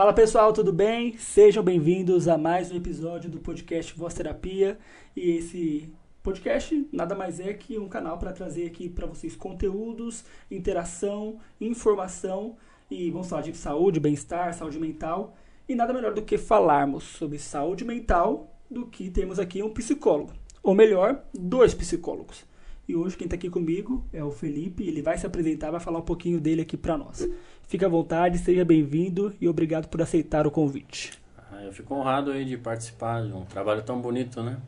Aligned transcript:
Fala 0.00 0.14
pessoal, 0.14 0.50
tudo 0.50 0.72
bem? 0.72 1.14
Sejam 1.18 1.62
bem-vindos 1.62 2.26
a 2.26 2.38
mais 2.38 2.72
um 2.72 2.76
episódio 2.76 3.28
do 3.28 3.38
podcast 3.38 3.94
Voz 3.94 4.14
Terapia. 4.14 4.78
E 5.14 5.32
esse 5.32 5.92
podcast 6.22 6.88
nada 6.90 7.14
mais 7.14 7.38
é 7.38 7.52
que 7.52 7.78
um 7.78 7.86
canal 7.86 8.16
para 8.16 8.32
trazer 8.32 8.66
aqui 8.66 8.88
para 8.88 9.06
vocês 9.06 9.36
conteúdos, 9.36 10.24
interação, 10.50 11.38
informação 11.60 12.56
e 12.90 13.10
vamos 13.10 13.28
falar 13.28 13.42
de 13.42 13.54
saúde, 13.54 14.00
bem-estar, 14.00 14.54
saúde 14.54 14.80
mental. 14.80 15.36
E 15.68 15.74
nada 15.74 15.92
melhor 15.92 16.14
do 16.14 16.22
que 16.22 16.38
falarmos 16.38 17.04
sobre 17.04 17.38
saúde 17.38 17.84
mental 17.84 18.56
do 18.70 18.86
que 18.86 19.10
temos 19.10 19.38
aqui 19.38 19.62
um 19.62 19.68
psicólogo. 19.68 20.32
Ou 20.62 20.74
melhor, 20.74 21.22
dois 21.34 21.74
psicólogos. 21.74 22.48
E 22.90 22.96
hoje 22.96 23.16
quem 23.16 23.26
está 23.26 23.36
aqui 23.36 23.48
comigo 23.48 24.04
é 24.12 24.24
o 24.24 24.32
Felipe, 24.32 24.82
ele 24.82 25.00
vai 25.00 25.16
se 25.16 25.24
apresentar, 25.24 25.70
vai 25.70 25.78
falar 25.78 26.00
um 26.00 26.04
pouquinho 26.04 26.40
dele 26.40 26.62
aqui 26.62 26.76
para 26.76 26.98
nós. 26.98 27.28
Fique 27.70 27.84
à 27.84 27.88
vontade, 27.88 28.36
seja 28.38 28.64
bem-vindo 28.64 29.32
e 29.40 29.48
obrigado 29.48 29.86
por 29.86 30.02
aceitar 30.02 30.44
o 30.44 30.50
convite. 30.50 31.12
Ah, 31.52 31.62
eu 31.62 31.72
fico 31.72 31.94
honrado 31.94 32.32
aí 32.32 32.44
de 32.44 32.58
participar 32.58 33.24
de 33.24 33.32
um 33.32 33.44
trabalho 33.44 33.80
tão 33.84 34.00
bonito, 34.00 34.42
né? 34.42 34.60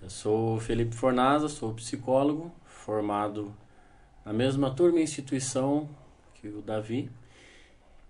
Eu 0.00 0.08
sou 0.08 0.54
o 0.54 0.60
Felipe 0.60 0.94
Fornaza, 0.94 1.48
sou 1.48 1.74
psicólogo, 1.74 2.52
formado 2.64 3.52
na 4.24 4.32
mesma 4.32 4.70
turma 4.70 5.00
e 5.00 5.02
instituição 5.02 5.88
que 6.34 6.46
o 6.46 6.62
Davi. 6.62 7.10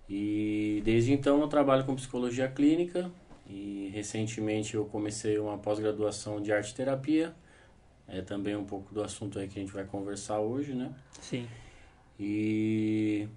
E 0.07 0.83
desde 0.85 1.13
então 1.13 1.41
eu 1.41 1.47
trabalho 1.47 1.83
com 1.83 1.95
psicologia 1.95 2.47
clínica 2.47 3.09
e 3.49 3.89
recentemente 3.91 4.75
eu 4.75 4.85
comecei 4.85 5.39
uma 5.39 5.57
pós-graduação 5.57 6.39
de 6.39 6.53
arte 6.53 6.75
terapia 6.75 7.33
é 8.07 8.21
também 8.21 8.55
um 8.55 8.65
pouco 8.65 8.93
do 8.93 9.01
assunto 9.01 9.39
aí 9.39 9.47
que 9.47 9.57
a 9.57 9.61
gente 9.63 9.73
vai 9.73 9.83
conversar 9.83 10.39
hoje, 10.41 10.75
né? 10.75 10.93
Sim. 11.21 11.47
E 12.19 13.27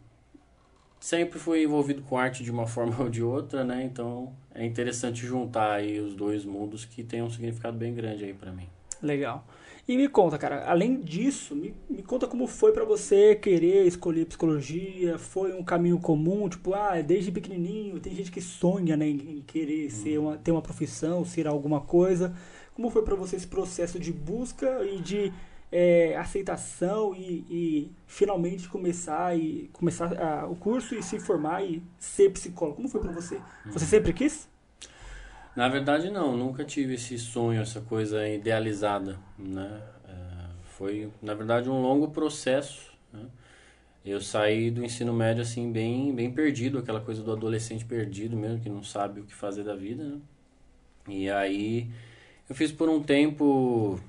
sempre 1.00 1.38
fui 1.38 1.64
envolvido 1.64 2.02
com 2.02 2.18
arte 2.18 2.44
de 2.44 2.50
uma 2.50 2.66
forma 2.66 2.94
ou 3.02 3.08
de 3.08 3.22
outra, 3.22 3.64
né? 3.64 3.82
Então 3.82 4.32
é 4.54 4.64
interessante 4.64 5.26
juntar 5.26 5.72
aí 5.72 5.98
os 5.98 6.14
dois 6.14 6.44
mundos 6.44 6.84
que 6.84 7.02
tem 7.02 7.22
um 7.22 7.30
significado 7.30 7.76
bem 7.76 7.94
grande 7.94 8.24
aí 8.24 8.34
para 8.34 8.52
mim. 8.52 8.68
Legal. 9.02 9.44
E 9.88 9.96
me 9.96 10.08
conta, 10.08 10.38
cara, 10.38 10.70
além 10.70 11.00
disso, 11.00 11.56
me, 11.56 11.74
me 11.88 12.02
conta 12.02 12.28
como 12.28 12.46
foi 12.46 12.70
para 12.70 12.84
você 12.84 13.34
querer 13.34 13.86
escolher 13.86 14.26
psicologia? 14.26 15.18
Foi 15.18 15.52
um 15.52 15.64
caminho 15.64 15.98
comum? 15.98 16.48
Tipo, 16.48 16.74
ah, 16.74 17.00
desde 17.00 17.32
pequenininho, 17.32 17.98
tem 17.98 18.14
gente 18.14 18.30
que 18.30 18.40
sonha, 18.40 18.96
né, 18.96 19.08
em 19.08 19.42
querer 19.44 19.86
hum. 19.86 19.90
ser 19.90 20.18
uma, 20.18 20.36
ter 20.36 20.52
uma 20.52 20.62
profissão, 20.62 21.24
ser 21.24 21.48
alguma 21.48 21.80
coisa. 21.80 22.32
Como 22.74 22.90
foi 22.90 23.02
para 23.02 23.16
você 23.16 23.34
esse 23.34 23.48
processo 23.48 23.98
de 23.98 24.12
busca 24.12 24.84
e 24.84 25.00
de 25.00 25.32
é, 25.72 26.16
aceitação 26.16 27.14
e, 27.14 27.44
e, 27.48 27.92
finalmente 28.06 28.68
começar 28.68 29.36
e 29.38 29.70
começar 29.72 30.12
a, 30.20 30.46
o 30.46 30.56
curso 30.56 30.94
e 30.94 31.02
se 31.02 31.20
formar 31.20 31.62
e 31.64 31.82
ser 31.98 32.30
psicólogo? 32.30 32.76
Como 32.76 32.88
foi 32.88 33.00
para 33.00 33.12
você? 33.12 33.40
Você 33.66 33.84
uhum. 33.84 33.90
sempre 33.90 34.12
quis? 34.12 34.48
Na 35.54 35.68
verdade 35.68 36.10
não, 36.10 36.36
nunca 36.36 36.64
tive 36.64 36.94
esse 36.94 37.18
sonho, 37.18 37.60
essa 37.60 37.80
coisa 37.80 38.26
idealizada, 38.28 39.18
né? 39.38 39.82
É, 40.08 40.14
foi 40.64 41.10
na 41.22 41.34
verdade 41.34 41.68
um 41.68 41.80
longo 41.80 42.08
processo. 42.08 42.92
Né? 43.12 43.26
Eu 44.04 44.20
saí 44.20 44.70
do 44.70 44.84
ensino 44.84 45.12
médio 45.12 45.42
assim 45.42 45.70
bem 45.70 46.14
bem 46.14 46.32
perdido, 46.32 46.78
aquela 46.78 47.00
coisa 47.00 47.22
do 47.22 47.32
adolescente 47.32 47.84
perdido 47.84 48.36
mesmo 48.36 48.60
que 48.60 48.68
não 48.68 48.82
sabe 48.82 49.20
o 49.20 49.24
que 49.24 49.34
fazer 49.34 49.62
da 49.62 49.74
vida, 49.74 50.02
né? 50.02 50.18
E 51.08 51.30
aí 51.30 51.90
eu 52.48 52.54
fiz 52.54 52.72
por 52.72 52.88
um 52.88 53.00
tempo, 53.00 54.00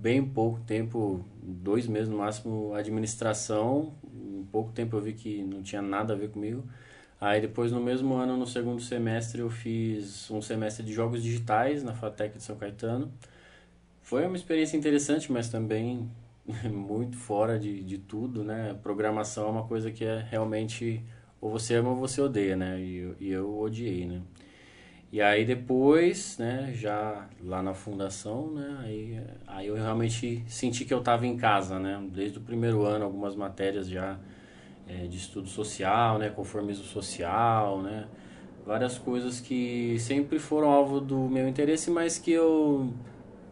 bem 0.00 0.24
pouco 0.24 0.60
tempo, 0.60 1.24
dois 1.42 1.86
meses 1.86 2.08
no 2.08 2.18
máximo, 2.18 2.74
administração. 2.74 3.94
Em 4.14 4.44
pouco 4.50 4.72
tempo 4.72 4.96
eu 4.96 5.00
vi 5.00 5.12
que 5.12 5.42
não 5.42 5.62
tinha 5.62 5.82
nada 5.82 6.14
a 6.14 6.16
ver 6.16 6.30
comigo. 6.30 6.64
Aí 7.20 7.40
depois 7.40 7.72
no 7.72 7.80
mesmo 7.80 8.14
ano, 8.14 8.36
no 8.36 8.46
segundo 8.46 8.80
semestre, 8.80 9.40
eu 9.40 9.50
fiz 9.50 10.30
um 10.30 10.40
semestre 10.40 10.84
de 10.84 10.92
jogos 10.92 11.22
digitais 11.22 11.82
na 11.82 11.94
FATEC 11.94 12.36
de 12.38 12.42
São 12.44 12.56
Caetano. 12.56 13.12
Foi 14.02 14.26
uma 14.26 14.36
experiência 14.36 14.76
interessante, 14.76 15.30
mas 15.30 15.48
também 15.48 16.08
muito 16.72 17.16
fora 17.16 17.58
de, 17.58 17.82
de 17.82 17.98
tudo, 17.98 18.44
né? 18.44 18.74
Programação 18.82 19.48
é 19.48 19.50
uma 19.50 19.64
coisa 19.64 19.90
que 19.90 20.04
é 20.04 20.26
realmente 20.30 21.02
ou 21.40 21.50
você 21.50 21.74
ama 21.74 21.90
ou 21.90 21.96
você 21.96 22.20
odeia, 22.20 22.56
né? 22.56 22.80
E, 22.80 23.14
e 23.20 23.30
eu 23.30 23.58
odiei, 23.60 24.06
né? 24.06 24.22
E 25.10 25.22
aí 25.22 25.42
depois, 25.44 26.36
né, 26.36 26.70
já 26.74 27.26
lá 27.42 27.62
na 27.62 27.72
fundação, 27.72 28.50
né, 28.50 28.78
aí, 28.82 29.20
aí 29.46 29.66
eu 29.66 29.74
realmente 29.74 30.44
senti 30.46 30.84
que 30.84 30.92
eu 30.92 30.98
estava 30.98 31.26
em 31.26 31.34
casa, 31.34 31.78
né, 31.78 31.98
desde 32.12 32.36
o 32.36 32.42
primeiro 32.42 32.84
ano, 32.84 33.06
algumas 33.06 33.34
matérias 33.34 33.88
já 33.88 34.18
é, 34.86 35.06
de 35.06 35.16
estudo 35.16 35.48
social, 35.48 36.18
né, 36.18 36.28
conformismo 36.28 36.84
social, 36.84 37.80
né, 37.80 38.06
várias 38.66 38.98
coisas 38.98 39.40
que 39.40 39.98
sempre 39.98 40.38
foram 40.38 40.70
alvo 40.70 41.00
do 41.00 41.20
meu 41.20 41.48
interesse, 41.48 41.90
mas 41.90 42.18
que 42.18 42.32
eu 42.32 42.92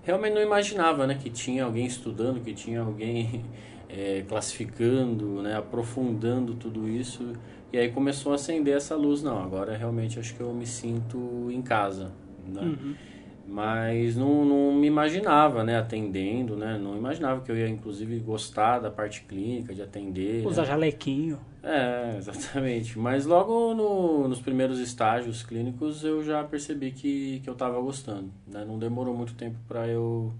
realmente 0.02 0.34
não 0.34 0.42
imaginava, 0.42 1.06
né, 1.06 1.14
que 1.14 1.30
tinha 1.30 1.64
alguém 1.64 1.86
estudando, 1.86 2.38
que 2.42 2.52
tinha 2.52 2.82
alguém 2.82 3.46
é, 3.88 4.22
classificando, 4.28 5.40
né, 5.40 5.56
aprofundando 5.56 6.54
tudo 6.54 6.86
isso 6.86 7.32
e 7.72 7.78
aí 7.78 7.90
começou 7.90 8.32
a 8.32 8.36
acender 8.36 8.76
essa 8.76 8.94
luz, 8.94 9.22
não, 9.22 9.42
agora 9.42 9.76
realmente 9.76 10.18
acho 10.18 10.34
que 10.34 10.40
eu 10.40 10.52
me 10.52 10.66
sinto 10.66 11.50
em 11.50 11.62
casa, 11.62 12.12
né? 12.46 12.62
Uhum. 12.62 12.94
Mas 13.48 14.16
não, 14.16 14.44
não 14.44 14.74
me 14.74 14.88
imaginava, 14.88 15.62
né, 15.62 15.78
atendendo, 15.78 16.56
né? 16.56 16.78
Não 16.78 16.96
imaginava 16.96 17.42
que 17.42 17.50
eu 17.50 17.56
ia, 17.56 17.68
inclusive, 17.68 18.18
gostar 18.18 18.80
da 18.80 18.90
parte 18.90 19.22
clínica, 19.22 19.72
de 19.72 19.82
atender. 19.82 20.44
Usar 20.44 20.62
né? 20.62 20.68
jalequinho. 20.68 21.38
É, 21.62 22.14
exatamente. 22.18 22.98
Mas 22.98 23.24
logo 23.24 23.72
no, 23.72 24.26
nos 24.26 24.40
primeiros 24.40 24.80
estágios 24.80 25.44
clínicos 25.44 26.02
eu 26.02 26.24
já 26.24 26.42
percebi 26.42 26.90
que, 26.90 27.40
que 27.40 27.48
eu 27.48 27.52
estava 27.52 27.80
gostando. 27.80 28.32
Né? 28.46 28.64
Não 28.64 28.78
demorou 28.78 29.14
muito 29.14 29.34
tempo 29.34 29.58
para 29.68 29.86
eu 29.86 30.32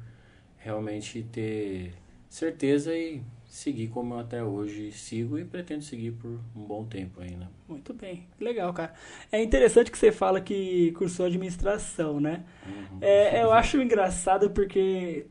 realmente 0.57 1.23
ter 1.23 1.93
certeza 2.29 2.93
e 2.93 3.23
seguir 3.57 3.89
como 3.89 4.13
eu 4.13 4.19
até 4.19 4.45
hoje 4.45 4.93
sigo 4.93 5.39
e 5.39 5.45
pretendo 5.45 5.83
seguir 5.83 6.13
por 6.13 6.39
um 6.55 6.61
bom 6.67 6.85
tempo 6.85 7.23
ainda. 7.23 7.51
Muito 7.67 7.95
bem, 7.95 8.27
legal, 8.39 8.71
cara. 8.75 8.93
É 9.33 9.43
interessante 9.43 9.91
que 9.91 9.97
você 9.97 10.13
fala 10.13 10.43
que 10.43 10.93
cursou 10.93 11.25
administração, 11.25 12.21
né? 12.21 12.45
Uhum. 12.67 12.99
É, 13.01 13.43
eu 13.43 13.51
acho 13.51 13.81
engraçado 13.81 14.51
porque 14.51 15.25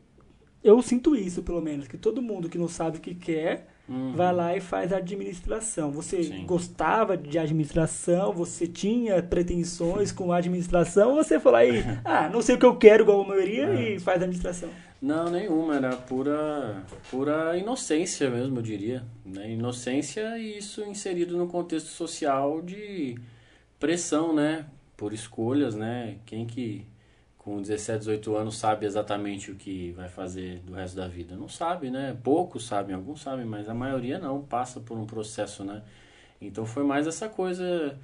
eu 0.62 0.82
sinto 0.82 1.14
isso, 1.14 1.44
pelo 1.44 1.62
menos, 1.62 1.86
que 1.86 1.96
todo 1.96 2.20
mundo 2.20 2.48
que 2.48 2.58
não 2.58 2.66
sabe 2.66 2.98
o 2.98 3.00
que 3.00 3.14
quer 3.14 3.68
uhum. 3.88 4.12
vai 4.14 4.34
lá 4.34 4.56
e 4.56 4.60
faz 4.60 4.92
administração. 4.92 5.92
Você 5.92 6.24
Sim. 6.24 6.44
gostava 6.44 7.16
de 7.16 7.38
administração, 7.38 8.32
você 8.32 8.66
tinha 8.66 9.22
pretensões 9.22 10.10
com 10.10 10.32
administração, 10.32 11.10
ou 11.10 11.22
você 11.22 11.38
falou 11.38 11.58
aí, 11.62 11.84
ah, 12.04 12.28
não 12.28 12.42
sei 12.42 12.56
o 12.56 12.58
que 12.58 12.66
eu 12.66 12.76
quero 12.76 13.04
igual 13.04 13.22
a 13.22 13.28
maioria 13.28 13.66
é. 13.66 13.94
e 13.94 14.00
faz 14.00 14.20
administração. 14.20 14.68
Não, 15.00 15.30
nenhuma, 15.30 15.76
era 15.76 15.94
pura, 15.96 16.82
pura 17.10 17.56
inocência 17.56 18.30
mesmo, 18.30 18.58
eu 18.58 18.62
diria. 18.62 19.04
Né? 19.24 19.52
Inocência 19.52 20.38
e 20.38 20.58
isso 20.58 20.82
inserido 20.84 21.36
no 21.36 21.46
contexto 21.46 21.88
social 21.88 22.62
de 22.62 23.18
pressão, 23.78 24.34
né? 24.34 24.66
Por 24.96 25.12
escolhas, 25.12 25.74
né? 25.74 26.18
Quem 26.24 26.46
que 26.46 26.86
com 27.36 27.60
17, 27.60 28.00
18 28.00 28.36
anos 28.36 28.56
sabe 28.56 28.86
exatamente 28.86 29.52
o 29.52 29.54
que 29.54 29.92
vai 29.92 30.08
fazer 30.08 30.60
do 30.60 30.72
resto 30.72 30.96
da 30.96 31.06
vida? 31.06 31.36
Não 31.36 31.48
sabe, 31.48 31.90
né? 31.90 32.16
Poucos 32.24 32.66
sabem, 32.66 32.94
alguns 32.94 33.20
sabem, 33.20 33.44
mas 33.44 33.68
a 33.68 33.74
maioria 33.74 34.18
não, 34.18 34.42
passa 34.42 34.80
por 34.80 34.98
um 34.98 35.06
processo, 35.06 35.62
né? 35.62 35.82
Então 36.40 36.66
foi 36.66 36.82
mais 36.84 37.06
essa 37.06 37.28
coisa 37.28 37.98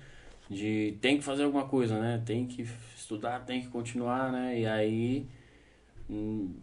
de 0.48 0.96
tem 1.00 1.18
que 1.18 1.24
fazer 1.24 1.44
alguma 1.44 1.66
coisa, 1.66 1.98
né? 1.98 2.22
Tem 2.24 2.46
que 2.46 2.68
estudar, 2.94 3.40
tem 3.40 3.62
que 3.62 3.68
continuar, 3.68 4.30
né? 4.30 4.60
E 4.60 4.66
aí 4.66 5.26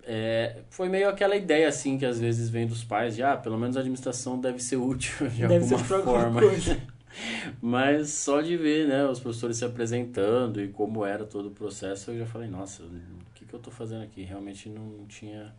é, 0.03 0.61
foi 0.69 0.89
meio 0.89 1.09
aquela 1.09 1.35
ideia 1.35 1.67
assim 1.67 1.97
que 1.97 2.05
às 2.05 2.19
vezes 2.19 2.49
vem 2.49 2.67
dos 2.67 2.83
pais 2.83 3.15
de 3.15 3.23
ah, 3.23 3.35
pelo 3.35 3.57
menos 3.57 3.77
a 3.77 3.79
administração 3.79 4.39
deve 4.39 4.59
ser 4.59 4.75
útil 4.77 5.27
de 5.29 5.47
deve 5.47 5.73
alguma 5.73 6.03
forma. 6.03 6.41
Mas 7.61 8.09
só 8.09 8.39
de 8.41 8.55
ver 8.55 8.87
né, 8.87 9.05
os 9.05 9.19
professores 9.19 9.57
se 9.57 9.65
apresentando 9.65 10.61
e 10.61 10.67
como 10.67 11.03
era 11.03 11.25
todo 11.25 11.47
o 11.47 11.51
processo, 11.51 12.11
eu 12.11 12.19
já 12.19 12.25
falei, 12.25 12.47
nossa, 12.47 12.83
o 12.83 12.89
que, 13.33 13.45
que 13.45 13.53
eu 13.53 13.57
estou 13.57 13.73
fazendo 13.73 14.03
aqui? 14.03 14.23
Realmente 14.23 14.69
não 14.69 15.05
tinha 15.07 15.53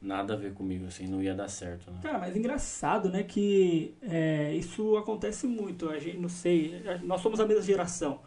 nada 0.00 0.34
a 0.34 0.36
ver 0.36 0.52
comigo, 0.52 0.86
assim, 0.86 1.06
não 1.06 1.22
ia 1.22 1.34
dar 1.34 1.48
certo. 1.48 1.90
Né? 1.90 1.98
Cara, 2.02 2.18
mas 2.18 2.36
engraçado, 2.36 3.08
né, 3.08 3.22
que 3.22 3.94
é, 4.02 4.52
isso 4.54 4.96
acontece 4.96 5.46
muito. 5.46 5.88
A 5.88 5.98
gente, 5.98 6.18
não 6.18 6.28
sei, 6.28 6.82
nós 7.02 7.20
somos 7.20 7.40
a 7.40 7.46
mesma 7.46 7.62
geração. 7.62 8.20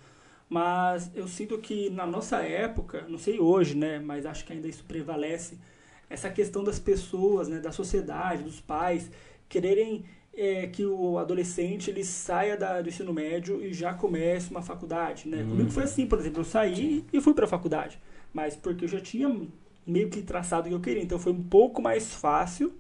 Mas 0.50 1.12
eu 1.16 1.28
sinto 1.28 1.58
que 1.58 1.90
na 1.90 2.06
nossa 2.06 2.38
época, 2.38 3.06
não 3.10 3.18
sei 3.18 3.40
hoje, 3.40 3.76
né, 3.76 4.00
mas 4.00 4.26
acho 4.26 4.46
que 4.46 4.54
ainda 4.54 4.68
isso 4.68 4.84
prevalece, 4.84 5.58
essa 6.10 6.30
questão 6.30 6.64
das 6.64 6.78
pessoas, 6.78 7.48
né, 7.48 7.60
da 7.60 7.72
sociedade, 7.72 8.44
dos 8.44 8.62
pais, 8.62 9.10
quererem 9.50 10.06
é, 10.36 10.68
que 10.68 10.86
o 10.86 11.18
adolescente 11.18 11.90
ele 11.90 12.04
saia 12.04 12.58
da, 12.58 12.82
do 12.82 12.90
ensino 12.90 13.14
médio 13.14 13.64
e 13.64 13.74
já 13.74 13.94
comece 13.94 14.52
uma 14.52 14.62
faculdade, 14.62 15.28
né? 15.28 15.44
Hum. 15.44 15.50
Comigo 15.50 15.72
foi 15.72 15.84
assim, 15.84 16.06
por 16.06 16.20
exemplo, 16.20 16.42
eu 16.42 16.46
saí 16.46 17.06
e 17.12 17.22
fui 17.22 17.34
para 17.34 17.46
a 17.46 17.48
faculdade, 17.48 18.00
mas 18.34 18.56
porque 18.56 18.86
eu 18.86 18.90
já 18.90 19.00
tinha 19.00 19.34
meio 19.86 20.10
que 20.10 20.22
traçado 20.22 20.68
o 20.68 20.70
que 20.70 20.76
eu 20.76 20.82
queria, 20.82 21.02
então 21.02 21.18
foi 21.18 21.32
um 21.32 21.44
pouco 21.44 21.82
mais 21.82 22.14
fácil, 22.14 22.74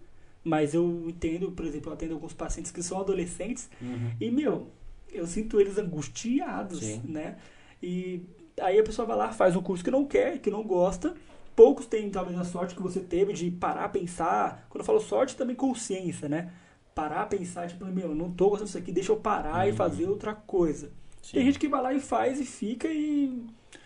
mas 0.44 0.74
eu 0.74 1.06
entendo, 1.08 1.52
por 1.52 1.66
exemplo, 1.66 1.90
eu 1.90 1.94
atendo 1.94 2.14
alguns 2.14 2.34
pacientes 2.34 2.72
que 2.72 2.84
são 2.84 3.00
adolescentes 3.00 3.70
uhum. 3.82 4.12
e, 4.20 4.30
meu, 4.30 4.68
eu 5.12 5.26
sinto 5.26 5.60
eles 5.60 5.78
angustiados, 5.78 6.80
Sim. 6.80 7.02
né? 7.06 7.38
E 7.86 8.22
aí 8.60 8.80
a 8.80 8.84
pessoa 8.84 9.06
vai 9.06 9.16
lá, 9.16 9.32
faz 9.32 9.56
um 9.56 9.62
curso 9.62 9.84
que 9.84 9.92
não 9.92 10.06
quer, 10.06 10.40
que 10.40 10.50
não 10.50 10.64
gosta. 10.64 11.14
Poucos 11.56 11.86
têm 11.86 12.10
talvez 12.10 12.38
a 12.40 12.44
sorte 12.44 12.74
que 12.76 12.82
você 12.82 13.00
teve 13.00 13.32
de 13.32 13.50
parar, 13.52 13.90
pensar. 13.90 14.66
Quando 14.70 14.82
eu 14.82 14.86
falo 14.86 15.00
sorte, 15.00 15.36
também 15.36 15.56
consciência, 15.56 16.28
né? 16.28 16.52
Parar, 16.94 17.28
pensar, 17.28 17.68
tipo, 17.68 17.86
meu, 17.86 18.10
eu 18.10 18.16
não 18.16 18.32
tô 18.32 18.50
gostando 18.50 18.66
disso 18.66 18.78
aqui, 18.78 18.92
deixa 18.92 19.12
eu 19.12 19.18
parar 19.18 19.68
e 19.68 19.72
Uhum. 19.72 19.76
fazer 19.78 20.08
outra 20.08 20.34
coisa. 20.34 20.92
Sim. 21.22 21.34
Tem 21.34 21.46
gente 21.46 21.60
que 21.60 21.68
vai 21.68 21.82
lá 21.82 21.94
e 21.94 22.00
faz 22.00 22.40
e 22.40 22.46
fica 22.46 22.88
e, 22.88 23.42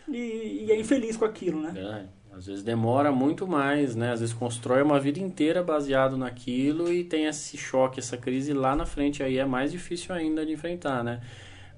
e, 0.08 0.66
e 0.68 0.72
é 0.72 0.80
infeliz 0.80 1.18
com 1.18 1.26
aquilo, 1.26 1.62
né? 1.62 1.72
Verdade. 1.72 2.08
Às 2.32 2.46
vezes 2.46 2.64
demora 2.64 3.12
muito 3.12 3.48
mais, 3.48 3.96
né? 3.96 4.12
Às 4.12 4.20
vezes 4.22 4.34
constrói 4.34 4.82
uma 4.84 5.00
vida 5.00 5.20
inteira 5.20 5.62
baseado 5.64 6.16
naquilo 6.16 6.92
e 6.94 7.04
tem 7.04 7.26
esse 7.26 7.58
choque, 7.58 8.00
essa 8.00 8.16
crise 8.18 8.54
lá 8.54 8.76
na 8.76 8.86
frente 8.86 9.22
aí 9.24 9.38
é 9.38 9.46
mais 9.46 9.72
difícil 9.72 10.14
ainda 10.14 10.46
de 10.46 10.54
enfrentar, 10.54 11.04
né? 11.04 11.22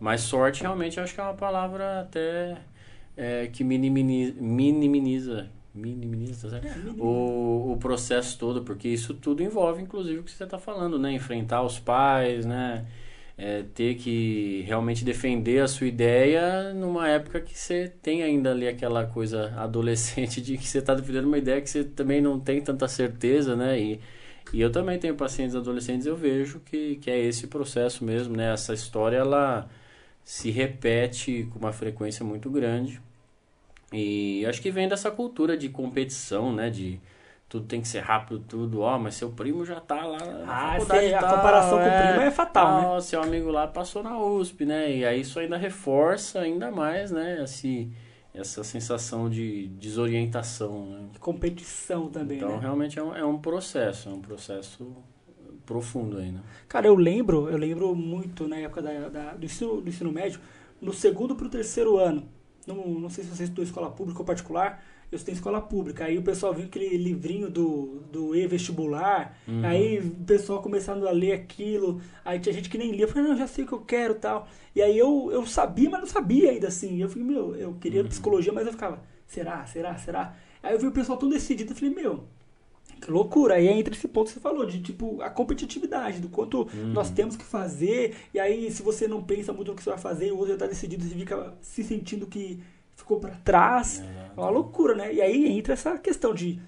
Mas 0.01 0.21
sorte 0.21 0.63
realmente 0.63 0.97
eu 0.97 1.03
acho 1.03 1.13
que 1.13 1.21
é 1.21 1.23
uma 1.23 1.35
palavra 1.35 2.01
até 2.01 2.57
é, 3.15 3.45
que 3.53 3.63
minimiza, 3.63 4.33
minimiza, 4.41 5.47
minimiza, 5.75 6.49
certo? 6.49 6.65
É, 6.65 6.75
mínimo. 6.75 7.03
o, 7.03 7.73
o 7.73 7.77
processo 7.77 8.35
todo, 8.39 8.63
porque 8.63 8.87
isso 8.89 9.13
tudo 9.13 9.43
envolve, 9.43 9.79
inclusive, 9.79 10.17
o 10.17 10.23
que 10.23 10.31
você 10.31 10.43
está 10.43 10.57
falando, 10.57 10.97
né? 10.97 11.13
Enfrentar 11.13 11.61
os 11.61 11.77
pais, 11.77 12.47
né? 12.47 12.83
É, 13.37 13.63
ter 13.75 13.93
que 13.95 14.63
realmente 14.65 15.05
defender 15.05 15.59
a 15.59 15.67
sua 15.67 15.85
ideia 15.85 16.73
numa 16.73 17.07
época 17.07 17.39
que 17.39 17.57
você 17.57 17.87
tem 18.01 18.23
ainda 18.23 18.51
ali 18.51 18.67
aquela 18.67 19.05
coisa 19.05 19.53
adolescente 19.57 20.41
de 20.41 20.57
que 20.57 20.67
você 20.67 20.79
está 20.79 20.95
defendendo 20.95 21.25
uma 21.25 21.37
ideia 21.37 21.61
que 21.61 21.69
você 21.69 21.83
também 21.83 22.21
não 22.21 22.39
tem 22.39 22.59
tanta 22.59 22.87
certeza, 22.87 23.55
né? 23.55 23.79
E, 23.79 23.99
e 24.51 24.59
eu 24.61 24.71
também 24.71 24.97
tenho 24.97 25.13
pacientes 25.15 25.55
adolescentes, 25.55 26.07
eu 26.07 26.15
vejo 26.15 26.59
que, 26.61 26.95
que 26.95 27.11
é 27.11 27.19
esse 27.19 27.45
processo 27.45 28.03
mesmo, 28.03 28.35
né? 28.35 28.51
Essa 28.51 28.73
história, 28.73 29.17
ela 29.17 29.69
se 30.23 30.51
repete 30.51 31.47
com 31.51 31.59
uma 31.59 31.73
frequência 31.73 32.25
muito 32.25 32.49
grande. 32.49 33.01
E 33.93 34.45
acho 34.45 34.61
que 34.61 34.71
vem 34.71 34.87
dessa 34.87 35.11
cultura 35.11 35.57
de 35.57 35.69
competição, 35.69 36.53
né? 36.53 36.69
De 36.69 36.99
tudo 37.49 37.67
tem 37.67 37.81
que 37.81 37.87
ser 37.87 37.99
rápido, 38.01 38.39
tudo, 38.47 38.81
ó, 38.81 38.97
mas 38.97 39.15
seu 39.15 39.31
primo 39.31 39.65
já 39.65 39.79
tá 39.81 40.05
lá 40.05 40.17
na 40.25 40.55
Ah, 40.55 40.55
faculdade 40.55 41.07
sim, 41.07 41.13
a 41.13 41.19
tal, 41.19 41.35
comparação 41.35 41.81
com 41.81 41.89
o 41.89 41.93
primo 41.93 42.21
é 42.21 42.31
fatal, 42.31 42.73
né? 42.73 42.93
tal, 42.93 43.01
Seu 43.01 43.21
amigo 43.21 43.49
lá 43.51 43.67
passou 43.67 44.03
na 44.03 44.17
USP, 44.19 44.65
né? 44.65 44.89
E 44.97 45.05
aí 45.05 45.21
isso 45.21 45.39
ainda 45.39 45.57
reforça 45.57 46.39
ainda 46.39 46.71
mais, 46.71 47.11
né? 47.11 47.43
Esse, 47.43 47.91
essa 48.33 48.63
sensação 48.63 49.29
de 49.29 49.67
desorientação, 49.69 50.85
né? 50.85 51.09
Competição 51.19 52.09
também, 52.09 52.37
Então 52.37 52.57
né? 52.57 52.57
realmente 52.59 52.97
é 52.99 53.03
um, 53.03 53.15
é 53.15 53.25
um 53.25 53.37
processo, 53.39 54.09
é 54.09 54.11
um 54.13 54.21
processo 54.21 54.95
profundo 55.71 56.17
aí, 56.17 56.31
né? 56.31 56.41
Cara, 56.67 56.87
eu 56.87 56.95
lembro, 56.95 57.47
eu 57.49 57.57
lembro 57.57 57.95
muito 57.95 58.47
na 58.47 58.57
época 58.57 58.81
da, 58.81 59.09
da- 59.09 59.33
do, 59.35 59.45
ensino, 59.45 59.79
do 59.81 59.89
ensino 59.89 60.11
médio, 60.11 60.39
no 60.81 60.91
segundo 60.93 61.35
pro 61.35 61.47
terceiro 61.49 61.97
ano. 61.97 62.23
Não, 62.67 62.75
não 63.03 63.09
sei 63.09 63.23
se 63.23 63.29
você 63.29 63.43
estudou 63.43 63.63
escola 63.63 63.89
pública 63.89 64.19
ou 64.19 64.25
particular, 64.25 64.83
eu 65.11 65.15
estudei 65.15 65.33
escola 65.35 65.59
pública. 65.61 66.05
Aí 66.05 66.17
o 66.17 66.21
pessoal 66.21 66.53
viu 66.53 66.65
aquele 66.65 66.95
livrinho 66.97 67.49
do, 67.49 68.01
do 68.11 68.35
e-vestibular, 68.35 69.35
Uhum. 69.47 69.61
aí 69.65 69.99
o 69.99 70.11
pessoal 70.25 70.61
começando 70.61 71.07
a 71.07 71.11
ler 71.11 71.33
aquilo, 71.33 72.01
aí 72.23 72.39
tinha 72.39 72.53
gente 72.53 72.69
que 72.69 72.77
nem 72.77 72.91
lia, 72.91 73.03
eu 73.05 73.07
falei, 73.07 73.29
não, 73.29 73.37
já 73.37 73.47
sei 73.47 73.63
o 73.63 73.67
que 73.67 73.73
eu 73.73 73.81
quero 73.81 74.15
tal. 74.15 74.47
E 74.75 74.81
aí 74.81 74.97
eu, 74.97 75.29
eu 75.31 75.45
sabia, 75.45 75.89
mas 75.89 75.99
não 76.01 76.07
sabia 76.07 76.51
ainda 76.51 76.67
assim. 76.67 77.01
Eu 77.01 77.09
falei, 77.09 77.23
meu, 77.27 77.55
eu 77.55 77.73
queria 77.81 78.01
Uhum. 78.01 78.07
psicologia, 78.07 78.53
mas 78.53 78.65
eu 78.67 78.71
ficava, 78.73 79.01
será, 79.27 79.65
será, 79.65 79.97
será? 79.97 80.35
Aí 80.63 80.73
eu 80.73 80.79
vi 80.79 80.87
o 80.87 80.91
pessoal 80.91 81.17
tão 81.17 81.27
decidido, 81.29 81.71
eu 81.71 81.75
falei, 81.75 81.93
meu, 81.93 82.23
loucura. 83.09 83.55
Aí 83.55 83.67
entra 83.67 83.93
esse 83.93 84.07
ponto 84.07 84.27
que 84.27 84.33
você 84.33 84.39
falou, 84.39 84.65
de 84.65 84.81
tipo, 84.81 85.21
a 85.21 85.29
competitividade, 85.29 86.19
do 86.19 86.29
quanto 86.29 86.61
Uhum. 86.73 86.93
nós 86.93 87.09
temos 87.09 87.35
que 87.35 87.43
fazer. 87.43 88.15
E 88.33 88.39
aí, 88.39 88.69
se 88.71 88.83
você 88.83 89.07
não 89.07 89.23
pensa 89.23 89.51
muito 89.53 89.69
no 89.71 89.77
que 89.77 89.83
você 89.83 89.89
vai 89.89 89.99
fazer 89.99 90.27
e 90.27 90.31
o 90.31 90.37
outro 90.37 90.53
já 90.53 90.59
tá 90.59 90.67
decidido, 90.67 91.03
você 91.03 91.15
fica 91.15 91.53
se 91.61 91.83
sentindo 91.83 92.27
que 92.27 92.59
ficou 92.95 93.19
para 93.19 93.31
trás. 93.43 94.01
É 94.35 94.39
uma 94.39 94.49
loucura, 94.49 94.93
né? 94.95 95.13
E 95.13 95.21
aí 95.21 95.47
entra 95.47 95.73
essa 95.73 95.97
questão 95.97 96.33
de 96.33 96.59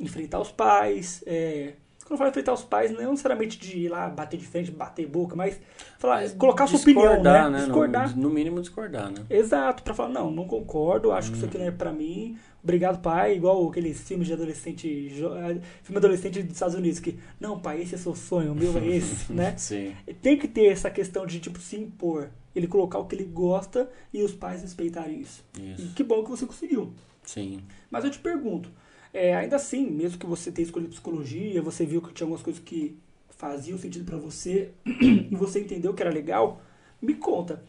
enfrentar 0.00 0.40
os 0.40 0.50
pais. 0.50 1.22
é, 1.26 1.74
Quando 2.04 2.12
eu 2.12 2.16
falo 2.18 2.28
enfrentar 2.30 2.52
os 2.52 2.62
pais, 2.62 2.90
não 2.90 3.00
é 3.00 3.06
necessariamente 3.06 3.58
de 3.58 3.78
ir 3.78 3.88
lá 3.88 4.08
bater 4.10 4.36
de 4.38 4.46
frente, 4.46 4.70
bater 4.70 5.06
boca, 5.06 5.34
mas 5.34 5.58
falar, 5.98 6.16
Mas 6.20 6.32
colocar 6.34 6.64
a 6.64 6.66
sua 6.66 6.78
opinião, 6.78 7.22
né? 7.22 7.48
No- 7.48 7.56
Discordar. 7.58 8.16
No, 8.18 8.28
mínimo 8.30 8.60
discordar, 8.60 9.10
né? 9.10 9.24
Exato, 9.30 9.82
pra 9.82 9.94
falar, 9.94 10.10
não, 10.10 10.30
não 10.30 10.46
concordo, 10.46 11.12
acho 11.12 11.30
que 11.30 11.36
isso 11.38 11.46
aqui 11.46 11.56
não 11.56 11.64
é 11.66 11.70
pra 11.70 11.92
mim. 11.92 12.36
Obrigado, 12.62 13.00
pai. 13.00 13.36
Igual 13.36 13.66
aqueles 13.68 14.00
filmes 14.00 14.26
de 14.26 14.32
adolescente, 14.34 14.86
eh, 14.88 15.60
filme 15.82 15.96
adolescente 15.98 16.42
dos 16.42 16.52
Estados 16.52 16.74
Unidos, 16.74 16.98
que, 17.00 17.18
não, 17.40 17.58
pai, 17.58 17.80
esse 17.82 17.94
é 17.94 17.98
seu 17.98 18.14
sonho, 18.14 18.52
o 18.52 18.54
meu 18.54 18.76
é 18.78 18.86
esse, 18.96 19.32
né? 19.32 19.54
Sim. 19.56 19.94
Tem 20.22 20.38
que 20.38 20.46
ter 20.48 20.66
essa 20.66 20.90
questão 20.90 21.24
de, 21.26 21.40
tipo, 21.40 21.58
se 21.58 21.76
impor. 21.76 22.28
Ele 22.54 22.66
colocar 22.68 22.98
o 22.98 23.06
que 23.06 23.16
ele 23.16 23.24
gosta 23.24 23.88
e 24.12 24.22
os 24.22 24.32
pais 24.32 24.62
respeitarem 24.62 25.20
isso. 25.20 25.42
E 25.58 25.72
Isso. 25.72 25.92
que 25.94 26.04
bom 26.04 26.22
que 26.22 26.30
você 26.30 26.46
conseguiu. 26.46 26.92
Sim. 27.22 27.60
Mas 27.90 28.04
eu 28.04 28.10
te 28.10 28.18
pergunto, 28.18 28.70
é, 29.14 29.32
ainda 29.32 29.54
assim, 29.54 29.88
mesmo 29.88 30.18
que 30.18 30.26
você 30.26 30.50
tenha 30.50 30.66
escolhido 30.66 30.90
psicologia, 30.90 31.62
você 31.62 31.86
viu 31.86 32.02
que 32.02 32.12
tinha 32.12 32.24
algumas 32.24 32.42
coisas 32.42 32.60
que 32.60 32.98
faziam 33.30 33.78
sentido 33.78 34.04
pra 34.04 34.18
você 34.18 34.72
e 34.84 35.36
você 35.36 35.60
entendeu 35.60 35.94
que 35.94 36.02
era 36.02 36.10
legal, 36.10 36.60
me 37.00 37.14
conta. 37.14 37.62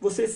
Você 0.00 0.32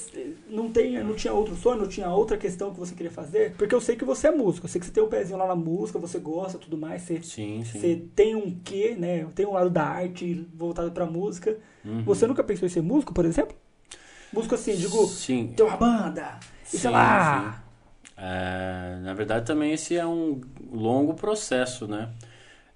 não, 0.49 0.71
tem, 0.71 1.03
não 1.03 1.15
tinha 1.15 1.33
outro 1.33 1.55
sonho, 1.57 1.81
não 1.81 1.89
tinha 1.89 2.09
outra 2.11 2.37
questão 2.37 2.73
que 2.73 2.79
você 2.79 2.95
queria 2.95 3.11
fazer? 3.11 3.55
Porque 3.57 3.75
eu 3.75 3.81
sei 3.81 3.97
que 3.97 4.05
você 4.05 4.29
é 4.29 4.31
músico, 4.31 4.67
eu 4.67 4.71
sei 4.71 4.81
que 4.81 4.87
você 4.87 4.93
tem 4.93 5.03
o 5.03 5.09
pezinho 5.09 5.39
lá 5.39 5.47
na 5.47 5.57
música, 5.57 5.99
você 5.99 6.19
gosta 6.19 6.59
tudo 6.59 6.77
mais, 6.77 7.03
você, 7.03 7.21
Sim, 7.23 7.65
sim. 7.65 7.81
você 7.81 8.03
tem 8.15 8.35
um 8.35 8.59
quê, 8.65 8.97
né? 8.99 9.25
Tem 9.35 9.47
um 9.47 9.53
lado 9.53 9.71
da 9.71 9.85
arte 9.85 10.47
voltado 10.55 10.91
pra 10.93 11.07
música. 11.07 11.59
Uhum. 11.85 12.03
Você 12.05 12.27
nunca 12.29 12.45
pensou 12.45 12.67
em 12.67 12.71
ser 12.71 12.83
músico, 12.83 13.13
por 13.13 13.25
exemplo? 13.25 13.57
Músico 14.33 14.55
assim, 14.55 14.77
digo, 14.77 15.05
Sim. 15.07 15.53
ter 15.57 15.63
uma 15.63 15.77
banda, 15.77 16.39
e 16.73 16.79
sei 16.79 16.91
lá. 16.91 17.66
É, 18.17 18.99
na 19.03 19.15
verdade, 19.15 19.47
também 19.47 19.73
esse 19.73 19.97
é 19.97 20.07
um 20.07 20.41
longo 20.73 21.15
processo, 21.15 21.87
né? 21.87 22.11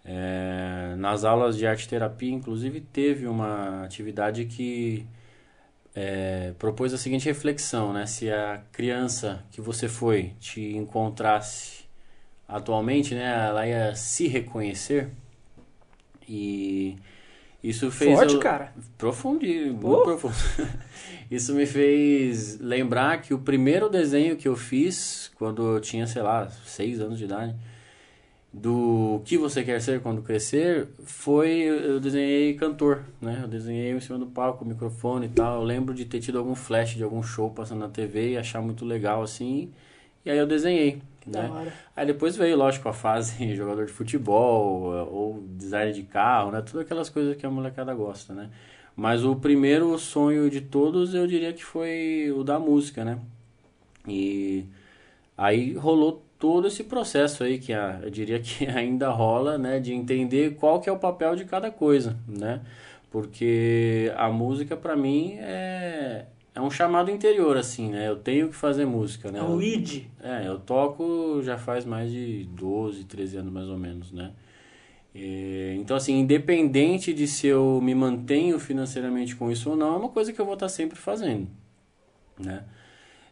É, 0.05 0.95
nas 0.99 1.25
aulas 1.25 1.57
de 1.57 1.67
arte 1.67 1.89
terapia, 1.89 2.33
inclusive, 2.33 2.81
teve 2.81 3.27
uma 3.27 3.85
atividade 3.85 4.45
que 4.47 5.07
é, 5.95 6.53
propôs 6.59 6.93
a 6.95 6.99
seguinte 6.99 7.27
reflexão, 7.27 7.93
né? 7.93 8.07
Se 8.07 8.31
a 8.31 8.63
criança 8.73 9.45
que 9.51 9.61
você 9.61 9.89
foi 9.89 10.35
te 10.41 10.77
encontrasse 10.77 11.85
atualmente, 12.49 13.15
né? 13.15 13.47
Ela 13.49 13.67
ia 13.67 13.95
se 13.95 14.27
reconhecer 14.29 15.11
e 16.29 16.97
isso 17.63 17.91
fez 17.91 18.19
Forte, 18.19 18.35
eu- 18.35 18.41
cara. 18.41 18.73
Profundo, 18.97 19.45
muito 19.45 19.87
Oh. 19.87 20.03
profundo. 20.03 20.35
Isso 21.31 21.55
me 21.55 21.65
fez 21.67 22.59
lembrar 22.61 23.21
que 23.23 23.33
o 23.33 23.39
primeiro 23.39 23.89
desenho 23.89 24.37
que 24.37 24.49
eu 24.49 24.57
fiz, 24.57 25.31
quando 25.37 25.75
eu 25.77 25.81
tinha, 25.81 26.07
sei 26.07 26.23
lá, 26.23 26.49
seis 26.67 27.01
anos 27.01 27.19
de 27.19 27.25
idade, 27.25 27.55
do 28.53 29.23
que 29.25 29.39
você 29.39 29.63
quer 29.63 29.81
ser 29.81 30.01
quando 30.01 30.23
crescer, 30.23 30.89
foi 31.05 31.51
eu 31.61 32.01
desenhei 32.01 32.55
cantor, 32.55 33.05
né? 33.21 33.39
Eu 33.43 33.49
desenhei 33.49 33.93
em 33.93 34.01
cima 34.01 34.19
do 34.19 34.27
palco, 34.27 34.65
microfone 34.65 35.27
e 35.27 35.29
tal. 35.29 35.61
Eu 35.61 35.65
lembro 35.65 35.95
de 35.95 36.05
ter 36.05 36.19
tido 36.19 36.37
algum 36.39 36.57
flash 36.57 36.97
de 36.97 37.05
algum 37.05 37.23
show 37.23 37.51
passando 37.51 37.79
na 37.79 37.89
TV 37.89 38.33
e 38.33 38.37
achar 38.37 38.61
muito 38.61 38.85
legal 38.85 39.23
assim. 39.23 39.71
E 40.25 40.31
aí 40.31 40.37
eu 40.37 40.49
desenhei, 40.49 41.01
né? 41.31 41.73
Aí 41.95 42.07
depois 42.07 42.37
veio, 42.37 42.57
lógico, 42.57 42.89
a 42.89 42.93
fase 42.93 43.55
jogador 43.57 43.87
de 43.87 43.93
futebol 43.93 44.93
ou 45.11 45.43
design 45.57 45.93
de 45.93 46.03
carro, 46.03 46.51
né? 46.51 46.63
Tudo 46.63 46.81
aquelas 46.81 47.09
coisas 47.09 47.37
que 47.37 47.47
a 47.47 47.51
molecada 47.51 47.95
gosta, 47.95 48.35
né? 48.35 48.51
Mas 48.97 49.25
o 49.25 49.37
primeiro 49.37 49.97
sonho 49.99 50.51
de 50.51 50.61
todos 50.61 51.15
eu 51.15 51.27
diria 51.27 51.53
que 51.53 51.65
foi 51.65 52.33
o 52.37 52.45
da 52.45 52.59
música, 52.59 53.05
né? 53.05 53.19
E 54.07 54.67
aí 55.37 55.75
rolou 55.75 56.23
todo 56.39 56.67
esse 56.67 56.85
processo 56.85 57.45
aí 57.45 57.59
que 57.59 57.73
a, 57.73 58.01
eu 58.03 58.11
diria 58.11 58.41
que 58.41 58.67
ainda 58.69 59.11
rola, 59.11 59.57
né? 59.59 59.79
De 59.81 59.93
entender 59.95 60.57
qual 60.57 60.81
que 60.81 60.89
é 60.89 60.93
o 60.93 60.99
papel 60.99 61.37
de 61.37 61.45
cada 61.45 61.71
coisa, 61.71 62.17
né? 62.27 62.61
Porque 63.11 64.13
a 64.17 64.29
música 64.31 64.77
pra 64.77 64.97
mim 64.97 65.37
é, 65.39 66.27
é 66.55 66.61
um 66.61 66.71
chamado 66.71 67.11
interior, 67.11 67.57
assim, 67.57 67.91
né? 67.91 68.09
Eu 68.09 68.17
tenho 68.17 68.49
que 68.49 68.55
fazer 68.55 68.85
música, 68.85 69.31
né? 69.31 69.39
É 69.39 69.43
o 69.43 69.63
id. 69.63 70.07
É, 70.23 70.47
eu 70.47 70.59
toco 70.59 71.41
já 71.43 71.57
faz 71.57 71.85
mais 71.85 72.11
de 72.11 72.45
12, 72.53 73.05
13 73.05 73.39
anos 73.39 73.53
mais 73.53 73.69
ou 73.69 73.79
menos, 73.79 74.11
né? 74.13 74.33
E, 75.15 75.77
então, 75.79 75.97
assim, 75.97 76.19
independente 76.19 77.13
de 77.13 77.27
se 77.27 77.47
eu 77.47 77.81
me 77.83 77.95
mantenho 77.95 78.59
financeiramente 78.59 79.35
com 79.35 79.51
isso 79.51 79.71
ou 79.71 79.77
não, 79.77 79.95
é 79.95 79.97
uma 79.97 80.09
coisa 80.09 80.33
que 80.33 80.41
eu 80.41 80.45
vou 80.45 80.55
estar 80.55 80.69
sempre 80.69 80.99
fazendo, 80.99 81.49
né? 82.39 82.65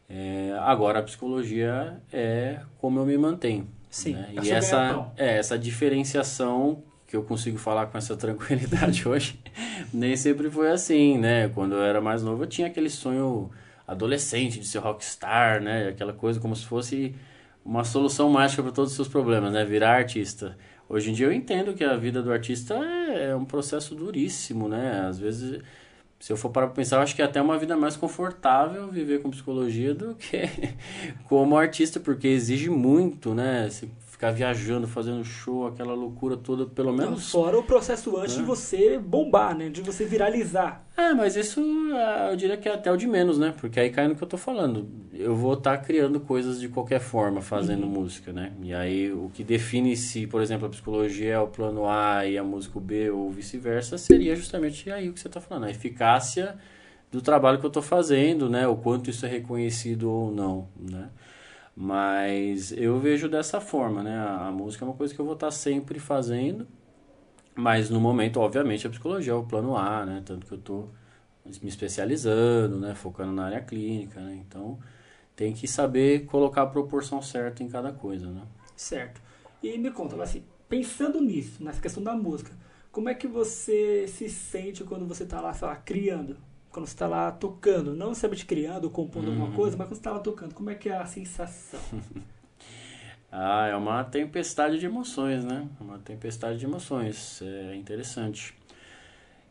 É, 0.09 0.57
agora, 0.61 1.01
a 1.01 1.03
psicologia 1.03 2.01
é 2.13 2.61
como 2.79 2.99
eu 2.99 3.05
me 3.05 3.19
mantenho. 3.19 3.69
Sim, 3.91 4.15
né? 4.15 4.33
é 4.37 4.41
o 4.41 4.45
E 4.45 4.51
essa, 4.51 5.13
é, 5.17 5.39
essa 5.39 5.59
diferenciação 5.59 6.83
que 7.09 7.17
eu 7.17 7.23
consigo 7.23 7.59
falar 7.59 7.87
com 7.87 7.99
essa 7.99 8.15
tranquilidade 8.17 9.09
hoje, 9.09 9.41
nem 9.93 10.15
sempre 10.15 10.50
foi 10.50 10.71
assim, 10.71 11.19
né? 11.19 11.49
Quando 11.49 11.75
eu 11.75 11.83
era 11.83 12.00
mais 12.00 12.23
novo, 12.23 12.45
eu 12.45 12.47
tinha 12.47 12.69
aquele 12.69 12.91
sonho 12.91 13.50
adolescente 13.87 14.61
de 14.61 14.67
ser 14.67 14.79
rockstar, 14.79 15.62
né? 15.62 15.88
Aquela 15.88 16.12
coisa 16.12 16.38
como 16.38 16.55
se 16.55 16.67
fosse 16.67 17.15
uma 17.65 17.83
solução 17.83 18.29
mágica 18.29 18.62
para 18.62 18.71
todos 18.71 18.91
os 18.91 18.97
seus 18.97 19.09
problemas, 19.09 19.53
né? 19.53 19.65
Virar 19.65 19.97
artista. 19.97 20.57
Hoje 20.88 21.11
em 21.11 21.15
dia 21.15 21.27
eu 21.27 21.33
entendo 21.33 21.75
que 21.75 21.83
a 21.83 21.97
vida 21.97 22.23
do 22.23 22.31
artista 22.31 22.75
é, 22.75 23.31
é 23.31 23.37
um 23.37 23.45
processo 23.45 23.95
duríssimo, 23.95 24.69
né? 24.69 25.07
Às 25.09 25.19
vezes 25.19 25.62
se 26.21 26.33
eu 26.33 26.37
for 26.37 26.50
para 26.50 26.67
pensar, 26.67 26.97
eu 26.97 27.03
acho 27.03 27.15
que 27.15 27.23
é 27.23 27.25
até 27.25 27.41
uma 27.41 27.57
vida 27.57 27.77
mais 27.77 27.97
confortável 27.97 28.88
viver 28.88 29.23
com 29.23 29.31
psicologia 29.31 29.95
do 29.95 30.15
que 30.15 30.43
como 31.29 31.57
artista, 31.57 32.00
porque 32.00 32.27
exige 32.27 32.69
muito, 32.69 33.35
né? 33.35 33.69
Você 33.71 33.88
ficar 34.19 34.33
viajando, 34.33 34.89
fazendo 34.89 35.25
show, 35.25 35.69
aquela 35.69 35.95
loucura 35.95 36.37
toda, 36.37 36.67
pelo 36.67 36.93
menos. 36.93 37.11
Não, 37.11 37.19
fora 37.19 37.57
o 37.57 37.63
processo 37.63 38.17
antes 38.17 38.35
de 38.35 38.43
você 38.43 38.99
bombar, 38.99 39.57
né? 39.57 39.69
De 39.69 39.81
você 39.81 40.05
viralizar. 40.05 40.85
É, 40.97 41.15
mas 41.15 41.37
isso 41.37 41.61
é, 41.95 42.33
eu 42.33 42.37
diria 42.37 42.57
que 42.57 42.69
é 42.69 42.75
até 42.75 42.91
o 42.91 42.97
de 42.97 43.07
menos, 43.07 43.39
né? 43.39 43.55
Porque 43.61 43.79
aí 43.79 43.91
cai 43.91 44.09
no 44.09 44.17
que 44.17 44.23
eu 44.23 44.27
tô 44.27 44.37
falando. 44.37 44.89
Eu 45.15 45.37
vou 45.37 45.53
estar 45.53 45.79
tá 45.79 45.85
criando 45.85 46.19
coisas 46.19 46.59
de 46.59 46.69
qualquer 46.69 46.99
forma, 46.99 47.41
fazendo 47.41 47.85
uhum. 47.85 47.91
música, 47.91 48.33
né? 48.33 48.53
E 48.61 48.75
aí 48.75 49.13
o 49.13 49.31
que 49.33 49.45
define 49.45 49.97
se, 49.97 50.27
por 50.27 50.43
exemplo, 50.43 50.67
a 50.67 50.71
psicologia 50.71 51.35
é 51.35 51.39
o 51.39 51.47
plano 51.47 51.89
A 51.89 52.27
e 52.27 52.37
a 52.37 52.43
música 52.43 52.81
B 52.81 53.11
ou 53.11 53.31
vice-versa, 53.31 53.97
seria 53.97 54.35
justamente 54.35 54.91
aí 54.91 55.09
o 55.09 55.13
que 55.13 55.21
você 55.21 55.29
tá 55.29 55.41
falando, 55.41 55.67
a 55.67 55.71
eficácia 55.71 56.57
do 57.09 57.23
trabalho 57.23 57.61
que 57.61 57.65
eu 57.65 57.69
estou 57.69 57.85
fazendo, 57.85 58.51
né? 58.51 58.67
O 58.67 58.75
quanto 58.75 59.11
isso 59.11 59.25
é 59.25 59.29
reconhecido 59.29 60.11
ou 60.11 60.33
não, 60.33 60.67
né? 60.77 61.09
Mas 61.81 62.73
eu 62.73 62.99
vejo 62.99 63.29
dessa 63.29 63.61
forma, 63.61 64.03
né? 64.03 64.19
A, 64.19 64.51
música 64.51 64.85
é 64.85 64.89
uma 64.89 64.97
coisa 64.97 65.15
que 65.15 65.21
eu 65.21 65.25
vou 65.25 65.35
estar 65.35 65.53
sempre 65.53 66.01
fazendo, 66.01 66.67
mas 67.55 67.89
no 67.89 68.01
momento, 68.01 68.41
obviamente, 68.41 68.85
a 68.85 68.91
psicologia 68.91 69.33
é 69.33 69.37
o 69.37 69.45
plano 69.45 69.77
A, 69.77 70.05
né? 70.05 70.21
Tanto 70.27 70.45
que 70.45 70.53
eu 70.53 70.59
estou 70.59 70.91
me 71.63 71.69
especializando, 71.69 72.81
né? 72.81 72.97
Focando 72.97 73.31
na 73.31 73.45
área 73.45 73.61
clínica, 73.61 74.21
né? 74.21 74.35
Então, 74.45 74.77
tem 75.37 75.53
que 75.53 75.69
saber 75.69 76.27
colocar 76.27 76.63
a 76.63 76.67
proporção 76.67 77.23
certa 77.23 77.63
em 77.63 77.69
cada 77.69 77.93
coisa, 77.93 78.29
né? 78.29 78.43
Certo. 78.75 79.23
E 79.63 79.79
me 79.79 79.93
conta, 79.93 80.21
assim, 80.21 80.43
pensando 80.69 81.21
nisso, 81.21 81.63
nessa 81.63 81.81
questão 81.81 82.03
da 82.03 82.13
música, 82.13 82.51
como 82.91 83.09
é 83.09 83.15
que 83.15 83.29
você 83.29 84.09
se 84.09 84.29
sente 84.29 84.83
quando 84.83 85.07
você 85.07 85.23
está 85.23 85.41
lá, 85.41 85.55
sei 85.55 85.69
lá, 85.69 85.77
criando? 85.77 86.37
Quando 86.79 86.87
você 86.87 86.95
está 86.95 87.09
lá 87.09 87.33
tocando, 87.33 87.95
não 87.95 88.11
necessariamente 88.11 88.47
criando 88.47 88.85
ou 88.85 88.91
compondo 88.91 89.27
uhum. 89.27 89.33
alguma 89.33 89.53
coisa, 89.53 89.77
mas 89.77 89.89
quando 89.89 89.97
você 89.97 90.01
está 90.01 90.13
lá 90.13 90.21
tocando, 90.21 90.55
como 90.55 90.71
é 90.71 90.75
que 90.75 90.89
é 90.89 90.97
a 90.97 91.07
sensação? 91.07 91.81
ah, 93.33 93.67
é 93.67 93.75
uma 93.75 94.05
tempestade 94.05 94.79
de 94.79 94.87
emoções, 94.87 95.45
né? 95.45 95.69
Uma 95.81 95.99
tempestade 95.99 96.59
de 96.59 96.65
emoções, 96.65 97.43
é 97.43 97.75
interessante. 97.75 98.55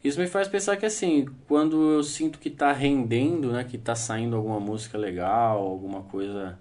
Isso 0.04 0.20
me 0.20 0.28
faz 0.28 0.48
pensar 0.48 0.78
que 0.78 0.86
assim, 0.86 1.26
quando 1.48 1.92
eu 1.92 2.04
sinto 2.04 2.40
que 2.40 2.48
está 2.48 2.72
rendendo, 2.72 3.52
né, 3.52 3.64
que 3.66 3.76
está 3.76 3.94
saindo 3.96 4.36
alguma 4.36 4.60
música 4.60 4.98
legal, 4.98 5.62
alguma 5.62 6.04
coisa 6.04 6.58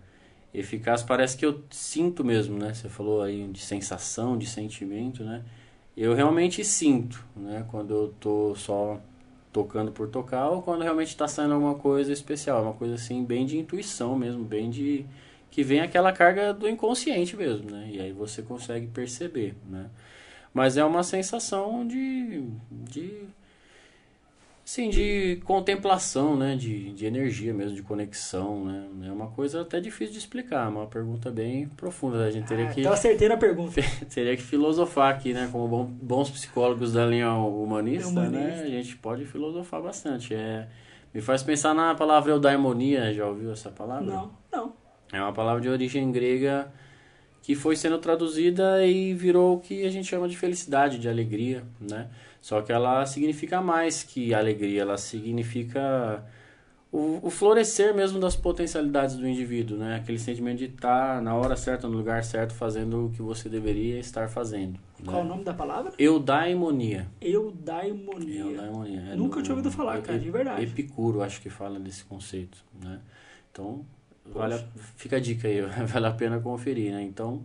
eficaz, 0.53 1.03
parece 1.03 1.37
que 1.37 1.47
eu 1.47 1.63
sinto 1.71 2.25
mesmo, 2.25 2.59
né? 2.59 2.75
Você 2.75 2.89
falou 2.89 3.23
aí 3.23 3.47
de 3.47 3.61
sensação, 3.61 4.37
de 4.37 4.47
sentimento, 4.47 5.23
né? 5.23 5.45
Eu 5.97 6.15
realmente 6.15 6.65
sinto, 6.65 7.25
né? 7.37 7.65
Quando 7.71 7.95
eu 7.95 8.15
tô 8.19 8.55
só 8.57 9.01
tocando 9.57 9.91
por 9.91 10.07
tocar 10.09 10.51
ou 10.51 10.61
quando 10.61 10.83
realmente 10.83 11.09
está 11.09 11.27
saindo 11.27 11.55
alguma 11.55 11.77
coisa 11.77 12.13
especial, 12.13 12.63
uma 12.63 12.75
coisa 12.75 12.97
assim 12.97 13.25
bem 13.25 13.47
de 13.47 13.57
intuição 13.57 14.15
mesmo, 14.15 14.45
bem 14.45 14.69
de 14.69 15.07
que 15.51 15.63
vem 15.63 15.81
aquela 15.81 16.13
carga 16.13 16.53
do 16.53 16.69
inconsciente 16.69 17.35
mesmo, 17.35 17.71
né? 17.71 17.89
E 17.91 17.99
aí 17.99 18.13
você 18.13 18.43
consegue 18.43 18.87
perceber, 18.89 19.55
né? 19.67 19.89
Mas 20.53 20.77
é 20.77 20.85
uma 20.85 21.03
sensação 21.03 21.87
de, 21.87 22.45
de 22.71 23.23
Sim, 24.67 24.91
de 24.91 25.41
contemplação, 25.45 26.37
né? 26.37 26.57
De, 26.57 26.93
de 26.93 27.07
energia 27.07 27.55
mesmo, 27.55 27.77
de 27.77 27.85
conexão, 27.85 28.65
né? 28.65 28.89
É 29.07 29.13
uma 29.13 29.29
coisa 29.29 29.63
até 29.63 29.81
difícil 29.81 30.13
de 30.13 30.19
explicar, 30.19 30.69
uma 30.69 30.89
pergunta 30.89 31.31
bem 31.31 31.69
profunda. 31.69 32.25
A 32.25 32.31
gente 32.33 32.49
teria 32.49 32.67
ah, 32.67 32.73
que. 32.73 32.81
Então 32.81 32.93
acertei 32.93 33.29
na 33.29 33.37
pergunta. 33.37 33.81
teria 34.13 34.37
que 34.37 34.43
filosofar 34.43 35.15
aqui, 35.15 35.33
né? 35.33 35.49
Como 35.53 35.69
bom, 35.69 35.85
bons 35.85 36.31
psicólogos 36.31 36.95
da 36.95 37.07
linha 37.07 37.33
humanista, 37.33 38.09
humanista, 38.09 38.39
né? 38.39 38.63
A 38.65 38.69
gente 38.69 38.97
pode 38.97 39.25
filosofar 39.25 39.81
bastante. 39.81 40.35
É, 40.35 40.67
me 41.15 41.21
faz 41.21 41.45
pensar 41.45 41.73
na 41.73 41.95
palavra 41.95 42.33
eudaimonia, 42.33 43.15
já 43.15 43.25
ouviu 43.25 43.53
essa 43.53 43.71
palavra? 43.71 44.05
Não, 44.05 44.33
não. 44.51 44.73
É 45.13 45.21
uma 45.21 45.33
palavra 45.33 45.63
de 45.63 45.69
origem 45.69 46.11
grega 46.11 46.73
que 47.41 47.55
foi 47.55 47.77
sendo 47.77 47.99
traduzida 47.99 48.85
e 48.85 49.15
virou 49.15 49.59
o 49.59 49.61
que 49.61 49.87
a 49.87 49.91
gente 49.91 50.09
chama 50.09 50.29
de 50.29 50.37
felicidade, 50.37 50.99
de 50.99 51.09
alegria, 51.09 51.63
né? 51.81 52.09
Só 52.47 52.62
que 52.62 52.71
ela 52.71 53.05
significa 53.07 53.61
mais 53.61 54.05
que 54.05 54.33
alegria, 54.33 54.83
ela 54.83 54.97
significa 54.97 56.25
o, 56.93 57.19
o, 57.21 57.29
florescer 57.29 57.93
mesmo 57.93 58.21
das 58.21 58.37
potencialidades 58.37 59.17
do 59.17 59.26
indivíduo, 59.26 59.76
né? 59.76 59.97
Aquele 59.97 60.17
sentimento 60.17 60.59
de 60.59 60.67
estar 60.67 61.21
na 61.21 61.35
hora 61.35 61.57
certa, 61.57 61.88
no 61.88 61.97
lugar 61.97 62.23
certo, 62.23 62.55
fazendo 62.55 63.07
o 63.07 63.11
que 63.11 63.21
você 63.21 63.49
deveria 63.49 63.99
estar 63.99 64.29
fazendo. 64.29 64.79
Qual 65.05 65.17
né? 65.17 65.23
o 65.23 65.25
nome 65.25 65.43
da 65.43 65.53
palavra? 65.55 65.93
Eudaimonia. 65.99 67.09
Eudaimonia. 67.21 68.43
Eudaimonia. 68.43 69.00
É 69.11 69.17
Nunca 69.17 69.43
tinha 69.43 69.57
ouvido 69.57 69.73
falar, 69.73 70.00
cara, 70.00 70.17
de 70.17 70.31
verdade. 70.31 70.62
Epicuro, 70.62 71.23
acho 71.23 71.43
que 71.43 71.50
fala 71.50 71.81
desse 71.81 72.05
conceito, 72.05 72.59
né? 72.81 73.00
Então, 73.50 73.85
vale 74.25 74.55
a, 74.55 74.65
fica 74.95 75.17
a 75.17 75.21
dica 75.21 75.49
aí, 75.49 75.62
vale 75.85 76.07
a 76.07 76.12
pena 76.12 76.38
conferir, 76.38 76.93
né? 76.93 77.03
Então, 77.03 77.43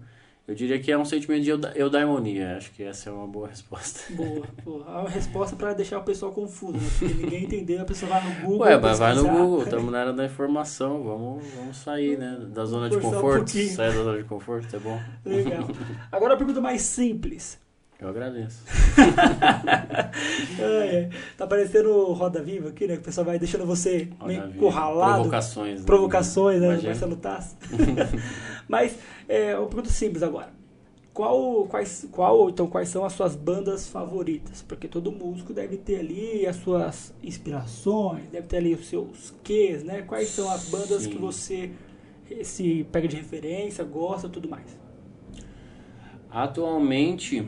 eu 0.52 0.56
diria 0.56 0.78
que 0.80 0.92
é 0.92 0.98
um 0.98 1.06
sentimento 1.06 1.44
de 1.44 1.80
eudaimonia. 1.80 2.58
Acho 2.58 2.72
que 2.72 2.84
essa 2.84 3.10
é 3.10 3.14
uma 3.14 3.26
boa 3.26 3.48
resposta. 3.48 4.02
Boa. 4.14 4.46
boa. 4.66 4.82
É 4.92 5.00
uma 5.02 5.10
resposta 5.10 5.56
para 5.56 5.74
deixar 5.74 6.00
o 6.00 6.04
pessoal 6.04 6.32
confuso, 6.34 6.74
né? 6.74 6.90
Porque 7.00 7.14
ninguém 7.14 7.44
entendeu, 7.46 7.82
a 7.82 7.86
pessoa 7.86 8.12
vai 8.12 8.24
no 8.24 8.42
Google. 8.42 8.68
Ué, 8.68 8.78
mas 8.78 9.00
vai 9.00 9.16
no 9.16 9.24
Google, 9.24 9.64
estamos 9.64 9.92
na 9.92 10.02
era 10.02 10.14
da 10.14 10.26
informação. 10.26 11.04
Vamos, 11.04 11.44
vamos 11.56 11.78
sair, 11.78 12.18
né? 12.18 12.38
Da 12.50 12.66
zona 12.66 12.90
de 12.90 12.98
conforto. 12.98 13.58
Um 13.58 13.70
Sair 13.70 13.94
da 13.94 14.04
zona 14.04 14.18
de 14.18 14.24
conforto, 14.26 14.76
é 14.76 14.80
bom. 14.80 15.00
Legal. 15.26 15.68
Agora 16.12 16.34
a 16.34 16.38
pergunta 16.38 16.60
mais 16.60 16.82
simples. 16.82 17.58
Eu 18.02 18.10
agradeço. 18.10 18.64
é, 20.60 20.96
é. 20.96 21.10
Tá 21.38 21.46
parecendo 21.46 22.12
Roda 22.14 22.42
Viva 22.42 22.70
aqui, 22.70 22.88
né? 22.88 22.96
Que 22.96 23.02
o 23.02 23.06
pessoal 23.06 23.24
vai 23.24 23.38
deixando 23.38 23.64
você 23.64 24.10
Roda 24.20 24.34
meio 24.34 24.50
encurralado. 24.50 25.14
Provocações. 25.14 25.80
Né? 25.82 25.86
Provocações, 25.86 26.62
né? 26.62 26.80
Marcelo 26.84 27.16
Tassi. 27.16 27.56
Mas, 28.68 28.98
é, 29.30 29.56
uma 29.56 29.68
pergunta 29.68 29.92
simples 29.92 30.24
agora. 30.24 30.50
Qual, 31.14 31.68
quais, 31.68 32.08
qual, 32.12 32.50
então, 32.50 32.66
quais 32.66 32.90
são 32.90 33.06
as 33.06 33.14
suas 33.14 33.36
bandas 33.36 33.88
favoritas? 33.88 34.64
Porque 34.64 34.88
todo 34.88 35.12
músico 35.12 35.54
deve 35.54 35.78
ter 35.78 36.00
ali 36.00 36.48
as 36.48 36.56
suas 36.56 37.14
inspirações, 37.22 38.24
deve 38.32 38.48
ter 38.48 38.58
ali 38.58 38.74
os 38.74 38.88
seus 38.88 39.32
quês, 39.44 39.84
né? 39.84 40.02
Quais 40.02 40.30
são 40.30 40.50
as 40.50 40.70
bandas 40.70 41.04
Sim. 41.04 41.12
que 41.12 41.18
você 41.20 41.70
se 42.42 42.84
pega 42.92 43.08
de 43.08 43.16
referência, 43.16 43.84
gosta 43.84 44.28
tudo 44.28 44.50
mais? 44.50 44.80
Atualmente, 46.32 47.46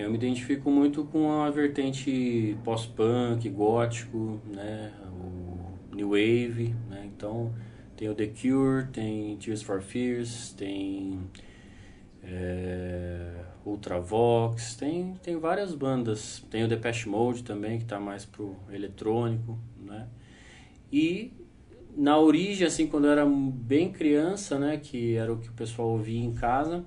eu 0.00 0.10
me 0.10 0.16
identifico 0.16 0.70
muito 0.70 1.04
com 1.04 1.30
a 1.42 1.50
vertente 1.50 2.56
pós-punk, 2.64 3.48
gótico, 3.48 4.40
né, 4.46 4.92
o 5.12 5.94
new 5.96 6.10
wave, 6.10 6.74
né? 6.88 7.04
Então, 7.06 7.52
tem 7.96 8.08
o 8.08 8.14
The 8.14 8.26
Cure, 8.26 8.86
tem 8.92 9.36
Tears 9.36 9.62
for 9.62 9.80
Fears, 9.80 10.52
tem 10.52 11.20
é, 12.22 13.44
Ultravox, 13.64 14.76
tem, 14.76 15.14
tem 15.22 15.36
várias 15.38 15.74
bandas. 15.74 16.44
Tem 16.50 16.64
o 16.64 16.68
Depeche 16.68 17.08
Mode 17.08 17.42
também, 17.42 17.78
que 17.78 17.84
está 17.84 17.98
mais 17.98 18.24
pro 18.24 18.56
eletrônico, 18.70 19.58
né? 19.80 20.08
E 20.92 21.32
na 21.96 22.18
origem, 22.18 22.66
assim, 22.66 22.86
quando 22.86 23.06
eu 23.06 23.10
era 23.10 23.26
bem 23.26 23.90
criança, 23.90 24.58
né, 24.58 24.76
que 24.76 25.16
era 25.16 25.32
o 25.32 25.38
que 25.38 25.48
o 25.48 25.52
pessoal 25.52 25.88
ouvia 25.88 26.22
em 26.22 26.32
casa, 26.32 26.84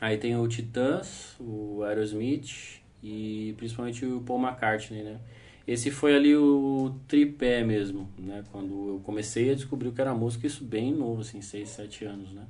Aí 0.00 0.16
tem 0.16 0.36
o 0.36 0.46
Titãs, 0.46 1.36
o 1.40 1.82
Aerosmith 1.82 2.80
e 3.02 3.54
principalmente 3.56 4.04
o 4.04 4.20
Paul 4.20 4.40
McCartney, 4.40 5.02
né? 5.02 5.20
Esse 5.66 5.90
foi 5.90 6.14
ali 6.14 6.34
o 6.34 6.94
tripé 7.06 7.62
mesmo, 7.62 8.08
né? 8.18 8.42
Quando 8.50 8.88
eu 8.88 9.00
comecei 9.04 9.50
a 9.50 9.54
descobrir 9.54 9.88
o 9.88 9.92
que 9.92 10.00
era 10.00 10.14
música, 10.14 10.46
isso 10.46 10.64
bem 10.64 10.94
novo, 10.94 11.20
assim, 11.20 11.42
6, 11.42 11.68
7 11.68 12.04
anos, 12.04 12.32
né? 12.32 12.46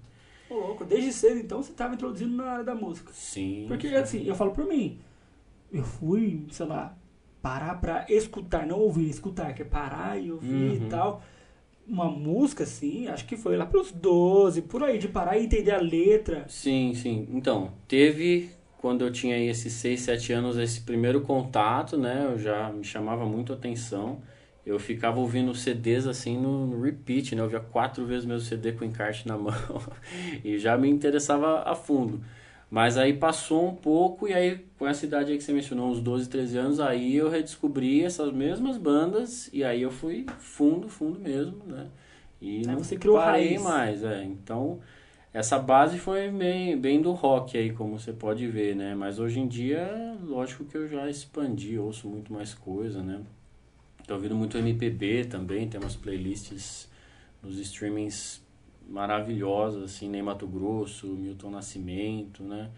Ô, 0.48 0.54
louco, 0.54 0.84
desde 0.84 1.12
cedo 1.12 1.38
então 1.38 1.62
você 1.62 1.72
estava 1.72 1.94
introduzindo 1.94 2.36
na 2.36 2.44
área 2.44 2.64
da 2.64 2.74
música. 2.74 3.12
Sim. 3.12 3.64
Porque 3.66 3.88
assim, 3.88 4.24
eu 4.24 4.34
falo 4.34 4.52
por 4.52 4.66
mim, 4.66 4.98
eu 5.72 5.82
fui, 5.82 6.46
sei 6.50 6.66
lá, 6.66 6.96
parar 7.42 7.74
pra 7.80 8.06
escutar, 8.08 8.66
não 8.66 8.78
ouvir, 8.78 9.08
escutar, 9.08 9.52
que 9.54 9.62
é 9.62 9.64
parar 9.64 10.18
e 10.20 10.30
ouvir 10.30 10.80
uhum. 10.80 10.86
e 10.86 10.88
tal 10.88 11.22
uma 11.88 12.10
música, 12.10 12.64
assim, 12.64 13.08
acho 13.08 13.24
que 13.24 13.36
foi 13.36 13.56
lá 13.56 13.64
pros 13.64 13.90
12, 13.90 14.62
por 14.62 14.82
aí, 14.82 14.98
de 14.98 15.08
parar 15.08 15.38
e 15.38 15.44
entender 15.44 15.70
a 15.70 15.80
letra. 15.80 16.44
Sim, 16.48 16.92
sim. 16.94 17.26
Então, 17.32 17.72
teve, 17.88 18.50
quando 18.76 19.02
eu 19.02 19.10
tinha 19.10 19.34
aí 19.36 19.48
esses 19.48 19.72
6, 19.72 20.00
7 20.00 20.32
anos, 20.32 20.58
esse 20.58 20.82
primeiro 20.82 21.22
contato, 21.22 21.96
né? 21.96 22.28
Eu 22.30 22.38
já 22.38 22.70
me 22.70 22.84
chamava 22.84 23.24
muito 23.24 23.52
atenção. 23.52 24.20
Eu 24.66 24.78
ficava 24.78 25.18
ouvindo 25.18 25.54
CDs 25.54 26.06
assim 26.06 26.36
no, 26.36 26.66
no 26.66 26.82
repeat, 26.82 27.34
né? 27.34 27.40
Eu 27.40 27.48
via 27.48 27.60
quatro 27.60 28.04
vezes 28.04 28.26
meu 28.26 28.38
CD 28.38 28.72
com 28.72 28.84
encarte 28.84 29.26
na 29.26 29.38
mão. 29.38 29.54
e 30.44 30.58
já 30.58 30.76
me 30.76 30.90
interessava 30.90 31.62
a 31.62 31.74
fundo. 31.74 32.20
Mas 32.70 32.98
aí 32.98 33.14
passou 33.14 33.66
um 33.66 33.74
pouco 33.74 34.28
e 34.28 34.34
aí 34.34 34.64
com 34.78 34.86
essa 34.86 35.06
idade 35.06 35.32
aí 35.32 35.38
que 35.38 35.44
você 35.44 35.52
mencionou, 35.52 35.90
uns 35.90 36.00
12, 36.00 36.28
13 36.28 36.58
anos, 36.58 36.80
aí 36.80 37.16
eu 37.16 37.30
redescobri 37.30 38.04
essas 38.04 38.32
mesmas 38.32 38.76
bandas 38.76 39.48
e 39.52 39.64
aí 39.64 39.82
eu 39.82 39.90
fui 39.90 40.26
fundo, 40.38 40.88
fundo 40.88 41.18
mesmo, 41.18 41.64
né? 41.66 41.86
E 42.40 42.68
aí 42.68 42.76
não 42.76 42.84
você 42.84 42.96
criou 42.96 43.16
parei 43.16 43.56
raiz. 43.56 43.62
mais, 43.62 44.02
é. 44.04 44.22
Então, 44.22 44.80
essa 45.32 45.58
base 45.58 45.98
foi 45.98 46.30
bem, 46.30 46.78
bem 46.78 47.00
do 47.00 47.12
rock 47.12 47.56
aí, 47.56 47.72
como 47.72 47.98
você 47.98 48.12
pode 48.12 48.46
ver, 48.46 48.76
né? 48.76 48.94
Mas 48.94 49.18
hoje 49.18 49.40
em 49.40 49.48
dia, 49.48 50.16
lógico 50.22 50.64
que 50.64 50.76
eu 50.76 50.86
já 50.86 51.08
expandi, 51.08 51.78
ouço 51.78 52.06
muito 52.06 52.32
mais 52.32 52.52
coisa, 52.52 53.02
né? 53.02 53.22
Tô 54.06 54.14
ouvindo 54.14 54.34
muito 54.34 54.56
MPB 54.58 55.24
também, 55.24 55.68
tem 55.68 55.80
umas 55.80 55.96
playlists 55.96 56.88
nos 57.42 57.58
streamings 57.58 58.42
maravilhosas, 58.88 59.82
assim, 59.84 60.08
Ney 60.08 60.22
Mato 60.22 60.46
Grosso, 60.46 61.06
Milton 61.08 61.50
Nascimento, 61.50 62.42
né? 62.42 62.70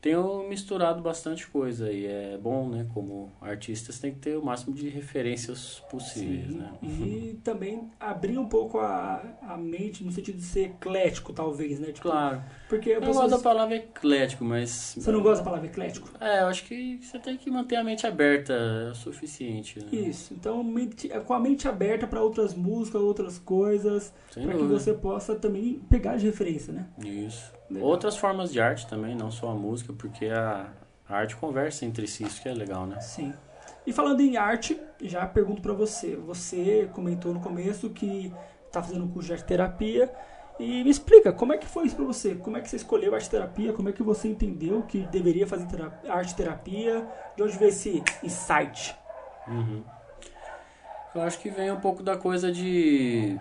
Tenho 0.00 0.48
misturado 0.48 1.02
bastante 1.02 1.46
coisa 1.46 1.90
e 1.90 2.06
é 2.06 2.38
bom, 2.40 2.68
né? 2.68 2.86
Como 2.94 3.32
artistas 3.40 3.98
tem 3.98 4.12
que 4.12 4.20
ter 4.20 4.36
o 4.36 4.44
máximo 4.44 4.74
de 4.74 4.88
referências 4.88 5.82
possíveis, 5.90 6.52
Sim. 6.52 6.58
né? 6.58 6.72
E 6.82 7.40
também 7.42 7.90
abrir 7.98 8.38
um 8.38 8.48
pouco 8.48 8.78
a, 8.78 9.22
a 9.42 9.56
mente 9.56 10.04
no 10.04 10.12
sentido 10.12 10.36
de 10.36 10.44
ser 10.44 10.66
eclético, 10.66 11.32
talvez, 11.32 11.80
né? 11.80 11.88
Tipo, 11.88 12.08
claro. 12.08 12.42
Porque 12.68 12.90
eu 12.90 13.00
gosto 13.00 13.28
da 13.28 13.38
palavra 13.38 13.76
eclético, 13.76 14.44
mas... 14.44 14.94
Você 14.96 15.10
não 15.10 15.20
gosta 15.20 15.38
da 15.38 15.44
palavra 15.44 15.66
eclético? 15.66 16.08
É, 16.20 16.42
eu 16.42 16.46
acho 16.46 16.64
que 16.64 17.00
você 17.02 17.18
tem 17.18 17.36
que 17.36 17.50
manter 17.50 17.76
a 17.76 17.82
mente 17.82 18.06
aberta, 18.06 18.52
é 18.52 18.90
o 18.90 18.94
suficiente. 18.94 19.80
Né? 19.80 19.86
Isso. 19.90 20.32
Então, 20.32 20.62
mente, 20.62 21.08
com 21.26 21.34
a 21.34 21.40
mente 21.40 21.66
aberta 21.66 22.06
para 22.06 22.22
outras 22.22 22.54
músicas, 22.54 23.02
outras 23.02 23.38
coisas, 23.38 24.12
para 24.32 24.54
que 24.54 24.62
você 24.62 24.92
possa 24.92 25.34
também 25.34 25.80
pegar 25.90 26.16
de 26.16 26.26
referência, 26.26 26.72
né? 26.72 26.86
Isso. 27.04 27.57
Legal. 27.70 27.88
Outras 27.88 28.16
formas 28.16 28.52
de 28.52 28.60
arte 28.60 28.86
também, 28.86 29.14
não 29.14 29.30
só 29.30 29.50
a 29.50 29.54
música, 29.54 29.92
porque 29.92 30.26
a, 30.26 30.68
a 31.08 31.16
arte 31.16 31.36
conversa 31.36 31.84
entre 31.84 32.06
si, 32.06 32.24
isso 32.24 32.40
que 32.40 32.48
é 32.48 32.54
legal, 32.54 32.86
né? 32.86 33.00
Sim. 33.00 33.32
E 33.86 33.92
falando 33.92 34.20
em 34.20 34.36
arte, 34.36 34.78
já 35.00 35.26
pergunto 35.26 35.62
para 35.62 35.72
você. 35.72 36.16
Você 36.16 36.88
comentou 36.92 37.32
no 37.32 37.40
começo 37.40 37.90
que 37.90 38.32
está 38.66 38.82
fazendo 38.82 39.04
um 39.04 39.08
curso 39.08 39.28
de 39.28 39.32
arte 39.34 39.44
terapia. 39.44 40.12
E 40.58 40.82
me 40.82 40.90
explica, 40.90 41.32
como 41.32 41.52
é 41.52 41.58
que 41.58 41.66
foi 41.66 41.86
isso 41.86 41.96
para 41.96 42.04
você? 42.04 42.34
Como 42.34 42.56
é 42.56 42.60
que 42.60 42.68
você 42.68 42.76
escolheu 42.76 43.14
arte 43.14 43.30
terapia? 43.30 43.72
Como 43.72 43.88
é 43.88 43.92
que 43.92 44.02
você 44.02 44.28
entendeu 44.28 44.82
que 44.82 45.06
deveria 45.06 45.46
fazer 45.46 45.66
terapia, 45.66 46.12
arte 46.12 46.34
terapia? 46.34 47.06
De 47.36 47.42
onde 47.42 47.56
veio 47.56 47.68
esse 47.68 48.02
insight? 48.22 48.96
Uhum. 49.46 49.84
Eu 51.14 51.22
acho 51.22 51.38
que 51.38 51.48
vem 51.48 51.70
um 51.70 51.80
pouco 51.80 52.02
da 52.02 52.16
coisa 52.16 52.50
de 52.50 53.38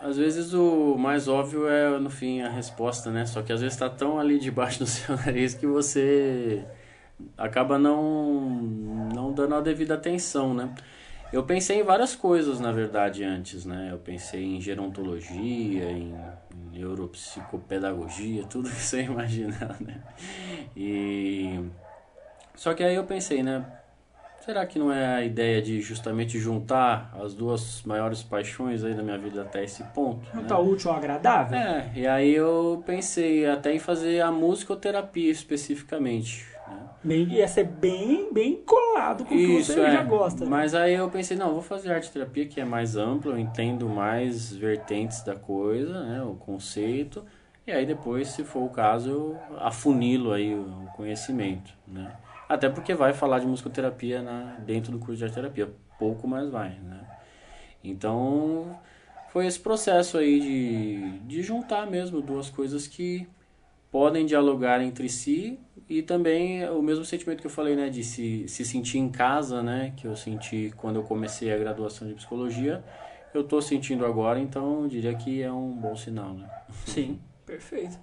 às 0.00 0.16
vezes 0.16 0.52
o 0.54 0.96
mais 0.96 1.28
óbvio 1.28 1.68
é, 1.68 1.98
no 1.98 2.10
fim, 2.10 2.40
a 2.40 2.48
resposta, 2.48 3.10
né? 3.10 3.26
Só 3.26 3.42
que 3.42 3.52
às 3.52 3.60
vezes 3.60 3.74
está 3.74 3.90
tão 3.90 4.18
ali 4.18 4.38
debaixo 4.38 4.78
do 4.80 4.86
seu 4.86 5.16
nariz 5.16 5.54
que 5.54 5.66
você 5.66 6.64
acaba 7.36 7.78
não, 7.78 8.50
não 9.12 9.32
dando 9.32 9.54
a 9.56 9.60
devida 9.60 9.94
atenção, 9.94 10.54
né? 10.54 10.72
Eu 11.32 11.42
pensei 11.42 11.80
em 11.80 11.82
várias 11.82 12.14
coisas, 12.14 12.58
na 12.58 12.72
verdade, 12.72 13.22
antes, 13.22 13.66
né? 13.66 13.88
Eu 13.90 13.98
pensei 13.98 14.42
em 14.44 14.60
gerontologia, 14.60 15.90
em, 15.90 16.14
neuropsicopedagogia, 16.72 18.44
tudo 18.48 18.70
que 18.70 18.76
você 18.76 19.02
imaginar, 19.04 19.76
né? 19.80 20.00
E... 20.76 21.60
Só 22.54 22.74
que 22.74 22.82
aí 22.82 22.94
eu 22.94 23.04
pensei, 23.04 23.42
né? 23.42 23.64
Será 24.48 24.64
que 24.64 24.78
não 24.78 24.90
é 24.90 25.06
a 25.06 25.22
ideia 25.22 25.60
de 25.60 25.78
justamente 25.82 26.38
juntar 26.38 27.14
as 27.22 27.34
duas 27.34 27.82
maiores 27.82 28.22
paixões 28.22 28.82
aí 28.82 28.94
da 28.94 29.02
minha 29.02 29.18
vida 29.18 29.42
até 29.42 29.62
esse 29.62 29.84
ponto? 29.92 30.24
Juntar 30.32 30.54
né? 30.54 30.70
útil 30.70 30.90
ao 30.90 30.96
agradável? 30.96 31.58
É, 31.58 31.92
e 31.94 32.06
aí 32.06 32.34
eu 32.34 32.82
pensei 32.86 33.44
até 33.44 33.74
em 33.74 33.78
fazer 33.78 34.22
a 34.22 34.32
musicoterapia 34.32 35.30
especificamente. 35.30 36.46
Né? 36.66 36.78
Bem, 37.04 37.24
ia 37.24 37.46
ser 37.46 37.64
bem, 37.64 38.32
bem 38.32 38.56
colado 38.64 39.26
com 39.26 39.34
o 39.34 39.36
que 39.36 39.62
você 39.62 39.80
é. 39.80 39.92
já 39.92 40.02
gosta. 40.02 40.44
Né? 40.46 40.50
Mas 40.50 40.74
aí 40.74 40.94
eu 40.94 41.10
pensei, 41.10 41.36
não, 41.36 41.52
vou 41.52 41.60
fazer 41.60 41.92
arte 41.92 42.10
terapia 42.10 42.46
que 42.46 42.58
é 42.58 42.64
mais 42.64 42.96
ampla, 42.96 43.32
eu 43.32 43.38
entendo 43.38 43.86
mais 43.86 44.50
vertentes 44.50 45.22
da 45.22 45.36
coisa, 45.36 46.04
né, 46.04 46.22
o 46.22 46.36
conceito. 46.36 47.22
E 47.66 47.70
aí 47.70 47.84
depois, 47.84 48.28
se 48.28 48.42
for 48.44 48.64
o 48.64 48.70
caso, 48.70 49.10
eu 49.10 49.38
afunilo 49.58 50.32
aí 50.32 50.54
o 50.54 50.88
conhecimento, 50.96 51.70
né? 51.86 52.10
Até 52.48 52.68
porque 52.68 52.94
vai 52.94 53.12
falar 53.12 53.40
de 53.40 53.46
musicoterapia 53.46 54.22
na, 54.22 54.56
dentro 54.60 54.90
do 54.90 54.98
curso 54.98 55.24
de 55.24 55.32
terapia. 55.32 55.68
Pouco, 55.98 56.26
mas 56.26 56.48
vai, 56.48 56.70
né? 56.70 57.00
Então, 57.82 58.78
foi 59.28 59.46
esse 59.46 59.58
processo 59.60 60.18
aí 60.18 60.40
de, 60.40 61.18
de 61.26 61.42
juntar 61.42 61.86
mesmo 61.86 62.20
duas 62.20 62.48
coisas 62.48 62.86
que 62.86 63.28
podem 63.90 64.26
dialogar 64.26 64.82
entre 64.82 65.08
si 65.08 65.58
e 65.88 66.02
também 66.02 66.68
o 66.68 66.82
mesmo 66.82 67.04
sentimento 67.04 67.40
que 67.40 67.46
eu 67.46 67.50
falei, 67.50 67.74
né, 67.74 67.88
de 67.88 68.04
se, 68.04 68.46
se 68.48 68.64
sentir 68.64 68.98
em 68.98 69.08
casa, 69.08 69.62
né, 69.62 69.92
que 69.96 70.06
eu 70.06 70.14
senti 70.14 70.72
quando 70.76 70.96
eu 70.96 71.02
comecei 71.02 71.52
a 71.52 71.56
graduação 71.56 72.06
de 72.06 72.14
psicologia, 72.14 72.84
eu 73.32 73.42
estou 73.42 73.62
sentindo 73.62 74.04
agora, 74.04 74.38
então 74.38 74.82
eu 74.82 74.88
diria 74.88 75.14
que 75.14 75.42
é 75.42 75.50
um 75.50 75.72
bom 75.72 75.96
sinal, 75.96 76.34
né? 76.34 76.46
Sim, 76.84 77.18
perfeito. 77.46 77.98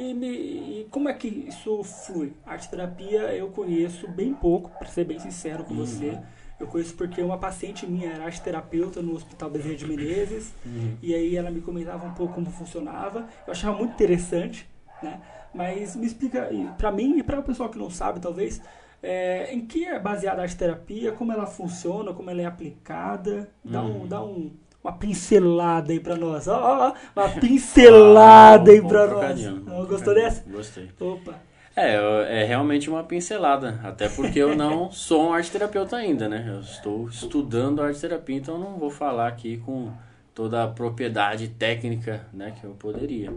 E, 0.00 0.14
me, 0.14 0.26
e 0.26 0.88
como 0.90 1.10
é 1.10 1.12
que 1.12 1.28
isso 1.28 1.84
flui? 1.84 2.32
Arte 2.46 2.70
terapia 2.70 3.34
eu 3.34 3.48
conheço 3.48 4.08
bem 4.08 4.32
pouco, 4.32 4.70
para 4.78 4.88
ser 4.88 5.04
bem 5.04 5.18
sincero 5.18 5.62
com 5.62 5.74
uhum. 5.74 5.84
você. 5.84 6.18
Eu 6.58 6.66
conheço 6.66 6.94
porque 6.94 7.20
uma 7.20 7.36
paciente 7.36 7.86
minha 7.86 8.10
era 8.10 8.24
arte 8.24 8.40
terapeuta 8.40 9.02
no 9.02 9.14
Hospital 9.14 9.50
Bezerra 9.50 9.74
de 9.74 9.86
Menezes, 9.86 10.54
uhum. 10.64 10.96
e 11.02 11.14
aí 11.14 11.36
ela 11.36 11.50
me 11.50 11.60
comentava 11.60 12.06
um 12.06 12.14
pouco 12.14 12.32
como 12.32 12.50
funcionava. 12.50 13.28
Eu 13.46 13.52
achava 13.52 13.76
muito 13.76 13.92
interessante, 13.92 14.66
né? 15.02 15.20
Mas 15.52 15.94
me 15.94 16.06
explica, 16.06 16.48
para 16.78 16.90
mim 16.90 17.18
e 17.18 17.22
para 17.22 17.38
o 17.38 17.42
pessoal 17.42 17.68
que 17.68 17.78
não 17.78 17.90
sabe, 17.90 18.20
talvez, 18.20 18.62
é, 19.02 19.52
em 19.52 19.66
que 19.66 19.84
é 19.84 19.98
baseada 19.98 20.40
a 20.40 20.44
arte 20.44 20.56
terapia, 20.56 21.12
como 21.12 21.30
ela 21.30 21.46
funciona, 21.46 22.14
como 22.14 22.30
ela 22.30 22.40
é 22.40 22.46
aplicada. 22.46 23.50
Dá 23.62 23.82
um, 23.82 24.00
uhum. 24.00 24.06
dá 24.06 24.24
um, 24.24 24.50
uma 24.82 24.92
pincelada 24.92 25.92
aí 25.92 26.00
pra 26.00 26.16
nós. 26.16 26.48
Ó, 26.48 26.58
ó, 26.58 26.94
uma 27.14 27.28
pincelada 27.28 28.70
ah, 28.70 28.74
aí 28.74 28.82
pra 28.82 29.06
nós. 29.06 29.88
Gostou 29.88 30.14
dessa? 30.14 30.48
Gostei. 30.50 30.90
Opa. 30.98 31.50
É, 31.76 31.94
é 32.42 32.44
realmente 32.44 32.90
uma 32.90 33.04
pincelada, 33.04 33.80
até 33.84 34.08
porque 34.08 34.38
eu 34.38 34.56
não 34.56 34.90
sou 34.92 35.28
um 35.28 35.32
arte 35.32 35.50
terapeuta 35.50 35.96
ainda, 35.96 36.28
né? 36.28 36.44
Eu 36.48 36.60
estou 36.60 37.08
estudando 37.08 37.80
arte 37.80 38.00
terapia, 38.00 38.36
então 38.36 38.58
não 38.58 38.78
vou 38.78 38.90
falar 38.90 39.28
aqui 39.28 39.58
com 39.58 39.92
toda 40.34 40.64
a 40.64 40.68
propriedade 40.68 41.48
técnica, 41.48 42.26
né, 42.32 42.54
que 42.58 42.64
eu 42.64 42.72
poderia. 42.72 43.32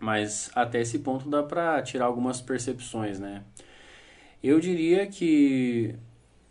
Mas 0.00 0.50
até 0.54 0.80
esse 0.80 0.98
ponto 1.00 1.28
dá 1.28 1.42
para 1.42 1.80
tirar 1.82 2.06
algumas 2.06 2.40
percepções, 2.40 3.20
né? 3.20 3.42
Eu 4.42 4.58
diria 4.58 5.06
que 5.06 5.94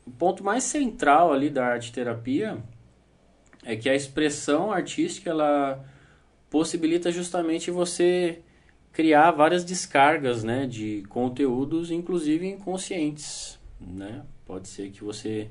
o 0.06 0.12
ponto 0.12 0.44
mais 0.44 0.64
central 0.64 1.34
ali 1.34 1.50
da 1.50 1.66
arte 1.66 1.92
terapia 1.92 2.58
é 3.64 3.76
que 3.76 3.90
a 3.90 3.96
expressão 3.96 4.72
artística 4.72 5.30
ela 5.30 5.84
possibilita 6.50 7.12
justamente 7.12 7.72
você 7.72 8.42
criar 8.92 9.32
várias 9.32 9.64
descargas 9.64 10.44
né, 10.44 10.66
de 10.68 11.04
conteúdos, 11.08 11.92
inclusive 11.92 12.48
inconscientes. 12.48 13.58
Né? 13.80 14.24
Pode 14.46 14.68
ser 14.68 14.90
que 14.92 15.04
você 15.04 15.50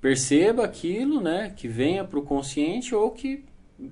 perceba 0.00 0.64
aquilo, 0.64 1.20
né, 1.20 1.52
que 1.56 1.68
venha 1.68 2.04
para 2.04 2.18
o 2.18 2.22
consciente 2.22 2.94
ou 2.94 3.10
que 3.10 3.44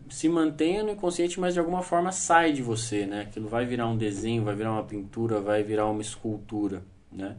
se 0.08 0.28
mantenha 0.28 0.82
no 0.82 0.90
inconsciente, 0.90 1.40
mas 1.40 1.54
de 1.54 1.60
alguma 1.60 1.82
forma 1.82 2.12
sai 2.12 2.52
de 2.52 2.62
você, 2.62 3.04
né? 3.04 3.22
Aquilo 3.22 3.48
vai 3.48 3.66
virar 3.66 3.88
um 3.88 3.96
desenho, 3.96 4.44
vai 4.44 4.54
virar 4.54 4.72
uma 4.72 4.84
pintura, 4.84 5.40
vai 5.40 5.62
virar 5.62 5.86
uma 5.86 6.00
escultura, 6.00 6.84
né? 7.10 7.36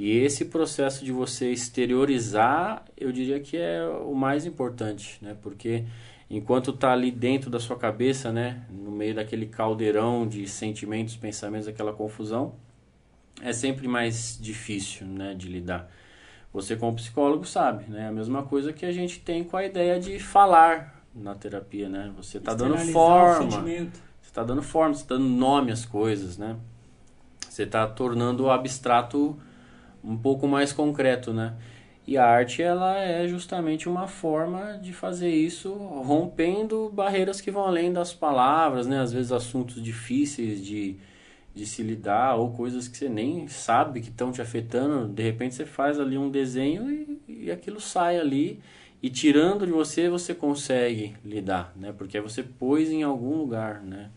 E 0.00 0.16
esse 0.18 0.44
processo 0.44 1.04
de 1.04 1.10
você 1.10 1.50
exteriorizar, 1.50 2.84
eu 2.96 3.10
diria 3.10 3.40
que 3.40 3.56
é 3.56 3.84
o 3.84 4.14
mais 4.14 4.46
importante, 4.46 5.18
né? 5.20 5.36
Porque 5.42 5.86
enquanto 6.30 6.70
está 6.70 6.92
ali 6.92 7.10
dentro 7.10 7.50
da 7.50 7.58
sua 7.58 7.76
cabeça, 7.76 8.30
né, 8.30 8.62
no 8.70 8.92
meio 8.92 9.12
daquele 9.12 9.46
caldeirão 9.46 10.24
de 10.24 10.46
sentimentos, 10.46 11.16
pensamentos, 11.16 11.66
aquela 11.66 11.92
confusão, 11.92 12.54
é 13.42 13.52
sempre 13.52 13.88
mais 13.88 14.38
difícil, 14.40 15.04
né, 15.04 15.34
de 15.34 15.48
lidar. 15.48 15.90
Você 16.52 16.76
como 16.76 16.94
psicólogo 16.94 17.44
sabe, 17.44 17.90
né? 17.90 18.06
A 18.06 18.12
mesma 18.12 18.44
coisa 18.44 18.72
que 18.72 18.86
a 18.86 18.92
gente 18.92 19.18
tem 19.18 19.42
com 19.42 19.56
a 19.56 19.66
ideia 19.66 19.98
de 19.98 20.20
falar 20.20 21.02
na 21.12 21.34
terapia, 21.34 21.88
né? 21.88 22.12
Você 22.16 22.38
está 22.38 22.54
dando 22.54 22.78
forma. 22.92 23.50
Você 23.50 23.98
está 24.22 24.44
dando 24.44 24.62
forma, 24.62 24.94
você 24.94 25.02
está 25.02 25.16
dando 25.16 25.28
nome 25.28 25.72
às 25.72 25.84
coisas, 25.84 26.38
né? 26.38 26.56
Você 27.50 27.64
está 27.64 27.84
tornando 27.84 28.44
o 28.44 28.50
abstrato 28.52 29.36
um 30.08 30.16
pouco 30.16 30.48
mais 30.48 30.72
concreto, 30.72 31.32
né? 31.32 31.54
E 32.06 32.16
a 32.16 32.24
arte 32.24 32.62
ela 32.62 32.96
é 32.96 33.28
justamente 33.28 33.86
uma 33.86 34.08
forma 34.08 34.78
de 34.78 34.94
fazer 34.94 35.28
isso 35.28 35.74
rompendo 35.74 36.88
barreiras 36.88 37.38
que 37.38 37.50
vão 37.50 37.64
além 37.66 37.92
das 37.92 38.14
palavras, 38.14 38.86
né? 38.86 38.98
Às 39.00 39.12
vezes 39.12 39.30
assuntos 39.30 39.82
difíceis 39.82 40.64
de, 40.64 40.96
de 41.54 41.66
se 41.66 41.82
lidar 41.82 42.36
ou 42.36 42.50
coisas 42.52 42.88
que 42.88 42.96
você 42.96 43.10
nem 43.10 43.46
sabe 43.46 44.00
que 44.00 44.08
estão 44.08 44.32
te 44.32 44.40
afetando. 44.40 45.06
De 45.08 45.22
repente 45.22 45.54
você 45.54 45.66
faz 45.66 46.00
ali 46.00 46.16
um 46.16 46.30
desenho 46.30 46.90
e, 46.90 47.44
e 47.44 47.50
aquilo 47.50 47.78
sai 47.78 48.18
ali 48.18 48.58
e 49.02 49.10
tirando 49.10 49.66
de 49.66 49.72
você 49.72 50.08
você 50.08 50.34
consegue 50.34 51.14
lidar, 51.22 51.72
né? 51.76 51.92
Porque 51.92 52.18
você 52.20 52.42
pôs 52.42 52.88
em 52.90 53.02
algum 53.02 53.36
lugar, 53.36 53.82
né? 53.82 54.10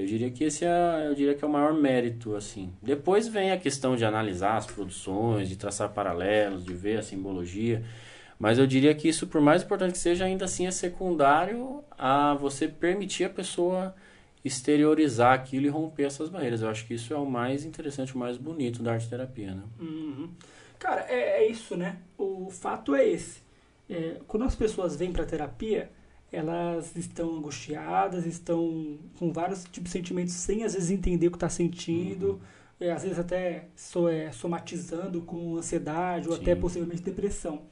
Eu 0.00 0.06
diria 0.06 0.30
que 0.30 0.44
esse 0.44 0.64
é, 0.64 1.06
eu 1.08 1.14
diria 1.14 1.34
que 1.34 1.44
é 1.44 1.48
o 1.48 1.50
maior 1.50 1.72
mérito, 1.74 2.34
assim. 2.34 2.72
Depois 2.82 3.28
vem 3.28 3.52
a 3.52 3.56
questão 3.58 3.96
de 3.96 4.04
analisar 4.04 4.56
as 4.56 4.66
produções, 4.66 5.48
de 5.48 5.56
traçar 5.56 5.90
paralelos, 5.90 6.64
de 6.64 6.74
ver 6.74 6.98
a 6.98 7.02
simbologia. 7.02 7.84
Mas 8.38 8.58
eu 8.58 8.66
diria 8.66 8.94
que 8.94 9.08
isso, 9.08 9.26
por 9.26 9.40
mais 9.40 9.62
importante 9.62 9.92
que 9.92 9.98
seja, 9.98 10.24
ainda 10.24 10.46
assim 10.46 10.66
é 10.66 10.70
secundário 10.70 11.84
a 11.98 12.34
você 12.34 12.66
permitir 12.66 13.24
a 13.24 13.30
pessoa 13.30 13.94
exteriorizar 14.42 15.34
aquilo 15.34 15.66
e 15.66 15.68
romper 15.68 16.04
essas 16.04 16.30
barreiras. 16.30 16.62
Eu 16.62 16.68
acho 16.70 16.86
que 16.86 16.94
isso 16.94 17.12
é 17.12 17.16
o 17.18 17.26
mais 17.26 17.64
interessante, 17.64 18.14
o 18.14 18.18
mais 18.18 18.38
bonito 18.38 18.82
da 18.82 18.92
arte 18.94 19.08
terapia, 19.08 19.54
né? 19.54 19.62
Uhum. 19.78 20.30
Cara, 20.78 21.02
é, 21.10 21.42
é 21.42 21.50
isso, 21.50 21.76
né? 21.76 21.98
O 22.16 22.48
fato 22.50 22.94
é 22.94 23.06
esse. 23.06 23.42
é, 23.90 24.16
quando 24.26 24.44
as 24.44 24.54
pessoas 24.54 24.96
vêm 24.96 25.12
para 25.12 25.26
terapia, 25.26 25.90
elas 26.32 26.94
estão 26.96 27.36
angustiadas, 27.36 28.24
estão 28.26 28.98
com 29.18 29.32
vários 29.32 29.64
tipos 29.64 29.90
de 29.90 29.98
sentimentos 29.98 30.34
sem 30.34 30.64
às 30.64 30.74
vezes 30.74 30.90
entender 30.90 31.26
o 31.26 31.30
que 31.30 31.36
está 31.36 31.48
sentindo, 31.48 32.32
uhum. 32.32 32.40
é, 32.80 32.92
às 32.92 33.02
vezes 33.02 33.18
até 33.18 33.68
so, 33.74 34.08
é, 34.08 34.30
somatizando 34.30 35.22
com 35.22 35.56
ansiedade 35.56 36.28
ou 36.28 36.36
Sim. 36.36 36.42
até 36.42 36.54
possivelmente 36.54 37.02
depressão. 37.02 37.62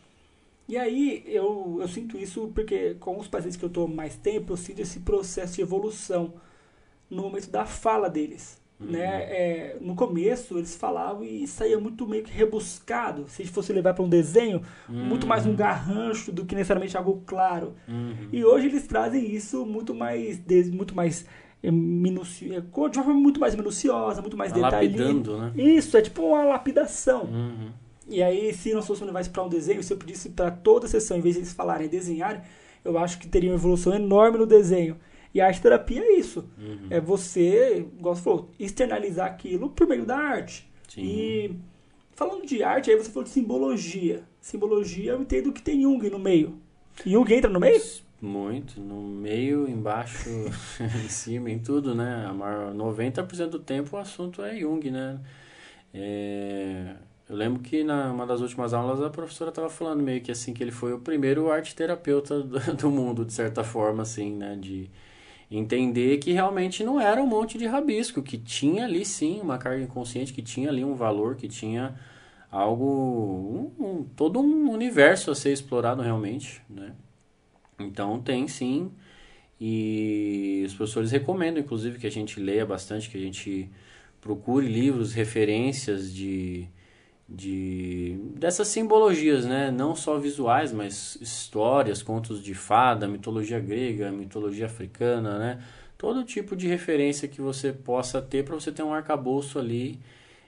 E 0.69 0.77
aí 0.77 1.23
eu, 1.27 1.79
eu 1.81 1.89
sinto 1.89 2.19
isso 2.19 2.51
porque 2.55 2.95
com 2.97 3.19
os 3.19 3.29
pacientes 3.29 3.57
que 3.57 3.65
eu 3.65 3.69
estou 3.69 3.89
mais 3.89 4.17
tempo, 4.17 4.53
eu 4.53 4.57
sinto 4.57 4.81
esse 4.81 5.01
processo 5.01 5.55
de 5.55 5.63
evolução 5.63 6.35
no 7.09 7.23
momento 7.23 7.49
da 7.49 7.65
fala 7.65 8.11
deles. 8.11 8.58
Uhum. 8.81 8.93
Né? 8.93 9.23
É, 9.23 9.77
no 9.81 9.95
começo 9.95 10.57
eles 10.57 10.77
falavam 10.77 11.25
e 11.25 11.47
saía 11.47 11.79
muito 11.79 12.07
meio 12.07 12.23
que 12.23 12.31
rebuscado. 12.31 13.25
Se 13.29 13.45
fosse 13.47 13.73
levar 13.73 13.95
para 13.95 14.05
um 14.05 14.09
desenho, 14.09 14.63
uhum. 14.89 15.05
muito 15.05 15.27
mais 15.27 15.47
um 15.47 15.55
garrancho 15.55 16.31
do 16.31 16.45
que 16.45 16.55
necessariamente 16.55 16.97
algo 16.97 17.23
claro. 17.27 17.75
Uhum. 17.89 18.29
E 18.33 18.45
hoje 18.45 18.67
eles 18.67 18.87
trazem 18.87 19.35
isso 19.35 19.67
muito 19.67 19.95
mais, 19.95 20.41
muito 20.73 20.95
mais 20.95 21.27
é, 21.63 21.71
minucio, 21.71 22.55
é, 22.55 22.61
de 22.61 22.99
uma 22.99 23.05
forma 23.05 23.15
muito 23.15 23.41
mais 23.41 23.55
minuciosa, 23.55 24.21
muito 24.21 24.37
mais 24.37 24.53
detalhada. 24.53 24.81
Né? 25.39 25.53
Isso, 25.57 25.97
é 25.97 26.03
tipo 26.03 26.23
uma 26.23 26.45
lapidação. 26.45 27.25
Uhum. 27.25 27.71
E 28.09 28.23
aí, 28.23 28.55
se 28.55 28.73
nós 28.73 28.87
fôssemos 28.87 29.09
levar 29.09 29.21
isso 29.21 29.31
para 29.31 29.43
um 29.43 29.49
desenho, 29.49 29.83
se 29.83 29.93
eu 29.93 29.97
pedisse 29.97 30.31
para 30.31 30.51
toda 30.51 30.87
a 30.87 30.89
sessão, 30.89 31.19
em 31.19 31.21
vez 31.21 31.35
de 31.35 31.41
eles 31.41 31.53
falarem 31.53 31.89
desenharem, 31.89 32.41
eu 32.85 32.97
acho 32.97 33.19
que 33.19 33.29
teria 33.29 33.51
uma 33.51 33.57
evolução 33.57 33.93
enorme 33.93 34.39
no 34.39 34.47
desenho. 34.47 34.97
E 35.35 35.41
a 35.41 35.47
arte 35.47 35.61
terapia 35.61 36.01
é 36.01 36.13
isso. 36.15 36.49
Uhum. 36.59 36.87
É 36.91 37.01
você, 37.01 37.79
igual 37.79 38.15
você 38.15 38.23
falou, 38.23 38.51
externalizar 38.59 39.27
aquilo 39.27 39.71
por 39.71 39.87
meio 39.87 40.05
da 40.05 40.17
arte. 40.17 40.69
Sim. 40.89 41.03
E 41.03 41.57
falando 42.13 42.47
de 42.47 42.63
arte, 42.63 42.91
aí 42.91 42.97
você 42.97 43.11
falou 43.11 43.25
de 43.25 43.31
simbologia. 43.31 44.23
Simbologia, 44.41 45.13
eu 45.13 45.23
entendo 45.23 45.53
que 45.53 45.63
tem 45.63 45.83
Jung 45.83 46.09
no 46.11 46.19
meio. 46.19 46.59
Jung 47.05 47.33
entra 47.33 47.51
no 47.51 47.61
meio? 47.61 47.81
Muito, 48.21 48.81
no 48.81 49.01
meio, 49.01 49.69
embaixo, 49.69 50.29
em 50.81 51.09
cima, 51.09 51.51
em 51.51 51.59
tudo, 51.59 51.95
né? 51.95 52.27
A 52.29 52.33
maior, 52.33 52.75
90% 52.75 53.51
do 53.51 53.61
tempo 53.61 53.97
o 53.97 53.99
assunto 53.99 54.43
é 54.43 54.59
Jung, 54.59 54.91
né? 54.91 55.21
É, 55.95 56.97
eu 57.29 57.37
lembro 57.37 57.63
que 57.63 57.85
na 57.85 58.11
uma 58.11 58.27
das 58.27 58.41
últimas 58.41 58.73
aulas 58.73 59.03
a 59.03 59.11
professora 59.11 59.51
estava 59.51 59.69
falando 59.69 60.03
meio 60.03 60.21
que 60.21 60.31
assim 60.31 60.53
que 60.53 60.63
ele 60.63 60.71
foi 60.71 60.93
o 60.93 60.99
primeiro 60.99 61.51
arte 61.51 61.75
terapeuta 61.75 62.43
do, 62.43 62.59
do, 62.75 62.91
mundo 62.91 63.25
de 63.25 63.33
certa 63.33 63.63
forma 63.63 64.03
assim, 64.03 64.35
né, 64.35 64.57
de 64.57 64.91
entender 65.51 66.19
que 66.19 66.33
realmente 66.33 66.85
não 66.85 67.01
era 67.01 67.23
um 67.23 67.27
monte 67.27 67.57
de 67.57 67.67
rabisco, 67.67 68.23
que 68.23 68.37
tinha 68.37 68.85
ali 68.85 69.05
sim 69.05 69.41
uma 69.41 69.59
carga 69.59 69.83
inconsciente, 69.83 70.33
que 70.33 70.43
tinha 70.43 70.69
ali 70.69 70.85
um 70.85 70.95
valor, 70.95 71.37
que 71.37 71.49
tinha 71.49 71.95
algo 72.51 73.73
um, 73.79 73.85
um, 73.85 74.05
todo 74.17 74.41
um 74.41 74.71
universo 74.71 75.31
a 75.31 75.35
ser 75.35 75.53
explorado 75.53 76.03
realmente, 76.03 76.63
né? 76.69 76.93
Então 77.79 78.21
tem 78.21 78.49
sim 78.49 78.91
e 79.61 80.65
os 80.67 80.75
professores 80.75 81.11
recomendam 81.11 81.63
inclusive 81.63 81.99
que 81.99 82.07
a 82.07 82.11
gente 82.11 82.41
leia 82.41 82.67
bastante, 82.67 83.09
que 83.09 83.17
a 83.17 83.21
gente 83.21 83.71
procure 84.21 84.67
livros, 84.67 85.13
referências 85.15 86.13
de 86.13 86.69
de 87.29 88.19
dessas 88.35 88.69
simbologias, 88.69 89.45
né? 89.45 89.71
Não 89.71 89.95
só 89.95 90.19
visuais, 90.19 90.73
mas 90.73 91.17
histórias, 91.21 92.03
contos 92.03 92.43
de 92.43 92.55
fada, 92.55 93.07
mitologia 93.07 93.61
grega, 93.61 94.11
mitologia 94.11 94.67
africana, 94.67 95.39
né? 95.39 95.63
Todo 95.99 96.25
tipo 96.25 96.57
de 96.57 96.67
referência 96.67 97.29
que 97.29 97.41
você 97.41 97.73
possa 97.73 98.23
ter 98.23 98.45
para 98.45 98.55
você 98.55 98.73
ter 98.73 98.83
um 98.83 98.95
arcabouço 98.95 99.59
ali 99.59 99.99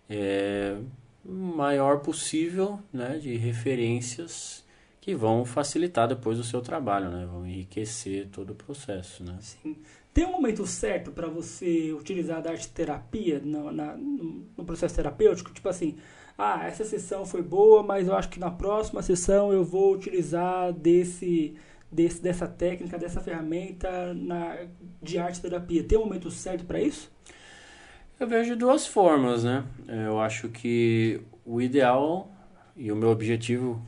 é, 0.09 0.77
maior 1.25 2.01
possível, 2.01 2.81
né? 2.93 3.19
De 3.19 3.37
referências 3.37 4.65
que 5.01 5.15
vão 5.15 5.45
facilitar 5.45 6.09
depois 6.09 6.39
o 6.39 6.45
seu 6.45 6.63
trabalho, 6.63 7.11
né? 7.11 7.27
Vão 7.31 7.47
enriquecer 7.47 8.29
todo 8.29 8.51
o 8.51 8.55
processo, 8.55 9.23
né? 9.23 9.37
Sim. 9.41 9.77
Tem 10.13 10.27
um 10.27 10.33
momento 10.33 10.67
certo 10.67 11.13
para 11.13 11.29
você 11.29 11.93
utilizar 11.93 12.45
a 12.45 12.51
arte 12.51 12.69
terapia 12.69 13.41
no, 13.41 13.71
na, 13.71 13.97
no 13.97 14.65
processo 14.65 14.97
terapêutico? 14.97 15.53
Tipo 15.53 15.69
assim, 15.69 15.97
ah, 16.37 16.67
essa 16.67 16.85
sessão 16.85 17.25
foi 17.25 17.43
boa, 17.43 17.83
mas 17.83 18.09
eu 18.09 18.17
acho 18.17 18.29
que 18.29 18.41
na 18.41 18.51
próxima 18.51 19.03
sessão 19.03 19.53
eu 19.53 19.63
vou 19.63 19.95
utilizar 19.95 20.73
desse, 20.73 21.55
desse 21.93 22.21
dessa 22.21 22.49
técnica, 22.49 22.99
dessa 22.99 23.21
ferramenta 23.21 24.13
na, 24.15 24.57
de 25.01 25.19
arte 25.19 25.41
terapia. 25.41 25.85
Tem 25.85 25.97
um 25.97 26.05
momento 26.05 26.31
certo 26.31 26.65
para 26.65 26.81
isso? 26.81 27.13
Eu 28.19 28.27
vejo 28.27 28.51
de 28.51 28.57
duas 28.57 28.87
formas, 28.87 29.45
né? 29.45 29.65
Eu 29.87 30.19
acho 30.21 30.49
que 30.49 31.21
o 31.45 31.61
ideal 31.61 32.31
e 32.77 32.91
o 32.91 32.97
meu 32.97 33.11
objetivo 33.11 33.81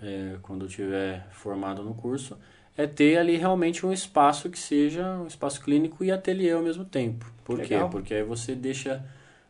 é, 0.00 0.36
quando 0.42 0.62
eu 0.62 0.68
estiver 0.68 1.26
formado 1.30 1.82
no 1.82 1.94
curso 1.94 2.38
é 2.76 2.86
ter 2.86 3.18
ali 3.18 3.36
realmente 3.36 3.84
um 3.84 3.92
espaço 3.92 4.48
que 4.48 4.58
seja 4.58 5.06
um 5.18 5.26
espaço 5.26 5.60
clínico 5.60 6.02
e 6.04 6.10
ateliê 6.10 6.52
ao 6.52 6.62
mesmo 6.62 6.84
tempo. 6.84 7.30
Por 7.44 7.58
Legal. 7.58 7.88
quê? 7.88 7.92
Porque 7.92 8.14
aí 8.14 8.22
você 8.22 8.54
deixa 8.54 9.04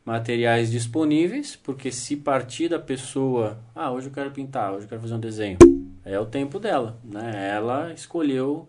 materiais 0.05 0.71
disponíveis, 0.71 1.55
porque 1.55 1.93
se 1.93 2.17
partir 2.17 2.69
da 2.69 2.79
pessoa, 2.79 3.59
ah, 3.75 3.93
hoje 3.93 4.09
eu 4.09 4.13
quero 4.13 4.31
pintar, 4.33 4.73
hoje 4.73 4.85
eu 4.85 4.89
quero 4.89 5.01
fazer 5.01 5.15
um 5.15 5.21
desenho, 5.21 5.59
é 6.05 6.19
o 6.19 6.27
tempo 6.27 6.59
dela, 6.59 6.99
né? 7.05 7.53
Ela 7.55 7.93
escolheu 7.93 8.67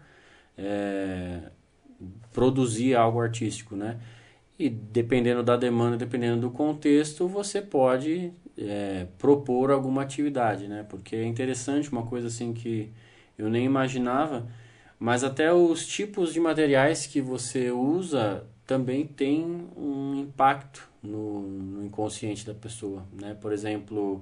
é, 0.56 1.40
produzir 2.32 2.96
algo 2.96 3.20
artístico, 3.20 3.76
né? 3.76 4.00
E 4.60 4.70
dependendo 4.70 5.42
da 5.42 5.58
demanda, 5.58 5.98
dependendo 5.98 6.42
do 6.42 6.52
contexto, 6.52 7.28
você 7.28 7.60
pode 7.60 8.32
é, 8.56 9.08
propor 9.18 9.72
alguma 9.72 10.04
atividade, 10.04 10.68
né? 10.68 10.86
Porque 10.88 11.16
é 11.16 11.26
interessante 11.26 11.92
uma 11.92 12.06
coisa 12.06 12.28
assim 12.28 12.54
que 12.54 12.92
eu 13.38 13.50
nem 13.50 13.66
imaginava, 13.66 14.48
mas 15.00 15.24
até 15.24 15.52
os 15.52 15.86
tipos 15.86 16.34
de 16.34 16.40
materiais 16.40 17.06
que 17.06 17.22
você 17.22 17.72
usa 17.72 18.46
também 18.66 19.06
tem 19.06 19.68
um 19.76 20.16
impacto 20.16 20.90
no, 21.02 21.42
no 21.42 21.86
inconsciente 21.86 22.46
da 22.46 22.54
pessoa, 22.54 23.04
né? 23.20 23.36
Por 23.40 23.52
exemplo, 23.52 24.22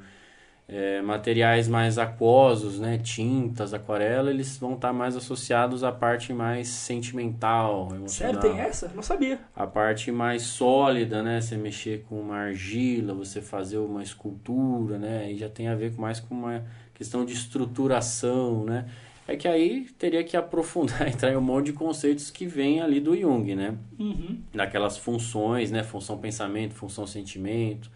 é, 0.67 1.02
materiais 1.02 1.67
mais 1.67 1.97
aquosos, 1.97 2.80
né? 2.80 2.97
Tintas, 2.97 3.74
aquarela, 3.74 4.30
eles 4.30 4.58
vão 4.58 4.74
estar 4.74 4.93
mais 4.93 5.15
associados 5.15 5.84
à 5.84 5.91
parte 5.91 6.34
mais 6.34 6.69
sentimental, 6.69 7.89
emocional. 7.93 8.10
Sério, 8.10 8.39
tem 8.39 8.60
essa? 8.60 8.91
Não 8.95 9.04
sabia. 9.04 9.39
A 9.56 9.67
parte 9.67 10.12
mais 10.12 10.43
sólida, 10.43 11.21
né? 11.21 11.41
Você 11.41 11.58
mexer 11.58 12.06
com 12.08 12.19
uma 12.19 12.38
argila, 12.38 13.13
você 13.13 13.41
fazer 13.41 13.78
uma 13.78 14.02
escultura, 14.02 14.97
né? 14.97 15.32
E 15.32 15.38
já 15.38 15.50
tem 15.50 15.67
a 15.67 15.76
ver 15.76 15.93
mais 16.00 16.19
com 16.19 16.34
uma 16.34 16.63
questão 17.02 17.26
de 17.26 17.34
estruturação, 17.34 18.64
né? 18.64 18.86
é 19.28 19.36
que 19.36 19.48
aí 19.48 19.88
teria 19.98 20.24
que 20.24 20.38
aprofundar, 20.38 21.08
entrar 21.10 21.32
em 21.32 21.36
um 21.36 21.42
monte 21.42 21.68
de 21.68 21.74
conceitos 21.74 22.30
que 22.30 22.46
vem 22.46 22.80
ali 22.80 23.00
do 23.00 23.18
Jung, 23.18 23.56
né? 23.56 23.76
Uhum. 23.98 24.40
Daquelas 24.54 24.98
funções, 24.98 25.72
né? 25.72 25.82
Função 25.82 26.20
pensamento, 26.20 26.76
função 26.76 27.08
sentimento, 27.08 27.90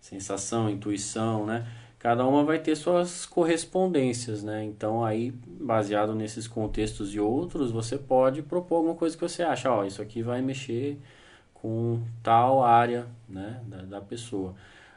sensação, 0.00 0.68
intuição, 0.68 1.46
né? 1.46 1.64
Cada 1.98 2.26
uma 2.26 2.42
vai 2.42 2.58
ter 2.58 2.74
suas 2.76 3.24
correspondências, 3.24 4.42
né? 4.42 4.64
Então 4.64 5.04
aí, 5.04 5.30
baseado 5.46 6.12
nesses 6.12 6.48
contextos 6.48 7.14
e 7.14 7.20
outros, 7.20 7.70
você 7.70 7.96
pode 7.96 8.42
propor 8.42 8.76
alguma 8.76 8.94
coisa 8.96 9.16
que 9.16 9.22
você 9.22 9.44
acha, 9.44 9.70
ó, 9.70 9.84
isso 9.84 10.02
aqui 10.02 10.22
vai 10.22 10.42
mexer 10.42 10.98
com 11.54 12.02
tal 12.22 12.64
área, 12.64 13.06
né, 13.28 13.60
da, 13.66 13.82
da 13.82 14.00
pessoa. 14.00 14.54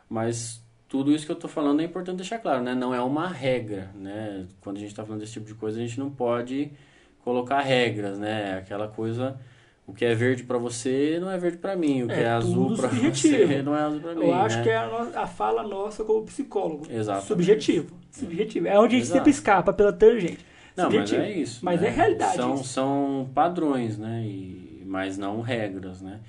Mas 0.09 0.62
tudo 0.93 1.11
isso 1.11 1.25
que 1.25 1.31
eu 1.31 1.35
estou 1.35 1.49
falando 1.49 1.81
é 1.81 1.85
importante 1.85 2.17
deixar 2.17 2.37
claro, 2.37 2.61
né? 2.61 2.75
Não 2.75 2.93
é 2.93 3.01
uma 3.01 3.27
regra, 3.27 3.89
né? 3.95 4.45
Quando 4.61 4.77
a 4.77 4.79
gente 4.79 4.91
está 4.91 5.03
falando 5.03 5.21
desse 5.21 5.33
tipo 5.33 5.47
de 5.47 5.55
coisa, 5.55 5.79
a 5.79 5.81
gente 5.81 5.99
não 5.99 6.11
pode 6.11 6.71
colocar 7.23 7.61
regras, 7.61 8.19
né? 8.19 8.59
Aquela 8.59 8.87
coisa, 8.87 9.35
o 9.87 9.93
que 9.93 10.05
é 10.05 10.13
verde 10.13 10.43
para 10.43 10.59
você 10.59 11.17
não 11.19 11.31
é 11.31 11.37
verde 11.39 11.57
para 11.57 11.75
mim, 11.75 12.03
o 12.03 12.07
que 12.07 12.13
é, 12.13 12.21
é 12.21 12.29
azul 12.29 12.75
para 12.75 12.89
você 13.09 13.63
não 13.63 13.75
é 13.75 13.81
azul 13.81 14.01
para 14.01 14.13
mim. 14.13 14.25
Eu 14.27 14.35
acho 14.35 14.57
né? 14.57 14.63
que 14.63 14.69
é 14.69 14.77
a, 14.77 15.23
a, 15.23 15.25
fala 15.25 15.63
nossa 15.63 16.03
como 16.03 16.27
psicólogo. 16.27 16.85
Exato. 16.87 17.25
Subjetivo. 17.25 17.97
Subjetivo. 18.11 18.67
É 18.67 18.77
onde 18.77 18.95
a 18.95 18.99
gente 18.99 19.05
Exato. 19.05 19.17
sempre 19.17 19.31
escapa 19.31 19.73
pela 19.73 19.91
tangente. 19.91 20.45
Não, 20.77 20.91
Subjetivo. 20.91 21.21
mas 21.21 21.27
é 21.27 21.33
isso. 21.33 21.65
Mas 21.65 21.81
né? 21.81 21.87
é 21.87 21.89
realidade. 21.89 22.35
São, 22.35 22.53
isso. 22.53 22.65
são 22.65 23.29
padrões, 23.33 23.97
né? 23.97 24.21
E, 24.23 24.83
mas 24.85 25.17
não 25.17 25.41
regras, 25.41 26.03
né? 26.03 26.19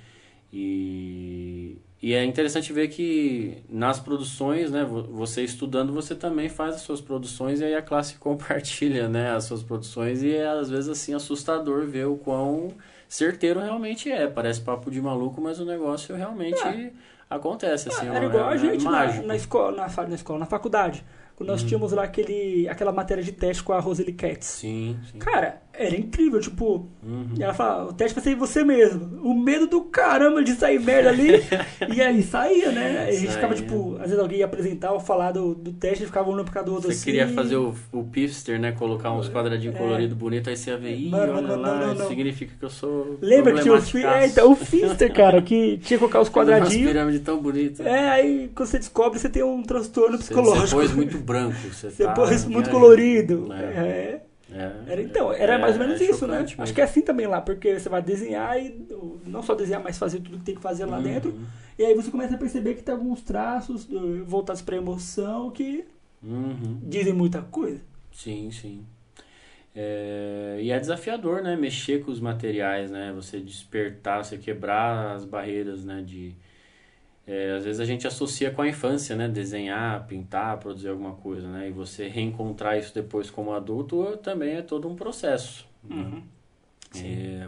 E 0.57 1.81
e 2.05 2.13
é 2.13 2.23
interessante 2.23 2.71
ver 2.71 2.89
que 2.89 3.63
nas 3.67 3.99
produções, 3.99 4.69
né, 4.69 4.85
você 4.85 5.43
estudando, 5.43 5.91
você 5.91 6.13
também 6.13 6.47
faz 6.47 6.75
as 6.75 6.81
suas 6.81 7.01
produções 7.01 7.61
e 7.61 7.63
aí 7.63 7.73
a 7.73 7.81
classe 7.81 8.13
compartilha, 8.19 9.09
né, 9.09 9.31
as 9.31 9.45
suas 9.45 9.63
produções 9.63 10.21
e 10.21 10.35
é 10.35 10.45
às 10.45 10.69
vezes 10.69 10.87
assim 10.87 11.15
assustador 11.15 11.87
ver 11.87 12.05
o 12.05 12.15
quão 12.15 12.71
certeiro 13.09 13.59
realmente 13.59 14.11
é. 14.11 14.27
Parece 14.27 14.61
papo 14.61 14.91
de 14.91 15.01
maluco, 15.01 15.41
mas 15.41 15.59
o 15.59 15.65
negócio 15.65 16.15
realmente 16.15 16.61
é. 16.61 16.91
acontece 17.27 17.89
assim, 17.89 18.07
é, 18.07 18.15
era 18.15 18.25
igual 18.25 18.49
a 18.49 18.55
gente 18.55 18.83
na, 18.83 19.21
na, 19.23 19.35
escola, 19.35 19.75
na, 19.75 20.07
na 20.07 20.15
escola, 20.15 20.37
na 20.37 20.45
faculdade. 20.45 21.03
Quando 21.35 21.49
nós 21.49 21.63
hum. 21.63 21.65
tínhamos 21.65 21.91
lá 21.91 22.03
aquele, 22.03 22.69
aquela 22.69 22.91
matéria 22.91 23.23
de 23.23 23.31
teste 23.31 23.63
com 23.63 23.73
a 23.73 23.79
Rosely 23.79 24.13
Katz. 24.13 24.45
Sim, 24.45 24.97
sim. 25.11 25.17
Cara, 25.17 25.59
Era 25.77 25.95
incrível, 25.95 26.39
tipo, 26.39 26.87
Uhum. 27.03 27.29
ela 27.39 27.53
fala, 27.53 27.85
o 27.89 27.93
teste 27.93 28.15
vai 28.15 28.23
ser 28.23 28.35
você 28.35 28.63
mesmo. 28.63 29.19
O 29.21 29.33
medo 29.37 29.67
do 29.67 29.81
caramba 29.81 30.43
de 30.43 30.53
sair 30.53 30.79
merda 30.79 31.09
ali. 31.09 31.29
e 31.95 32.01
aí 32.01 32.23
saía, 32.23 32.71
né? 32.71 33.05
A 33.07 33.11
gente 33.11 33.31
ficava, 33.31 33.53
tipo, 33.53 33.95
às 33.97 34.03
vezes 34.07 34.19
alguém 34.19 34.39
ia 34.39 34.45
apresentar 34.45 34.91
ou 34.91 34.99
falar 34.99 35.31
do, 35.31 35.53
do 35.53 35.71
teste 35.73 36.03
e 36.03 36.07
ficava 36.07 36.29
um 36.29 36.33
olhando 36.33 36.45
pra 36.45 36.53
cada 36.55 36.71
outro 36.71 36.87
Você 36.89 36.93
assim. 36.95 37.05
queria 37.05 37.27
fazer 37.27 37.57
o, 37.57 37.73
o 37.91 38.03
pifster, 38.03 38.59
né? 38.59 38.71
Colocar 38.71 39.11
uns 39.11 39.29
quadradinhos 39.29 39.75
É. 39.75 39.79
coloridos 39.79 40.17
bonitos, 40.17 40.47
aí 40.47 40.57
você 40.57 40.71
ia 40.71 40.77
ver, 40.77 40.95
ih, 40.95 41.09
Mano, 41.09 41.33
olha 41.33 41.41
não, 41.41 41.61
lá, 41.61 41.67
não, 41.75 41.79
não, 41.87 41.93
isso 41.93 42.01
não. 42.03 42.09
significa 42.09 42.53
que 42.57 42.65
eu 42.65 42.69
sou 42.69 43.17
Lembra 43.21 43.53
que 43.53 43.61
tinha 43.61 43.73
o, 43.73 43.97
é, 44.07 44.25
então, 44.27 44.51
o 44.51 44.55
Finster, 44.55 45.13
cara, 45.13 45.41
que 45.41 45.77
tinha 45.77 45.79
que 45.79 45.97
colocar 45.99 46.21
os 46.21 46.29
quadradinhos. 46.31 46.87
pirâmides 46.91 47.21
tão 47.21 47.41
bonitas. 47.41 47.85
É, 47.85 48.09
aí 48.09 48.49
quando 48.55 48.67
você 48.69 48.79
descobre, 48.79 49.19
você 49.19 49.29
tem 49.29 49.43
um 49.43 49.61
transtorno 49.61 50.17
Você, 50.17 50.23
psicológico. 50.23 50.67
você 50.67 50.75
pôs 50.75 50.91
muito 50.93 51.17
branco. 51.17 51.55
Você, 51.71 51.89
Você 51.95 52.03
tá 52.05 52.13
pôs 52.13 52.45
muito 52.45 52.69
colorido. 52.69 53.47
É. 53.53 53.55
É. 53.63 54.24
É, 54.57 54.93
Era, 54.93 55.01
então, 55.01 55.33
era 55.33 55.55
é, 55.55 55.57
mais 55.57 55.73
ou 55.75 55.81
menos 55.85 55.99
é 55.99 56.05
isso, 56.05 56.25
né? 56.25 56.35
chocante 56.37 56.53
Acho 56.53 56.61
mesmo. 56.61 56.75
que 56.75 56.81
é 56.81 56.83
assim 56.85 57.01
também 57.01 57.27
lá, 57.27 57.41
porque 57.41 57.77
você 57.77 57.89
vai 57.89 58.01
desenhar 58.01 58.57
e 58.57 58.87
não 59.25 59.43
só 59.43 59.53
desenhar, 59.53 59.83
mas 59.83 59.97
fazer 59.97 60.19
tudo 60.21 60.37
que 60.39 60.45
tem 60.45 60.55
que 60.55 60.61
fazer 60.61 60.85
lá 60.85 60.95
Uhum. 60.97 61.03
dentro. 61.03 61.37
E 61.77 61.83
aí 61.83 61.93
você 61.93 62.09
começa 62.09 62.35
a 62.35 62.37
perceber 62.37 62.75
que 62.75 62.81
tem 62.83 62.95
alguns 62.95 63.21
traços 63.21 63.85
voltados 64.25 64.61
pra 64.61 64.77
emoção 64.77 65.51
que 65.51 65.83
Uhum. 66.23 66.79
dizem 66.81 67.11
muita 67.13 67.41
coisa. 67.41 67.81
Sim, 68.13 68.49
sim. 68.49 68.85
É, 69.75 70.57
e 70.61 70.71
é 70.71 70.79
desafiador, 70.79 71.41
né? 71.43 71.55
Mexer 71.57 72.01
com 72.03 72.09
os 72.11 72.19
materiais, 72.21 72.89
né? 72.89 73.11
Você 73.13 73.39
despertar, 73.41 74.23
você 74.23 74.37
quebrar 74.37 75.15
as 75.15 75.25
barreiras, 75.25 75.83
né? 75.83 76.01
De, 76.01 76.33
é, 77.27 77.53
às 77.53 77.65
vezes 77.65 77.79
a 77.79 77.85
gente 77.85 78.05
associa 78.05 78.51
com 78.51 78.61
a 78.61 78.67
infância, 78.67 79.15
né? 79.15 79.27
Desenhar, 79.27 80.05
pintar, 80.07 80.59
produzir 80.59 80.89
alguma 80.89 81.13
coisa, 81.13 81.47
né? 81.47 81.69
E 81.69 81.71
você 81.71 82.07
reencontrar 82.07 82.77
isso 82.77 82.93
depois 82.93 83.31
como 83.31 83.51
adulto 83.51 84.17
também 84.17 84.55
é 84.57 84.61
todo 84.61 84.87
um 84.87 84.95
processo. 84.95 85.65
né? 86.93 87.01
É, 87.03 87.47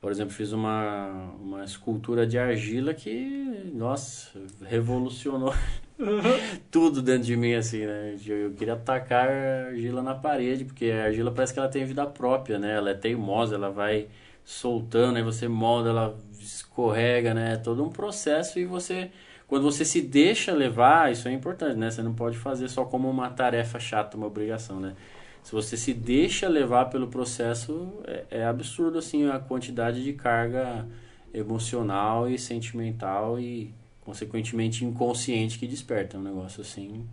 por 0.00 0.10
exemplo, 0.10 0.32
fiz 0.32 0.52
uma, 0.52 1.32
uma 1.40 1.64
escultura 1.64 2.26
de 2.26 2.38
argila 2.38 2.94
que, 2.94 3.70
nossa, 3.74 4.40
revolucionou 4.64 5.52
tudo 6.70 7.02
dentro 7.02 7.24
de 7.24 7.36
mim, 7.36 7.54
assim, 7.54 7.84
né? 7.84 8.16
Eu, 8.26 8.36
eu 8.36 8.52
queria 8.52 8.74
atacar 8.74 9.28
a 9.28 9.66
argila 9.66 10.02
na 10.02 10.14
parede, 10.14 10.64
porque 10.64 10.90
a 10.90 11.04
argila 11.06 11.30
parece 11.30 11.52
que 11.52 11.58
ela 11.58 11.68
tem 11.68 11.84
vida 11.84 12.06
própria, 12.06 12.58
né? 12.58 12.76
Ela 12.76 12.90
é 12.90 12.94
teimosa, 12.94 13.56
ela 13.56 13.70
vai 13.70 14.08
soltando, 14.44 15.16
aí 15.18 15.22
você 15.22 15.46
molda, 15.46 15.90
ela 15.90 16.18
escorrega, 16.56 17.34
né? 17.34 17.54
É 17.54 17.56
todo 17.56 17.84
um 17.84 17.90
processo 17.90 18.58
e 18.58 18.64
você... 18.64 19.10
Quando 19.46 19.62
você 19.62 19.82
se 19.84 20.02
deixa 20.02 20.52
levar, 20.52 21.10
isso 21.10 21.26
é 21.26 21.32
importante, 21.32 21.76
né? 21.76 21.90
Você 21.90 22.02
não 22.02 22.14
pode 22.14 22.36
fazer 22.36 22.68
só 22.68 22.84
como 22.84 23.08
uma 23.08 23.30
tarefa 23.30 23.80
chata, 23.80 24.16
uma 24.16 24.26
obrigação, 24.26 24.78
né? 24.78 24.94
Se 25.42 25.52
você 25.52 25.76
se 25.76 25.94
deixa 25.94 26.46
levar 26.48 26.86
pelo 26.86 27.08
processo, 27.08 27.94
é, 28.06 28.24
é 28.30 28.44
absurdo, 28.44 28.98
assim, 28.98 29.26
a 29.26 29.38
quantidade 29.38 30.04
de 30.04 30.12
carga 30.12 30.86
emocional 31.32 32.28
e 32.28 32.38
sentimental 32.38 33.40
e 33.40 33.72
consequentemente 34.02 34.84
inconsciente 34.84 35.58
que 35.58 35.66
desperta. 35.66 36.16
É 36.16 36.20
um 36.20 36.22
negócio 36.22 36.60
assim 36.60 37.06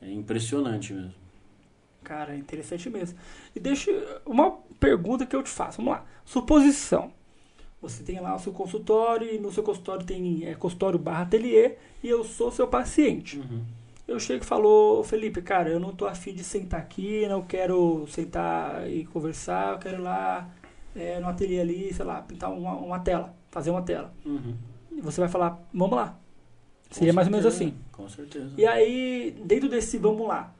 é 0.00 0.10
impressionante 0.10 0.92
mesmo. 0.92 1.14
Cara, 2.02 2.34
é 2.34 2.38
interessante 2.38 2.88
mesmo. 2.88 3.18
E 3.54 3.60
deixa 3.60 3.90
uma 4.24 4.52
pergunta 4.80 5.26
que 5.26 5.34
eu 5.34 5.42
te 5.42 5.50
faço. 5.50 5.78
Vamos 5.78 5.92
lá. 5.92 6.06
Suposição. 6.24 7.12
Você 7.80 8.02
tem 8.02 8.20
lá 8.20 8.34
o 8.34 8.38
seu 8.38 8.52
consultório 8.52 9.32
e 9.32 9.38
no 9.38 9.52
seu 9.52 9.62
consultório 9.62 10.04
tem 10.04 10.44
é, 10.46 10.54
consultório 10.54 10.98
barra 10.98 11.22
ateliê 11.22 11.76
e 12.02 12.08
eu 12.08 12.24
sou 12.24 12.50
seu 12.50 12.66
paciente. 12.66 13.40
Eu 14.06 14.18
chego 14.18 14.42
e 14.42 14.46
falo, 14.46 15.04
Felipe, 15.04 15.42
cara, 15.42 15.68
eu 15.68 15.78
não 15.78 15.92
tô 15.92 16.06
afim 16.06 16.32
de 16.32 16.42
sentar 16.42 16.80
aqui, 16.80 17.28
não 17.28 17.42
quero 17.42 18.06
sentar 18.08 18.90
e 18.90 19.04
conversar, 19.04 19.74
eu 19.74 19.78
quero 19.78 19.96
ir 19.98 20.00
lá 20.00 20.48
é, 20.96 21.20
no 21.20 21.28
ateliê 21.28 21.60
ali, 21.60 21.92
sei 21.92 22.04
lá, 22.04 22.22
pintar 22.22 22.50
uma, 22.50 22.74
uma 22.74 22.98
tela, 22.98 23.34
fazer 23.50 23.70
uma 23.70 23.82
tela. 23.82 24.12
Uhum. 24.24 24.54
E 24.90 25.00
você 25.00 25.20
vai 25.20 25.28
falar, 25.28 25.62
vamos 25.72 25.94
lá. 25.94 26.18
Com 26.88 26.94
Seria 26.94 27.12
mais 27.12 27.28
ou 27.28 27.32
menos 27.32 27.52
certeza, 27.52 27.70
assim. 27.70 27.78
Com 27.92 28.08
certeza. 28.08 28.54
E 28.56 28.66
aí, 28.66 29.36
dentro 29.44 29.68
desse 29.68 29.98
vamos 29.98 30.26
lá, 30.26 30.54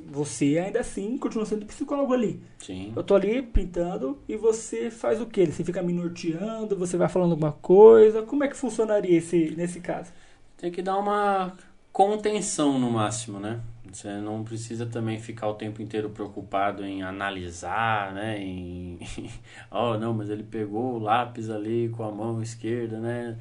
você 0.00 0.58
ainda 0.58 0.80
assim 0.80 1.18
continua 1.18 1.44
sendo 1.46 1.66
psicólogo 1.66 2.12
ali. 2.12 2.40
Sim. 2.58 2.92
Eu 2.94 3.02
tô 3.02 3.14
ali 3.14 3.42
pintando 3.42 4.18
e 4.28 4.36
você 4.36 4.90
faz 4.90 5.20
o 5.20 5.26
quê? 5.26 5.46
Você 5.46 5.64
fica 5.64 5.82
me 5.82 5.92
norteando, 5.92 6.76
você 6.76 6.96
vai 6.96 7.08
falando 7.08 7.32
alguma 7.32 7.52
coisa? 7.52 8.22
Como 8.22 8.44
é 8.44 8.48
que 8.48 8.56
funcionaria 8.56 9.16
esse, 9.16 9.54
nesse 9.56 9.80
caso? 9.80 10.12
Tem 10.56 10.70
que 10.70 10.82
dar 10.82 10.96
uma 10.98 11.56
contenção 11.92 12.78
no 12.78 12.90
máximo, 12.90 13.40
né? 13.40 13.60
Você 13.92 14.08
não 14.18 14.44
precisa 14.44 14.86
também 14.86 15.18
ficar 15.18 15.48
o 15.48 15.54
tempo 15.54 15.80
inteiro 15.80 16.10
preocupado 16.10 16.84
em 16.84 17.02
analisar, 17.02 18.12
né? 18.12 18.38
Em, 18.40 18.98
oh, 19.70 19.96
não, 19.96 20.12
mas 20.12 20.28
ele 20.28 20.42
pegou 20.42 20.94
o 20.94 20.98
lápis 20.98 21.48
ali 21.50 21.88
com 21.88 22.04
a 22.04 22.12
mão 22.12 22.42
esquerda, 22.42 22.98
né? 23.00 23.36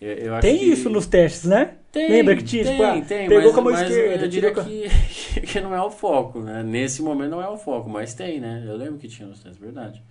Eu, 0.00 0.12
eu 0.12 0.40
Tem 0.40 0.58
que- 0.58 0.64
isso 0.66 0.90
nos 0.90 1.06
testes, 1.06 1.44
né? 1.44 1.74
Tem, 1.90 2.10
Lembra 2.10 2.36
que 2.36 2.44
tinha, 2.44 2.62
tem, 2.62 2.72
tipo, 2.72 2.84
ah, 2.84 3.00
tem, 3.08 3.28
pegou 3.28 3.44
mas, 3.44 3.54
com 3.54 3.60
a 3.60 3.64
mão 3.64 3.72
mas 3.72 3.88
esquerda, 3.90 4.24
eu 4.24 4.28
diria 4.28 4.52
que, 4.52 5.40
que 5.40 5.60
não 5.60 5.74
é 5.74 5.80
o 5.80 5.90
foco, 5.90 6.40
né? 6.40 6.62
Nesse 6.62 7.00
momento 7.00 7.30
não 7.30 7.40
é 7.42 7.48
o 7.48 7.56
foco, 7.56 7.88
mas 7.88 8.12
tem, 8.12 8.38
né? 8.38 8.62
Eu 8.66 8.76
lembro 8.76 8.98
que 8.98 9.08
tinha 9.08 9.26
nos 9.26 9.40
testes, 9.40 9.58
verdade. 9.58 10.02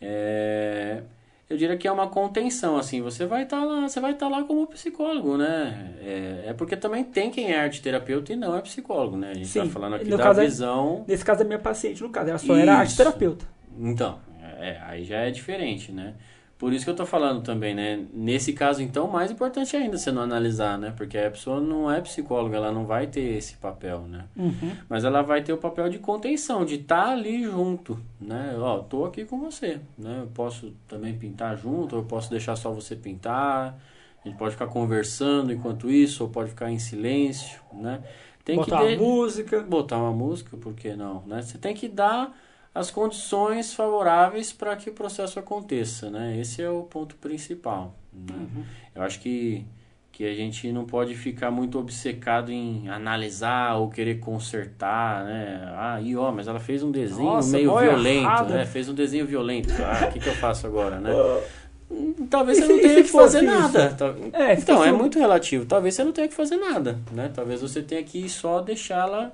É, 0.00 1.02
eu 1.48 1.56
diria 1.56 1.76
que 1.76 1.86
é 1.86 1.92
uma 1.92 2.08
contenção, 2.08 2.76
assim, 2.76 3.00
você 3.00 3.26
vai 3.26 3.44
estar 3.44 3.62
lá, 3.64 3.88
você 3.88 4.00
vai 4.00 4.12
estar 4.12 4.28
lá 4.28 4.42
como 4.42 4.66
psicólogo, 4.66 5.36
né? 5.36 5.92
É, 6.00 6.44
é 6.48 6.52
porque 6.52 6.76
também 6.76 7.04
tem 7.04 7.30
quem 7.30 7.52
é 7.52 7.60
arte 7.60 7.80
terapeuta 7.80 8.32
e 8.32 8.36
não 8.36 8.56
é 8.56 8.60
psicólogo, 8.60 9.16
né? 9.16 9.30
A 9.30 9.34
gente 9.34 9.46
Sim, 9.48 9.60
tá 9.60 9.66
falando 9.66 9.94
aqui 9.94 10.10
da 10.10 10.28
é- 10.30 10.34
visão. 10.34 11.04
Nesse 11.06 11.24
caso, 11.24 11.42
a 11.42 11.44
minha 11.44 11.58
paciente, 11.60 12.02
no 12.02 12.10
caso, 12.10 12.30
ela 12.30 12.38
só 12.38 12.56
era 12.56 12.72
Isso. 12.72 12.80
arte 12.80 12.96
terapeuta. 12.96 13.46
Então, 13.78 14.18
é, 14.58 14.78
aí 14.82 15.04
já 15.04 15.18
é 15.18 15.30
diferente, 15.30 15.92
né? 15.92 16.14
Por 16.58 16.72
isso 16.72 16.84
que 16.84 16.90
eu 16.90 16.96
tô 16.96 17.04
falando 17.04 17.42
também, 17.42 17.74
né? 17.74 18.06
Nesse 18.12 18.52
caso, 18.52 18.80
então, 18.80 19.08
mais 19.08 19.30
importante 19.30 19.76
ainda 19.76 19.98
você 19.98 20.10
não 20.12 20.22
analisar, 20.22 20.78
né? 20.78 20.94
Porque 20.96 21.18
a 21.18 21.30
pessoa 21.30 21.60
não 21.60 21.90
é 21.90 22.00
psicóloga, 22.00 22.56
ela 22.56 22.72
não 22.72 22.86
vai 22.86 23.06
ter 23.08 23.36
esse 23.36 23.56
papel, 23.56 24.02
né? 24.02 24.24
Uhum. 24.36 24.72
Mas 24.88 25.04
ela 25.04 25.20
vai 25.22 25.42
ter 25.42 25.52
o 25.52 25.58
papel 25.58 25.88
de 25.90 25.98
contenção, 25.98 26.64
de 26.64 26.76
estar 26.76 27.08
ali 27.10 27.42
junto, 27.44 28.00
né? 28.20 28.54
Ó, 28.58 28.78
tô 28.78 29.04
aqui 29.04 29.24
com 29.24 29.38
você, 29.40 29.80
né? 29.98 30.20
Eu 30.22 30.28
posso 30.28 30.72
também 30.88 31.18
pintar 31.18 31.56
junto, 31.56 31.96
ou 31.96 32.02
eu 32.02 32.06
posso 32.08 32.30
deixar 32.30 32.56
só 32.56 32.70
você 32.72 32.94
pintar. 32.96 33.78
A 34.24 34.28
gente 34.28 34.38
pode 34.38 34.52
ficar 34.52 34.68
conversando 34.68 35.52
enquanto 35.52 35.90
isso, 35.90 36.22
ou 36.24 36.30
pode 36.30 36.50
ficar 36.50 36.70
em 36.70 36.78
silêncio, 36.78 37.60
né? 37.72 38.00
Tem 38.44 38.56
Botar 38.56 38.76
que 38.78 38.82
uma 38.84 38.90
de- 38.92 38.96
música. 38.96 39.60
botar 39.60 39.98
uma 39.98 40.12
música, 40.12 40.56
por 40.56 40.72
que 40.74 40.94
não, 40.94 41.22
né? 41.26 41.42
Você 41.42 41.58
tem 41.58 41.74
que 41.74 41.88
dar 41.88 42.34
as 42.74 42.90
condições 42.90 43.72
favoráveis 43.74 44.52
para 44.52 44.74
que 44.76 44.90
o 44.90 44.92
processo 44.92 45.38
aconteça, 45.38 46.10
né? 46.10 46.38
Esse 46.40 46.60
é 46.62 46.68
o 46.68 46.82
ponto 46.82 47.14
principal. 47.16 47.94
né? 48.12 48.34
Uhum. 48.36 48.64
Eu 48.96 49.02
acho 49.02 49.20
que, 49.20 49.64
que 50.10 50.24
a 50.26 50.34
gente 50.34 50.70
não 50.72 50.84
pode 50.84 51.14
ficar 51.14 51.50
muito 51.52 51.78
obcecado 51.78 52.50
em 52.50 52.88
analisar 52.88 53.76
ou 53.76 53.88
querer 53.88 54.18
consertar, 54.18 55.24
né? 55.24 55.72
Ah, 55.76 56.00
e 56.02 56.16
ó, 56.16 56.32
mas 56.32 56.48
ela 56.48 56.58
fez 56.60 56.82
um 56.82 56.90
desenho 56.90 57.22
Nossa, 57.34 57.50
meio 57.56 57.76
violento, 57.78 58.24
errado. 58.24 58.52
né? 58.54 58.66
Fez 58.66 58.88
um 58.88 58.94
desenho 58.94 59.26
violento. 59.26 59.72
Ah, 59.80 60.06
o 60.08 60.12
que, 60.12 60.18
que 60.18 60.28
eu 60.28 60.34
faço 60.34 60.66
agora, 60.66 60.98
né? 60.98 61.10
Hum, 61.90 62.14
Talvez 62.30 62.58
você 62.58 62.66
não 62.66 62.80
tenha 62.80 63.02
que 63.02 63.10
fazer 63.10 63.42
nada. 63.42 63.94
É, 64.32 64.54
então, 64.54 64.82
é 64.82 64.90
muito 64.90 65.18
relativo. 65.18 65.66
Talvez 65.66 65.94
você 65.94 66.02
não 66.02 66.12
tenha 66.12 66.26
que 66.26 66.34
fazer 66.34 66.56
nada, 66.56 66.98
né? 67.12 67.30
Talvez 67.32 67.60
você 67.60 67.82
tenha 67.82 68.02
que 68.02 68.26
só 68.26 68.60
deixá-la 68.62 69.30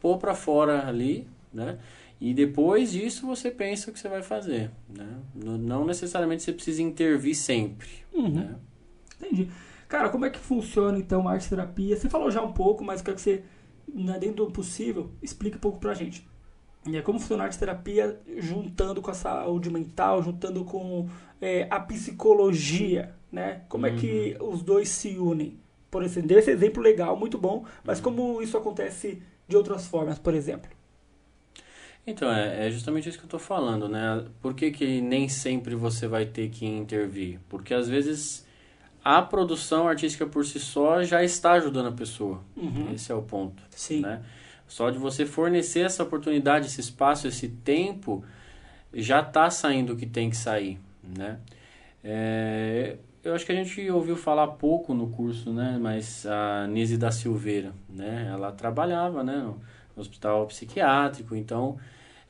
pôr 0.00 0.18
pra 0.18 0.34
fora 0.34 0.86
ali, 0.86 1.26
né? 1.54 1.78
E 2.24 2.32
depois 2.32 2.92
disso 2.92 3.26
você 3.26 3.50
pensa 3.50 3.90
o 3.90 3.92
que 3.92 3.98
você 3.98 4.08
vai 4.08 4.22
fazer, 4.22 4.70
né? 4.88 5.08
Não 5.34 5.84
necessariamente 5.84 6.44
você 6.44 6.52
precisa 6.52 6.80
intervir 6.80 7.34
sempre, 7.34 7.88
Uhum. 8.14 8.28
né? 8.30 8.54
Entendi. 9.20 9.48
Cara, 9.88 10.08
como 10.08 10.24
é 10.24 10.30
que 10.30 10.38
funciona 10.38 10.96
então 10.96 11.26
a 11.26 11.32
arte 11.32 11.48
terapia? 11.48 11.96
Você 11.96 12.08
falou 12.08 12.30
já 12.30 12.40
um 12.40 12.52
pouco, 12.52 12.84
mas 12.84 13.02
quero 13.02 13.16
que 13.16 13.22
você, 13.22 13.42
né, 13.92 14.20
dentro 14.20 14.46
do 14.46 14.52
possível, 14.52 15.10
explique 15.20 15.56
um 15.56 15.60
pouco 15.60 15.80
pra 15.80 15.94
gente. 15.94 16.24
E 16.86 16.96
é 16.96 17.02
como 17.02 17.18
funciona 17.18 17.42
a 17.42 17.46
arte 17.46 17.58
terapia 17.58 18.20
juntando 18.38 19.02
com 19.02 19.10
a 19.10 19.14
saúde 19.14 19.68
mental, 19.68 20.22
juntando 20.22 20.64
com 20.64 21.08
é, 21.40 21.66
a 21.68 21.80
psicologia, 21.80 23.14
né? 23.32 23.62
Como 23.68 23.84
é 23.84 23.96
que 23.96 24.36
os 24.40 24.62
dois 24.62 24.88
se 24.90 25.18
unem? 25.18 25.58
Por 25.90 26.04
exemplo, 26.04 26.28
deu 26.28 26.38
esse 26.38 26.52
exemplo 26.52 26.80
legal, 26.80 27.16
muito 27.16 27.36
bom, 27.36 27.64
mas 27.82 28.00
como 28.00 28.40
isso 28.40 28.56
acontece 28.56 29.20
de 29.48 29.56
outras 29.56 29.88
formas, 29.88 30.20
por 30.20 30.34
exemplo? 30.34 30.70
Então, 32.06 32.32
é, 32.32 32.66
é 32.66 32.70
justamente 32.70 33.08
isso 33.08 33.18
que 33.18 33.24
eu 33.24 33.28
estou 33.28 33.40
falando, 33.40 33.88
né? 33.88 34.24
Por 34.40 34.54
que, 34.54 34.70
que 34.70 35.00
nem 35.00 35.28
sempre 35.28 35.74
você 35.74 36.08
vai 36.08 36.26
ter 36.26 36.48
que 36.50 36.66
intervir? 36.66 37.38
Porque 37.48 37.72
às 37.72 37.88
vezes 37.88 38.46
a 39.04 39.22
produção 39.22 39.88
artística 39.88 40.26
por 40.26 40.44
si 40.44 40.58
só 40.58 41.02
já 41.02 41.22
está 41.22 41.52
ajudando 41.52 41.88
a 41.88 41.92
pessoa. 41.92 42.42
Esse 42.94 43.12
é 43.12 43.14
o 43.14 43.22
ponto. 43.22 43.62
Sim. 43.70 44.00
né? 44.00 44.22
Só 44.66 44.90
de 44.90 44.98
você 44.98 45.26
fornecer 45.26 45.80
essa 45.80 46.02
oportunidade, 46.02 46.66
esse 46.66 46.80
espaço, 46.80 47.28
esse 47.28 47.48
tempo, 47.48 48.24
já 48.92 49.20
está 49.20 49.50
saindo 49.50 49.92
o 49.92 49.96
que 49.96 50.06
tem 50.06 50.30
que 50.30 50.36
sair, 50.36 50.80
né? 51.02 51.38
É, 52.02 52.96
eu 53.22 53.34
acho 53.34 53.46
que 53.46 53.52
a 53.52 53.54
gente 53.54 53.88
ouviu 53.90 54.16
falar 54.16 54.48
pouco 54.48 54.94
no 54.94 55.08
curso, 55.10 55.52
né? 55.52 55.78
Mas 55.80 56.26
a 56.26 56.66
Nise 56.66 56.96
da 56.96 57.10
Silveira, 57.10 57.72
né? 57.88 58.28
Ela 58.32 58.50
trabalhava, 58.50 59.22
né? 59.22 59.36
No 59.36 59.60
hospital 59.94 60.46
psiquiátrico, 60.46 61.36
então 61.36 61.78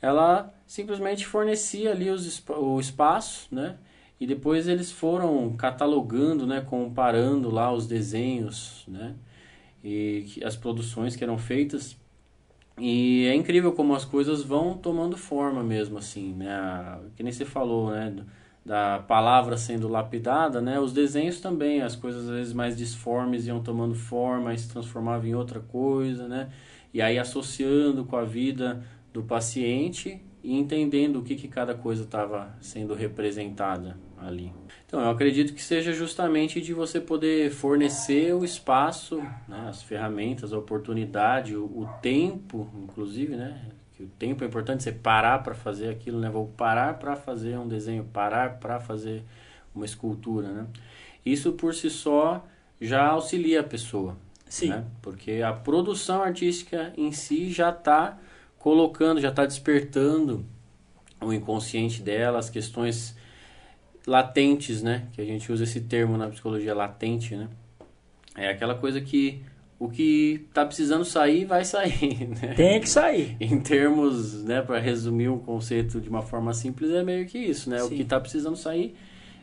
ela 0.03 0.53
simplesmente 0.67 1.25
fornecia 1.25 1.93
ali 1.93 2.11
os, 2.11 2.43
o 2.49 2.81
espaço, 2.81 3.47
né? 3.55 3.77
E 4.19 4.27
depois 4.27 4.69
eles 4.69 4.91
foram 4.91 5.55
catalogando, 5.57 6.47
né, 6.47 6.61
comparando 6.61 7.51
lá 7.51 7.73
os 7.73 7.87
desenhos, 7.87 8.85
né? 8.89 9.15
E 9.83 10.41
as 10.45 10.57
produções 10.57 11.17
que 11.17 11.25
eram 11.25 11.39
feitas. 11.39 11.97
E 12.79 13.27
é 13.27 13.35
incrível 13.35 13.73
como 13.73 13.95
as 13.95 14.05
coisas 14.05 14.43
vão 14.43 14.77
tomando 14.77 15.17
forma 15.17 15.63
mesmo, 15.63 15.99
assim, 15.99 16.35
né? 16.35 16.99
Que 17.17 17.23
nem 17.23 17.33
você 17.33 17.45
falou, 17.45 17.91
né? 17.91 18.15
Da 18.65 19.01
palavra 19.01 19.57
sendo 19.57 19.89
lapidada, 19.89 20.61
né? 20.61 20.79
Os 20.81 20.93
desenhos 20.93 21.41
também, 21.41 21.83
as 21.83 21.97
coisas 21.97 22.25
às 22.25 22.31
vezes 22.31 22.53
mais 22.53 22.77
disformes 22.77 23.47
iam 23.47 23.63
tomando 23.63 23.95
forma 23.95 24.57
se 24.57 24.69
transformavam 24.69 25.27
em 25.27 25.35
outra 25.35 25.61
coisa, 25.61 26.29
né? 26.29 26.49
E 26.95 27.03
aí 27.03 27.19
associando 27.19 28.05
com 28.05 28.17
a 28.17 28.25
vida 28.25 28.83
do 29.13 29.23
paciente 29.23 30.21
e 30.43 30.59
entendendo 30.59 31.21
o 31.21 31.23
que, 31.23 31.37
que 31.37 31.47
cada 31.47 31.75
coisa 31.75 32.03
estava 32.03 32.57
sendo 32.61 32.95
representada 32.95 33.97
ali. 34.19 34.53
Então, 34.87 35.01
eu 35.01 35.11
acredito 35.11 35.55
que 35.55 35.63
seja 35.63 35.93
justamente 35.93 36.61
de 36.61 36.75
você 36.75 37.01
poder 37.01 37.51
fornecer 37.51 38.35
o 38.35 38.45
espaço, 38.45 39.17
né, 39.49 39.67
as 39.69 39.83
ferramentas, 39.83 40.53
a 40.53 40.59
oportunidade, 40.59 41.57
o, 41.57 41.65
o, 41.65 41.89
tempo, 42.01 42.69
inclusive, 42.83 43.37
né? 43.37 43.69
Que 43.97 44.03
o 44.03 44.07
tempo 44.07 44.45
é 44.45 44.47
importante, 44.47 44.83
você 44.83 44.93
parar 44.93 45.43
para 45.43 45.55
fazer 45.55 45.89
aquilo, 45.89 46.19
né? 46.19 46.29
Vou 46.29 46.47
parar 46.47 46.99
para 46.99 47.17
fazer 47.17 47.59
um 47.59 47.69
desenho, 47.69 48.05
parar 48.05 48.59
para 48.59 48.81
fazer 48.81 49.23
uma 49.75 49.85
escultura, 49.85 50.49
né? 50.49 50.67
Isso 51.25 51.53
por 51.53 51.75
si 51.75 51.89
só 51.89 52.45
já 52.81 53.07
auxilia 53.07 53.61
a 53.61 53.65
pessoa, 53.65 54.17
Sim. 54.53 54.69
Né? 54.69 54.85
Porque 55.01 55.41
a 55.41 55.51
produção 55.51 56.23
artística 56.23 56.93
em 56.95 57.11
si 57.11 57.51
já 57.51 57.71
está 57.71 58.19
colocando, 58.63 59.21
já 59.21 59.29
está 59.29 59.45
despertando 59.45 60.47
o 61.21 61.33
inconsciente 61.33 62.01
dela, 62.01 62.39
as 62.39 62.49
questões 62.49 63.17
latentes, 64.07 64.83
né? 64.83 65.09
Que 65.13 65.21
a 65.21 65.25
gente 65.25 65.51
usa 65.53 65.65
esse 65.65 65.81
termo 65.81 66.17
na 66.17 66.29
psicologia 66.29 66.75
latente, 66.75 67.35
né? 67.35 67.49
É 68.37 68.49
aquela 68.49 68.77
coisa 68.77 69.01
que 69.01 69.43
o 69.79 69.89
que 69.89 70.47
está 70.49 70.65
precisando 70.65 71.05
sair 71.05 71.45
vai 71.45 71.65
sair, 71.65 72.29
né? 72.41 72.55
Tem 72.55 72.81
que 72.81 72.89
sair. 72.89 73.37
Em 73.41 73.61
termos, 73.61 74.45
né, 74.45 74.63
para 74.63 74.79
resumir 74.79 75.29
um 75.29 75.41
conceito 75.41 76.01
de 76.01 76.09
uma 76.09 76.23
forma 76.23 76.55
simples, 76.55 76.93
é 76.93 77.03
meio 77.03 77.27
que 77.27 77.39
isso, 77.39 77.69
né? 77.69 77.79
Sim. 77.81 77.87
O 77.87 77.89
que 77.91 78.03
está 78.03 78.21
precisando 78.21 78.57
sair 78.57 78.95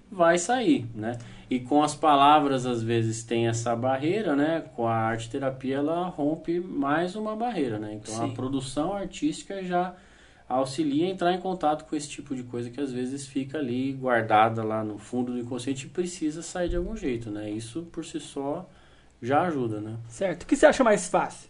vai 0.09 0.37
sair, 0.37 0.87
né? 0.95 1.17
E 1.49 1.59
com 1.59 1.81
as 1.81 1.95
palavras 1.95 2.65
às 2.65 2.83
vezes 2.83 3.23
tem 3.23 3.47
essa 3.47 3.75
barreira, 3.75 4.35
né? 4.35 4.63
Com 4.75 4.87
a 4.87 4.93
arte 4.93 5.29
terapia 5.29 5.77
ela 5.77 6.07
rompe 6.07 6.59
mais 6.59 7.15
uma 7.15 7.35
barreira, 7.35 7.79
né? 7.79 7.93
Então 7.95 8.13
Sim. 8.13 8.31
a 8.31 8.35
produção 8.35 8.93
artística 8.93 9.63
já 9.63 9.95
auxilia 10.47 11.07
a 11.07 11.09
entrar 11.09 11.33
em 11.33 11.39
contato 11.39 11.85
com 11.85 11.95
esse 11.95 12.09
tipo 12.09 12.35
de 12.35 12.43
coisa 12.43 12.69
que 12.69 12.79
às 12.79 12.91
vezes 12.91 13.25
fica 13.25 13.57
ali 13.57 13.93
guardada 13.93 14.63
lá 14.63 14.83
no 14.83 14.97
fundo 14.97 15.31
do 15.31 15.39
inconsciente 15.39 15.87
e 15.87 15.89
precisa 15.89 16.41
sair 16.41 16.69
de 16.69 16.75
algum 16.75 16.95
jeito, 16.95 17.31
né? 17.31 17.49
Isso 17.49 17.83
por 17.91 18.05
si 18.05 18.19
só 18.19 18.69
já 19.21 19.41
ajuda, 19.41 19.81
né? 19.81 19.97
Certo. 20.07 20.43
O 20.43 20.45
que 20.45 20.55
você 20.55 20.67
acha 20.67 20.83
mais 20.83 21.07
fácil? 21.07 21.49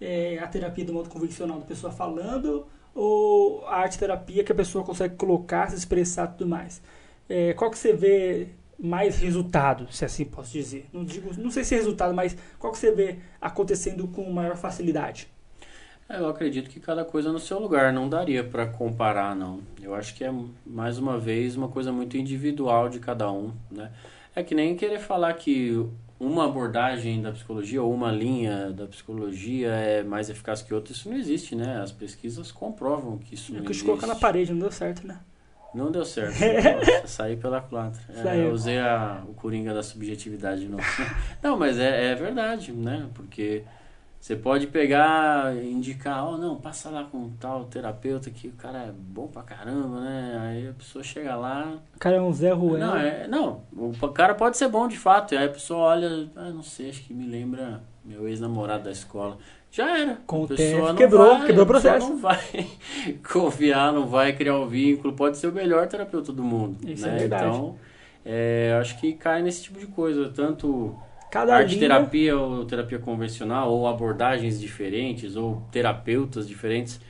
É 0.00 0.38
a 0.38 0.46
terapia 0.46 0.84
do 0.84 0.92
modo 0.92 1.08
convencional 1.08 1.58
da 1.58 1.66
pessoa 1.66 1.92
falando 1.92 2.66
ou 2.94 3.64
a 3.66 3.78
arte 3.78 3.98
terapia 3.98 4.42
que 4.42 4.52
a 4.52 4.54
pessoa 4.54 4.84
consegue 4.84 5.16
colocar, 5.16 5.70
se 5.70 5.76
expressar 5.76 6.28
e 6.28 6.38
tudo 6.38 6.48
mais? 6.48 6.82
É, 7.28 7.52
qual 7.54 7.70
que 7.70 7.78
você 7.78 7.92
vê 7.92 8.48
mais 8.82 9.18
resultado, 9.18 9.86
se 9.92 10.04
assim 10.04 10.24
posso 10.24 10.52
dizer? 10.52 10.88
Não 10.92 11.04
digo, 11.04 11.30
não 11.40 11.50
sei 11.50 11.64
se 11.64 11.74
é 11.74 11.78
resultado, 11.78 12.14
mas 12.14 12.36
qual 12.58 12.72
que 12.72 12.78
você 12.78 12.92
vê 12.92 13.18
acontecendo 13.40 14.08
com 14.08 14.30
maior 14.32 14.56
facilidade? 14.56 15.28
É, 16.08 16.18
Eu 16.18 16.28
acredito 16.28 16.68
que 16.70 16.80
cada 16.80 17.04
coisa 17.04 17.30
no 17.30 17.38
seu 17.38 17.58
lugar, 17.60 17.92
não 17.92 18.08
daria 18.08 18.42
para 18.42 18.66
comparar, 18.66 19.36
não. 19.36 19.60
Eu 19.82 19.94
acho 19.94 20.14
que 20.14 20.24
é, 20.24 20.32
mais 20.66 20.98
uma 20.98 21.18
vez, 21.18 21.56
uma 21.56 21.68
coisa 21.68 21.92
muito 21.92 22.16
individual 22.16 22.88
de 22.88 22.98
cada 22.98 23.30
um, 23.30 23.52
né? 23.70 23.92
É 24.34 24.42
que 24.42 24.54
nem 24.54 24.76
querer 24.76 24.98
falar 25.00 25.32
que 25.34 25.84
uma 26.18 26.44
abordagem 26.44 27.20
da 27.20 27.32
psicologia 27.32 27.82
ou 27.82 27.92
uma 27.92 28.10
linha 28.12 28.70
da 28.72 28.86
psicologia 28.86 29.68
é 29.68 30.02
mais 30.02 30.30
eficaz 30.30 30.62
que 30.62 30.72
outra, 30.72 30.92
isso 30.92 31.08
não 31.08 31.16
existe, 31.16 31.54
né? 31.56 31.80
As 31.82 31.92
pesquisas 31.92 32.50
comprovam 32.52 33.18
que 33.18 33.34
isso 33.34 33.52
Eu 33.52 33.56
não 33.58 33.62
quis 33.62 33.70
existe. 33.76 33.86
colocar 33.86 34.06
na 34.06 34.14
parede, 34.14 34.52
não 34.52 34.60
deu 34.60 34.70
certo, 34.72 35.06
né? 35.06 35.18
Não 35.74 35.90
deu 35.90 36.04
certo. 36.04 36.36
Nossa, 36.40 37.06
saí 37.06 37.36
pela 37.36 37.60
culatra. 37.60 38.00
É, 38.08 38.44
eu 38.44 38.52
usei 38.52 38.78
a, 38.78 39.22
o 39.28 39.34
coringa 39.34 39.72
da 39.72 39.82
subjetividade 39.82 40.62
de 40.62 40.68
novo. 40.68 40.82
não, 41.42 41.56
mas 41.56 41.78
é, 41.78 42.12
é 42.12 42.14
verdade, 42.14 42.72
né? 42.72 43.08
Porque 43.14 43.64
você 44.20 44.36
pode 44.36 44.66
pegar 44.66 45.56
e 45.56 45.72
indicar, 45.72 46.28
oh 46.28 46.36
não, 46.36 46.56
passa 46.56 46.90
lá 46.90 47.04
com 47.04 47.30
tal 47.40 47.64
terapeuta 47.64 48.30
que 48.30 48.48
o 48.48 48.52
cara 48.52 48.80
é 48.80 48.92
bom 48.92 49.26
pra 49.26 49.42
caramba, 49.42 50.00
né? 50.00 50.38
Aí 50.42 50.68
a 50.68 50.72
pessoa 50.74 51.02
chega 51.02 51.34
lá. 51.34 51.78
O 51.96 51.98
cara 51.98 52.16
é 52.16 52.20
um 52.20 52.32
Zé 52.32 52.52
Ruel. 52.52 52.78
Não, 52.78 52.96
é, 52.96 53.26
não, 53.26 53.62
o 53.72 54.08
cara 54.08 54.34
pode 54.34 54.58
ser 54.58 54.68
bom 54.68 54.86
de 54.86 54.98
fato. 54.98 55.34
E 55.34 55.38
aí 55.38 55.46
a 55.46 55.50
pessoa 55.50 55.80
olha, 55.80 56.28
ah, 56.36 56.50
não 56.50 56.62
sei, 56.62 56.90
acho 56.90 57.02
que 57.02 57.14
me 57.14 57.26
lembra 57.26 57.80
meu 58.04 58.28
ex-namorado 58.28 58.84
da 58.84 58.90
escola. 58.90 59.38
Já 59.72 59.98
era. 59.98 60.18
Com 60.26 60.42
o 60.42 60.48
tempo, 60.48 60.94
quebrou, 60.94 61.38
vai, 61.38 61.46
quebrou 61.46 61.64
o 61.64 61.68
processo. 61.68 62.08
não 62.08 62.18
vai 62.18 62.38
confiar, 63.32 63.92
não 63.92 64.06
vai 64.06 64.32
criar 64.32 64.58
um 64.58 64.66
vínculo. 64.66 65.14
Pode 65.14 65.36
ser 65.38 65.46
o 65.46 65.52
melhor 65.52 65.86
terapeuta 65.86 66.32
do 66.32 66.42
mundo. 66.42 66.76
Isso 66.88 67.06
né? 67.06 67.14
é 67.14 67.18
verdade. 67.18 67.44
Então, 67.46 67.76
é, 68.24 68.76
acho 68.80 68.98
que 69.00 69.12
cai 69.12 69.42
nesse 69.42 69.62
tipo 69.62 69.78
de 69.78 69.86
coisa. 69.86 70.28
Tanto 70.34 70.94
Cada 71.30 71.54
arte 71.54 71.76
linha, 71.76 71.80
terapia 71.88 72.36
ou 72.36 72.64
terapia 72.64 72.98
convencional, 72.98 73.70
ou 73.72 73.86
abordagens 73.86 74.58
diferentes, 74.60 75.36
ou 75.36 75.62
terapeutas 75.70 76.48
diferentes. 76.48 77.00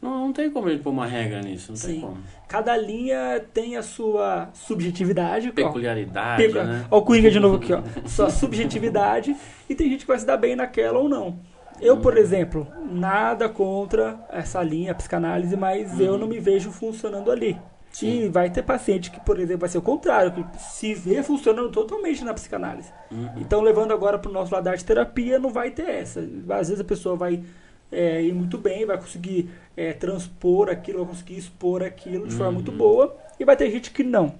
Não, 0.00 0.26
não 0.26 0.32
tem 0.32 0.50
como 0.50 0.68
ele 0.68 0.78
pôr 0.80 0.90
uma 0.90 1.06
regra 1.06 1.40
nisso. 1.40 1.72
Não 1.72 1.76
Sim. 1.76 1.92
tem 1.92 2.00
como. 2.02 2.18
cada 2.46 2.76
linha 2.76 3.42
tem 3.52 3.76
a 3.76 3.82
sua 3.82 4.50
subjetividade. 4.52 5.48
ó. 5.48 5.52
Peculiaridade, 5.52 6.42
Pecu- 6.44 6.62
né? 6.62 6.84
Ó, 6.90 6.98
o 6.98 7.02
Coringa 7.02 7.30
de 7.30 7.40
novo 7.40 7.56
aqui, 7.56 7.72
ó. 7.72 7.82
Sua 8.06 8.30
subjetividade. 8.30 9.34
E 9.68 9.74
tem 9.74 9.88
gente 9.88 10.02
que 10.02 10.06
vai 10.06 10.18
se 10.18 10.26
dar 10.26 10.36
bem 10.36 10.54
naquela 10.54 10.98
ou 10.98 11.08
não. 11.08 11.38
Eu, 11.84 11.98
por 11.98 12.16
exemplo, 12.16 12.66
nada 12.90 13.48
contra 13.48 14.18
essa 14.30 14.62
linha, 14.62 14.94
psicanálise, 14.94 15.56
mas 15.56 16.00
eu 16.00 16.16
não 16.16 16.26
me 16.26 16.40
vejo 16.40 16.70
funcionando 16.70 17.30
ali. 17.30 17.58
E 18.02 18.28
vai 18.28 18.50
ter 18.50 18.62
paciente 18.62 19.10
que, 19.10 19.20
por 19.20 19.38
exemplo, 19.38 19.60
vai 19.60 19.68
ser 19.68 19.78
o 19.78 19.82
contrário, 19.82 20.32
que 20.32 20.44
se 20.60 20.94
vê 20.94 21.22
funcionando 21.22 21.70
totalmente 21.70 22.24
na 22.24 22.34
psicanálise. 22.34 22.90
Uhum. 23.12 23.28
Então, 23.36 23.60
levando 23.60 23.92
agora 23.92 24.18
para 24.18 24.30
o 24.30 24.34
nosso 24.34 24.52
lado 24.52 24.64
da 24.64 24.72
arte 24.72 24.84
terapia, 24.84 25.38
não 25.38 25.50
vai 25.50 25.70
ter 25.70 25.88
essa. 25.88 26.20
Às 26.20 26.68
vezes 26.68 26.80
a 26.80 26.84
pessoa 26.84 27.14
vai 27.14 27.44
é, 27.92 28.20
ir 28.20 28.32
muito 28.32 28.58
bem, 28.58 28.84
vai 28.84 28.96
conseguir 28.98 29.48
é, 29.76 29.92
transpor 29.92 30.68
aquilo, 30.70 30.98
vai 31.00 31.08
conseguir 31.08 31.36
expor 31.36 31.84
aquilo 31.84 32.26
de 32.26 32.34
forma 32.34 32.50
muito 32.52 32.72
Uhum. 32.72 32.78
boa, 32.78 33.16
e 33.38 33.44
vai 33.44 33.56
ter 33.56 33.70
gente 33.70 33.92
que 33.92 34.02
não. 34.02 34.34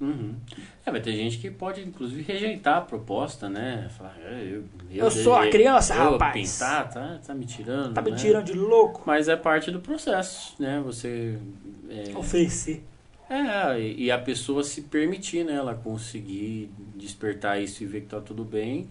Uhum. 0.00 0.34
É, 0.86 0.90
vai 0.90 1.00
ter 1.00 1.12
gente 1.12 1.36
que 1.36 1.50
pode, 1.50 1.82
inclusive, 1.82 2.22
rejeitar 2.22 2.78
a 2.78 2.80
proposta, 2.80 3.50
né? 3.50 3.90
Falar, 3.98 4.16
"É, 4.24 4.42
eu, 4.50 4.64
Eu 4.90 5.10
sou 5.10 5.34
a 5.34 5.48
criança, 5.48 5.94
eu 5.94 6.12
rapaz." 6.12 6.52
Pintar, 6.54 6.90
tá, 6.90 7.20
tá 7.24 7.34
me 7.34 7.44
tirando. 7.44 7.92
Tá 7.92 8.00
me 8.00 8.10
né? 8.10 8.16
tirando 8.16 8.46
de 8.46 8.54
louco? 8.54 9.02
Mas 9.04 9.28
é 9.28 9.36
parte 9.36 9.70
do 9.70 9.78
processo, 9.80 10.54
né? 10.58 10.80
Você. 10.84 11.38
É, 11.90 12.16
Oferecer. 12.16 12.82
é, 13.28 13.78
e 13.78 14.10
a 14.10 14.18
pessoa 14.18 14.64
se 14.64 14.82
permitir, 14.82 15.44
né? 15.44 15.54
Ela 15.54 15.74
conseguir 15.74 16.70
despertar 16.96 17.60
isso 17.60 17.82
e 17.82 17.86
ver 17.86 18.00
que 18.00 18.06
tá 18.06 18.20
tudo 18.20 18.42
bem. 18.42 18.88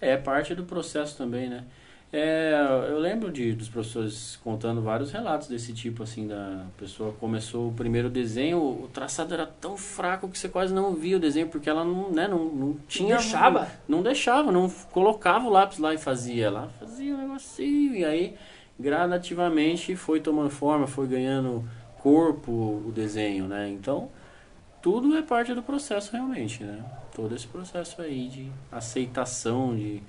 É 0.00 0.16
parte 0.16 0.54
do 0.54 0.64
processo 0.64 1.16
também, 1.18 1.50
né? 1.50 1.64
É, 2.10 2.54
eu 2.88 2.98
lembro 2.98 3.30
de, 3.30 3.52
dos 3.52 3.68
professores 3.68 4.38
contando 4.42 4.80
vários 4.80 5.12
relatos 5.12 5.46
desse 5.46 5.74
tipo, 5.74 6.02
assim, 6.02 6.26
da 6.26 6.64
pessoa 6.78 7.12
começou 7.20 7.68
o 7.68 7.72
primeiro 7.72 8.08
desenho, 8.08 8.58
o 8.58 8.88
traçado 8.90 9.34
era 9.34 9.46
tão 9.46 9.76
fraco 9.76 10.26
que 10.26 10.38
você 10.38 10.48
quase 10.48 10.72
não 10.72 10.94
via 10.94 11.18
o 11.18 11.20
desenho, 11.20 11.48
porque 11.48 11.68
ela 11.68 11.84
não, 11.84 12.10
né, 12.10 12.26
não, 12.26 12.46
não 12.46 12.76
tinha... 12.88 13.16
deixava? 13.16 13.68
Não 13.86 14.02
deixava, 14.02 14.50
não 14.50 14.70
colocava 14.90 15.46
o 15.46 15.50
lápis 15.50 15.78
lá 15.78 15.92
e 15.92 15.98
fazia. 15.98 16.46
Ela 16.46 16.70
fazia 16.80 17.14
um 17.14 17.18
negocinho, 17.18 17.94
e 17.94 18.04
aí 18.04 18.34
gradativamente 18.80 19.94
foi 19.94 20.20
tomando 20.20 20.50
forma, 20.50 20.86
foi 20.86 21.06
ganhando 21.06 21.62
corpo 21.98 22.52
o 22.86 22.92
desenho, 22.94 23.46
né? 23.46 23.68
Então, 23.68 24.08
tudo 24.80 25.14
é 25.14 25.20
parte 25.20 25.52
do 25.52 25.62
processo 25.62 26.12
realmente, 26.12 26.64
né? 26.64 26.82
Todo 27.14 27.34
esse 27.34 27.46
processo 27.46 28.00
aí 28.00 28.28
de 28.28 28.50
aceitação, 28.72 29.76
de 29.76 30.02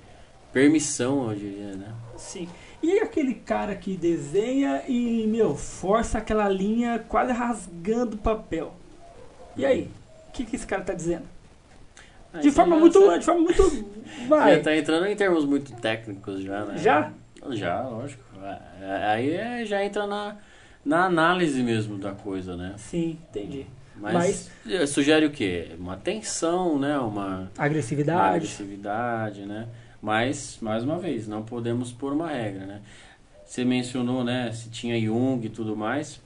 permissão, 0.52 1.30
eu 1.30 1.36
diria, 1.36 1.74
né? 1.76 1.92
Sim. 2.16 2.48
E 2.82 2.98
aquele 3.00 3.34
cara 3.34 3.74
que 3.74 3.96
desenha 3.96 4.82
e, 4.88 5.26
meu, 5.26 5.54
força 5.56 6.18
aquela 6.18 6.48
linha 6.48 6.98
quase 7.08 7.32
rasgando 7.32 8.16
o 8.16 8.18
papel. 8.18 8.74
E 9.56 9.64
aí? 9.66 9.90
O 10.28 10.32
que, 10.32 10.44
que 10.44 10.56
esse 10.56 10.66
cara 10.66 10.82
tá 10.82 10.94
dizendo? 10.94 11.24
Aí 12.32 12.40
De 12.42 12.50
forma 12.50 12.74
já- 12.76 12.80
muito. 12.80 13.00
você 13.00 13.18
De 13.18 13.24
forma 13.24 13.40
muito. 13.42 13.62
Vai. 14.28 14.56
Já 14.56 14.62
tá 14.62 14.76
entrando 14.76 15.06
em 15.06 15.16
termos 15.16 15.44
muito 15.44 15.72
técnicos 15.80 16.42
já, 16.42 16.64
né? 16.64 16.78
Já? 16.78 17.12
Já, 17.50 17.82
lógico. 17.82 18.22
É, 18.80 19.04
Aí 19.12 19.30
é- 19.32 19.64
já 19.66 19.84
entra 19.84 20.06
na, 20.06 20.36
na 20.84 21.04
análise 21.04 21.62
mesmo 21.62 21.98
da 21.98 22.12
coisa, 22.12 22.56
né? 22.56 22.74
Sim, 22.78 23.18
entendi. 23.28 23.66
Mas, 23.96 24.50
eh, 24.66 24.86
sugere 24.86 25.26
o 25.26 25.30
quê? 25.30 25.72
Uma 25.78 25.96
tensão, 25.96 26.78
né? 26.78 26.96
Uma, 26.98 27.06
uma 27.08 27.50
Agressividade. 27.58 28.36
agressividade, 28.36 29.44
né? 29.44 29.66
Mas, 30.02 30.58
mais 30.60 30.82
uma 30.82 30.98
vez, 30.98 31.28
não 31.28 31.42
podemos 31.42 31.92
pôr 31.92 32.12
uma 32.12 32.28
regra, 32.28 32.64
né? 32.64 32.80
Você 33.44 33.64
mencionou, 33.64 34.24
né? 34.24 34.50
Se 34.52 34.70
tinha 34.70 34.98
Jung 34.98 35.44
e 35.44 35.50
tudo 35.50 35.76
mais. 35.76 36.20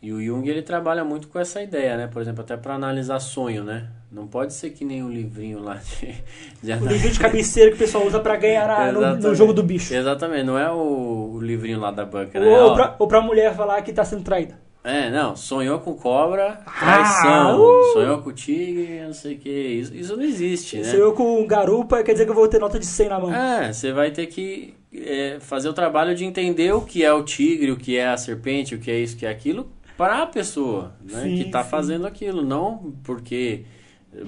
E 0.00 0.12
o 0.12 0.22
Jung 0.22 0.48
ele 0.48 0.62
trabalha 0.62 1.04
muito 1.04 1.26
com 1.28 1.38
essa 1.38 1.60
ideia, 1.60 1.96
né? 1.96 2.06
Por 2.06 2.22
exemplo, 2.22 2.42
até 2.42 2.56
para 2.56 2.74
analisar 2.74 3.18
sonho, 3.18 3.64
né? 3.64 3.88
Não 4.10 4.26
pode 4.26 4.54
ser 4.54 4.70
que 4.70 4.84
nem 4.84 5.02
o 5.02 5.08
livrinho 5.08 5.58
lá 5.58 5.74
de, 5.74 6.14
de 6.62 6.72
O 6.72 6.86
livrinho 6.86 7.12
de 7.12 7.18
cabeceira 7.18 7.70
que 7.70 7.76
o 7.76 7.78
pessoal 7.78 8.06
usa 8.06 8.20
para 8.20 8.36
ganhar 8.36 8.92
no, 8.92 9.16
no, 9.16 9.34
jogo 9.34 9.52
do 9.52 9.62
bicho. 9.62 9.92
Exatamente, 9.92 10.44
não 10.44 10.56
é 10.56 10.70
o, 10.70 11.32
o 11.34 11.40
livrinho 11.40 11.80
lá 11.80 11.90
da 11.90 12.06
banca, 12.06 12.38
né? 12.38 12.46
Ou, 12.46 12.74
pra, 12.74 12.96
ou 12.98 13.08
pra 13.08 13.20
mulher 13.20 13.54
falar 13.54 13.82
que 13.82 13.92
tá 13.92 14.04
sendo 14.04 14.22
traída. 14.22 14.67
É, 14.84 15.10
não, 15.10 15.36
sonhou 15.36 15.80
com 15.80 15.94
cobra, 15.94 16.60
traição, 16.78 17.30
ah, 17.30 17.56
uh! 17.56 17.92
sonhou 17.92 18.22
com 18.22 18.32
tigre, 18.32 19.02
não 19.04 19.12
sei 19.12 19.34
o 19.34 19.38
que, 19.38 19.50
isso, 19.50 19.94
isso 19.94 20.16
não 20.16 20.22
existe, 20.22 20.78
né? 20.78 20.84
Sonhou 20.84 21.12
com 21.12 21.44
garupa, 21.46 22.02
quer 22.02 22.12
dizer 22.12 22.24
que 22.24 22.30
eu 22.30 22.34
vou 22.34 22.48
ter 22.48 22.58
nota 22.58 22.78
de 22.78 22.86
100 22.86 23.08
na 23.08 23.18
mão. 23.18 23.34
É, 23.34 23.72
você 23.72 23.92
vai 23.92 24.12
ter 24.12 24.26
que 24.26 24.74
é, 24.94 25.38
fazer 25.40 25.68
o 25.68 25.72
trabalho 25.72 26.14
de 26.14 26.24
entender 26.24 26.72
o 26.72 26.80
que 26.82 27.04
é 27.04 27.12
o 27.12 27.22
tigre, 27.22 27.72
o 27.72 27.76
que 27.76 27.98
é 27.98 28.08
a 28.08 28.16
serpente, 28.16 28.74
o 28.74 28.78
que 28.78 28.90
é 28.90 28.98
isso, 28.98 29.16
o 29.16 29.18
que 29.18 29.26
é 29.26 29.30
aquilo, 29.30 29.70
para 29.96 30.22
a 30.22 30.26
pessoa 30.26 30.94
né, 31.02 31.22
sim, 31.22 31.36
que 31.36 31.42
está 31.42 31.64
fazendo 31.64 32.06
aquilo, 32.06 32.44
não 32.44 32.94
porque 33.02 33.64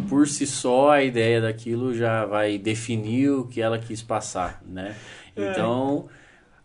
por 0.09 0.26
si 0.26 0.46
só 0.46 0.90
a 0.90 1.03
ideia 1.03 1.40
daquilo 1.40 1.94
já 1.94 2.26
vai 2.26 2.59
definir 2.59 3.30
o 3.30 3.46
que 3.46 3.62
ela 3.62 3.78
quis 3.78 4.03
passar, 4.03 4.61
né? 4.66 4.94
É. 5.34 5.51
Então, 5.51 6.09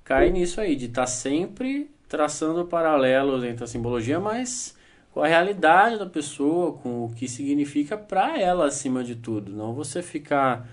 cai 0.04 0.32
nisso 0.32 0.60
aí, 0.60 0.76
de 0.76 0.86
estar 0.86 1.04
tá 1.04 1.08
sempre 1.08 1.90
traçando 2.08 2.66
paralelos 2.66 3.44
entre 3.44 3.64
a 3.64 3.68
simbologia, 3.68 4.20
mas 4.20 4.76
com 5.12 5.22
a 5.22 5.28
realidade 5.28 5.98
da 5.98 6.06
pessoa, 6.06 6.74
com 6.74 7.06
o 7.06 7.12
que 7.16 7.28
significa 7.28 7.98
para 7.98 8.40
ela 8.40 8.66
acima 8.66 9.04
de 9.04 9.16
tudo. 9.16 9.52
Não 9.52 9.74
você 9.74 10.02
ficar 10.02 10.68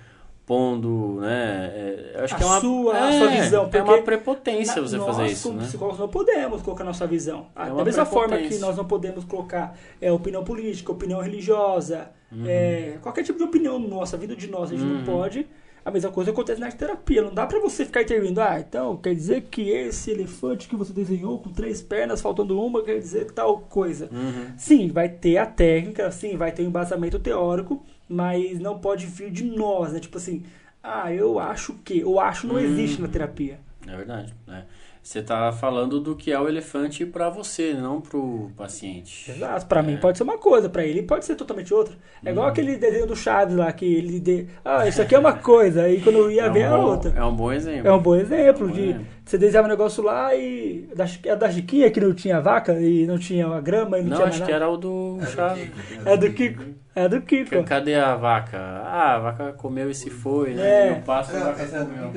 pondo, 0.45 1.21
né? 1.21 1.71
É, 1.75 2.21
acho 2.25 2.35
a 2.35 2.39
que 2.39 2.43
é 2.43 2.47
uma 2.47 2.61
sua, 2.61 2.99
é, 2.99 3.09
a 3.09 3.19
sua 3.19 3.29
visão. 3.29 3.71
É 3.73 3.83
uma 3.83 4.03
prepotência 4.03 4.77
na, 4.77 4.89
você 4.89 4.97
nós, 4.97 5.07
fazer 5.07 5.27
isso, 5.27 5.49
como 5.49 5.61
né? 5.61 5.67
psicólogos 5.67 6.01
não 6.01 6.09
podemos 6.09 6.63
colocar 6.63 6.85
nossa 6.85 7.07
visão. 7.07 7.47
É 7.55 7.71
da 7.71 7.85
mesma 7.85 8.05
forma 8.05 8.37
que 8.37 8.59
nós 8.59 8.77
não 8.77 8.85
podemos 8.85 9.25
colocar 9.25 9.79
é, 10.01 10.11
opinião 10.11 10.43
política, 10.43 10.91
opinião 10.91 11.21
religiosa, 11.21 12.11
uhum. 12.31 12.45
é, 12.47 12.99
qualquer 13.01 13.23
tipo 13.23 13.39
de 13.39 13.45
opinião 13.45 13.79
nossa, 13.79 14.17
vida 14.17 14.35
de 14.35 14.49
nós, 14.49 14.71
a 14.71 14.75
gente 14.75 14.85
uhum. 14.85 14.99
não 14.99 15.05
pode. 15.05 15.47
A 15.85 15.91
mesma 15.91 16.11
coisa 16.11 16.31
acontece 16.31 16.61
na 16.61 16.71
terapia. 16.71 17.23
Não 17.23 17.35
dá 17.35 17.47
para 17.47 17.59
você 17.59 17.85
ficar 17.85 18.03
intervindo. 18.03 18.41
Ah, 18.41 18.61
então 18.61 18.97
quer 18.97 19.15
dizer 19.15 19.43
que 19.51 19.71
esse 19.71 20.11
elefante 20.11 20.69
que 20.69 20.77
você 20.77 20.93
desenhou 20.93 21.39
com 21.39 21.51
três 21.51 21.83
pernas, 21.83 22.21
faltando 22.21 22.61
uma, 22.61 22.83
quer 22.83 22.99
dizer 22.99 23.33
tal 23.33 23.59
coisa. 23.59 24.09
Uhum. 24.13 24.53
Sim, 24.57 24.89
vai 24.89 25.09
ter 25.09 25.39
a 25.39 25.47
técnica, 25.47 26.11
sim, 26.11 26.37
vai 26.37 26.53
ter 26.53 26.63
um 26.63 26.67
embasamento 26.67 27.19
teórico, 27.19 27.85
mas 28.09 28.61
não 28.61 28.79
pode 28.79 29.07
vir 29.07 29.31
de 29.31 29.45
nós, 29.45 29.93
né? 29.93 30.01
Tipo 30.01 30.19
assim, 30.19 30.45
ah, 30.83 31.13
eu 31.13 31.39
acho 31.39 31.75
que. 31.85 32.05
O 32.05 32.21
acho 32.21 32.47
não 32.47 32.57
hum, 32.57 32.61
existe 32.61 33.01
na 33.01 33.09
terapia. 33.09 33.59
É 33.87 33.97
verdade. 33.97 34.35
Né? 34.47 34.65
Você 35.03 35.19
está 35.19 35.51
falando 35.51 35.99
do 35.99 36.15
que 36.15 36.31
é 36.31 36.39
o 36.39 36.49
elefante 36.49 37.05
para 37.05 37.29
você, 37.29 37.75
não 37.75 38.01
para 38.01 38.17
o 38.17 38.53
paciente. 38.57 39.33
Exato. 39.33 39.67
Para 39.67 39.81
é. 39.81 39.83
mim 39.83 39.97
pode 39.97 40.17
ser 40.17 40.23
uma 40.23 40.39
coisa, 40.39 40.69
para 40.69 40.85
ele 40.85 41.03
pode 41.03 41.25
ser 41.25 41.35
totalmente 41.35 41.75
outra. 41.75 41.97
É 42.25 42.31
igual 42.31 42.47
uhum. 42.47 42.53
aquele 42.53 42.77
desenho 42.77 43.07
do 43.07 43.17
Chaves 43.17 43.57
lá, 43.57 43.73
que 43.73 43.85
ele... 43.85 44.21
De... 44.21 44.47
Ah, 44.65 44.87
isso 44.87 45.03
aqui 45.03 45.17
é 45.17 45.19
uma 45.19 45.33
coisa, 45.33 45.83
aí 45.83 46.01
quando 46.01 46.19
eu 46.19 46.31
ia 46.31 46.45
é 46.45 46.51
ver 46.51 46.61
um 46.61 46.67
era 46.67 46.79
outra. 46.79 47.13
É 47.17 47.25
um 47.25 47.35
bom 47.35 47.53
exemplo. 47.53 47.89
É 47.89 47.93
um 47.93 47.99
bom 47.99 48.15
exemplo. 48.15 48.47
É 48.47 48.53
um 48.53 48.69
bom 48.69 48.73
de 48.73 48.81
exemplo. 48.81 49.07
Você 49.33 49.39
desenhava 49.39 49.67
um 49.67 49.71
negócio 49.71 50.05
lá 50.05 50.35
e... 50.35 50.87
É 51.25 51.35
da 51.35 51.51
Chiquinha 51.51 51.91
que 51.91 51.99
não 51.99 52.13
tinha 52.13 52.39
vaca 52.39 52.79
e 52.79 53.07
não 53.07 53.17
tinha 53.17 53.47
a 53.47 53.63
grama 53.63 53.99
e 53.99 54.03
não, 54.03 54.11
não 54.11 54.17
tinha 54.19 54.29
acho 54.29 54.41
nada. 54.41 54.51
que 54.51 54.55
era 54.55 54.69
o 54.69 54.77
do 54.77 55.19
Chaves. 55.35 55.71
É 56.05 56.17
do 56.19 56.31
Kiko. 56.31 56.63
É 56.95 57.09
do 57.09 57.23
Kiko. 57.23 57.65
Cadê 57.65 57.95
a 57.95 58.15
vaca? 58.15 58.59
Ah, 58.59 59.15
a 59.15 59.19
vaca 59.19 59.53
comeu 59.55 59.91
e 59.91 59.95
se 59.95 60.11
foi, 60.11 60.53
né? 60.53 60.89
É. 60.89 60.91
Eu 60.91 60.97
passo, 60.97 61.35
a 61.35 61.45
vaca 61.45 61.63
essa 61.63 61.79
comeu. 61.79 62.13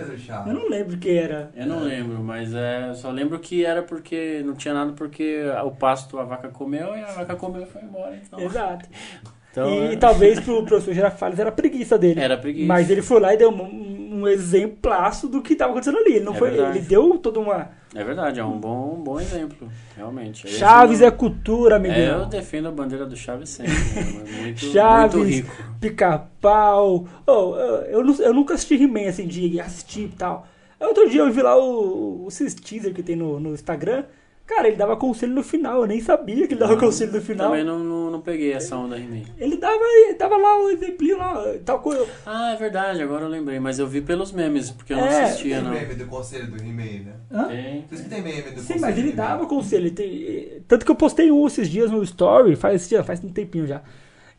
Eu 0.46 0.54
não 0.54 0.68
lembro 0.68 0.98
que 0.98 1.10
era. 1.10 1.52
Eu 1.56 1.66
não 1.68 1.80
lembro, 1.86 2.22
mas 2.22 2.54
é, 2.54 2.94
só 2.94 3.10
lembro 3.12 3.40
que 3.40 3.64
era 3.64 3.82
porque 3.82 4.44
não 4.46 4.54
tinha 4.54 4.74
nada 4.74 4.92
porque 4.92 5.42
o 5.64 5.72
pasto 5.72 6.20
a 6.20 6.26
vaca 6.26 6.50
comeu 6.50 6.98
e 6.98 7.02
a 7.02 7.14
vaca 7.14 7.38
comeu 7.38 7.62
e 7.62 7.66
foi 7.66 7.82
embora. 7.82 8.20
Então. 8.22 8.42
Exato. 8.42 8.90
Então, 9.56 9.70
e 9.70 9.94
é... 9.94 9.96
talvez 9.96 10.38
pro 10.42 10.66
professor 10.66 10.94
Girafales 10.94 11.40
era 11.40 11.50
preguiça 11.50 11.98
dele. 11.98 12.20
Era 12.20 12.38
preguiça. 12.38 12.68
Mas 12.68 12.90
ele 12.90 13.02
foi 13.02 13.22
lá 13.22 13.34
e 13.34 13.38
deu 13.38 13.52
um, 13.52 14.05
um 14.26 14.30
exemplaço 14.30 15.28
do 15.28 15.42
que 15.42 15.54
estava 15.54 15.72
acontecendo 15.72 15.98
ali. 15.98 16.16
Ele 16.16 16.26
não 16.26 16.34
é 16.34 16.38
foi, 16.38 16.58
ele 16.58 16.80
deu 16.80 17.18
toda 17.18 17.40
uma 17.40 17.70
é 17.96 18.04
verdade, 18.04 18.42
é 18.42 18.44
um 18.44 18.60
bom, 18.60 18.98
um 19.00 19.02
bom 19.02 19.22
exemplo, 19.22 19.70
realmente. 19.96 20.50
Chaves 20.50 21.02
é 21.02 21.10
cultura, 21.10 21.80
Miguel. 21.80 22.20
É, 22.20 22.24
eu 22.24 22.26
defendo 22.26 22.68
a 22.68 22.72
bandeira 22.72 23.06
do 23.06 23.16
Chaves 23.16 23.48
sempre. 23.52 23.72
É 23.74 24.42
muito, 24.42 24.60
Chaves, 24.68 25.46
pica-pau. 25.80 27.08
Oh, 27.26 27.56
eu, 27.56 28.04
eu, 28.04 28.16
eu, 28.16 28.34
nunca 28.34 28.54
assisti 28.54 28.76
He-Man 28.84 29.08
assim, 29.08 29.26
de 29.26 29.62
assistir 29.62 30.02
e 30.02 30.10
tal. 30.10 30.46
Outro 30.78 31.10
dia 31.10 31.22
eu 31.22 31.32
vi 31.32 31.42
lá 31.42 31.58
o, 31.58 32.26
o, 32.26 32.28
o 32.28 32.30
teaser 32.30 32.94
que 32.94 33.02
tem 33.02 33.16
no, 33.16 33.40
no 33.40 33.54
Instagram. 33.54 34.04
Cara, 34.46 34.68
ele 34.68 34.78
dava 34.78 34.96
conselho 34.96 35.34
no 35.34 35.42
final, 35.42 35.82
eu 35.82 35.88
nem 35.88 36.00
sabia 36.00 36.48
que 36.48 36.54
ele 36.54 36.60
dava 36.60 36.74
não, 36.74 36.80
conselho 36.80 37.12
no 37.12 37.22
final. 37.22 37.50
Também 37.50 37.64
não, 37.64 37.80
não, 37.80 38.12
não 38.12 38.22
peguei 38.22 38.54
essa 38.54 38.78
onda 38.78 38.96
aí. 38.96 39.26
Ele 39.40 39.58
dava, 39.58 39.80
dava 40.20 40.38
lá 40.38 40.62
o 40.62 40.66
um 40.66 40.70
exemplinho 40.70 41.18
lá, 41.18 41.44
tal 41.66 41.80
coisa. 41.80 42.08
Ah, 42.26 42.52
é 42.52 42.56
verdade, 42.56 43.02
agora 43.02 43.26
eu 43.26 43.30
lembrei, 43.30 43.60
mas 43.60 43.80
eu 43.80 43.88
vi 43.88 44.02
pelos 44.02 44.32
memes, 44.32 44.70
porque 44.70 44.94
eu 44.94 44.98
não 44.98 45.06
é, 45.08 45.24
assistia, 45.24 45.56
tem 45.56 45.64
não. 45.64 45.72
Tem 45.72 45.82
meme 45.82 45.96
do 45.96 46.06
conselho 46.06 46.48
do 46.48 46.58
He-Man, 46.58 47.06
né? 47.06 47.14
Hã? 47.32 47.48
Tem. 47.48 47.86
Isso 47.92 48.04
que 48.04 48.10
tem 48.10 48.22
meme 48.22 48.42
do 48.42 48.44
Sim, 48.44 48.54
conselho. 48.54 48.80
Sim, 48.80 48.80
mas 48.82 48.98
ele 49.00 49.12
dava 49.14 49.48
conselho. 49.48 49.92
Tem, 49.92 50.62
tanto 50.68 50.86
que 50.86 50.92
eu 50.92 50.96
postei 50.96 51.32
um 51.32 51.48
esses 51.48 51.68
dias 51.68 51.90
no 51.90 52.04
Story, 52.04 52.56
faz, 52.56 52.88
faz 53.04 53.24
um 53.24 53.30
tempinho 53.30 53.66
já, 53.66 53.82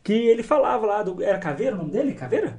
que 0.01 0.13
ele 0.13 0.41
falava 0.41 0.85
lá 0.85 1.03
do... 1.03 1.21
Era 1.21 1.37
Caveira 1.37 1.75
o 1.75 1.79
nome 1.79 1.91
dele? 1.91 2.13
Caveira? 2.13 2.57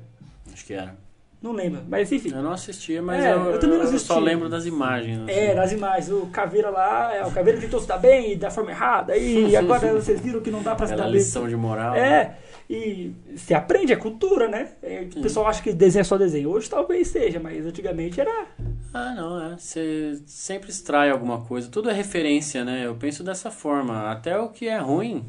Acho 0.52 0.66
que 0.66 0.74
era. 0.74 1.07
Não 1.40 1.52
lembro, 1.52 1.82
mas 1.88 2.10
enfim. 2.10 2.32
Eu 2.34 2.42
não 2.42 2.50
assistia, 2.50 3.00
mas 3.00 3.24
é, 3.24 3.32
eu, 3.32 3.52
eu, 3.52 3.60
também 3.60 3.78
não 3.78 3.84
assisti. 3.84 4.10
eu 4.10 4.16
só 4.16 4.18
lembro 4.18 4.48
das 4.48 4.66
imagens. 4.66 5.20
Assim. 5.20 5.30
É, 5.30 5.54
das 5.54 5.70
imagens. 5.70 6.10
O 6.10 6.26
Caveira 6.26 6.68
lá, 6.68 7.14
é, 7.14 7.24
o 7.24 7.30
Caveira 7.30 7.60
tentou 7.60 7.80
se 7.80 7.86
dar 7.86 7.98
bem 7.98 8.36
da 8.36 8.50
forma 8.50 8.72
errada, 8.72 9.16
e 9.16 9.54
agora 9.56 9.92
vocês 9.92 10.20
viram 10.20 10.40
que 10.40 10.50
não 10.50 10.62
dá 10.62 10.74
pra 10.74 10.86
se 10.86 10.96
dar 10.96 11.04
bem. 11.04 11.12
lição 11.12 11.48
de 11.48 11.54
moral. 11.54 11.94
É, 11.94 12.00
né? 12.00 12.36
e 12.68 13.14
se 13.36 13.54
aprende, 13.54 13.92
é 13.92 13.96
cultura, 13.96 14.48
né? 14.48 14.72
É, 14.82 15.06
o 15.14 15.22
pessoal 15.22 15.46
acha 15.46 15.62
que 15.62 15.72
desenho 15.72 16.00
é 16.00 16.04
só 16.04 16.18
desenho. 16.18 16.50
Hoje 16.50 16.68
talvez 16.68 17.06
seja, 17.06 17.38
mas 17.38 17.64
antigamente 17.64 18.20
era... 18.20 18.46
Ah, 18.92 19.14
não, 19.14 19.52
é. 19.52 19.56
Você 19.56 20.20
sempre 20.26 20.70
extrai 20.70 21.08
alguma 21.08 21.42
coisa. 21.42 21.70
Tudo 21.70 21.88
é 21.88 21.92
referência, 21.92 22.64
né? 22.64 22.84
Eu 22.84 22.96
penso 22.96 23.22
dessa 23.22 23.50
forma. 23.50 24.10
Até 24.10 24.38
o 24.38 24.48
que 24.48 24.66
é 24.66 24.78
ruim 24.78 25.24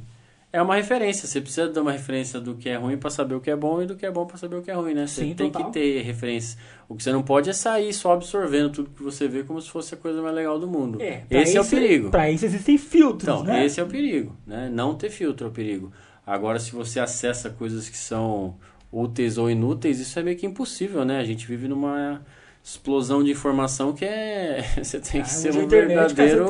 é 0.51 0.61
uma 0.61 0.75
referência. 0.75 1.27
Você 1.27 1.39
precisa 1.39 1.69
dar 1.69 1.81
uma 1.81 1.91
referência 1.91 2.39
do 2.39 2.55
que 2.55 2.69
é 2.69 2.75
ruim 2.75 2.97
para 2.97 3.09
saber 3.09 3.35
o 3.35 3.39
que 3.39 3.51
é 3.51 3.55
bom 3.55 3.81
e 3.81 3.85
do 3.85 3.95
que 3.95 4.05
é 4.05 4.11
bom 4.11 4.25
para 4.25 4.37
saber 4.37 4.55
o 4.55 4.61
que 4.61 4.71
é 4.71 4.73
ruim, 4.73 4.93
né? 4.93 5.05
Você 5.05 5.21
Sim, 5.21 5.33
tem 5.35 5.51
total. 5.51 5.71
que 5.71 5.79
ter 5.79 6.01
referência. 6.01 6.57
O 6.87 6.95
que 6.95 7.03
você 7.03 7.11
não 7.11 7.21
pode 7.21 7.49
é 7.49 7.53
sair 7.53 7.93
só 7.93 8.13
absorvendo 8.13 8.71
tudo 8.71 8.89
que 8.89 9.03
você 9.03 9.27
vê 9.27 9.43
como 9.43 9.61
se 9.61 9.69
fosse 9.69 9.93
a 9.93 9.97
coisa 9.97 10.21
mais 10.21 10.33
legal 10.33 10.59
do 10.59 10.67
mundo. 10.67 11.01
É, 11.01 11.23
esse 11.29 11.55
é 11.55 11.61
o 11.61 11.65
perigo. 11.65 12.09
Para 12.09 12.31
isso 12.31 12.45
existem 12.45 12.77
filtros, 12.77 13.41
então, 13.41 13.43
né? 13.43 13.65
esse 13.65 13.79
é 13.79 13.83
o 13.83 13.87
perigo, 13.87 14.35
né? 14.45 14.69
Não 14.71 14.95
ter 14.95 15.09
filtro 15.09 15.47
é 15.47 15.49
o 15.49 15.53
perigo. 15.53 15.91
Agora, 16.25 16.59
se 16.59 16.71
você 16.71 16.99
acessa 16.99 17.49
coisas 17.49 17.89
que 17.89 17.97
são 17.97 18.55
úteis 18.91 19.37
ou 19.37 19.49
inúteis, 19.49 19.99
isso 19.99 20.17
é 20.17 20.23
meio 20.23 20.37
que 20.37 20.45
impossível, 20.45 21.05
né? 21.05 21.19
A 21.19 21.23
gente 21.23 21.47
vive 21.47 21.67
numa 21.67 22.21
explosão 22.63 23.23
de 23.23 23.31
informação 23.31 23.93
que 23.93 24.05
é. 24.05 24.63
Você 24.81 24.99
tem 24.99 25.21
que 25.21 25.27
ah, 25.27 25.31
ser 25.31 25.55
um 25.55 25.67
verdadeiro 25.67 26.45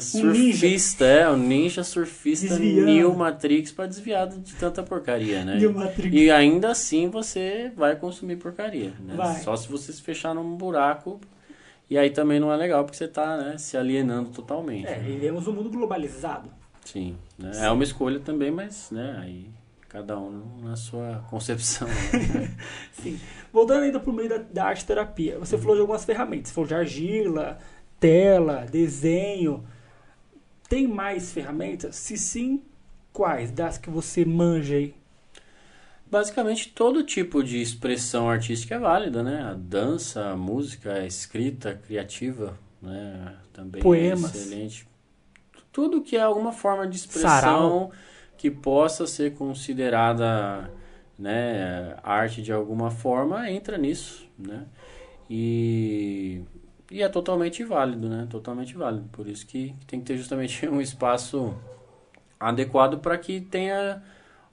surfista, 0.00 1.04
um 1.04 1.08
é, 1.08 1.30
um 1.30 1.36
ninja 1.36 1.84
surfista 1.84 2.48
Desviando. 2.48 2.86
New 2.86 3.14
Matrix 3.14 3.70
para 3.70 3.86
desviar 3.86 4.28
de 4.28 4.54
tanta 4.54 4.82
porcaria, 4.82 5.44
né? 5.44 5.58
E 6.10 6.30
ainda 6.30 6.70
assim 6.70 7.08
você 7.08 7.70
vai 7.76 7.94
consumir 7.96 8.36
porcaria, 8.36 8.92
né? 9.00 9.14
Vai. 9.14 9.40
Só 9.40 9.54
se 9.56 9.68
você 9.68 9.92
se 9.92 10.00
fechar 10.00 10.34
num 10.34 10.56
buraco. 10.56 11.20
E 11.88 11.98
aí 11.98 12.08
também 12.08 12.40
não 12.40 12.50
é 12.50 12.56
legal 12.56 12.82
porque 12.82 12.96
você 12.96 13.04
está 13.04 13.36
né, 13.36 13.58
se 13.58 13.76
alienando 13.76 14.30
totalmente. 14.30 14.86
É, 14.86 14.96
né? 14.96 15.04
vivemos 15.04 15.46
um 15.46 15.52
mundo 15.52 15.68
globalizado. 15.68 16.48
Sim, 16.82 17.16
né? 17.38 17.52
Sim. 17.52 17.62
é 17.62 17.70
uma 17.70 17.84
escolha 17.84 18.18
também, 18.20 18.50
mas 18.50 18.90
né, 18.90 19.18
aí 19.20 19.50
cada 19.86 20.18
um 20.18 20.42
na 20.62 20.76
sua 20.76 21.22
concepção. 21.28 21.86
Né? 21.86 22.56
Sim. 22.92 23.20
Voltando 23.52 23.82
ainda 23.82 24.00
para 24.00 24.10
o 24.10 24.14
meio 24.14 24.30
da, 24.30 24.38
da 24.38 24.64
arte 24.64 24.84
terapia, 24.84 25.38
você 25.38 25.54
uhum. 25.54 25.60
falou 25.60 25.76
de 25.76 25.80
algumas 25.82 26.04
ferramentas, 26.06 26.48
você 26.48 26.54
falou 26.54 26.68
de 26.68 26.74
argila, 26.74 27.58
tela, 28.00 28.66
desenho. 28.70 29.62
Tem 30.68 30.86
mais 30.86 31.32
ferramentas? 31.32 31.96
Se 31.96 32.16
sim, 32.16 32.62
quais 33.12 33.50
das 33.50 33.78
que 33.78 33.90
você 33.90 34.24
manja 34.24 34.76
aí? 34.76 34.94
Basicamente 36.10 36.68
todo 36.68 37.02
tipo 37.02 37.42
de 37.42 37.60
expressão 37.60 38.28
artística 38.28 38.74
é 38.74 38.78
válida, 38.78 39.22
né? 39.22 39.42
A 39.42 39.54
dança, 39.54 40.30
a 40.30 40.36
música, 40.36 40.92
a 40.94 41.06
escrita 41.06 41.74
criativa, 41.86 42.58
né? 42.80 43.36
Também 43.52 43.80
é 43.80 43.82
Poemas. 43.82 44.34
é 44.34 44.38
excelente. 44.38 44.86
Tudo 45.72 46.02
que 46.02 46.16
é 46.16 46.22
alguma 46.22 46.52
forma 46.52 46.86
de 46.86 46.96
expressão 46.96 47.28
Sarau. 47.28 47.92
que 48.36 48.50
possa 48.50 49.06
ser 49.06 49.34
considerada 49.34 50.70
né, 51.18 51.96
arte 52.02 52.42
de 52.42 52.52
alguma 52.52 52.90
forma 52.90 53.50
entra 53.50 53.78
nisso, 53.78 54.28
né? 54.38 54.66
E, 55.28 56.42
e 56.90 57.02
é 57.02 57.08
totalmente 57.08 57.64
válido, 57.64 58.08
né? 58.08 58.26
Totalmente 58.30 58.74
válido. 58.74 59.08
Por 59.10 59.26
isso 59.26 59.46
que 59.46 59.74
tem 59.86 60.00
que 60.00 60.06
ter 60.06 60.16
justamente 60.16 60.66
um 60.68 60.80
espaço 60.80 61.56
adequado 62.38 62.98
para 62.98 63.16
que 63.18 63.40
tenha 63.40 64.02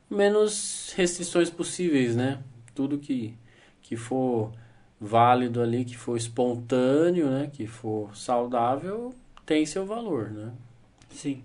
menos 0.10 0.94
restrições 0.96 1.50
possíveis, 1.50 2.16
né? 2.16 2.42
Tudo 2.74 2.98
que, 2.98 3.38
que 3.82 3.96
for 3.96 4.52
válido 5.00 5.62
ali, 5.62 5.84
que 5.84 5.98
for 5.98 6.16
espontâneo, 6.16 7.30
né? 7.30 7.50
Que 7.52 7.68
for 7.68 8.16
saudável, 8.16 9.14
tem 9.46 9.66
seu 9.66 9.86
valor, 9.86 10.30
né? 10.32 10.52
Sim. 11.10 11.44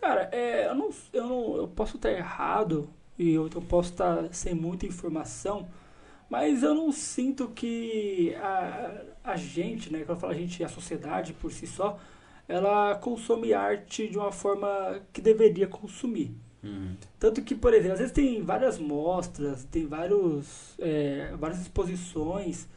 Cara, 0.00 0.28
é, 0.32 0.68
eu, 0.68 0.74
não, 0.74 0.90
eu 1.12 1.26
não. 1.26 1.56
Eu 1.56 1.68
posso 1.68 1.96
estar 1.96 2.10
errado 2.10 2.88
e 3.18 3.34
eu, 3.34 3.50
eu 3.52 3.62
posso 3.62 3.90
estar 3.90 4.32
sem 4.32 4.54
muita 4.54 4.86
informação, 4.86 5.68
mas 6.28 6.62
eu 6.62 6.74
não 6.74 6.92
sinto 6.92 7.48
que 7.48 8.34
a, 8.36 9.02
a 9.24 9.36
gente, 9.36 9.92
né? 9.92 10.00
Quando 10.00 10.10
eu 10.10 10.16
falo 10.16 10.32
a 10.32 10.36
gente, 10.36 10.62
a 10.62 10.68
sociedade 10.68 11.32
por 11.32 11.50
si 11.52 11.66
só, 11.66 11.98
ela 12.46 12.94
consome 12.96 13.52
arte 13.52 14.08
de 14.08 14.18
uma 14.18 14.32
forma 14.32 15.00
que 15.12 15.20
deveria 15.20 15.66
consumir. 15.66 16.34
Uhum. 16.62 16.96
Tanto 17.18 17.42
que, 17.42 17.54
por 17.54 17.72
exemplo, 17.72 17.92
às 17.92 17.98
vezes 17.98 18.12
tem 18.12 18.42
várias 18.42 18.78
mostras, 18.78 19.64
tem 19.64 19.86
vários, 19.86 20.74
é, 20.78 21.34
várias 21.38 21.60
exposições 21.60 22.68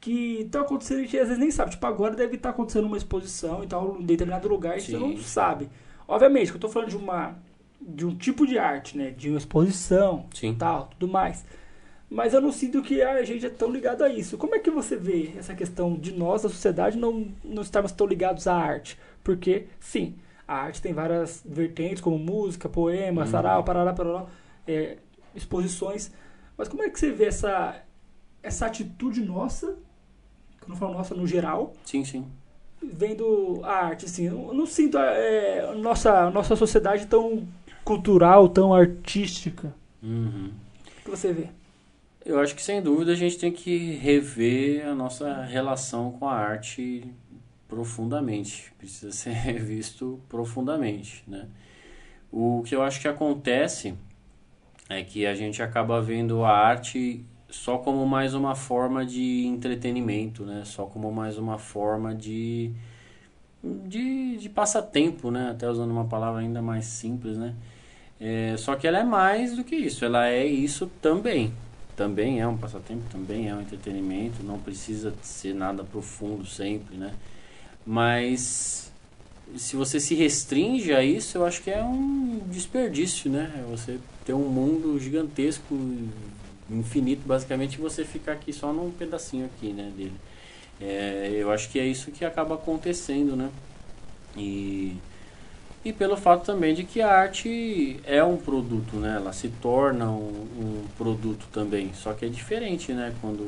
que 0.00 0.40
estão 0.40 0.62
acontecendo 0.62 0.98
e 0.98 1.02
a 1.02 1.04
gente 1.04 1.18
às 1.18 1.28
vezes 1.28 1.40
nem 1.40 1.50
sabe. 1.50 1.72
Tipo, 1.72 1.86
agora 1.86 2.14
deve 2.14 2.36
estar 2.36 2.50
acontecendo 2.50 2.86
uma 2.86 2.96
exposição 2.96 3.62
e 3.62 3.66
tal, 3.66 4.00
em 4.00 4.04
determinado 4.04 4.48
lugar 4.48 4.76
e 4.76 4.80
você 4.80 4.96
não 4.96 5.16
sabe. 5.18 5.68
Obviamente, 6.08 6.46
que 6.48 6.54
eu 6.54 6.56
estou 6.56 6.70
falando 6.70 6.88
de 6.88 6.96
uma 6.96 7.36
de 7.80 8.06
um 8.06 8.14
tipo 8.14 8.46
de 8.46 8.58
arte, 8.58 8.96
né? 8.96 9.10
De 9.10 9.28
uma 9.28 9.38
exposição 9.38 10.26
Sim. 10.32 10.54
tal, 10.54 10.88
tudo 10.98 11.10
mais. 11.10 11.44
Mas 12.14 12.34
eu 12.34 12.40
não 12.42 12.52
sinto 12.52 12.82
que 12.82 13.00
a 13.00 13.24
gente 13.24 13.46
é 13.46 13.48
tão 13.48 13.70
ligado 13.70 14.02
a 14.04 14.08
isso. 14.10 14.36
Como 14.36 14.54
é 14.54 14.58
que 14.58 14.70
você 14.70 14.96
vê 14.96 15.32
essa 15.38 15.54
questão 15.54 15.94
de 15.94 16.12
nós, 16.12 16.42
da 16.42 16.48
sociedade, 16.50 16.98
não, 16.98 17.26
não 17.42 17.62
estarmos 17.62 17.90
tão 17.92 18.06
ligados 18.06 18.46
à 18.46 18.54
arte? 18.54 18.98
Porque, 19.24 19.66
sim, 19.80 20.16
a 20.46 20.54
arte 20.56 20.82
tem 20.82 20.92
várias 20.92 21.42
vertentes, 21.44 22.02
como 22.02 22.18
música, 22.18 22.68
poema, 22.68 23.22
Uhum. 23.22 23.26
sarau, 23.28 23.64
parará, 23.64 23.94
parará, 23.94 24.26
é, 24.66 24.98
exposições. 25.34 26.12
Mas 26.58 26.68
como 26.68 26.82
é 26.82 26.90
que 26.90 26.98
você 27.00 27.10
vê 27.10 27.24
essa, 27.26 27.76
essa 28.42 28.66
atitude 28.66 29.22
nossa, 29.24 29.68
que 30.58 30.64
eu 30.64 30.68
não 30.68 30.76
falo 30.76 30.92
nossa 30.92 31.14
no 31.14 31.26
geral, 31.26 31.72
Sim, 31.82 32.04
sim. 32.04 32.26
vendo 32.82 33.60
a 33.64 33.72
arte, 33.86 34.04
assim, 34.04 34.26
eu 34.26 34.52
não 34.52 34.66
sinto 34.66 34.98
é, 34.98 35.74
nossa, 35.76 36.30
nossa 36.30 36.54
sociedade 36.56 37.06
tão 37.06 37.48
cultural, 37.84 38.50
tão 38.50 38.74
artística. 38.74 39.74
Uhum. 40.02 40.50
O 41.00 41.04
que 41.04 41.10
você 41.10 41.32
vê? 41.32 41.48
Eu 42.24 42.38
acho 42.38 42.54
que 42.54 42.62
sem 42.62 42.80
dúvida 42.80 43.12
a 43.12 43.16
gente 43.16 43.36
tem 43.36 43.50
que 43.50 43.94
rever 43.94 44.86
a 44.86 44.94
nossa 44.94 45.42
relação 45.42 46.12
com 46.12 46.28
a 46.28 46.34
arte 46.34 47.04
profundamente. 47.68 48.72
Precisa 48.78 49.10
ser 49.12 49.30
revisto 49.30 50.20
profundamente, 50.28 51.24
né? 51.26 51.48
O 52.30 52.62
que 52.64 52.74
eu 52.74 52.82
acho 52.82 53.00
que 53.00 53.08
acontece 53.08 53.94
é 54.88 55.02
que 55.02 55.26
a 55.26 55.34
gente 55.34 55.62
acaba 55.62 56.00
vendo 56.00 56.44
a 56.44 56.50
arte 56.50 57.24
só 57.50 57.76
como 57.76 58.06
mais 58.06 58.34
uma 58.34 58.54
forma 58.54 59.04
de 59.04 59.44
entretenimento, 59.46 60.44
né? 60.44 60.62
Só 60.64 60.86
como 60.86 61.12
mais 61.12 61.36
uma 61.38 61.58
forma 61.58 62.14
de 62.14 62.72
de, 63.62 64.36
de 64.38 64.48
passatempo, 64.48 65.30
né? 65.30 65.50
Até 65.50 65.68
usando 65.68 65.90
uma 65.90 66.04
palavra 66.04 66.40
ainda 66.40 66.62
mais 66.62 66.84
simples, 66.86 67.36
né? 67.36 67.54
É, 68.20 68.56
só 68.56 68.76
que 68.76 68.86
ela 68.86 68.98
é 68.98 69.04
mais 69.04 69.56
do 69.56 69.64
que 69.64 69.74
isso, 69.74 70.04
ela 70.04 70.28
é 70.28 70.46
isso 70.46 70.90
também. 71.00 71.52
Também 71.96 72.40
é 72.40 72.46
um 72.46 72.56
passatempo, 72.56 73.02
também 73.10 73.48
é 73.48 73.54
um 73.54 73.60
entretenimento, 73.60 74.42
não 74.42 74.58
precisa 74.58 75.14
ser 75.22 75.54
nada 75.54 75.84
profundo 75.84 76.46
sempre, 76.46 76.96
né? 76.96 77.12
Mas 77.84 78.90
se 79.56 79.76
você 79.76 80.00
se 80.00 80.14
restringe 80.14 80.92
a 80.94 81.04
isso, 81.04 81.36
eu 81.36 81.44
acho 81.44 81.62
que 81.62 81.70
é 81.70 81.82
um 81.82 82.40
desperdício, 82.50 83.30
né? 83.30 83.52
É 83.56 83.70
Você 83.70 83.98
ter 84.24 84.32
um 84.32 84.48
mundo 84.48 84.98
gigantesco, 84.98 85.74
infinito, 86.70 87.22
basicamente, 87.26 87.74
e 87.74 87.78
você 87.78 88.04
ficar 88.04 88.32
aqui 88.32 88.52
só 88.52 88.72
num 88.72 88.90
pedacinho 88.90 89.46
aqui, 89.46 89.72
né, 89.72 89.92
dele. 89.96 90.14
É, 90.80 91.30
eu 91.34 91.50
acho 91.50 91.68
que 91.70 91.78
é 91.78 91.86
isso 91.86 92.10
que 92.10 92.24
acaba 92.24 92.54
acontecendo, 92.54 93.36
né? 93.36 93.50
E, 94.36 94.96
e 95.84 95.92
pelo 95.92 96.16
fato 96.16 96.44
também 96.44 96.74
de 96.74 96.84
que 96.84 97.00
a 97.00 97.12
arte 97.12 98.00
é 98.04 98.22
um 98.22 98.36
produto, 98.36 98.96
né? 98.96 99.16
Ela 99.16 99.32
se 99.32 99.48
torna 99.48 100.08
um, 100.08 100.46
um 100.58 100.84
produto 100.96 101.46
também. 101.52 101.90
Só 101.92 102.12
que 102.12 102.24
é 102.24 102.28
diferente, 102.28 102.92
né? 102.92 103.12
Quando 103.20 103.38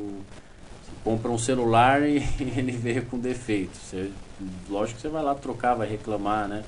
você 0.83 0.91
compra 1.03 1.31
um 1.31 1.37
celular 1.37 2.01
e 2.01 2.17
ele 2.57 2.73
veio 2.73 3.05
com 3.05 3.17
defeito. 3.17 3.77
Você, 3.77 4.11
lógico 4.69 4.97
que 4.97 5.01
você 5.01 5.09
vai 5.09 5.23
lá 5.23 5.33
trocar, 5.33 5.75
vai 5.75 5.87
reclamar, 5.87 6.47
né? 6.47 6.63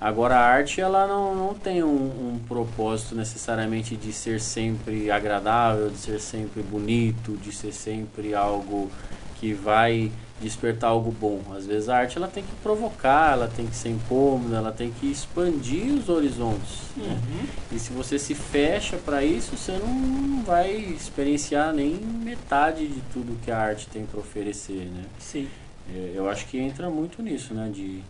Agora 0.00 0.34
a 0.34 0.44
arte 0.44 0.80
ela 0.80 1.06
não, 1.06 1.34
não 1.34 1.54
tem 1.54 1.80
um, 1.82 1.88
um 2.34 2.40
propósito 2.48 3.14
necessariamente 3.14 3.94
de 3.94 4.12
ser 4.12 4.40
sempre 4.40 5.10
agradável, 5.12 5.90
de 5.90 5.98
ser 5.98 6.18
sempre 6.18 6.60
bonito, 6.60 7.36
de 7.36 7.52
ser 7.52 7.72
sempre 7.72 8.34
algo 8.34 8.90
que 9.38 9.52
vai 9.52 10.10
despertar 10.42 10.88
algo 10.88 11.10
bom. 11.10 11.40
Às 11.56 11.66
vezes 11.66 11.88
a 11.88 11.96
arte 11.96 12.18
ela 12.18 12.28
tem 12.28 12.42
que 12.42 12.54
provocar, 12.62 13.32
ela 13.32 13.48
tem 13.48 13.66
que 13.66 13.74
ser 13.76 13.88
incômoda, 13.90 14.56
ela 14.56 14.72
tem 14.72 14.90
que 14.90 15.10
expandir 15.10 15.92
os 15.94 16.08
horizontes. 16.08 16.80
né? 16.96 17.48
E 17.70 17.78
se 17.78 17.92
você 17.92 18.18
se 18.18 18.34
fecha 18.34 18.96
para 18.96 19.24
isso, 19.24 19.56
você 19.56 19.72
não 19.72 20.42
vai 20.42 20.74
experienciar 20.74 21.72
nem 21.72 21.94
metade 21.94 22.86
de 22.86 23.00
tudo 23.12 23.38
que 23.44 23.50
a 23.50 23.58
arte 23.58 23.86
tem 23.88 24.04
para 24.04 24.20
oferecer, 24.20 24.86
né? 24.92 25.04
Sim. 25.18 25.48
É, 25.88 26.12
eu 26.14 26.28
acho 26.28 26.46
que 26.46 26.58
entra 26.58 26.90
muito 26.90 27.22
nisso, 27.22 27.54
né? 27.54 27.70
De 27.72 28.02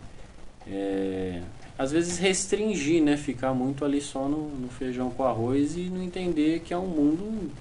é, 0.67 1.41
às 1.77 1.91
vezes 1.91 2.17
restringir, 2.17 3.01
né? 3.03 3.17
Ficar 3.17 3.53
muito 3.53 3.83
ali 3.83 3.99
só 4.01 4.27
no, 4.27 4.49
no 4.49 4.69
feijão 4.69 5.09
com 5.09 5.23
arroz 5.23 5.75
e 5.75 5.81
não 5.81 6.01
entender 6.01 6.61
que 6.61 6.73
é 6.73 6.77
um 6.77 6.87
mundo 6.87 7.51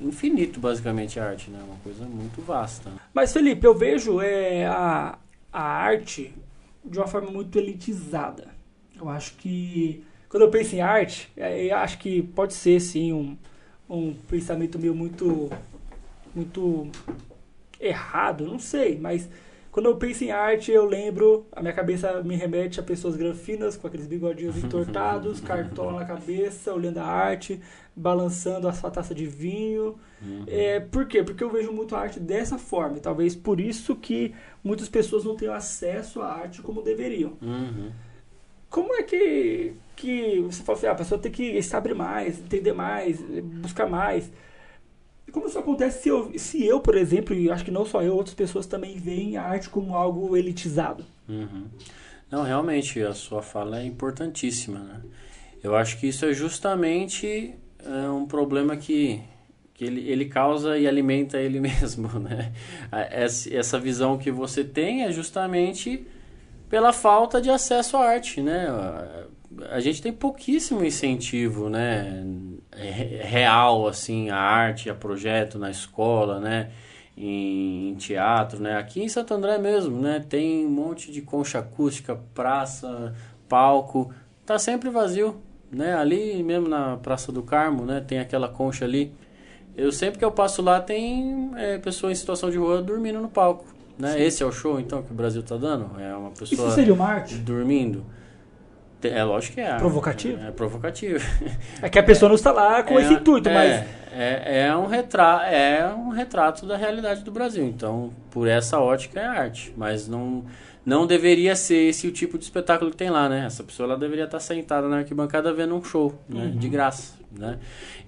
infinito, 0.00 0.60
basicamente, 0.60 1.18
a 1.18 1.28
arte, 1.28 1.50
né? 1.50 1.60
Uma 1.66 1.76
coisa 1.78 2.04
muito 2.04 2.40
vasta. 2.42 2.90
Mas, 3.12 3.32
Felipe, 3.32 3.66
eu 3.66 3.74
vejo 3.74 4.20
é, 4.20 4.66
a, 4.66 5.18
a 5.52 5.62
arte 5.62 6.34
de 6.84 6.98
uma 6.98 7.06
forma 7.06 7.30
muito 7.30 7.58
elitizada. 7.58 8.48
Eu 8.98 9.08
acho 9.08 9.34
que, 9.36 10.04
quando 10.28 10.44
eu 10.44 10.50
penso 10.50 10.74
em 10.74 10.80
arte, 10.80 11.30
é, 11.36 11.66
eu 11.66 11.76
acho 11.76 11.98
que 11.98 12.22
pode 12.22 12.54
ser, 12.54 12.80
sim, 12.80 13.12
um, 13.12 13.36
um 13.88 14.14
pensamento 14.28 14.78
meu 14.78 14.94
muito, 14.94 15.50
muito 16.34 16.88
errado, 17.80 18.46
não 18.46 18.58
sei, 18.58 18.98
mas 18.98 19.28
quando 19.70 19.86
eu 19.86 19.96
penso 19.96 20.24
em 20.24 20.32
arte, 20.32 20.72
eu 20.72 20.84
lembro, 20.84 21.46
a 21.52 21.60
minha 21.62 21.72
cabeça 21.72 22.22
me 22.24 22.34
remete 22.34 22.80
a 22.80 22.82
pessoas 22.82 23.14
granfinas 23.14 23.76
com 23.76 23.86
aqueles 23.86 24.06
bigodinhos 24.06 24.56
entortados, 24.62 25.40
cartola 25.40 26.00
na 26.00 26.04
cabeça, 26.04 26.74
olhando 26.74 26.98
a 26.98 27.04
arte, 27.04 27.60
balançando 28.00 28.66
a 28.66 28.72
sua 28.72 28.90
taça 28.90 29.14
de 29.14 29.26
vinho. 29.26 29.98
Uhum. 30.22 30.44
É, 30.46 30.80
por 30.80 31.06
quê? 31.06 31.22
Porque 31.22 31.44
eu 31.44 31.50
vejo 31.50 31.70
muito 31.72 31.94
a 31.94 32.00
arte 32.00 32.18
dessa 32.18 32.58
forma. 32.58 32.96
E 32.96 33.00
talvez 33.00 33.36
por 33.36 33.60
isso 33.60 33.94
que 33.94 34.34
muitas 34.64 34.88
pessoas 34.88 35.24
não 35.24 35.36
tenham 35.36 35.54
acesso 35.54 36.20
à 36.20 36.32
arte 36.32 36.62
como 36.62 36.82
deveriam. 36.82 37.36
Uhum. 37.42 37.90
Como 38.68 38.94
é 38.94 39.02
que, 39.02 39.74
que 39.96 40.40
você 40.42 40.62
fala 40.62 40.78
assim, 40.78 40.86
ah, 40.86 40.92
a 40.92 40.94
pessoa 40.94 41.20
tem 41.20 41.30
que 41.30 41.60
se 41.60 41.74
abrir 41.74 41.94
mais, 41.94 42.38
entender 42.38 42.72
mais, 42.72 43.20
buscar 43.20 43.88
mais? 43.88 44.30
Como 45.32 45.46
isso 45.46 45.58
acontece 45.58 46.02
se 46.02 46.08
eu, 46.08 46.32
se 46.38 46.64
eu, 46.64 46.80
por 46.80 46.96
exemplo, 46.96 47.34
e 47.34 47.50
acho 47.50 47.64
que 47.64 47.70
não 47.70 47.84
só 47.84 48.02
eu, 48.02 48.14
outras 48.16 48.34
pessoas 48.34 48.66
também 48.66 48.96
veem 48.96 49.36
a 49.36 49.42
arte 49.42 49.68
como 49.68 49.94
algo 49.94 50.36
elitizado? 50.36 51.04
Uhum. 51.28 51.66
Não, 52.30 52.44
realmente, 52.44 53.00
a 53.02 53.12
sua 53.12 53.42
fala 53.42 53.80
é 53.80 53.84
importantíssima, 53.84 54.78
né? 54.78 55.00
Eu 55.62 55.76
acho 55.76 55.98
que 55.98 56.06
isso 56.06 56.24
é 56.24 56.32
justamente 56.32 57.54
é, 57.84 58.08
um 58.10 58.26
problema 58.26 58.76
que, 58.76 59.20
que 59.74 59.84
ele, 59.84 60.08
ele 60.08 60.26
causa 60.26 60.78
e 60.78 60.86
alimenta 60.86 61.38
ele 61.38 61.58
mesmo, 61.60 62.18
né? 62.18 62.52
Essa 63.10 63.78
visão 63.78 64.18
que 64.18 64.30
você 64.30 64.64
tem 64.64 65.04
é 65.04 65.12
justamente 65.12 66.06
pela 66.68 66.92
falta 66.92 67.40
de 67.40 67.50
acesso 67.50 67.96
à 67.96 68.06
arte, 68.08 68.40
né? 68.42 68.68
A- 68.68 69.26
gente 69.80 70.00
tem 70.02 70.12
pouquíssimo 70.12 70.84
incentivo, 70.84 71.68
né? 71.68 72.24
re- 72.72 73.20
Real, 73.22 73.86
assim, 73.88 74.30
a 74.30 74.36
arte, 74.38 74.88
a 74.90 74.94
projeto 74.94 75.58
na 75.58 75.70
escola, 75.70 76.40
né? 76.40 76.70
Em, 77.16 77.90
em 77.90 77.94
teatro, 77.96 78.60
né? 78.62 78.76
Aqui 78.76 79.02
em 79.02 79.08
Santo 79.08 79.34
André 79.34 79.58
mesmo, 79.58 80.00
né? 80.00 80.24
Tem 80.28 80.64
um 80.66 80.70
monte 80.70 81.10
de 81.12 81.20
concha 81.22 81.58
acústica, 81.58 82.16
praça, 82.34 83.14
palco, 83.48 84.12
tá 84.46 84.58
sempre 84.58 84.88
vazio, 84.90 85.40
né? 85.70 85.94
Ali 85.94 86.42
mesmo 86.42 86.68
na 86.68 86.96
Praça 86.96 87.30
do 87.32 87.42
Carmo, 87.42 87.84
né? 87.84 88.02
Tem 88.06 88.18
aquela 88.18 88.48
concha 88.48 88.84
ali. 88.84 89.12
Eu 89.76 89.92
sempre 89.92 90.18
que 90.18 90.24
eu 90.24 90.32
passo 90.32 90.60
lá 90.62 90.80
tem 90.80 91.52
é, 91.56 91.78
pessoa 91.78 92.10
em 92.12 92.14
situação 92.14 92.50
de 92.50 92.58
rua 92.58 92.82
dormindo 92.82 93.20
no 93.20 93.28
palco, 93.28 93.64
né? 93.98 94.20
Esse 94.22 94.42
é 94.42 94.46
o 94.46 94.52
show 94.52 94.78
então 94.80 95.02
que 95.02 95.10
o 95.12 95.14
Brasil 95.14 95.42
tá 95.42 95.56
dando? 95.56 95.98
É 96.00 96.14
uma 96.14 96.30
pessoa 96.30 96.68
Isso 96.68 96.74
seria 96.74 96.92
uma 96.92 97.06
arte? 97.06 97.34
dormindo. 97.36 98.04
É 99.02 99.24
lógico 99.24 99.54
que 99.54 99.60
é. 99.62 99.74
Provocativo? 99.76 100.42
É, 100.44 100.48
é 100.48 100.50
provocativo. 100.50 101.24
É 101.80 101.88
que 101.88 101.98
a 101.98 102.02
pessoa 102.02 102.28
não 102.28 102.36
está 102.36 102.52
lá 102.52 102.82
com 102.82 102.98
É- 102.98 103.02
esse 103.02 103.14
intuito, 103.14 103.48
é, 103.48 103.54
mas 103.54 103.86
É, 104.12 104.66
é, 104.66 104.76
um 104.76 104.86
retrato, 104.86 105.44
é 105.44 105.86
um 105.96 106.08
retrato 106.10 106.66
da 106.66 106.76
realidade 106.76 107.22
do 107.22 107.30
Brasil. 107.30 107.64
Então, 107.64 108.10
por 108.30 108.46
essa 108.48 108.78
ótica 108.78 109.18
é 109.20 109.24
arte. 109.24 109.72
Mas 109.76 110.06
não, 110.08 110.44
não 110.84 111.06
deveria 111.06 111.54
ser 111.54 111.88
esse 111.88 112.06
o 112.06 112.12
tipo 112.12 112.38
de 112.38 112.44
espetáculo 112.44 112.90
que 112.90 112.96
tem 112.96 113.10
lá, 113.10 113.28
né? 113.28 113.44
Essa 113.46 113.62
pessoa 113.62 113.86
ela 113.86 113.98
deveria 113.98 114.24
estar 114.24 114.40
sentada 114.40 114.88
na 114.88 114.98
arquibancada 114.98 115.52
vendo 115.52 115.74
um 115.74 115.84
show, 115.84 116.18
né? 116.28 116.52
De 116.56 116.68
graça, 116.68 117.14
né? 117.30 117.58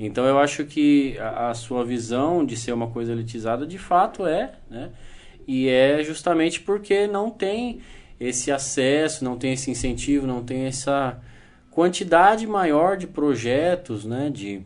Então, 0.01 0.25
eu 0.25 0.39
acho 0.39 0.65
que 0.65 1.19
a, 1.19 1.51
a 1.51 1.55
sua 1.55 1.85
visão 1.85 2.45
de 2.45 2.57
ser 2.57 2.73
uma 2.73 2.89
coisa 2.89 3.13
elitizada, 3.13 3.67
de 3.67 3.79
fato 3.79 4.27
é, 4.27 4.53
né? 4.71 4.91
E 5.47 5.69
é 5.69 6.03
justamente 6.03 6.61
porque 6.61 7.07
não 7.07 7.31
tem 7.31 7.81
esse 8.19 8.53
acesso, 8.53 9.25
não 9.25 9.37
tem 9.37 9.53
esse 9.53 9.71
incentivo, 9.71 10.27
não 10.27 10.43
tem 10.43 10.67
essa 10.67 11.21
quantidade 11.71 12.47
maior 12.47 12.97
de 12.97 13.07
projetos, 13.07 14.05
né, 14.05 14.31
de 14.31 14.61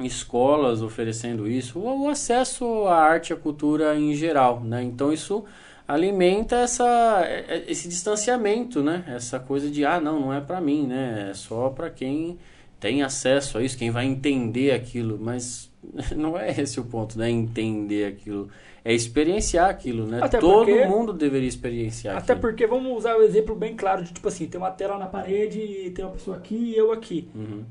escolas 0.00 0.82
oferecendo 0.82 1.48
isso, 1.48 1.78
o, 1.78 2.04
o 2.04 2.08
acesso 2.08 2.86
à 2.86 2.96
arte 2.96 3.30
e 3.30 3.32
à 3.32 3.36
cultura 3.36 3.96
em 3.98 4.14
geral, 4.14 4.60
né? 4.60 4.82
Então 4.82 5.10
isso 5.10 5.44
alimenta 5.86 6.56
essa, 6.56 7.22
é, 7.24 7.44
é, 7.48 7.64
esse 7.68 7.88
distanciamento, 7.88 8.82
né? 8.82 9.04
Essa 9.08 9.38
coisa 9.38 9.70
de 9.70 9.84
ah, 9.84 10.00
não, 10.00 10.20
não 10.20 10.32
é 10.32 10.40
para 10.40 10.60
mim, 10.60 10.86
né? 10.86 11.28
É 11.30 11.34
só 11.34 11.70
para 11.70 11.90
quem 11.90 12.38
tem 12.80 13.02
acesso 13.02 13.58
a 13.58 13.62
isso, 13.62 13.78
quem 13.78 13.90
vai 13.90 14.04
entender 14.04 14.72
aquilo, 14.72 15.18
mas 15.20 15.70
não 16.16 16.38
é 16.38 16.50
esse 16.60 16.80
o 16.80 16.84
ponto, 16.84 17.18
né? 17.18 17.30
Entender 17.30 18.06
aquilo, 18.06 18.48
é 18.84 18.92
experienciar 18.92 19.70
aquilo, 19.70 20.06
né? 20.06 20.20
Até 20.22 20.38
Todo 20.38 20.66
porque, 20.66 20.86
mundo 20.86 21.12
deveria 21.12 21.48
experienciar. 21.48 22.16
Até 22.16 22.32
aquilo. 22.32 22.40
porque 22.40 22.66
vamos 22.66 22.96
usar 22.96 23.16
o 23.16 23.20
um 23.20 23.22
exemplo 23.22 23.54
bem 23.54 23.76
claro 23.76 24.02
de 24.02 24.12
tipo 24.12 24.26
assim, 24.28 24.46
tem 24.46 24.60
uma 24.60 24.70
tela 24.70 24.98
na 24.98 25.06
parede, 25.06 25.92
tem 25.94 26.04
uma 26.04 26.12
pessoa 26.12 26.36
aqui 26.36 26.54
e 26.54 26.76
eu 26.76 26.92
aqui. 26.92 27.28
Uhum 27.34 27.64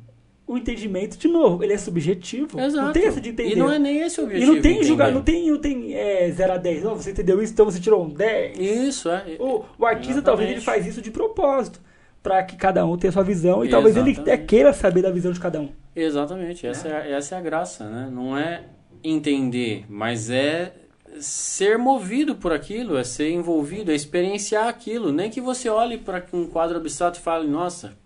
o 0.47 0.57
entendimento, 0.57 1.17
de 1.17 1.27
novo, 1.27 1.63
ele 1.63 1.73
é 1.73 1.77
subjetivo. 1.77 2.59
Exato. 2.59 2.85
Não 2.85 2.93
tem 2.93 3.05
essa 3.07 3.19
de 3.19 3.29
entender. 3.29 3.53
E 3.53 3.55
não 3.55 3.71
é 3.71 3.79
nem 3.79 4.01
esse 4.01 4.21
o 4.21 4.25
objetivo. 4.25 4.51
E 4.51 4.55
não 4.55 4.61
tem 4.61 4.83
julgar, 4.83 5.11
não 5.11 5.21
tem, 5.23 5.49
não 5.49 5.57
tem 5.57 5.95
é, 5.95 6.29
0 6.31 6.53
a 6.53 6.57
10. 6.57 6.83
Não, 6.83 6.95
você 6.95 7.11
entendeu 7.11 7.41
isso, 7.41 7.53
então 7.53 7.65
você 7.65 7.79
tirou 7.79 8.05
um 8.05 8.09
10. 8.09 8.59
Isso, 8.59 9.09
é. 9.09 9.37
O, 9.39 9.63
o 9.77 9.85
artista 9.85 10.13
Exatamente. 10.13 10.23
talvez 10.23 10.51
ele 10.51 10.61
faz 10.61 10.85
isso 10.85 11.01
de 11.01 11.09
propósito. 11.09 11.79
para 12.21 12.43
que 12.43 12.55
cada 12.55 12.85
um 12.85 12.97
tenha 12.97 13.11
sua 13.11 13.23
visão 13.23 13.63
e 13.63 13.69
talvez 13.69 13.95
ele 13.97 14.15
até 14.19 14.37
queira 14.37 14.73
saber 14.73 15.01
da 15.01 15.11
visão 15.11 15.31
de 15.31 15.39
cada 15.39 15.59
um. 15.59 15.69
Exatamente, 15.95 16.67
essa 16.67 16.87
é, 16.87 17.11
é 17.11 17.11
essa 17.13 17.35
é 17.35 17.37
a 17.37 17.41
graça, 17.41 17.89
né? 17.89 18.09
Não 18.11 18.37
é 18.37 18.63
entender, 19.03 19.85
mas 19.87 20.29
é 20.29 20.73
ser 21.19 21.77
movido 21.77 22.35
por 22.35 22.51
aquilo, 22.51 22.97
é 22.97 23.03
ser 23.03 23.31
envolvido, 23.31 23.91
é 23.91 23.95
experienciar 23.95 24.67
aquilo. 24.67 25.11
Nem 25.11 25.29
que 25.29 25.39
você 25.39 25.69
olhe 25.69 25.97
para 25.97 26.23
um 26.33 26.47
quadro 26.47 26.77
abstrato 26.77 27.19
e 27.19 27.21
fale, 27.21 27.47
nossa, 27.47 27.97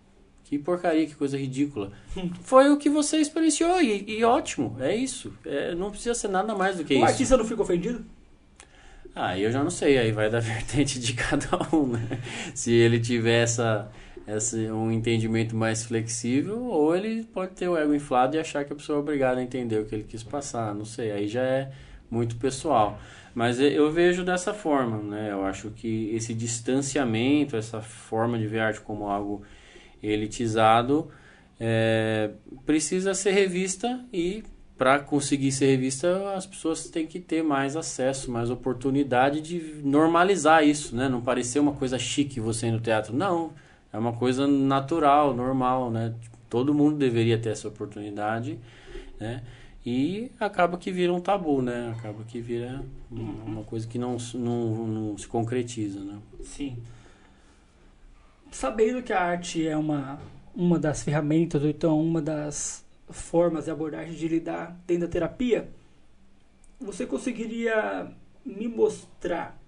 que 0.50 0.58
porcaria, 0.58 1.06
que 1.06 1.14
coisa 1.14 1.38
ridícula. 1.38 1.92
Foi 2.42 2.72
o 2.72 2.78
que 2.78 2.90
você 2.90 3.18
experienciou 3.18 3.80
e, 3.80 4.04
e 4.08 4.24
ótimo, 4.24 4.76
é 4.80 4.96
isso. 4.96 5.32
É, 5.46 5.76
não 5.76 5.92
precisa 5.92 6.16
ser 6.16 6.28
nada 6.28 6.56
mais 6.56 6.78
do 6.78 6.84
que 6.84 6.96
o 6.96 6.98
isso. 6.98 7.06
O 7.06 7.08
artista 7.08 7.38
não 7.38 7.46
fica 7.46 7.62
ofendido? 7.62 8.04
Ah, 9.16 9.38
eu 9.38 9.52
já 9.52 9.64
não 9.64 9.70
sei, 9.70 10.00
aí 10.00 10.12
vai 10.12 10.28
da 10.28 10.40
vertente 10.42 11.00
de 11.00 11.14
cada 11.14 11.60
um, 11.72 11.86
né? 11.86 12.20
Se 12.56 12.74
ele 12.74 13.00
tiver 13.00 13.44
essa, 13.44 13.92
essa, 14.26 14.58
um 14.58 14.92
entendimento 14.92 15.56
mais 15.56 15.84
flexível, 15.84 16.64
ou 16.64 16.96
ele 16.96 17.26
pode 17.26 17.52
ter 17.52 17.68
o 17.68 17.78
ego 17.78 17.94
inflado 17.94 18.36
e 18.36 18.40
achar 18.40 18.66
que 18.66 18.74
a 18.74 18.76
pessoa 18.76 18.98
é 18.98 19.02
obrigada 19.02 19.40
a 19.40 19.44
entender 19.44 19.78
o 19.78 19.86
que 19.86 19.94
ele 19.94 20.04
quis 20.04 20.24
passar, 20.24 20.74
não 20.74 20.86
sei, 20.86 21.12
aí 21.12 21.28
já 21.28 21.44
é 21.44 21.72
muito 22.10 22.38
pessoal. 22.38 23.00
Mas 23.36 23.60
eu 23.60 23.92
vejo 23.92 24.24
dessa 24.24 24.52
forma, 24.52 24.98
né? 24.98 25.32
Eu 25.32 25.46
acho 25.46 25.70
que 25.70 26.10
esse 26.16 26.34
distanciamento, 26.34 27.56
essa 27.56 27.82
forma 27.82 28.40
de 28.40 28.48
ver 28.48 28.62
arte 28.62 28.82
como 28.82 29.08
algo 29.08 29.44
elitizado, 30.02 31.10
é, 31.60 32.32
precisa 32.66 33.14
ser 33.14 33.32
revista 33.32 34.04
e 34.14 34.44
para 34.78 34.98
conseguir 35.00 35.52
ser 35.52 35.66
revista 35.66 36.34
as 36.34 36.46
pessoas 36.46 36.90
têm 36.90 37.06
que 37.06 37.20
ter 37.20 37.44
mais 37.44 37.76
acesso, 37.76 38.32
mais 38.32 38.50
oportunidade 38.50 39.42
de 39.42 39.82
normalizar 39.84 40.66
isso, 40.66 40.96
né? 40.96 41.10
Não 41.10 41.20
parecer 41.20 41.60
uma 41.60 41.74
coisa 41.74 42.00
chique 42.00 42.40
você 42.40 42.68
ir 42.68 42.72
no 42.72 42.80
teatro. 42.80 43.14
Não, 43.14 43.52
é 43.92 43.98
uma 43.98 44.14
coisa 44.14 44.48
natural, 44.48 45.36
normal, 45.36 45.92
né? 45.92 46.16
Todo 46.50 46.74
mundo 46.74 46.98
deveria 46.98 47.38
ter 47.38 47.50
essa 47.50 47.68
oportunidade, 47.68 48.58
né? 49.20 49.44
E 49.86 50.32
acaba 50.40 50.78
que 50.78 50.92
vira 50.92 51.14
um 51.14 51.20
tabu, 51.20 51.62
né? 51.62 51.94
Acaba 51.98 52.24
que 52.24 52.40
vira 52.40 52.82
uma 53.12 53.64
coisa 53.64 53.86
que 53.86 54.00
não, 54.00 54.16
não, 54.34 54.88
não 54.88 55.18
se 55.18 55.28
concretiza, 55.28 56.00
né? 56.00 56.20
Sim 56.42 56.78
sabendo 58.52 59.02
que 59.02 59.14
a 59.14 59.22
arte 59.22 59.68
é 59.68 59.76
uma, 59.76 60.20
uma 60.56 60.80
das 60.80 61.04
ferramentas, 61.04 61.62
ou 61.62 61.70
então 61.70 62.02
uma 62.02 62.22
das 62.22 62.86
formas 63.10 63.68
e 63.68 63.72
abordagens 63.72 64.18
de 64.18 64.28
lidar 64.28 64.80
dentro 64.86 65.08
da 65.08 65.12
terapia, 65.12 65.70
você 66.80 67.06
conseguiria 67.06 68.08
me 68.46 68.68
mostrar 68.68 69.60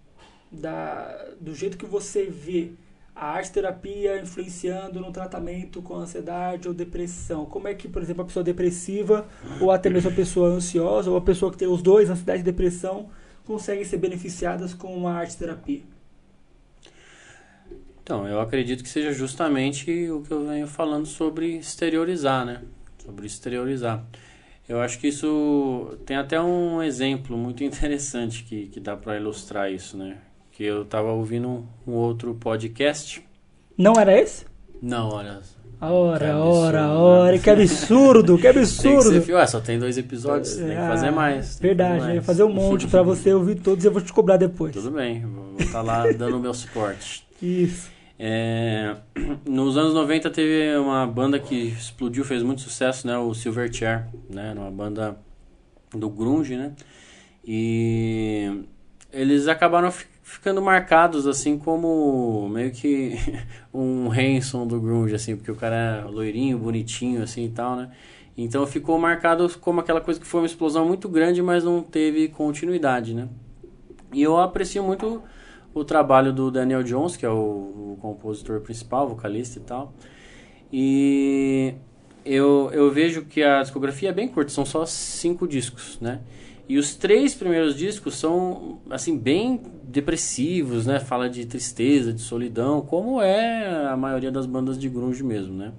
da, 0.52 1.28
do 1.40 1.54
jeito 1.54 1.78
que 1.78 1.86
você 1.86 2.26
vê 2.26 2.72
a 3.16 3.28
arte 3.28 3.52
terapia 3.52 4.20
influenciando 4.22 5.00
no 5.00 5.12
tratamento 5.12 5.82
com 5.82 5.96
ansiedade 5.96 6.68
ou 6.68 6.74
depressão? 6.74 7.46
Como 7.46 7.68
é 7.68 7.74
que, 7.74 7.88
por 7.88 8.02
exemplo, 8.02 8.24
a 8.24 8.26
pessoa 8.26 8.44
depressiva 8.44 9.28
ou 9.60 9.70
até 9.72 9.90
mesmo 9.90 10.10
a 10.10 10.14
pessoa 10.14 10.50
ansiosa 10.50 11.10
ou 11.10 11.18
a 11.18 11.22
pessoa 11.22 11.52
que 11.52 11.58
tem 11.58 11.68
os 11.68 11.82
dois, 11.82 12.10
ansiedade 12.10 12.40
e 12.40 12.44
depressão, 12.44 13.10
conseguem 13.46 13.84
ser 13.84 13.98
beneficiadas 13.98 14.74
com 14.74 15.08
a 15.08 15.14
arte 15.14 15.38
terapia? 15.38 15.82
Então, 18.04 18.28
eu 18.28 18.42
acredito 18.42 18.84
que 18.84 18.90
seja 18.90 19.14
justamente 19.14 20.10
o 20.10 20.22
que 20.22 20.32
eu 20.32 20.46
venho 20.46 20.68
falando 20.68 21.06
sobre 21.06 21.58
exteriorizar, 21.58 22.46
né? 22.46 22.62
Sobre 23.04 23.26
exteriorizar. 23.26 24.04
Eu 24.68 24.80
acho 24.80 25.00
que 25.00 25.08
isso 25.08 25.98
tem 26.06 26.18
até 26.18 26.40
um 26.40 26.82
exemplo 26.82 27.38
muito 27.38 27.64
interessante 27.66 28.44
que, 28.44 28.68
que 28.68 28.80
dá 28.80 28.96
para 28.96 29.18
ilustrar 29.18 29.72
isso, 29.72 29.98
né? 29.98 30.18
Que 30.52 30.64
eu 30.64 30.84
estava 30.84 31.12
ouvindo 31.12 31.68
um, 31.88 31.92
outro 31.94 32.34
podcast. 32.36 33.24
Não 33.78 33.94
era 33.94 34.20
esse? 34.20 34.46
Não, 34.82 35.10
olha. 35.10 35.42
Ora, 35.80 36.38
ora, 36.38 36.82
né? 36.84 36.94
ora, 36.94 37.40
que 37.40 37.50
absurdo, 37.50 38.38
que 38.38 38.48
absurdo. 38.48 39.10
Tem 39.10 39.20
que 39.20 39.26
ser, 39.26 39.34
ué, 39.34 39.48
só 39.48 39.60
tem 39.60 39.80
dois 39.80 39.98
episódios, 39.98 40.56
tem 40.56 40.68
que 40.68 40.76
fazer 40.76 41.08
ah, 41.08 41.12
mais. 41.12 41.60
Verdade, 41.60 42.00
fazer, 42.00 42.14
mais. 42.14 42.26
fazer 42.26 42.44
um 42.44 42.54
monte 42.54 42.88
para 42.88 43.02
você 43.02 43.34
ouvir 43.34 43.56
todos 43.56 43.84
e 43.84 43.88
eu 43.88 43.92
vou 43.92 44.02
te 44.02 44.14
cobrar 44.14 44.38
depois. 44.38 44.74
Tudo 44.78 44.92
bem, 44.92 45.26
vou 45.26 45.56
estar 45.58 45.72
tá 45.72 45.82
lá 45.82 46.12
dando 46.12 46.38
o 46.38 46.40
meu 46.40 46.54
suporte. 46.54 47.26
Isso. 47.42 47.90
É, 48.20 48.98
nos 49.48 49.78
anos 49.78 49.94
90 49.94 50.30
teve 50.30 50.78
uma 50.78 51.08
banda 51.08 51.40
que 51.40 51.56
explodiu, 51.70 52.24
fez 52.24 52.44
muito 52.44 52.62
sucesso, 52.62 53.08
né? 53.08 53.18
O 53.18 53.34
Silverchair, 53.34 54.08
né? 54.30 54.54
Uma 54.56 54.70
banda 54.70 55.18
do 55.92 56.10
grunge, 56.10 56.56
né? 56.56 56.74
E 57.46 58.64
eles 59.12 59.48
acabaram 59.48 59.92
ficando 59.92 60.62
marcados 60.62 61.28
assim 61.28 61.58
como 61.58 62.48
meio 62.48 62.72
que 62.72 63.18
um 63.74 64.12
Hanson 64.12 64.68
do 64.68 64.80
grunge 64.80 65.16
assim, 65.16 65.36
porque 65.36 65.52
o 65.52 65.56
cara 65.56 66.04
é 66.06 66.10
loirinho, 66.10 66.60
bonitinho 66.60 67.24
assim 67.24 67.46
e 67.46 67.50
tal, 67.50 67.76
né? 67.76 67.92
Então 68.38 68.66
ficou 68.66 68.98
marcado 68.98 69.50
como 69.60 69.80
aquela 69.82 70.00
coisa 70.00 70.20
que 70.20 70.26
foi 70.26 70.42
uma 70.42 70.48
explosão 70.48 70.86
muito 70.86 71.10
grande, 71.10 71.42
mas 71.42 71.64
não 71.64 71.82
teve 71.82 72.28
continuidade, 72.30 73.14
né? 73.14 73.28
E 74.14 74.22
eu 74.22 74.38
aprecio 74.38 74.84
muito 74.84 75.22
o 75.74 75.84
trabalho 75.84 76.34
do 76.34 76.52
Daniel 76.52 76.84
Jones, 76.84 77.16
que 77.16 77.26
é 77.26 77.30
o, 77.30 77.34
o 77.34 77.98
compositor 78.02 78.62
principal, 78.62 79.08
vocalista 79.08 79.60
e 79.60 79.62
tal. 79.62 79.94
E 80.72 81.74
eu, 82.26 82.70
eu 82.74 82.92
vejo 82.92 83.26
que 83.26 83.44
a 83.44 83.62
discografia 83.62 84.10
é 84.10 84.14
bem 84.14 84.28
curta, 84.28 84.52
são 84.52 84.66
só 84.66 84.86
cinco 84.86 85.48
discos, 85.48 86.00
né? 86.00 86.22
E 86.70 86.78
os 86.78 86.96
três 86.96 87.36
primeiros 87.36 87.76
discos 87.76 88.16
são, 88.16 88.80
assim, 88.90 89.18
bem 89.18 89.62
depressivos, 89.84 90.86
né? 90.86 91.00
Fala 91.00 91.30
de 91.30 91.46
tristeza, 91.46 92.14
de 92.14 92.22
solidão, 92.22 92.82
como 92.82 93.22
é 93.22 93.88
a 93.88 93.98
maioria 93.98 94.32
das 94.32 94.46
bandas 94.46 94.80
de 94.80 94.88
grunge 94.88 95.24
mesmo, 95.24 95.54
né? 95.54 95.74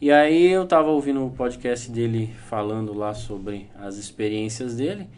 E 0.00 0.10
aí 0.10 0.50
eu 0.50 0.66
tava 0.66 0.90
ouvindo 0.90 1.24
o 1.24 1.30
podcast 1.30 1.90
dele 1.90 2.30
falando 2.48 2.92
lá 2.94 3.14
sobre 3.14 3.68
as 3.78 3.96
experiências 3.96 4.76
dele. 4.76 5.08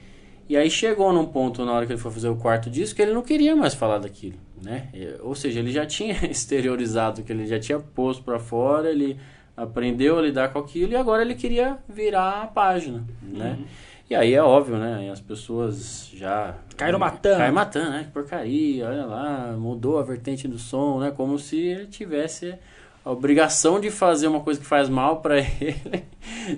E 0.50 0.56
aí 0.56 0.68
chegou 0.68 1.12
num 1.12 1.26
ponto 1.26 1.64
na 1.64 1.72
hora 1.72 1.86
que 1.86 1.92
ele 1.92 2.00
foi 2.00 2.10
fazer 2.10 2.28
o 2.28 2.34
quarto 2.34 2.68
disco 2.68 2.96
que 2.96 3.02
ele 3.02 3.12
não 3.12 3.22
queria 3.22 3.54
mais 3.54 3.72
falar 3.72 3.98
daquilo, 3.98 4.34
né? 4.60 4.88
Ou 5.20 5.32
seja, 5.32 5.60
ele 5.60 5.70
já 5.70 5.86
tinha 5.86 6.14
exteriorizado, 6.28 7.22
que 7.22 7.30
ele 7.30 7.46
já 7.46 7.60
tinha 7.60 7.78
posto 7.78 8.24
para 8.24 8.36
fora, 8.40 8.90
ele 8.90 9.16
aprendeu 9.56 10.18
a 10.18 10.22
lidar 10.22 10.52
com 10.52 10.58
aquilo 10.58 10.90
e 10.90 10.96
agora 10.96 11.22
ele 11.22 11.36
queria 11.36 11.78
virar 11.88 12.42
a 12.42 12.46
página, 12.48 13.04
né? 13.22 13.58
Uhum. 13.60 13.64
E 14.10 14.14
aí 14.16 14.34
é 14.34 14.42
óbvio, 14.42 14.76
né? 14.76 15.08
As 15.12 15.20
pessoas 15.20 16.10
já. 16.12 16.56
Caíram 16.76 16.98
matando. 16.98 17.36
Caíram 17.36 17.54
matando, 17.54 17.90
né? 17.90 18.02
Que 18.02 18.10
porcaria, 18.10 18.88
olha 18.88 19.06
lá, 19.06 19.56
mudou 19.56 20.00
a 20.00 20.02
vertente 20.02 20.48
do 20.48 20.58
som, 20.58 20.98
né? 20.98 21.12
Como 21.12 21.38
se 21.38 21.60
ele 21.60 21.86
tivesse 21.86 22.58
a 23.04 23.10
obrigação 23.10 23.80
de 23.80 23.90
fazer 23.90 24.26
uma 24.26 24.40
coisa 24.40 24.60
que 24.60 24.66
faz 24.66 24.88
mal 24.88 25.20
para 25.20 25.38
ele, 25.60 26.04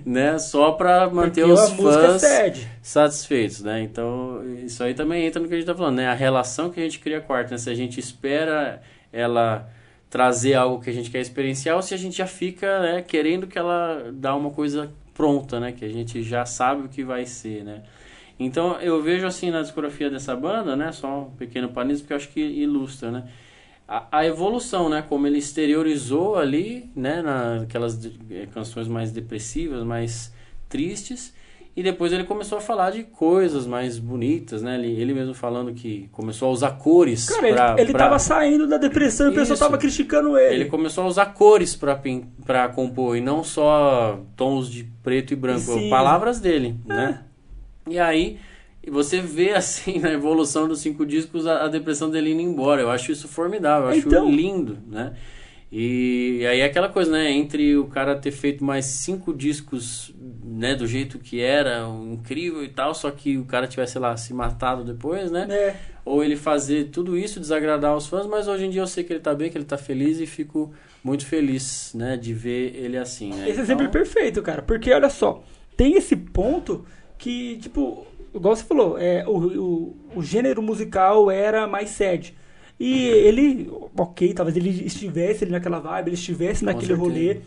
né? 0.04 0.38
Só 0.38 0.72
para 0.72 1.08
manter 1.08 1.46
Porque 1.46 1.52
os 1.52 1.70
fãs 1.70 2.22
satisfeitos, 2.82 3.62
né? 3.62 3.82
Então, 3.82 4.42
isso 4.64 4.82
aí 4.82 4.94
também 4.94 5.24
entra 5.24 5.40
no 5.40 5.48
que 5.48 5.54
a 5.54 5.56
gente 5.56 5.66
tá 5.66 5.74
falando, 5.74 5.96
né? 5.96 6.08
A 6.08 6.14
relação 6.14 6.70
que 6.70 6.80
a 6.80 6.82
gente 6.82 6.98
cria 6.98 7.20
com 7.20 7.32
a 7.32 7.38
arte, 7.38 7.52
né? 7.52 7.58
Se 7.58 7.70
a 7.70 7.74
gente 7.74 8.00
espera 8.00 8.82
ela 9.12 9.68
trazer 10.10 10.54
algo 10.54 10.82
que 10.82 10.90
a 10.90 10.92
gente 10.92 11.10
quer 11.10 11.20
experienciar 11.20 11.76
ou 11.76 11.82
se 11.82 11.94
a 11.94 11.96
gente 11.96 12.18
já 12.18 12.26
fica, 12.26 12.80
né, 12.80 13.00
querendo 13.00 13.46
que 13.46 13.58
ela 13.58 14.10
dá 14.12 14.36
uma 14.36 14.50
coisa 14.50 14.92
pronta, 15.14 15.58
né? 15.58 15.72
Que 15.72 15.84
a 15.84 15.88
gente 15.88 16.22
já 16.22 16.44
sabe 16.44 16.82
o 16.82 16.88
que 16.88 17.04
vai 17.04 17.24
ser, 17.24 17.64
né? 17.64 17.82
Então, 18.38 18.80
eu 18.80 19.00
vejo 19.00 19.26
assim 19.26 19.50
na 19.50 19.62
discografia 19.62 20.10
dessa 20.10 20.34
banda, 20.34 20.74
né? 20.74 20.90
Só 20.90 21.22
um 21.22 21.30
pequeno 21.30 21.68
panismo 21.68 22.06
que 22.06 22.12
eu 22.12 22.16
acho 22.16 22.28
que 22.28 22.40
ilustra, 22.40 23.10
né? 23.10 23.24
A, 23.92 24.20
a, 24.20 24.26
evolução, 24.26 24.88
né? 24.88 25.04
Como 25.06 25.26
ele 25.26 25.36
exteriorizou 25.38 26.36
ali, 26.36 26.90
né? 26.96 27.20
Naquelas 27.20 28.02
eh, 28.30 28.46
canções 28.54 28.88
mais 28.88 29.12
depressivas, 29.12 29.84
mais 29.84 30.32
tristes. 30.68 31.34
E 31.76 31.82
depois 31.82 32.12
ele 32.12 32.24
começou 32.24 32.58
a 32.58 32.60
falar 32.60 32.90
de 32.90 33.02
coisas 33.02 33.66
mais 33.66 33.98
bonitas, 33.98 34.62
né? 34.62 34.78
Ele, 34.78 34.88
ele 35.00 35.14
mesmo 35.14 35.34
falando 35.34 35.72
que 35.74 36.08
começou 36.12 36.48
a 36.48 36.52
usar 36.52 36.70
cores. 36.72 37.28
Cara, 37.28 37.46
ele, 37.46 37.56
pra, 37.56 37.76
ele 37.78 37.92
pra- 37.92 37.98
tava 37.98 38.18
saindo 38.18 38.66
da 38.66 38.78
depressão 38.78 39.28
e 39.28 39.30
o 39.30 39.34
pessoal 39.34 39.58
tava 39.58 39.78
criticando 39.78 40.36
ele. 40.38 40.54
Ele 40.54 40.64
começou 40.66 41.04
a 41.04 41.06
usar 41.06 41.26
cores 41.26 41.74
pra, 41.76 41.98
pra 42.44 42.68
compor, 42.68 43.16
e 43.16 43.20
não 43.20 43.42
só 43.44 44.20
tons 44.36 44.70
de 44.70 44.84
preto 45.02 45.32
e 45.32 45.36
branco, 45.36 45.60
Sim. 45.60 45.88
palavras 45.90 46.40
dele, 46.40 46.76
É. 46.88 46.94
né? 46.94 47.22
E 47.88 47.98
aí, 47.98 48.38
e 48.84 48.90
você 48.90 49.20
vê 49.20 49.52
assim, 49.52 49.98
na 50.00 50.12
evolução 50.12 50.66
dos 50.66 50.80
cinco 50.80 51.06
discos, 51.06 51.46
a, 51.46 51.64
a 51.64 51.68
depressão 51.68 52.10
dele 52.10 52.32
indo 52.32 52.42
embora. 52.42 52.82
Eu 52.82 52.90
acho 52.90 53.12
isso 53.12 53.28
formidável, 53.28 53.88
eu 53.88 53.96
acho 53.96 54.08
Então. 54.08 54.30
lindo, 54.30 54.78
né? 54.88 55.14
E 55.74 56.44
aí 56.46 56.60
é 56.60 56.64
aquela 56.66 56.90
coisa, 56.90 57.10
né? 57.10 57.30
Entre 57.30 57.78
o 57.78 57.86
cara 57.86 58.14
ter 58.14 58.30
feito 58.30 58.62
mais 58.62 58.84
cinco 58.84 59.32
discos, 59.32 60.12
né? 60.44 60.74
Do 60.74 60.86
jeito 60.86 61.18
que 61.18 61.40
era, 61.40 61.88
um 61.88 62.12
incrível 62.12 62.62
e 62.62 62.68
tal, 62.68 62.94
só 62.94 63.10
que 63.10 63.38
o 63.38 63.46
cara 63.46 63.66
tivesse, 63.66 63.92
sei 63.92 64.00
lá, 64.02 64.14
se 64.14 64.34
matado 64.34 64.84
depois, 64.84 65.30
né? 65.30 65.46
É, 65.48 65.76
ou 66.04 66.22
ele 66.22 66.36
fazer 66.36 66.90
tudo 66.90 67.16
isso, 67.16 67.40
desagradar 67.40 67.96
os 67.96 68.06
fãs, 68.06 68.26
mas 68.26 68.48
hoje 68.48 68.66
em 68.66 68.70
dia 68.70 68.82
eu 68.82 68.86
sei 68.86 69.02
que 69.02 69.14
ele 69.14 69.20
tá 69.20 69.34
bem, 69.34 69.50
que 69.50 69.56
ele 69.56 69.64
tá 69.64 69.78
feliz 69.78 70.20
e 70.20 70.26
fico 70.26 70.74
muito 71.02 71.24
feliz, 71.24 71.92
né, 71.94 72.16
de 72.16 72.32
ver 72.34 72.76
ele 72.76 72.96
assim, 72.96 73.30
né? 73.30 73.48
esse 73.48 73.60
exemplo 73.60 73.86
é 73.86 73.88
perfeito, 73.88 74.42
cara. 74.42 74.60
Porque 74.62 74.92
olha 74.92 75.08
só, 75.08 75.42
tem 75.76 75.94
esse 75.96 76.14
ponto 76.14 76.84
que, 77.16 77.56
tipo, 77.58 78.06
igual 78.34 78.54
você 78.56 78.64
falou, 78.64 78.98
é, 78.98 79.24
o, 79.26 79.36
o, 79.36 79.96
o 80.16 80.22
gênero 80.22 80.62
musical 80.62 81.30
era 81.30 81.66
mais 81.66 81.90
sad. 81.90 82.34
E 82.80 83.04
ele, 83.08 83.70
ok, 83.96 84.32
talvez 84.34 84.56
ele 84.56 84.70
estivesse 84.84 85.44
ali 85.44 85.52
naquela 85.52 85.78
vibe, 85.78 86.08
ele 86.08 86.14
estivesse 86.16 86.64
naquele 86.64 86.94
rolê. 86.94 87.40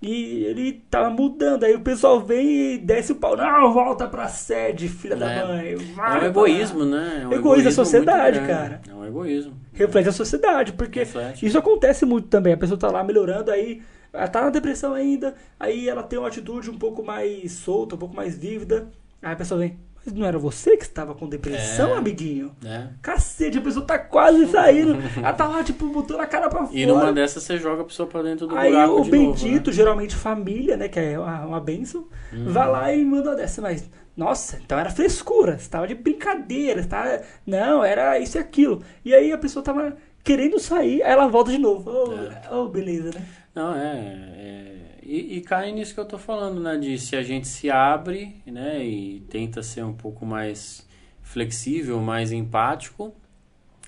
E 0.00 0.44
ele 0.46 0.82
tava 0.90 1.10
mudando. 1.10 1.62
Aí 1.62 1.74
o 1.76 1.80
pessoal 1.80 2.18
vem 2.20 2.74
e 2.74 2.78
desce 2.78 3.12
o 3.12 3.14
pau. 3.14 3.36
Não, 3.36 3.72
volta 3.72 4.08
pra 4.08 4.26
sede, 4.26 4.88
filha 4.88 5.14
da 5.14 5.30
É. 5.30 5.46
mãe. 5.46 5.66
É 5.68 5.76
vai 5.76 6.16
um 6.16 6.18
pra 6.18 6.26
egoísmo, 6.26 6.80
lá." 6.80 6.84
né? 6.86 7.20
É 7.22 7.28
um 7.28 7.32
Egoísmo 7.32 7.64
da 7.64 7.70
sociedade, 7.70 8.40
cara. 8.40 8.80
É 8.90 8.92
um 8.92 9.04
egoísmo. 9.06 9.52
Reflete 9.72 10.08
a 10.08 10.12
sociedade, 10.12 10.72
porque 10.72 10.98
Reflete. 11.00 11.46
isso 11.46 11.56
acontece 11.56 12.04
muito 12.04 12.26
também. 12.26 12.52
A 12.54 12.56
pessoa 12.56 12.76
tá 12.76 12.90
lá 12.90 13.04
melhorando, 13.04 13.52
aí 13.52 13.80
ela 14.12 14.26
tá 14.26 14.42
na 14.42 14.50
depressão 14.50 14.92
ainda, 14.92 15.36
aí 15.60 15.88
ela 15.88 16.02
tem 16.02 16.18
uma 16.18 16.26
atitude 16.28 16.68
um 16.68 16.76
pouco 16.78 17.04
mais 17.04 17.52
solta, 17.52 17.94
um 17.94 17.98
pouco 17.98 18.16
mais 18.16 18.36
vívida. 18.36 18.88
Aí 19.22 19.32
a 19.32 19.36
pessoa 19.36 19.60
vem, 19.60 19.76
mas 20.04 20.14
não 20.14 20.26
era 20.26 20.38
você 20.38 20.76
que 20.76 20.82
estava 20.84 21.14
com 21.14 21.28
depressão, 21.28 21.94
É. 21.94 21.98
amiguinho? 21.98 22.54
Né? 22.62 22.90
Cacete, 23.02 23.58
a 23.58 23.60
pessoa 23.60 23.84
tá 23.86 23.98
quase 23.98 24.46
saindo. 24.48 24.96
ela 25.18 25.32
tá 25.32 25.46
lá, 25.48 25.62
tipo, 25.62 25.86
botando 25.88 26.20
a 26.20 26.26
cara 26.26 26.48
pra 26.48 26.68
E 26.72 26.84
numa 26.86 27.00
fora. 27.00 27.12
dessas 27.12 27.42
você 27.42 27.56
joga 27.58 27.82
a 27.82 27.84
pessoa 27.84 28.08
pra 28.08 28.22
dentro 28.22 28.46
do 28.46 28.56
Aí 28.56 28.72
buraco 28.72 29.00
o 29.00 29.04
de 29.04 29.10
bendito, 29.10 29.54
novo, 29.56 29.66
né? 29.68 29.72
geralmente 29.72 30.14
família, 30.16 30.76
né, 30.76 30.88
que 30.88 30.98
é 31.00 31.18
uma, 31.18 31.46
uma 31.46 31.60
benção, 31.60 32.06
Uhum. 32.32 32.52
vai 32.52 32.68
lá 32.68 32.92
e 32.92 33.04
manda 33.04 33.30
uma 33.30 33.36
dessa, 33.36 33.60
mas 33.62 33.88
nossa, 34.16 34.60
então 34.64 34.78
era 34.78 34.90
frescura, 34.90 35.58
você 35.58 35.68
tava 35.70 35.86
de 35.86 35.94
brincadeira, 35.94 36.82
você 36.82 36.88
tava, 36.88 37.22
não, 37.46 37.82
era 37.84 38.18
isso 38.18 38.36
e 38.36 38.40
aquilo. 38.40 38.82
E 39.04 39.14
aí 39.14 39.32
a 39.32 39.38
pessoa 39.38 39.62
tava 39.64 39.96
querendo 40.22 40.58
sair, 40.60 41.02
aí 41.02 41.12
ela 41.12 41.26
volta 41.28 41.50
de 41.50 41.58
novo. 41.58 41.90
Oh, 41.90 42.12
É. 42.14 42.54
oh, 42.54 42.68
beleza, 42.68 43.10
né? 43.14 43.24
Não, 43.54 43.74
é. 43.74 43.96
é- 44.36 44.76
e, 45.04 45.38
e 45.38 45.40
cai 45.40 45.72
nisso 45.72 45.94
que 45.94 46.00
eu 46.00 46.04
tô 46.04 46.18
falando, 46.18 46.60
né? 46.60 46.76
De 46.76 46.98
se 46.98 47.16
a 47.16 47.22
gente 47.22 47.48
se 47.48 47.70
abre, 47.70 48.36
né? 48.46 48.84
E 48.84 49.20
tenta 49.28 49.62
ser 49.62 49.84
um 49.84 49.92
pouco 49.92 50.24
mais 50.24 50.86
flexível, 51.22 52.00
mais 52.00 52.32
empático, 52.32 53.14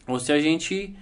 ou 0.07 0.19
se 0.19 0.33
a 0.33 0.41
gente 0.41 0.97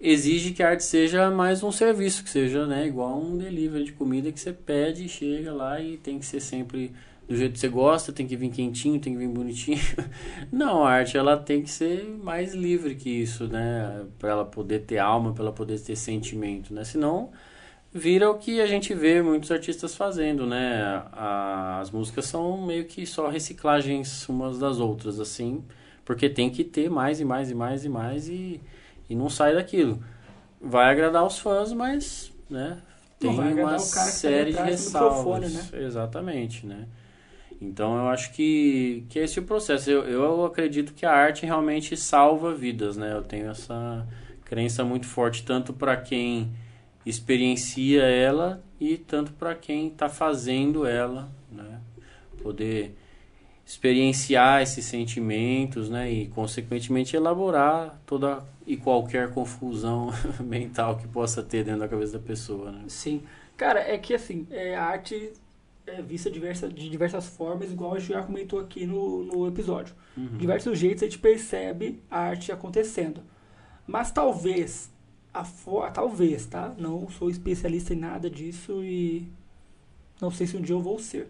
exige 0.00 0.52
que 0.52 0.62
a 0.62 0.70
arte 0.70 0.84
seja 0.84 1.30
mais 1.30 1.62
um 1.62 1.70
serviço, 1.70 2.24
que 2.24 2.30
seja, 2.30 2.66
né? 2.66 2.86
Igual 2.86 3.20
um 3.20 3.36
delivery 3.36 3.84
de 3.84 3.92
comida 3.92 4.32
que 4.32 4.40
você 4.40 4.52
pede, 4.52 5.08
chega 5.08 5.52
lá 5.52 5.80
e 5.80 5.96
tem 5.96 6.18
que 6.18 6.26
ser 6.26 6.40
sempre 6.40 6.92
do 7.28 7.36
jeito 7.36 7.52
que 7.52 7.60
você 7.60 7.68
gosta, 7.68 8.12
tem 8.12 8.26
que 8.26 8.34
vir 8.34 8.50
quentinho, 8.50 8.98
tem 8.98 9.12
que 9.12 9.18
vir 9.18 9.28
bonitinho. 9.28 9.78
Não, 10.50 10.84
a 10.84 10.90
arte 10.90 11.16
ela 11.16 11.36
tem 11.36 11.62
que 11.62 11.70
ser 11.70 12.04
mais 12.04 12.54
livre 12.54 12.96
que 12.96 13.08
isso, 13.08 13.46
né? 13.46 14.04
Para 14.18 14.30
ela 14.30 14.44
poder 14.44 14.80
ter 14.80 14.98
alma, 14.98 15.32
para 15.32 15.44
ela 15.44 15.52
poder 15.52 15.78
ter 15.78 15.94
sentimento, 15.94 16.74
né? 16.74 16.82
Senão 16.82 17.30
vira 17.92 18.30
o 18.30 18.38
que 18.38 18.60
a 18.60 18.66
gente 18.66 18.94
vê 18.94 19.20
muitos 19.20 19.50
artistas 19.50 19.94
fazendo, 19.94 20.46
né? 20.46 21.02
As 21.12 21.90
músicas 21.90 22.26
são 22.26 22.64
meio 22.64 22.84
que 22.84 23.04
só 23.04 23.28
reciclagens 23.28 24.28
umas 24.28 24.58
das 24.58 24.78
outras, 24.78 25.18
assim, 25.18 25.64
porque 26.04 26.28
tem 26.28 26.50
que 26.50 26.64
ter 26.64 26.88
mais 26.88 27.20
e 27.20 27.24
mais 27.24 27.50
e 27.50 27.54
mais 27.54 27.84
e 27.84 27.88
mais 27.88 28.28
e, 28.28 28.60
e 29.08 29.14
não 29.14 29.28
sai 29.28 29.54
daquilo. 29.54 30.02
Vai 30.60 30.90
agradar 30.90 31.24
os 31.24 31.38
fãs, 31.38 31.72
mas, 31.72 32.32
né? 32.48 32.78
Não 33.20 33.36
Tem 33.36 33.52
uma 33.52 33.72
tá 33.72 33.78
série 33.78 34.52
de 34.52 34.56
do 34.56 34.64
microfone, 34.64 35.46
ressalvas. 35.46 35.72
Exatamente, 35.74 36.66
né? 36.66 36.86
Então 37.60 37.94
eu 37.98 38.08
acho 38.08 38.32
que, 38.32 39.04
que 39.10 39.18
esse 39.18 39.38
é 39.38 39.42
o 39.42 39.44
processo. 39.44 39.90
Eu, 39.90 40.04
eu 40.04 40.44
acredito 40.46 40.94
que 40.94 41.04
a 41.04 41.12
arte 41.12 41.44
realmente 41.44 41.94
salva 41.96 42.54
vidas, 42.54 42.96
né? 42.96 43.12
Eu 43.12 43.22
tenho 43.22 43.50
essa 43.50 44.06
crença 44.44 44.82
muito 44.82 45.06
forte, 45.06 45.44
tanto 45.44 45.72
para 45.72 45.96
quem 45.96 46.50
experiencia 47.04 48.02
ela 48.02 48.62
e 48.78 48.96
tanto 48.96 49.32
para 49.32 49.54
quem 49.54 49.88
está 49.88 50.08
fazendo 50.08 50.86
ela, 50.86 51.30
né? 51.50 51.80
Poder 52.42 52.94
experienciar 53.66 54.62
esses 54.62 54.84
sentimentos, 54.84 55.88
né? 55.88 56.10
E 56.10 56.26
consequentemente 56.28 57.16
elaborar 57.16 58.00
toda 58.06 58.44
e 58.66 58.76
qualquer 58.76 59.32
confusão 59.32 60.10
mental 60.40 60.96
que 60.96 61.06
possa 61.08 61.42
ter 61.42 61.64
dentro 61.64 61.80
da 61.80 61.88
cabeça 61.88 62.18
da 62.18 62.24
pessoa, 62.24 62.70
né? 62.70 62.84
Sim. 62.88 63.22
Cara, 63.56 63.80
é 63.80 63.98
que 63.98 64.14
assim, 64.14 64.46
é, 64.50 64.74
a 64.74 64.84
arte 64.84 65.32
é 65.86 66.02
vista 66.02 66.30
diversa, 66.30 66.68
de 66.68 66.88
diversas 66.88 67.26
formas, 67.26 67.70
igual 67.70 67.94
a 67.94 67.98
gente 67.98 68.12
já 68.12 68.22
comentou 68.22 68.60
aqui 68.60 68.86
no, 68.86 69.24
no 69.24 69.46
episódio. 69.46 69.94
Uhum. 70.16 70.38
Diversos 70.38 70.78
jeitos 70.78 71.02
a 71.02 71.06
gente 71.06 71.18
percebe 71.18 72.02
a 72.10 72.20
arte 72.20 72.52
acontecendo. 72.52 73.22
Mas 73.86 74.10
talvez, 74.12 74.90
a 75.32 75.44
fo- 75.44 75.88
talvez, 75.92 76.46
tá? 76.46 76.74
Não 76.78 77.08
sou 77.10 77.30
especialista 77.30 77.94
em 77.94 77.96
nada 77.98 78.28
disso 78.30 78.82
e 78.84 79.28
não 80.20 80.30
sei 80.30 80.46
se 80.46 80.56
um 80.56 80.60
dia 80.62 80.74
eu 80.74 80.80
vou 80.82 80.98
ser. 80.98 81.28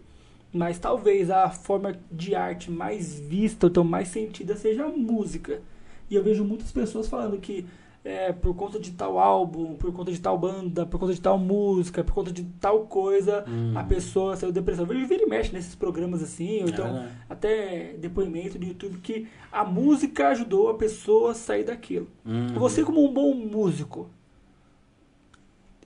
Mas 0.53 0.77
talvez 0.79 1.29
a 1.31 1.49
forma 1.49 1.97
de 2.11 2.35
arte 2.35 2.69
mais 2.69 3.19
vista, 3.19 3.67
ou 3.67 3.69
então 3.71 3.83
mais 3.83 4.09
sentida, 4.09 4.55
seja 4.57 4.85
a 4.85 4.89
música. 4.89 5.61
E 6.09 6.15
eu 6.15 6.23
vejo 6.23 6.43
muitas 6.43 6.71
pessoas 6.71 7.07
falando 7.07 7.39
que 7.39 7.65
é, 8.03 8.31
por 8.33 8.55
conta 8.55 8.79
de 8.79 8.91
tal 8.91 9.19
álbum, 9.19 9.75
por 9.75 9.91
conta 9.93 10.11
de 10.11 10.19
tal 10.19 10.37
banda, 10.37 10.85
por 10.85 10.99
conta 10.99 11.13
de 11.13 11.21
tal 11.21 11.37
música, 11.37 12.03
por 12.03 12.13
conta 12.13 12.31
de 12.31 12.43
tal 12.59 12.87
coisa, 12.87 13.45
Hum. 13.47 13.73
a 13.75 13.83
pessoa 13.83 14.35
saiu 14.35 14.51
depressão. 14.51 14.85
Vejo 14.85 15.05
vira 15.07 15.23
e 15.23 15.27
mexe 15.27 15.53
nesses 15.53 15.75
programas 15.75 16.23
assim, 16.23 16.61
ou 16.61 16.67
É 16.67 16.69
então 16.71 17.07
até 17.29 17.93
depoimento 17.99 18.57
do 18.57 18.65
YouTube 18.65 18.97
que 18.99 19.27
a 19.51 19.63
música 19.63 20.29
ajudou 20.29 20.69
a 20.69 20.73
pessoa 20.73 21.31
a 21.31 21.35
sair 21.35 21.63
daquilo. 21.63 22.07
Uhum. 22.25 22.53
Você 22.55 22.83
como 22.83 23.05
um 23.07 23.13
bom 23.13 23.33
músico, 23.35 24.09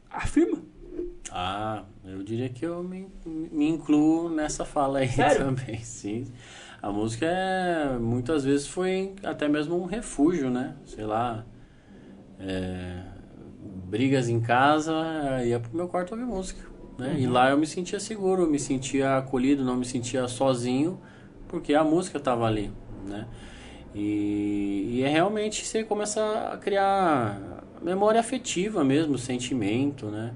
afirma? 0.10 0.60
Ah, 1.32 1.84
eu 2.06 2.24
diria 2.24 2.48
que 2.50 2.66
eu 2.66 2.82
me, 2.84 3.08
me 3.26 3.68
incluo 3.68 4.30
nessa 4.30 4.64
fala 4.64 5.00
aí 5.00 5.10
Sério? 5.10 5.46
também, 5.46 5.80
sim. 5.84 6.26
A 6.82 6.92
música 6.92 7.26
é, 7.26 7.98
muitas 7.98 8.44
vezes 8.46 8.68
foi 8.68 9.14
até 9.24 9.48
mesmo 9.48 9.76
um 9.76 9.86
refúgio, 9.86 10.50
né? 10.50 10.76
Sei 10.86 11.04
lá, 11.04 11.44
é, 12.46 13.02
brigas 13.90 14.30
em 14.30 14.40
casa, 14.40 14.94
ia 15.44 15.60
pro 15.60 15.76
meu 15.76 15.88
quarto 15.88 16.12
ouvir 16.12 16.26
música, 16.26 16.62
né? 16.98 17.16
E 17.20 17.28
lá 17.28 17.50
eu 17.50 17.58
me 17.58 17.66
sentia 17.66 18.00
seguro, 18.00 18.44
eu 18.44 18.50
me 18.50 18.60
sentia 18.60 19.18
acolhido, 19.18 19.64
não 19.64 19.76
me 19.76 19.86
sentia 19.86 20.28
sozinho, 20.28 21.00
porque 21.48 21.74
a 21.74 21.84
música 21.84 22.20
tava 22.20 22.46
ali, 22.46 22.72
né? 23.08 23.28
E, 23.94 24.90
e 24.90 25.04
é 25.04 25.08
realmente 25.08 25.66
você 25.66 25.84
começa 25.84 26.22
a 26.52 26.58
criar 26.58 27.64
memória 27.82 28.20
afetiva 28.20 28.84
mesmo, 28.84 29.18
sentimento, 29.18 30.08
né? 30.08 30.34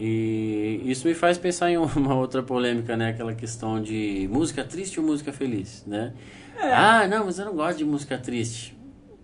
E 0.00 0.80
isso 0.84 1.08
me 1.08 1.14
faz 1.14 1.38
pensar 1.38 1.70
em 1.70 1.76
uma 1.96 2.14
outra 2.14 2.42
polêmica, 2.42 2.96
né? 2.96 3.10
Aquela 3.10 3.34
questão 3.34 3.80
de 3.80 4.28
música 4.30 4.64
triste 4.64 5.00
ou 5.00 5.06
música 5.06 5.32
feliz, 5.32 5.84
né? 5.86 6.12
Ah, 6.60 7.06
não, 7.06 7.26
mas 7.26 7.38
eu 7.38 7.44
não 7.46 7.54
gosto 7.54 7.78
de 7.78 7.84
música 7.84 8.18
triste. 8.18 8.76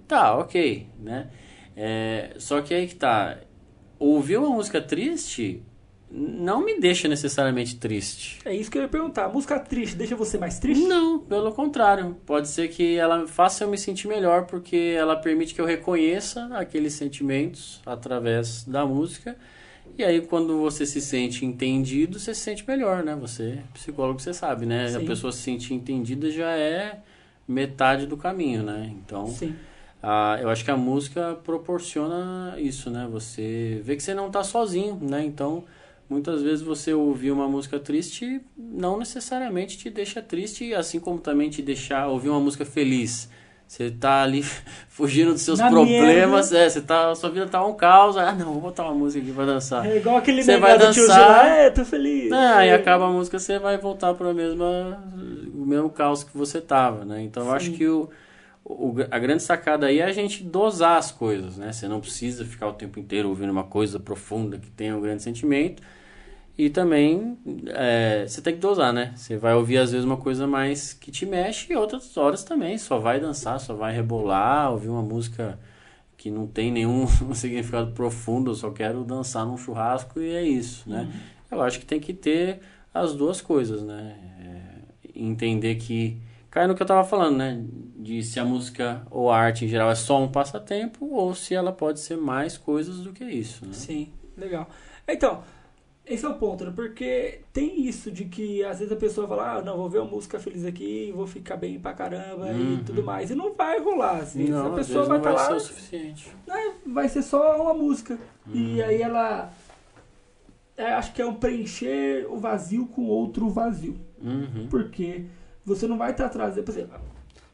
Tá, 0.06 0.36
ok, 0.36 0.86
né? 1.00 1.28
É, 1.76 2.34
só 2.38 2.60
que 2.60 2.72
aí 2.72 2.86
que 2.86 2.94
tá. 2.94 3.38
Ouvir 3.98 4.36
uma 4.38 4.50
música 4.50 4.80
triste 4.80 5.62
não 6.10 6.64
me 6.64 6.78
deixa 6.78 7.08
necessariamente 7.08 7.76
triste. 7.76 8.38
É 8.44 8.54
isso 8.54 8.70
que 8.70 8.78
eu 8.78 8.82
ia 8.82 8.88
perguntar. 8.88 9.24
A 9.24 9.28
música 9.28 9.58
triste 9.58 9.96
deixa 9.96 10.14
você 10.14 10.38
mais 10.38 10.58
triste? 10.58 10.84
Não, 10.84 11.18
pelo 11.18 11.52
contrário. 11.52 12.16
Pode 12.24 12.48
ser 12.48 12.68
que 12.68 12.96
ela 12.96 13.26
faça 13.26 13.64
eu 13.64 13.68
me 13.68 13.76
sentir 13.76 14.06
melhor 14.06 14.46
porque 14.46 14.94
ela 14.96 15.16
permite 15.16 15.54
que 15.54 15.60
eu 15.60 15.64
reconheça 15.64 16.46
aqueles 16.56 16.92
sentimentos 16.94 17.80
através 17.84 18.64
da 18.64 18.86
música. 18.86 19.36
E 19.98 20.04
aí, 20.04 20.20
quando 20.20 20.58
você 20.58 20.86
se 20.86 21.00
sente 21.00 21.44
entendido, 21.44 22.18
você 22.18 22.34
se 22.34 22.40
sente 22.40 22.66
melhor, 22.66 23.02
né? 23.02 23.16
Você, 23.16 23.58
psicólogo, 23.72 24.20
você 24.20 24.32
sabe, 24.32 24.66
né? 24.66 24.88
Sim. 24.88 24.96
A 24.96 25.00
pessoa 25.00 25.32
se 25.32 25.38
sentir 25.38 25.74
entendida 25.74 26.30
já 26.30 26.50
é 26.50 27.00
metade 27.46 28.06
do 28.06 28.16
caminho, 28.16 28.62
né? 28.62 28.92
Então, 28.92 29.26
Sim. 29.26 29.54
Ah, 30.06 30.38
eu 30.38 30.50
acho 30.50 30.62
que 30.62 30.70
a 30.70 30.76
música 30.76 31.34
proporciona 31.42 32.56
isso, 32.58 32.90
né? 32.90 33.08
Você 33.10 33.80
vê 33.82 33.96
que 33.96 34.02
você 34.02 34.12
não 34.12 34.30
tá 34.30 34.44
sozinho, 34.44 34.98
né? 35.00 35.24
Então, 35.24 35.64
muitas 36.10 36.42
vezes 36.42 36.60
você 36.60 36.92
ouvir 36.92 37.30
uma 37.30 37.48
música 37.48 37.78
triste 37.78 38.42
não 38.54 38.98
necessariamente 38.98 39.78
te 39.78 39.88
deixa 39.88 40.20
triste, 40.20 40.74
assim 40.74 41.00
como 41.00 41.18
também 41.18 41.48
te 41.48 41.62
deixar 41.62 42.06
ouvir 42.06 42.28
uma 42.28 42.40
música 42.40 42.66
feliz. 42.66 43.30
Você 43.66 43.90
tá 43.90 44.22
ali 44.22 44.42
fugindo 44.90 45.32
dos 45.32 45.40
seus 45.40 45.58
Na 45.58 45.70
problemas, 45.70 46.52
é, 46.52 46.68
você 46.68 46.82
tá, 46.82 47.14
sua 47.14 47.30
vida 47.30 47.46
tá 47.46 47.64
um 47.64 47.72
caos. 47.72 48.18
Ah, 48.18 48.32
não, 48.32 48.52
vou 48.52 48.60
botar 48.60 48.84
uma 48.84 48.94
música 48.94 49.24
aqui 49.24 49.32
pra 49.32 49.46
dançar. 49.46 49.86
É 49.86 49.96
igual 49.96 50.18
aquele 50.18 50.42
Você 50.42 50.58
vai 50.58 50.78
dançar. 50.78 50.92
Gil 50.92 51.08
lá, 51.08 51.48
é, 51.48 51.70
tô 51.70 51.82
feliz. 51.82 52.30
É, 52.30 52.52
aí 52.52 52.72
acaba 52.74 53.06
a 53.06 53.10
música, 53.10 53.38
você 53.38 53.58
vai 53.58 53.78
voltar 53.78 54.12
para 54.12 54.28
o 54.28 54.34
mesmo 54.34 55.88
caos 55.88 56.22
que 56.22 56.36
você 56.36 56.60
tava, 56.60 57.06
né? 57.06 57.22
Então 57.22 57.46
eu 57.46 57.52
acho 57.54 57.70
Sim. 57.70 57.72
que 57.72 57.88
o, 57.88 58.10
o- 58.64 58.94
a 59.10 59.18
grande 59.18 59.42
sacada 59.42 59.86
aí 59.86 59.98
é 60.00 60.04
a 60.04 60.12
gente 60.12 60.42
dosar 60.42 60.96
as 60.98 61.10
coisas, 61.12 61.58
né? 61.58 61.72
Você 61.72 61.86
não 61.88 62.00
precisa 62.00 62.44
ficar 62.44 62.68
o 62.68 62.72
tempo 62.72 62.98
inteiro 62.98 63.28
ouvindo 63.28 63.50
uma 63.50 63.64
coisa 63.64 64.00
profunda 64.00 64.58
que 64.58 64.70
tenha 64.70 64.96
um 64.96 65.00
grande 65.00 65.22
sentimento. 65.22 65.82
E 66.56 66.70
também 66.70 67.36
é, 67.68 68.24
você 68.28 68.40
tem 68.40 68.54
que 68.54 68.60
dosar, 68.60 68.92
né? 68.92 69.12
Você 69.16 69.36
vai 69.36 69.54
ouvir 69.54 69.78
às 69.78 69.90
vezes 69.90 70.04
uma 70.04 70.16
coisa 70.16 70.46
mais 70.46 70.92
que 70.92 71.10
te 71.10 71.26
mexe 71.26 71.72
e 71.72 71.76
outras 71.76 72.16
horas 72.16 72.44
também. 72.44 72.78
Só 72.78 72.98
vai 72.98 73.18
dançar, 73.20 73.58
só 73.60 73.74
vai 73.74 73.92
rebolar, 73.94 74.70
ouvir 74.70 74.88
uma 74.88 75.02
música 75.02 75.58
que 76.16 76.30
não 76.30 76.46
tem 76.46 76.70
nenhum 76.72 77.06
significado 77.34 77.92
profundo, 77.92 78.52
eu 78.52 78.54
só 78.54 78.70
quero 78.70 79.04
dançar 79.04 79.44
num 79.44 79.58
churrasco 79.58 80.20
e 80.20 80.30
é 80.34 80.42
isso, 80.42 80.88
né? 80.88 81.08
Eu 81.50 81.60
acho 81.62 81.78
que 81.80 81.86
tem 81.86 82.00
que 82.00 82.14
ter 82.14 82.60
as 82.92 83.14
duas 83.14 83.40
coisas, 83.40 83.82
né? 83.82 84.16
É, 84.40 85.20
entender 85.20 85.74
que 85.74 86.16
cai 86.54 86.66
no 86.66 86.74
que 86.74 86.82
eu 86.82 86.86
tava 86.86 87.04
falando, 87.04 87.36
né? 87.36 87.62
De 87.96 88.22
se 88.22 88.38
a 88.40 88.44
música 88.44 89.06
ou 89.10 89.30
a 89.30 89.36
arte 89.36 89.64
em 89.64 89.68
geral 89.68 89.90
é 89.90 89.94
só 89.94 90.22
um 90.22 90.28
passatempo 90.28 91.06
ou 91.12 91.34
se 91.34 91.54
ela 91.54 91.72
pode 91.72 92.00
ser 92.00 92.16
mais 92.16 92.56
coisas 92.56 92.98
do 93.00 93.12
que 93.12 93.24
isso, 93.24 93.66
né? 93.66 93.72
Sim, 93.72 94.12
legal. 94.36 94.68
Então, 95.08 95.42
esse 96.06 96.24
é 96.24 96.28
o 96.28 96.34
ponto, 96.34 96.64
né? 96.64 96.72
Porque 96.74 97.40
tem 97.52 97.80
isso 97.86 98.10
de 98.10 98.26
que 98.26 98.62
às 98.64 98.78
vezes 98.78 98.92
a 98.92 98.96
pessoa 98.96 99.26
fala, 99.26 99.56
ah, 99.58 99.62
não, 99.62 99.76
vou 99.76 99.88
ver 99.90 99.98
uma 100.00 100.10
música 100.10 100.38
feliz 100.38 100.64
aqui, 100.64 101.10
vou 101.16 101.26
ficar 101.26 101.56
bem 101.56 101.80
pra 101.80 101.92
caramba 101.94 102.46
Uhum. 102.46 102.74
e 102.74 102.84
tudo 102.84 103.02
mais. 103.02 103.30
E 103.30 103.34
não 103.34 103.52
vai 103.54 103.80
rolar, 103.80 104.18
vezes. 104.20 104.48
Não, 104.50 104.72
a 104.72 104.76
pessoa 104.76 105.04
vai 105.06 105.18
estar 105.18 105.32
lá, 105.32 105.46
ser 105.46 105.54
o 105.54 105.60
suficiente. 105.60 106.28
né, 106.46 106.74
vai 106.86 107.08
ser 107.08 107.22
só 107.22 107.60
uma 107.60 107.74
música. 107.74 108.18
E 108.52 108.80
Uhum. 108.80 108.84
aí 108.84 109.02
ela. 109.02 109.50
é, 110.76 110.92
acho 110.92 111.12
que 111.14 111.22
é 111.22 111.26
um 111.26 111.34
preencher 111.34 112.26
o 112.30 112.36
vazio 112.36 112.86
com 112.86 113.06
outro 113.06 113.48
vazio. 113.48 113.96
Uhum. 114.22 114.66
Porque 114.68 115.24
você 115.64 115.86
não 115.86 115.98
vai 115.98 116.10
estar 116.10 116.28
trazendo, 116.28 116.64
por 116.64 116.72
exemplo, 116.72 117.00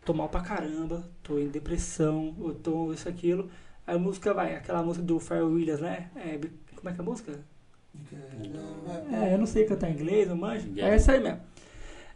tô 0.04 0.12
mal 0.12 0.28
pra 0.28 0.40
caramba, 0.40 1.08
tô 1.22 1.38
em 1.38 1.48
depressão, 1.48 2.34
eu 2.40 2.54
tô 2.54 2.92
isso, 2.92 3.08
aquilo. 3.08 3.50
Aí 3.86 3.96
a 3.96 3.98
música 3.98 4.34
vai, 4.34 4.54
aquela 4.54 4.82
música 4.82 5.04
do 5.04 5.18
Pharrell 5.18 5.48
Williams, 5.48 5.80
né? 5.80 6.10
É, 6.16 6.38
como 6.74 6.88
é 6.88 6.92
que 6.92 6.98
é 6.98 7.02
a 7.02 7.04
música? 7.04 7.40
É, 9.12 9.34
eu 9.34 9.38
não 9.38 9.46
sei 9.46 9.64
cantar 9.64 9.90
inglês, 9.90 10.28
não 10.28 10.36
manjo. 10.36 10.68
Yeah. 10.68 10.92
É 10.92 10.96
essa 10.96 11.12
aí 11.12 11.20
mesmo. 11.20 11.40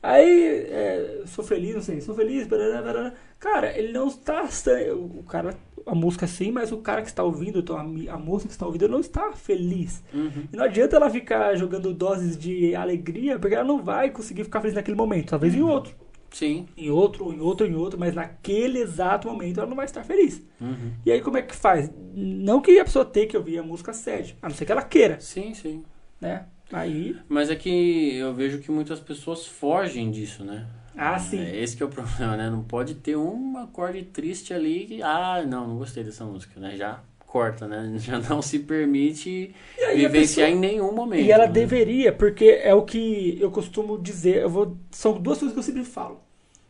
Aí, 0.07 0.67
é, 0.69 1.23
sou 1.25 1.43
feliz, 1.43 1.75
não 1.75 1.81
sei, 1.83 1.99
sou 2.03 2.15
feliz, 2.15 2.47
barará, 2.47 2.83
barará. 2.83 3.13
cara, 3.41 3.75
ele 3.79 3.91
não 3.91 4.09
está, 4.09 4.47
o 4.95 5.23
cara, 5.23 5.57
a 5.87 5.95
música 5.95 6.27
sim, 6.27 6.51
mas 6.53 6.71
o 6.71 6.77
cara 6.77 7.01
que 7.01 7.09
está 7.09 7.25
ouvindo, 7.25 7.61
então 7.61 7.75
a, 7.75 8.15
a 8.15 8.19
moça 8.19 8.47
que 8.47 8.53
está 8.53 8.67
ouvindo 8.67 8.87
não 8.87 9.01
está 9.01 9.33
feliz. 9.33 10.05
Uhum. 10.13 10.45
E 10.53 10.57
não 10.59 10.65
adianta 10.65 10.97
ela 10.97 11.09
ficar 11.09 11.57
jogando 11.57 11.95
doses 11.95 12.37
de 12.37 12.75
alegria, 12.77 13.39
porque 13.39 13.55
ela 13.55 13.65
não 13.65 13.83
vai 13.83 14.11
conseguir 14.11 14.45
ficar 14.45 14.61
feliz 14.61 14.75
naquele 14.75 14.95
momento, 14.97 15.31
talvez 15.31 15.55
em 15.55 15.63
outro, 15.63 15.95
Sim. 16.31 16.67
em 16.77 16.91
outro, 16.91 17.33
em 17.33 17.41
outro, 17.41 17.67
em 17.67 17.75
outro, 17.75 17.99
mas 17.99 18.15
naquele 18.15 18.81
exato 18.81 19.27
momento 19.27 19.59
ela 19.59 19.69
não 19.71 19.77
vai 19.77 19.87
estar 19.87 20.05
feliz. 20.05 20.43
Uhum. 20.61 20.93
E 21.07 21.11
aí 21.11 21.23
como 21.23 21.39
é 21.39 21.43
que 21.43 21.57
faz? 21.57 21.91
Não 22.15 22.61
que 22.61 22.79
a 22.79 22.85
pessoa 22.85 23.07
tenha 23.07 23.27
que 23.27 23.39
ouvir 23.39 23.59
a 23.59 23.63
música 23.63 23.95
sede, 23.95 24.37
a 24.43 24.51
não 24.51 24.55
ser 24.55 24.67
que 24.67 24.73
ela 24.73 24.83
queira, 24.83 25.19
Sim, 25.19 25.55
sim. 25.55 25.83
né? 26.21 26.45
Aí, 26.73 27.17
Mas 27.29 27.51
é 27.51 27.57
que 27.57 28.15
eu 28.17 28.35
vejo 28.35 28.59
que 28.59 28.71
muitas 28.71 28.99
pessoas 29.01 29.47
fogem 29.47 30.11
disso, 30.11 30.45
né? 30.45 30.67
ah, 30.97 31.19
sim. 31.19 31.41
É 31.41 31.57
esse 31.63 31.77
que 31.77 31.83
é 31.83 31.87
o 31.87 31.89
problema, 31.91 32.37
né? 32.37 32.49
Não 32.51 32.63
pode 32.63 32.95
ter 32.95 33.17
um 33.17 33.59
acorde 33.59 34.03
triste 34.05 34.53
ali 34.55 34.87
que, 34.87 35.03
ah, 35.03 35.45
não, 35.47 35.67
não 35.69 35.77
gostei 35.79 36.03
dessa 36.05 36.25
música, 36.25 36.59
né? 36.59 36.77
Já 36.77 37.01
corta, 37.27 37.67
né? 37.67 37.95
Já 37.99 38.19
não 38.19 38.41
se 38.41 38.61
permite 38.61 39.55
vivenciar 39.95 40.11
pessoa- 40.13 40.49
em 40.49 40.57
nenhum 40.57 40.93
momento. 40.95 41.21
E 41.23 41.31
ela 41.33 41.47
né? 41.47 41.53
deveria, 41.53 42.13
porque 42.13 42.61
é 42.63 42.73
o 42.75 42.83
que 42.83 43.37
eu 43.41 43.51
costumo 43.51 43.99
dizer, 44.01 44.43
eu 44.43 44.49
vou, 44.49 44.77
são 44.91 45.21
duas 45.21 45.39
coisas 45.39 45.53
que 45.53 45.59
eu 45.59 45.63
sempre 45.65 45.85
falo. 45.85 46.21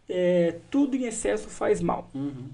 É, 0.08 0.56
tudo 0.70 0.96
em 0.96 1.04
excesso 1.04 1.48
faz 1.48 1.80
mal. 1.80 2.10
Uhum. 2.14 2.48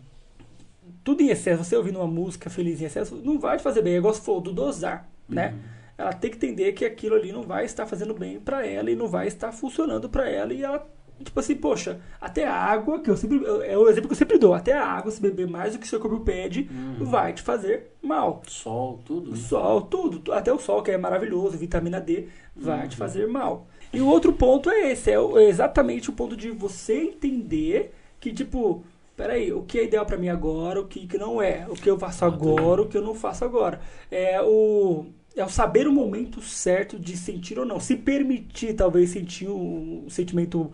Tudo 1.02 1.22
em 1.22 1.30
excesso, 1.30 1.64
você 1.64 1.76
ouvindo 1.76 1.98
uma 1.98 2.06
música 2.06 2.50
feliz 2.50 2.80
em 2.80 2.84
excesso, 2.84 3.16
não 3.16 3.38
vai 3.38 3.56
te 3.56 3.62
fazer 3.62 3.80
bem. 3.82 3.94
É 3.94 3.96
igual 3.98 4.12
você 4.12 4.20
falou, 4.20 4.40
do 4.40 4.52
dosar, 4.52 5.08
né? 5.28 5.54
Ela 6.00 6.12
tem 6.12 6.30
que 6.30 6.36
entender 6.36 6.72
que 6.72 6.84
aquilo 6.84 7.14
ali 7.14 7.30
não 7.30 7.42
vai 7.42 7.64
estar 7.64 7.86
fazendo 7.86 8.14
bem 8.14 8.40
pra 8.40 8.66
ela 8.66 8.90
e 8.90 8.96
não 8.96 9.06
vai 9.06 9.26
estar 9.26 9.52
funcionando 9.52 10.08
pra 10.08 10.28
ela 10.28 10.54
e 10.54 10.62
ela 10.62 10.88
tipo 11.22 11.38
assim, 11.38 11.54
poxa, 11.54 12.00
até 12.18 12.46
a 12.46 12.54
água, 12.54 13.00
que 13.00 13.10
eu 13.10 13.16
sempre 13.16 13.42
é 13.66 13.76
o 13.76 13.88
exemplo 13.88 14.08
que 14.08 14.14
eu 14.14 14.18
sempre 14.18 14.38
dou, 14.38 14.54
até 14.54 14.72
a 14.72 14.86
água 14.86 15.10
se 15.10 15.20
beber 15.20 15.46
mais 15.46 15.74
do 15.74 15.78
que 15.78 15.86
seu 15.86 16.00
corpo 16.00 16.20
pede, 16.20 16.68
vai 16.98 17.34
te 17.34 17.42
fazer 17.42 17.92
mal. 18.02 18.42
Sol, 18.46 19.00
tudo. 19.04 19.32
Né? 19.32 19.36
sol, 19.36 19.82
tudo, 19.82 20.32
até 20.32 20.50
o 20.50 20.58
sol 20.58 20.82
que 20.82 20.90
é 20.90 20.96
maravilhoso, 20.96 21.58
vitamina 21.58 22.00
D, 22.00 22.28
vai 22.56 22.88
te 22.88 22.96
fazer 22.96 23.28
mal. 23.28 23.66
E 23.92 24.00
o 24.00 24.06
outro 24.06 24.32
ponto 24.32 24.70
é 24.70 24.92
esse, 24.92 25.10
é 25.10 25.16
é 25.16 25.48
exatamente 25.48 26.08
o 26.08 26.12
ponto 26.14 26.36
de 26.36 26.50
você 26.50 26.94
entender 27.02 27.92
que, 28.18 28.32
tipo, 28.32 28.82
peraí, 29.16 29.52
o 29.52 29.62
que 29.62 29.78
é 29.78 29.84
ideal 29.84 30.06
pra 30.06 30.16
mim 30.16 30.28
agora, 30.28 30.80
o 30.80 30.86
que, 30.86 31.06
que 31.06 31.18
não 31.18 31.42
é, 31.42 31.66
o 31.68 31.74
que 31.74 31.90
eu 31.90 31.98
faço 31.98 32.24
agora, 32.24 32.82
o 32.82 32.88
que 32.88 32.96
eu 32.96 33.02
não 33.02 33.14
faço 33.14 33.44
agora. 33.44 33.80
É 34.10 34.40
o, 34.40 35.06
é 35.36 35.44
o 35.44 35.48
saber 35.48 35.86
o 35.86 35.92
momento 35.92 36.42
certo 36.42 36.98
de 36.98 37.16
sentir 37.16 37.58
ou 37.58 37.64
não. 37.64 37.78
Se 37.78 37.94
permitir, 37.94 38.74
talvez, 38.74 39.10
sentir 39.10 39.48
um 39.48 40.06
sentimento 40.08 40.72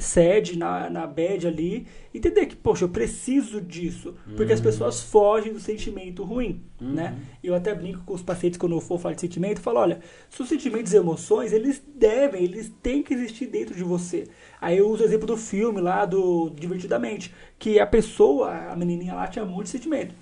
sad 0.00 0.56
na, 0.56 0.88
na 0.88 1.06
bad 1.06 1.46
ali, 1.46 1.86
entender 2.14 2.46
que, 2.46 2.56
poxa, 2.56 2.84
eu 2.84 2.88
preciso 2.88 3.60
disso, 3.60 4.14
porque 4.34 4.52
as 4.52 4.60
pessoas 4.60 5.02
fogem 5.02 5.52
do 5.52 5.60
sentimento 5.60 6.24
ruim, 6.24 6.62
né? 6.80 7.18
Eu 7.44 7.54
até 7.54 7.74
brinco 7.74 8.02
com 8.04 8.14
os 8.14 8.22
pacientes 8.22 8.58
quando 8.58 8.72
eu 8.72 8.80
for 8.80 8.98
falar 8.98 9.14
de 9.14 9.20
sentimento, 9.20 9.60
falo, 9.60 9.80
olha, 9.80 10.00
seus 10.30 10.48
sentimentos 10.48 10.92
e 10.92 10.96
emoções, 10.96 11.52
eles 11.52 11.82
devem, 11.94 12.44
eles 12.44 12.72
têm 12.82 13.02
que 13.02 13.12
existir 13.12 13.46
dentro 13.46 13.74
de 13.74 13.84
você. 13.84 14.26
Aí 14.58 14.78
eu 14.78 14.88
uso 14.88 15.02
o 15.02 15.06
exemplo 15.06 15.26
do 15.26 15.36
filme 15.36 15.80
lá, 15.80 16.06
do 16.06 16.50
Divertidamente, 16.50 17.32
que 17.58 17.78
a 17.78 17.86
pessoa, 17.86 18.70
a 18.70 18.76
menininha 18.76 19.14
lá 19.14 19.26
tinha 19.28 19.44
muito 19.44 19.68
sentimento. 19.68 20.14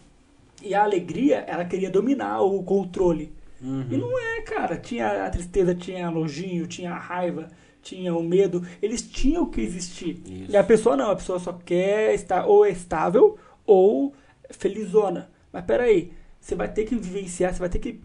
E 0.62 0.74
a 0.74 0.82
alegria, 0.82 1.38
ela 1.46 1.64
queria 1.64 1.90
dominar 1.90 2.42
o 2.42 2.62
controle. 2.62 3.32
Uhum. 3.62 3.86
E 3.90 3.96
não 3.96 4.18
é, 4.18 4.40
cara. 4.42 4.76
Tinha 4.76 5.26
a 5.26 5.30
tristeza, 5.30 5.74
tinha 5.74 6.10
nojinho, 6.10 6.66
tinha 6.66 6.92
a 6.92 6.98
raiva, 6.98 7.48
tinha 7.82 8.14
o 8.14 8.22
medo. 8.22 8.66
Eles 8.80 9.02
tinham 9.02 9.46
que 9.46 9.60
existir. 9.60 10.22
Isso. 10.26 10.52
E 10.52 10.56
a 10.56 10.64
pessoa 10.64 10.96
não, 10.96 11.10
a 11.10 11.16
pessoa 11.16 11.38
só 11.38 11.52
quer 11.52 12.14
estar 12.14 12.46
ou 12.46 12.66
estável 12.66 13.38
ou 13.66 14.14
felizona. 14.50 15.30
Mas 15.52 15.64
peraí, 15.64 16.12
você 16.40 16.54
vai 16.54 16.72
ter 16.72 16.84
que 16.84 16.96
vivenciar, 16.96 17.52
você 17.52 17.60
vai 17.60 17.68
ter 17.68 17.78
que 17.78 18.00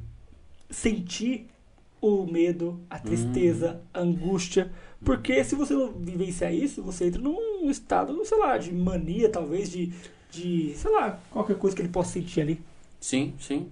sentir 0.70 1.48
o 2.02 2.26
medo, 2.26 2.80
a 2.90 3.00
tristeza, 3.00 3.82
a 3.94 4.02
angústia. 4.02 4.72
Porque 5.04 5.44
se 5.44 5.56
você 5.56 5.74
não 5.74 5.92
vivenciar 5.94 6.54
isso, 6.54 6.82
você 6.84 7.06
entra 7.06 7.22
num 7.22 7.70
estado, 7.70 8.24
sei 8.26 8.38
lá, 8.38 8.58
de 8.58 8.74
mania, 8.74 9.30
talvez, 9.30 9.70
de, 9.72 9.92
de 10.32 10.74
sei 10.76 10.92
lá, 10.92 11.20
qualquer 11.32 11.58
coisa 11.58 11.76
que 11.76 11.82
ele 11.82 11.90
possa 11.90 12.14
sentir 12.14 12.42
ali. 12.42 12.62
Sim, 13.00 13.34
sim. 13.40 13.68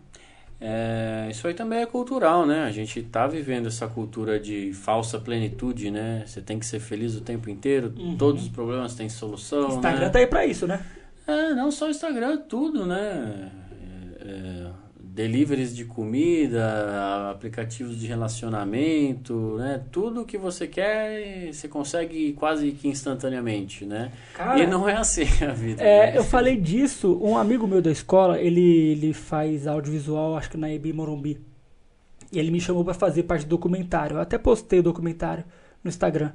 É, 0.65 1.27
isso 1.29 1.45
aí 1.45 1.53
também 1.53 1.79
é 1.81 1.85
cultural, 1.85 2.45
né? 2.45 2.63
A 2.63 2.71
gente 2.71 3.01
tá 3.03 3.27
vivendo 3.27 3.67
essa 3.67 3.85
cultura 3.85 4.39
de 4.39 4.71
falsa 4.71 5.19
plenitude, 5.19 5.91
né? 5.91 6.23
Você 6.25 6.41
tem 6.41 6.57
que 6.57 6.65
ser 6.65 6.79
feliz 6.79 7.15
o 7.17 7.21
tempo 7.21 7.49
inteiro, 7.49 7.93
Uhum. 7.97 8.15
todos 8.15 8.43
os 8.43 8.47
problemas 8.49 8.95
têm 8.95 9.09
solução, 9.09 9.67
Instagram 9.67 10.05
né? 10.05 10.09
tá 10.09 10.19
aí 10.19 10.27
pra 10.27 10.45
isso, 10.45 10.65
né? 10.65 10.79
É, 11.27 11.53
não 11.53 11.69
só 11.69 11.87
o 11.87 11.89
Instagram, 11.89 12.37
tudo, 12.47 12.85
né? 12.85 13.51
É, 14.21 14.27
é, 14.29 14.67
deliveries 15.13 15.75
de 15.75 15.85
comida, 15.85 17.29
aplicativos 17.29 17.99
de 17.99 18.07
relacionamento, 18.07 19.57
né? 19.59 19.83
Tudo 19.91 20.25
que 20.25 20.39
você 20.39 20.65
quer, 20.65 21.53
você 21.53 21.67
consegue 21.67 22.33
quase 22.33 22.71
que 22.71 22.87
instantaneamente, 22.87 23.85
né? 23.85 24.11
Cara, 24.33 24.59
e 24.59 24.65
não 24.65 24.89
é 24.89 24.95
assim 24.97 25.25
a 25.47 25.53
vida. 25.53 25.83
É, 25.83 26.11
né? 26.11 26.17
eu 26.17 26.23
falei 26.23 26.57
disso, 26.57 27.19
um 27.21 27.37
amigo 27.37 27.67
meu 27.67 27.79
da 27.79 27.91
escola, 27.91 28.41
ele, 28.41 28.93
ele 28.93 29.13
faz 29.13 29.67
audiovisual, 29.67 30.35
acho 30.35 30.49
que 30.49 30.57
na 30.57 30.73
EB 30.73 30.91
Morumbi. 30.91 31.39
E 32.31 32.39
ele 32.39 32.49
me 32.49 32.59
chamou 32.59 32.83
pra 32.83 32.95
fazer 32.95 33.21
parte 33.23 33.45
do 33.45 33.49
documentário. 33.49 34.15
Eu 34.15 34.21
até 34.21 34.39
postei 34.39 34.79
o 34.79 34.83
documentário 34.83 35.43
no 35.83 35.89
Instagram, 35.89 36.31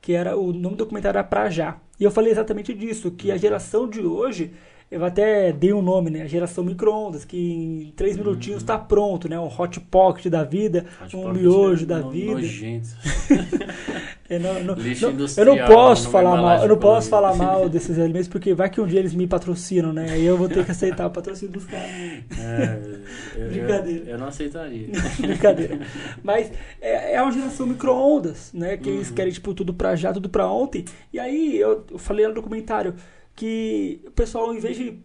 que 0.00 0.14
era 0.14 0.38
o 0.38 0.54
nome 0.54 0.76
do 0.76 0.84
documentário 0.84 1.18
era 1.18 1.24
Pra 1.24 1.50
Já. 1.50 1.76
E 2.00 2.04
eu 2.04 2.10
falei 2.10 2.32
exatamente 2.32 2.72
disso, 2.72 3.10
que 3.10 3.30
a 3.30 3.36
geração 3.36 3.86
de 3.86 4.00
hoje 4.00 4.52
eu 4.92 5.04
até 5.04 5.52
dei 5.52 5.72
um 5.72 5.82
nome, 5.82 6.10
né? 6.10 6.22
A 6.22 6.26
geração 6.26 6.62
micro-ondas, 6.62 7.24
que 7.24 7.36
em 7.36 7.92
três 7.96 8.16
minutinhos 8.16 8.60
está 8.62 8.78
pronto, 8.78 9.28
né? 9.28 9.38
Um 9.40 9.46
hot 9.48 9.80
pocket 9.80 10.26
da 10.30 10.44
vida, 10.44 10.84
Hot 11.02 11.16
um 11.16 11.32
miojo 11.32 11.84
é 11.84 11.86
da 11.86 11.98
no- 12.00 12.10
vida. 12.10 12.32
Nojento. 12.34 12.88
Eu 14.28 14.40
não, 14.40 14.62
não- 14.64 14.74
Lixo 14.74 15.10
não- 15.10 15.26
eu 15.36 15.44
não 15.44 15.66
posso 15.66 16.08
falar 16.10 16.36
mal, 16.40 16.62
eu 16.62 16.68
não 16.68 16.76
posso 16.78 17.08
falar 17.08 17.34
mal 17.34 17.68
desses 17.68 17.98
alimentos 17.98 18.28
porque 18.28 18.54
vai 18.54 18.68
que 18.70 18.80
um 18.80 18.86
dia 18.86 18.98
eles 19.00 19.14
me 19.14 19.26
patrocinam, 19.26 19.92
né? 19.92 20.06
Aí 20.10 20.24
eu 20.24 20.36
vou 20.36 20.48
ter 20.48 20.64
que 20.64 20.70
aceitar 20.70 21.06
o 21.06 21.10
patrocínio 21.10 21.52
dos 21.54 21.64
caras. 21.64 21.90
É, 22.38 22.78
eu, 23.36 23.48
Brincadeira. 23.48 24.04
Eu, 24.04 24.12
eu 24.12 24.18
não 24.18 24.26
aceitaria. 24.28 24.88
Brincadeira. 25.20 25.80
Mas 26.22 26.50
é, 26.80 27.14
é 27.14 27.22
uma 27.22 27.32
geração 27.32 27.66
micro-ondas, 27.66 28.50
né? 28.52 28.76
Que 28.76 28.88
eles 28.88 29.08
Uhum. 29.08 29.14
querem, 29.14 29.32
tipo, 29.32 29.54
tudo 29.54 29.72
pra 29.74 29.96
já, 29.96 30.12
tudo 30.12 30.28
pra 30.28 30.46
ontem. 30.50 30.84
E 31.12 31.18
aí 31.18 31.58
eu, 31.58 31.84
eu 31.90 31.98
falei 31.98 32.26
no 32.26 32.34
documentário 32.34 32.94
que 33.34 34.02
o 34.06 34.10
pessoal, 34.10 34.54
em 34.54 34.58
vez 34.58 34.76
de 34.76 34.98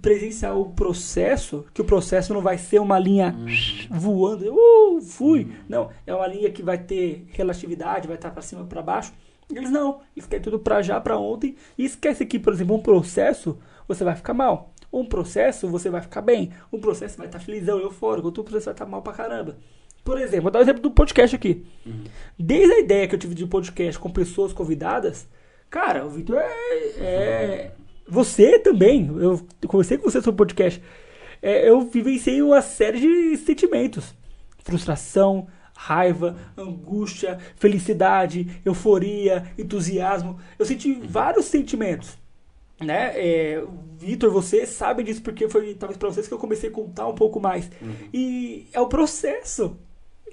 presenciar 0.00 0.58
o 0.58 0.70
processo, 0.70 1.64
que 1.72 1.80
o 1.80 1.84
processo 1.84 2.34
não 2.34 2.40
vai 2.40 2.58
ser 2.58 2.78
uma 2.78 2.98
linha 2.98 3.34
Uhum. 3.38 3.98
voando, 3.98 4.54
uh, 4.54 5.00
fui. 5.00 5.50
Não, 5.68 5.90
é 6.06 6.14
uma 6.14 6.26
linha 6.26 6.50
que 6.50 6.62
vai 6.62 6.78
ter 6.78 7.26
relatividade, 7.30 8.06
vai 8.08 8.16
estar 8.16 8.30
pra 8.30 8.42
cima, 8.42 8.64
pra 8.64 8.82
baixo. 8.82 9.12
Eles 9.54 9.70
não, 9.70 10.00
eles 10.16 10.26
querem 10.26 10.42
tudo 10.42 10.58
pra 10.58 10.82
já, 10.82 11.00
pra 11.00 11.18
ontem. 11.18 11.54
E 11.76 11.84
esquece 11.84 12.24
que, 12.26 12.38
por 12.38 12.52
exemplo, 12.52 12.74
um 12.76 12.80
processo 12.80 13.58
você 13.86 14.02
vai 14.04 14.16
ficar 14.16 14.32
mal. 14.34 14.72
Um 14.92 15.04
processo 15.04 15.68
você 15.68 15.90
vai 15.90 16.00
ficar 16.00 16.22
bem. 16.22 16.50
Um 16.72 16.78
processo 16.80 17.18
vai 17.18 17.26
estar 17.26 17.40
felizão, 17.40 17.78
eufórico. 17.78 18.28
Outro 18.28 18.42
processo 18.44 18.66
vai 18.66 18.74
estar 18.74 18.86
mal 18.86 19.02
pra 19.02 19.12
caramba. 19.12 19.56
Por 20.02 20.18
exemplo, 20.20 20.42
vou 20.44 20.50
dar 20.50 20.60
um 20.60 20.62
exemplo 20.62 20.82
do 20.82 20.90
podcast 20.90 21.34
aqui. 21.36 21.64
Uhum. 21.84 22.04
Desde 22.38 22.72
a 22.74 22.78
ideia 22.80 23.06
que 23.08 23.14
eu 23.14 23.18
tive 23.18 23.34
de 23.34 23.46
podcast 23.46 23.98
com 23.98 24.10
pessoas 24.10 24.52
convidadas, 24.52 25.28
cara, 25.74 26.06
o 26.06 26.08
Vitor 26.08 26.36
é, 26.38 26.46
é- 26.98 27.72
Você 28.06 28.60
também. 28.60 29.08
Eu 29.18 29.44
conversei 29.66 29.98
com 29.98 30.08
você 30.08 30.22
sobre 30.22 30.38
podcast. 30.38 30.80
É, 31.42 31.68
eu 31.68 31.80
vivenciei 31.80 32.40
uma 32.40 32.62
série 32.62 33.00
de 33.00 33.36
sentimentos: 33.38 34.14
frustração, 34.62 35.48
raiva, 35.76 36.36
angústia, 36.56 37.38
felicidade, 37.56 38.60
euforia, 38.64 39.50
entusiasmo. 39.58 40.38
Eu 40.56 40.64
senti 40.64 40.94
vários 40.94 41.46
sentimentos. 41.46 42.16
Né? 42.80 43.12
É, 43.16 43.64
Vitor, 43.98 44.30
você 44.30 44.66
sabe 44.66 45.02
disso 45.02 45.22
porque 45.22 45.48
foi 45.48 45.74
talvez 45.74 45.96
para 45.98 46.08
vocês 46.08 46.28
que 46.28 46.34
eu 46.34 46.38
comecei 46.38 46.70
a 46.70 46.72
contar 46.72 47.08
um 47.08 47.14
pouco 47.14 47.40
mais. 47.40 47.68
E 48.12 48.68
é 48.72 48.80
o 48.80 48.86
processo. 48.86 49.76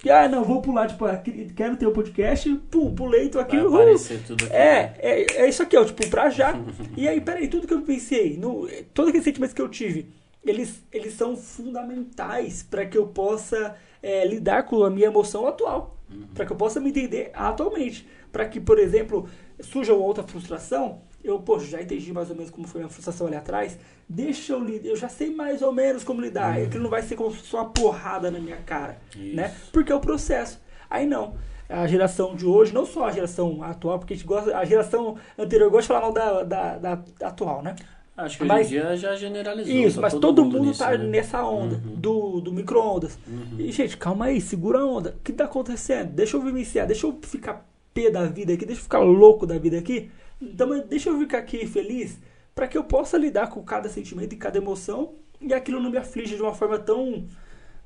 Que, 0.01 0.09
Ah, 0.09 0.27
não, 0.27 0.43
vou 0.43 0.61
pular, 0.61 0.87
tipo, 0.87 1.05
ah, 1.05 1.15
que- 1.15 1.45
quero 1.53 1.77
ter 1.77 1.85
o 1.85 1.91
podcast, 1.91 2.49
pum, 2.71 2.93
pulei, 2.93 3.29
tô 3.29 3.39
aqui, 3.39 3.55
Vai 3.57 3.65
aparecer 3.67 4.19
tudo 4.25 4.45
aqui. 4.45 4.53
É, 4.53 4.93
é, 4.97 5.25
é 5.43 5.47
isso 5.49 5.61
aqui, 5.61 5.77
ó, 5.77 5.85
tipo, 5.85 6.09
pra 6.09 6.29
já. 6.29 6.53
E 6.97 7.07
aí, 7.07 7.21
peraí, 7.21 7.47
tudo 7.47 7.67
que 7.67 7.73
eu 7.73 7.81
pensei, 7.83 8.35
no, 8.35 8.67
todos 8.95 9.09
aqueles 9.09 9.23
sentimentos 9.23 9.53
que 9.53 9.61
eu 9.61 9.69
tive, 9.69 10.11
eles, 10.43 10.83
eles 10.91 11.13
são 11.13 11.37
fundamentais 11.37 12.63
para 12.63 12.85
que 12.85 12.97
eu 12.97 13.07
possa 13.07 13.75
é, 14.01 14.25
lidar 14.25 14.63
com 14.63 14.83
a 14.83 14.89
minha 14.89 15.07
emoção 15.07 15.47
atual. 15.47 15.97
Para 16.33 16.45
que 16.45 16.51
eu 16.51 16.57
possa 16.57 16.79
me 16.79 16.89
entender 16.89 17.29
atualmente. 17.33 18.07
Para 18.31 18.45
que, 18.45 18.59
por 18.59 18.79
exemplo, 18.79 19.29
surja 19.59 19.93
uma 19.93 20.03
outra 20.03 20.23
frustração, 20.23 21.01
eu, 21.23 21.39
poxa, 21.39 21.65
já 21.67 21.81
entendi 21.81 22.11
mais 22.13 22.29
ou 22.29 22.35
menos 22.35 22.49
como 22.51 22.67
foi 22.67 22.83
a 22.83 22.89
frustração 22.89 23.27
ali 23.27 23.35
atrás, 23.35 23.77
deixa 24.07 24.53
eu 24.53 24.63
lidar, 24.63 24.87
eu 24.89 24.95
já 24.95 25.07
sei 25.09 25.33
mais 25.33 25.61
ou 25.61 25.71
menos 25.71 26.03
como 26.03 26.21
lidar, 26.21 26.57
Uhum. 26.57 26.63
aquilo 26.65 26.83
não 26.83 26.89
vai 26.89 27.01
ser 27.01 27.15
como 27.15 27.31
se 27.33 27.53
uma 27.55 27.65
porrada 27.69 28.29
na 28.31 28.39
minha 28.39 28.57
cara, 28.57 28.97
Isso. 29.15 29.35
né? 29.35 29.53
Porque 29.71 29.91
é 29.91 29.95
o 29.95 29.99
processo. 29.99 30.59
Aí 30.89 31.05
não. 31.05 31.35
A 31.69 31.87
geração 31.87 32.35
de 32.35 32.45
hoje, 32.45 32.73
não 32.73 32.85
só 32.85 33.05
a 33.05 33.11
geração 33.11 33.63
atual, 33.63 33.97
porque 33.97 34.13
a 34.13 34.17
gente 34.17 34.25
gosta, 34.27 34.57
a 34.57 34.65
geração 34.65 35.15
anterior 35.37 35.69
gosta 35.71 35.81
de 35.83 35.87
falar 35.87 36.01
mal 36.01 36.11
da, 36.11 36.43
da, 36.43 36.77
da- 36.77 37.27
atual, 37.27 37.61
né? 37.63 37.75
Acho 38.17 38.39
que 38.39 38.43
Mas- 38.43 38.67
hoje 38.67 38.75
em 38.77 38.81
dia 38.81 38.97
já 38.97 39.15
generalizou. 39.15 39.73
Isso, 39.73 39.95
tá 39.95 40.01
mas 40.01 40.13
todo, 40.13 40.43
mundo, 40.43 40.59
nisso, 40.59 40.79
tá 40.79 40.91
né? 40.97 40.97
nessa 41.07 41.43
onda 41.45 41.75
Uhum. 41.75 41.95
do, 41.95 42.41
do 42.41 42.51
micro-ondas. 42.51 43.17
Uhum. 43.25 43.55
E, 43.57 43.71
gente, 43.71 43.95
calma 43.95 44.25
aí, 44.25 44.41
segura 44.41 44.79
a 44.79 44.85
onda. 44.85 45.15
O 45.17 45.23
que 45.23 45.31
tá 45.31 45.45
acontecendo? 45.45 46.11
Deixa 46.11 46.35
eu 46.35 46.41
vivenciar, 46.41 46.85
deixa 46.85 47.07
eu 47.07 47.17
ficar 47.21 47.65
pé 47.93 48.11
da 48.11 48.25
vida 48.25 48.51
aqui, 48.53 48.65
deixa 48.65 48.79
eu 48.81 48.83
ficar 48.83 48.99
louco 48.99 49.47
da 49.47 49.57
vida 49.57 49.77
aqui. 49.77 50.11
Então, 50.41 50.79
deixa 50.87 51.09
eu 51.09 51.19
ficar 51.19 51.39
aqui 51.39 51.65
feliz 51.67 52.17
para 52.55 52.67
que 52.67 52.77
eu 52.77 52.83
possa 52.83 53.17
lidar 53.17 53.49
com 53.49 53.63
cada 53.63 53.87
sentimento 53.89 54.33
e 54.33 54.37
cada 54.37 54.57
emoção 54.57 55.13
e 55.39 55.53
aquilo 55.53 55.79
não 55.79 55.89
me 55.89 55.97
aflige 55.97 56.35
de 56.35 56.41
uma 56.41 56.53
forma 56.53 56.77
tão 56.77 57.27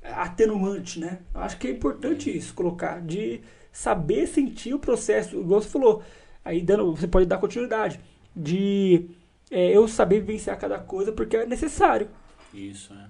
atenuante, 0.04 1.00
né? 1.00 1.20
Eu 1.34 1.42
acho 1.42 1.58
que 1.58 1.68
é 1.68 1.72
importante 1.72 2.36
isso, 2.36 2.54
colocar, 2.54 3.02
de 3.02 3.42
saber 3.72 4.28
sentir 4.28 4.74
o 4.74 4.80
processo, 4.80 5.40
igual 5.40 5.62
você 5.62 5.70
falou. 5.70 6.04
Aí 6.44 6.62
dando, 6.62 6.96
você 6.96 7.08
pode 7.08 7.26
dar 7.26 7.38
continuidade, 7.38 8.00
de 8.36 9.10
é, 9.50 9.76
eu 9.76 9.88
saber 9.88 10.20
vivenciar 10.20 10.58
cada 10.60 10.78
coisa 10.78 11.12
porque 11.12 11.38
é 11.38 11.46
necessário. 11.46 12.10
Isso, 12.54 12.94
é. 12.94 13.08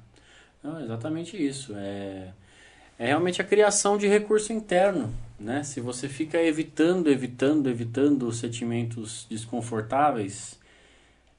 Não, 0.64 0.82
exatamente 0.82 1.36
isso. 1.36 1.74
É, 1.76 2.34
é 2.98 3.08
realmente 3.08 3.42
a 3.42 3.46
criação 3.46 3.98
de 3.98 4.08
recurso 4.08 4.54
interno, 4.54 5.14
né? 5.40 5.64
Se 5.64 5.80
você 5.80 6.08
fica 6.08 6.42
evitando, 6.42 7.10
evitando, 7.10 7.70
evitando 7.70 8.28
os 8.28 8.38
sentimentos 8.38 9.26
desconfortáveis, 9.30 10.60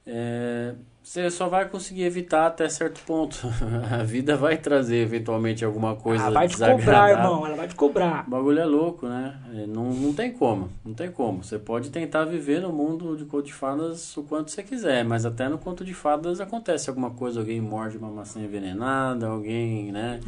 é, 0.07 0.73
você 1.07 1.31
só 1.31 1.47
vai 1.47 1.69
conseguir 1.69 2.03
evitar 2.03 2.47
até 2.47 2.67
certo 2.67 3.01
ponto. 3.05 3.37
A 3.89 4.03
vida 4.03 4.35
vai 4.35 4.57
trazer 4.57 4.97
eventualmente 4.97 5.63
alguma 5.63 5.95
coisa 5.95 6.25
ela 6.25 6.33
vai 6.33 6.49
te 6.49 6.57
cobrar, 6.57 7.11
irmão, 7.11 7.45
ela 7.45 7.55
vai 7.55 7.67
te 7.67 7.75
cobrar. 7.75 8.25
O 8.27 8.29
bagulho 8.29 8.59
é 8.59 8.65
louco, 8.65 9.07
né? 9.07 9.35
É, 9.53 9.65
Não, 9.65 9.85
não 9.85 10.13
tem 10.13 10.33
como, 10.33 10.69
não 10.85 10.93
tem 10.93 11.09
como. 11.09 11.45
Você 11.45 11.57
pode 11.57 11.91
tentar 11.91 12.25
viver 12.25 12.61
no 12.61 12.73
mundo 12.73 13.15
de 13.15 13.23
conto 13.23 13.45
de 13.45 13.53
fadas 13.53 14.17
o 14.17 14.23
quanto 14.23 14.51
você 14.51 14.61
quiser, 14.61 15.05
mas 15.05 15.25
até 15.25 15.47
no 15.47 15.57
conto 15.57 15.85
de 15.85 15.93
fadas 15.93 16.41
acontece 16.41 16.89
alguma 16.89 17.11
coisa, 17.11 17.39
alguém 17.39 17.61
morde 17.61 17.97
uma 17.97 18.09
maçã 18.09 18.41
envenenada, 18.41 19.27
alguém, 19.27 19.93
né? 19.93 20.19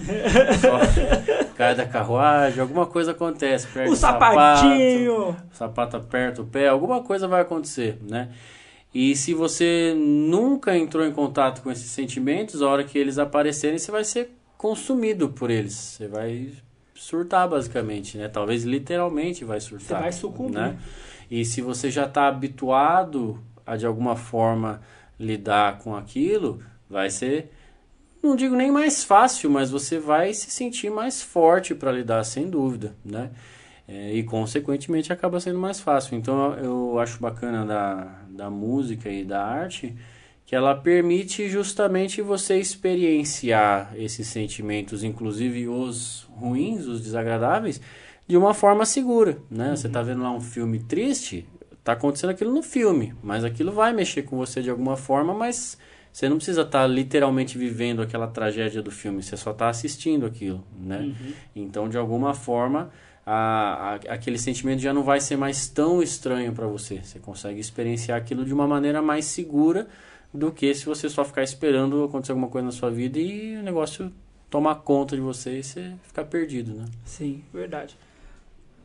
Cai 1.57 1.75
da 1.75 1.85
carruagem, 1.85 2.61
alguma 2.61 2.85
coisa 2.85 3.11
acontece. 3.11 3.67
O 3.89 3.95
sapatinho! 3.97 5.31
o 5.31 5.35
sapato 5.51 5.97
aperta 5.97 6.41
o 6.41 6.45
pé, 6.45 6.69
alguma 6.69 7.03
coisa 7.03 7.27
vai 7.27 7.41
acontecer, 7.41 7.97
né? 8.09 8.29
E 8.93 9.15
se 9.15 9.33
você 9.33 9.93
nunca 9.95 10.75
entrou 10.75 11.05
em 11.05 11.11
contato 11.11 11.61
com 11.61 11.71
esses 11.71 11.91
sentimentos, 11.91 12.61
a 12.61 12.67
hora 12.67 12.83
que 12.83 12.97
eles 12.97 13.19
aparecerem, 13.19 13.77
você 13.77 13.91
vai 13.91 14.03
ser 14.03 14.31
consumido 14.57 15.29
por 15.29 15.51
eles. 15.51 15.73
Você 15.73 16.07
vai 16.07 16.51
surtar, 16.95 17.47
basicamente, 17.47 18.17
né? 18.17 18.27
Talvez 18.27 18.63
literalmente 18.63 19.45
vai 19.45 19.59
surtar. 19.59 19.97
Você 19.97 20.03
vai 20.03 20.11
sucumbir. 20.11 20.55
Né? 20.55 20.79
E 21.29 21.45
se 21.45 21.61
você 21.61 21.91
já 21.91 22.05
está 22.05 22.27
habituado 22.27 23.39
a, 23.65 23.77
de 23.77 23.85
alguma 23.85 24.15
forma, 24.15 24.81
lidar 25.19 25.77
com 25.79 25.95
aquilo, 25.95 26.61
vai 26.89 27.11
ser, 27.11 27.51
não 28.23 28.35
digo 28.35 28.55
nem 28.55 28.71
mais 28.71 29.03
fácil, 29.03 29.49
mas 29.51 29.69
você 29.69 29.99
vai 29.99 30.33
se 30.33 30.49
sentir 30.49 30.89
mais 30.89 31.21
forte 31.21 31.75
para 31.75 31.91
lidar, 31.91 32.23
sem 32.23 32.49
dúvida, 32.49 32.95
né? 33.05 33.29
É, 33.87 34.13
e, 34.13 34.23
consequentemente, 34.23 35.11
acaba 35.11 35.39
sendo 35.39 35.57
mais 35.57 35.79
fácil. 35.79 36.15
Então, 36.15 36.53
eu 36.55 36.99
acho 36.99 37.19
bacana 37.19 37.65
da, 37.65 38.18
da 38.39 38.49
música 38.49 39.09
e 39.09 39.23
da 39.23 39.43
arte 39.43 39.95
que 40.45 40.55
ela 40.55 40.73
permite 40.73 41.47
justamente 41.47 42.23
você 42.23 42.57
experienciar 42.57 43.93
esses 43.95 44.25
sentimentos, 44.27 45.03
inclusive 45.03 45.67
os 45.67 46.27
ruins, 46.31 46.87
os 46.87 47.03
desagradáveis, 47.03 47.79
de 48.27 48.35
uma 48.35 48.55
forma 48.55 48.83
segura, 48.83 49.37
né? 49.51 49.75
Você 49.75 49.87
tá 49.87 50.01
vendo 50.01 50.23
lá 50.23 50.31
um 50.31 50.41
filme 50.41 50.79
triste, 50.79 51.47
tá 51.83 51.91
acontecendo 51.91 52.31
aquilo 52.31 52.51
no 52.51 52.63
filme, 52.63 53.13
mas 53.21 53.43
aquilo 53.43 53.71
vai 53.71 53.93
mexer 53.93 54.23
com 54.23 54.37
você 54.37 54.59
de 54.63 54.71
alguma 54.71 54.97
forma, 54.97 55.35
mas 55.35 55.77
você 56.11 56.27
não 56.27 56.37
precisa 56.37 56.63
estar 56.63 56.87
literalmente 56.87 57.55
vivendo 57.55 58.01
aquela 58.01 58.27
tragédia 58.27 58.81
do 58.81 58.89
filme, 58.89 59.21
você 59.21 59.37
só 59.37 59.51
está 59.51 59.69
assistindo 59.69 60.25
aquilo, 60.25 60.63
né? 60.79 60.99
Uhum. 60.99 61.33
Então, 61.55 61.87
de 61.87 61.97
alguma 61.97 62.33
forma, 62.33 62.89
a, 63.31 63.91
a, 63.91 63.95
aquele 64.15 64.39
sentimento 64.39 64.81
já 64.81 64.91
não 64.91 65.03
vai 65.03 65.21
ser 65.21 65.37
mais 65.37 65.67
tão 65.69 66.01
estranho 66.01 66.51
para 66.51 66.65
você. 66.65 67.03
Você 67.03 67.19
consegue 67.19 67.59
experienciar 67.59 68.17
aquilo 68.17 68.43
de 68.43 68.51
uma 68.51 68.67
maneira 68.67 69.03
mais 69.03 69.25
segura 69.25 69.87
do 70.33 70.51
que 70.51 70.73
se 70.73 70.87
você 70.87 71.07
só 71.07 71.23
ficar 71.23 71.43
esperando 71.43 72.03
acontecer 72.03 72.31
alguma 72.31 72.47
coisa 72.47 72.65
na 72.65 72.71
sua 72.71 72.89
vida 72.89 73.19
e 73.19 73.55
o 73.57 73.61
negócio 73.61 74.11
tomar 74.49 74.75
conta 74.77 75.15
de 75.15 75.21
você 75.21 75.59
e 75.59 75.63
você 75.63 75.93
ficar 76.01 76.25
perdido, 76.25 76.73
né? 76.73 76.85
Sim, 77.05 77.43
verdade. 77.53 77.95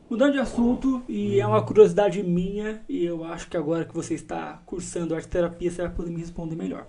Mudando 0.07 0.33
de 0.33 0.39
assunto, 0.39 1.03
e 1.09 1.39
é 1.39 1.47
uma 1.47 1.63
curiosidade 1.65 2.21
minha, 2.21 2.83
e 2.87 3.03
eu 3.03 3.23
acho 3.23 3.49
que 3.49 3.57
agora 3.57 3.83
que 3.83 3.95
você 3.95 4.13
está 4.13 4.61
cursando 4.63 5.15
arte 5.15 5.27
terapia, 5.27 5.71
você 5.71 5.81
vai 5.81 5.91
poder 5.91 6.11
me 6.11 6.19
responder 6.19 6.55
melhor. 6.55 6.85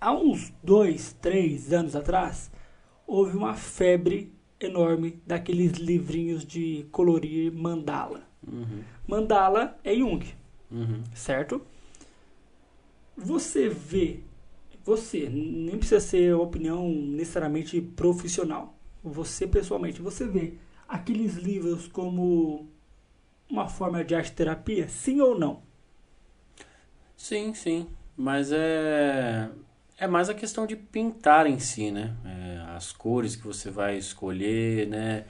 Há 0.00 0.12
uns 0.12 0.52
dois, 0.62 1.16
três 1.20 1.72
anos 1.72 1.96
atrás, 1.96 2.48
houve 3.04 3.36
uma 3.36 3.54
febre 3.54 4.32
enorme 4.66 5.20
daqueles 5.26 5.72
livrinhos 5.72 6.44
de 6.44 6.86
colorir 6.90 7.52
mandala. 7.52 8.22
Uhum, 8.46 8.82
Mandala 9.06 9.78
é 9.84 9.94
Jung, 9.94 10.24
uhum. 10.70 11.02
certo? 11.14 11.62
Você 13.16 13.68
vê, 13.68 14.20
você, 14.84 15.28
nem 15.28 15.78
precisa 15.78 16.00
ser 16.00 16.34
opinião 16.34 16.88
necessariamente 16.88 17.80
profissional, 17.80 18.74
você 19.02 19.46
pessoalmente, 19.46 20.02
você 20.02 20.26
vê 20.26 20.54
aqueles 20.88 21.36
livros 21.36 21.86
como 21.86 22.68
uma 23.48 23.68
forma 23.68 24.04
de 24.04 24.14
arte 24.14 24.32
terapia, 24.32 24.88
sim 24.88 25.20
ou 25.20 25.38
não? 25.38 25.62
Sim, 27.16 27.54
sim. 27.54 27.86
mas 28.16 28.50
é 28.50 29.48
é 30.02 30.06
mais 30.08 30.28
a 30.28 30.34
questão 30.34 30.66
de 30.66 30.74
pintar 30.74 31.46
em 31.46 31.60
si, 31.60 31.92
né? 31.92 32.16
É, 32.24 32.51
as 32.76 32.92
cores 32.92 33.36
que 33.36 33.46
você 33.46 33.70
vai 33.70 33.96
escolher, 33.96 34.86
né? 34.88 35.24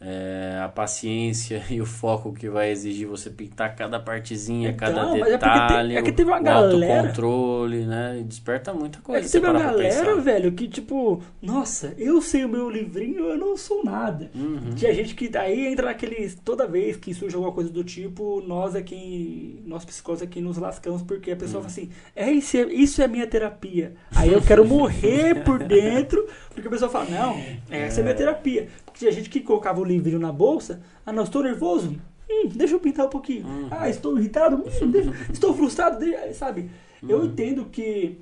É, 0.00 0.60
a 0.62 0.68
paciência 0.68 1.62
e 1.70 1.80
o 1.80 1.86
foco 1.86 2.32
que 2.32 2.48
vai 2.48 2.70
exigir 2.70 3.06
você 3.06 3.30
pintar 3.30 3.74
cada 3.74 3.98
partezinha, 3.98 4.70
então, 4.70 4.94
cada 4.94 5.18
é 5.18 5.24
detalhe, 5.24 5.96
é, 5.96 5.98
é 5.98 6.02
que 6.02 6.12
teve 6.12 6.30
uma 6.30 6.40
galera, 6.40 7.00
autocontrole, 7.00 7.84
né? 7.84 8.18
E 8.20 8.24
desperta 8.24 8.72
muita 8.72 9.00
coisa. 9.00 9.20
É 9.20 9.24
que 9.24 9.32
teve 9.32 9.46
uma 9.46 9.58
galera, 9.58 10.16
velho, 10.16 10.52
que 10.52 10.68
tipo, 10.68 11.20
nossa, 11.42 11.94
eu 11.98 12.22
sei 12.22 12.44
o 12.44 12.48
meu 12.48 12.70
livrinho, 12.70 13.24
eu 13.24 13.36
não 13.36 13.56
sou 13.56 13.84
nada. 13.84 14.30
Uhum. 14.34 14.74
Tinha 14.76 14.94
gente 14.94 15.14
que 15.14 15.36
aí 15.36 15.66
entra 15.66 15.86
naquele 15.86 16.30
toda 16.44 16.66
vez 16.66 16.96
que 16.96 17.12
surge 17.12 17.34
alguma 17.34 17.52
coisa 17.52 17.70
do 17.70 17.82
tipo, 17.82 18.42
nós 18.46 18.74
é 18.74 18.82
quem, 18.82 19.62
nós 19.66 19.84
psicólogos 19.84 20.22
aqui 20.22 20.40
nos 20.40 20.58
lascamos 20.58 21.02
porque 21.02 21.32
a 21.32 21.36
pessoa 21.36 21.62
uhum. 21.62 21.68
fala 21.68 21.82
assim, 21.82 21.90
é 22.14 22.30
isso, 22.30 22.56
é 22.56 22.62
isso 22.72 23.02
é 23.02 23.08
minha 23.08 23.26
terapia. 23.26 23.94
Aí 24.14 24.32
eu 24.32 24.40
quero 24.40 24.64
morrer 24.64 25.42
por 25.44 25.58
dentro, 25.58 26.24
porque 26.54 26.68
a 26.68 26.70
pessoa 26.70 26.90
fala, 26.90 27.06
não, 27.06 27.40
essa 27.68 27.98
é, 27.98 28.00
é 28.00 28.02
minha 28.04 28.14
terapia. 28.14 28.68
Tinha 28.98 29.12
gente 29.12 29.30
que 29.30 29.40
colocava 29.40 29.80
o 29.80 29.84
livrinho 29.84 30.18
na 30.18 30.32
bolsa. 30.32 30.82
Ah, 31.06 31.12
não, 31.12 31.22
estou 31.22 31.40
nervoso? 31.40 31.96
Hum, 32.28 32.48
deixa 32.48 32.74
eu 32.74 32.80
pintar 32.80 33.06
um 33.06 33.10
pouquinho. 33.10 33.46
Uhum. 33.46 33.68
Ah, 33.70 33.88
estou 33.88 34.18
irritado? 34.18 34.56
Hum, 34.56 34.90
deixa, 34.90 35.12
estou 35.32 35.54
frustrado? 35.54 36.00
Deixa, 36.00 36.34
sabe? 36.34 36.68
Uhum. 37.00 37.08
Eu 37.08 37.24
entendo 37.24 37.66
que 37.66 38.18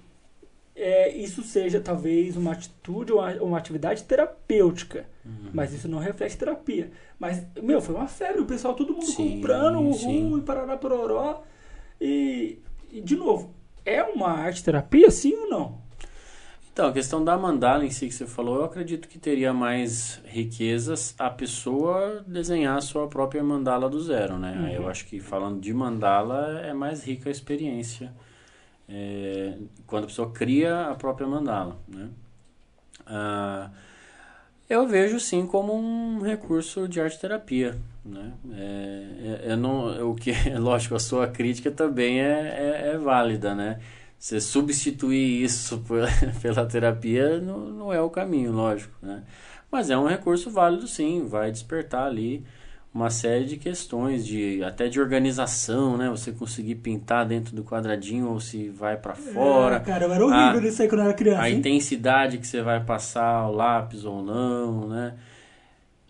é, 0.74 1.16
isso 1.16 1.42
seja 1.42 1.80
talvez 1.80 2.36
uma 2.36 2.52
atitude 2.52 3.10
ou 3.10 3.20
uma, 3.20 3.32
uma 3.42 3.58
atividade 3.58 4.04
terapêutica. 4.04 5.06
Uhum. 5.24 5.50
Mas 5.54 5.72
isso 5.72 5.88
não 5.88 5.98
reflete 5.98 6.36
terapia. 6.36 6.90
Mas, 7.18 7.42
meu, 7.62 7.80
foi 7.80 7.94
uma 7.94 8.06
febre. 8.06 8.42
O 8.42 8.46
pessoal, 8.46 8.74
todo 8.74 8.92
mundo 8.92 9.06
sim, 9.06 9.36
comprando 9.36 9.78
o 9.78 9.92
rum 9.92 10.36
e 10.36 10.42
parará 10.42 10.76
pororó. 10.76 11.42
E, 11.98 12.58
e, 12.92 13.00
de 13.00 13.16
novo, 13.16 13.54
é 13.82 14.02
uma 14.02 14.28
arte 14.28 14.62
terapia, 14.62 15.10
sim 15.10 15.34
ou 15.34 15.48
não? 15.48 15.85
Então, 16.76 16.90
a 16.90 16.92
questão 16.92 17.24
da 17.24 17.38
mandala 17.38 17.86
em 17.86 17.90
si 17.90 18.06
que 18.06 18.12
você 18.12 18.26
falou, 18.26 18.56
eu 18.56 18.64
acredito 18.66 19.08
que 19.08 19.18
teria 19.18 19.50
mais 19.50 20.20
riquezas 20.26 21.14
a 21.18 21.30
pessoa 21.30 22.22
desenhar 22.26 22.76
a 22.76 22.82
sua 22.82 23.08
própria 23.08 23.42
mandala 23.42 23.88
do 23.88 23.98
zero, 23.98 24.38
né? 24.38 24.52
Uhum. 24.60 24.68
Eu 24.68 24.86
acho 24.86 25.06
que 25.06 25.18
falando 25.18 25.58
de 25.58 25.72
mandala 25.72 26.60
é 26.60 26.74
mais 26.74 27.02
rica 27.02 27.30
a 27.30 27.32
experiência 27.32 28.12
é, 28.86 29.54
quando 29.86 30.04
a 30.04 30.06
pessoa 30.08 30.30
cria 30.30 30.88
a 30.88 30.94
própria 30.94 31.26
mandala, 31.26 31.78
né? 31.88 32.10
Ah, 33.06 33.70
eu 34.68 34.86
vejo 34.86 35.18
sim 35.18 35.46
como 35.46 35.74
um 35.74 36.20
recurso 36.20 36.86
de 36.86 37.00
arte 37.00 37.18
terapia, 37.18 37.74
né? 38.04 38.34
É, 38.52 39.52
é, 39.52 39.56
não, 39.56 40.10
o 40.10 40.14
que, 40.14 40.30
lógico, 40.60 40.94
a 40.94 41.00
sua 41.00 41.26
crítica 41.26 41.70
também 41.70 42.20
é, 42.20 42.82
é, 42.84 42.90
é 42.92 42.98
válida, 42.98 43.54
né? 43.54 43.80
Você 44.18 44.40
substituir 44.40 45.42
isso 45.42 45.78
por, 45.86 46.00
pela 46.40 46.66
terapia 46.66 47.38
não, 47.40 47.58
não 47.58 47.92
é 47.92 48.00
o 48.00 48.10
caminho, 48.10 48.52
lógico, 48.52 48.94
né? 49.02 49.22
Mas 49.70 49.90
é 49.90 49.98
um 49.98 50.06
recurso 50.06 50.50
válido 50.50 50.86
sim, 50.86 51.26
vai 51.26 51.50
despertar 51.50 52.06
ali 52.06 52.44
uma 52.96 53.10
série 53.10 53.44
de 53.44 53.58
questões 53.58 54.26
de 54.26 54.64
até 54.64 54.88
de 54.88 54.98
organização, 54.98 55.98
né? 55.98 56.08
Você 56.08 56.32
conseguir 56.32 56.76
pintar 56.76 57.26
dentro 57.26 57.54
do 57.54 57.62
quadradinho 57.62 58.30
ou 58.30 58.40
se 58.40 58.70
vai 58.70 58.96
para 58.96 59.14
fora. 59.14 59.76
É, 59.76 59.80
cara, 59.80 60.06
era 60.06 60.24
horrível 60.24 60.60
a, 60.60 60.66
isso 60.66 60.80
aí 60.80 60.88
quando 60.88 61.02
eu 61.02 61.06
era 61.08 61.14
criança. 61.14 61.42
A 61.42 61.50
hein? 61.50 61.58
intensidade 61.58 62.38
que 62.38 62.46
você 62.46 62.62
vai 62.62 62.82
passar 62.82 63.48
o 63.48 63.52
lápis 63.52 64.06
ou 64.06 64.22
não, 64.22 64.88
né? 64.88 65.14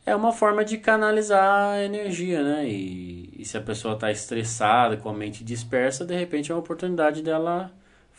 É 0.05 0.15
uma 0.15 0.33
forma 0.33 0.65
de 0.65 0.79
canalizar 0.79 1.73
a 1.73 1.83
energia, 1.83 2.41
né? 2.41 2.69
E, 2.69 3.35
e 3.37 3.45
se 3.45 3.59
a 3.59 3.61
pessoa 3.61 3.95
está 3.95 4.13
estressada, 4.13 4.97
com 4.97 5.09
a 5.09 5.13
mente 5.13 5.43
dispersa, 5.43 6.05
de 6.05 6.15
repente 6.15 6.53
é 6.53 6.55
uma 6.55 6.61
oportunidade 6.61 7.21
dela 7.21 7.73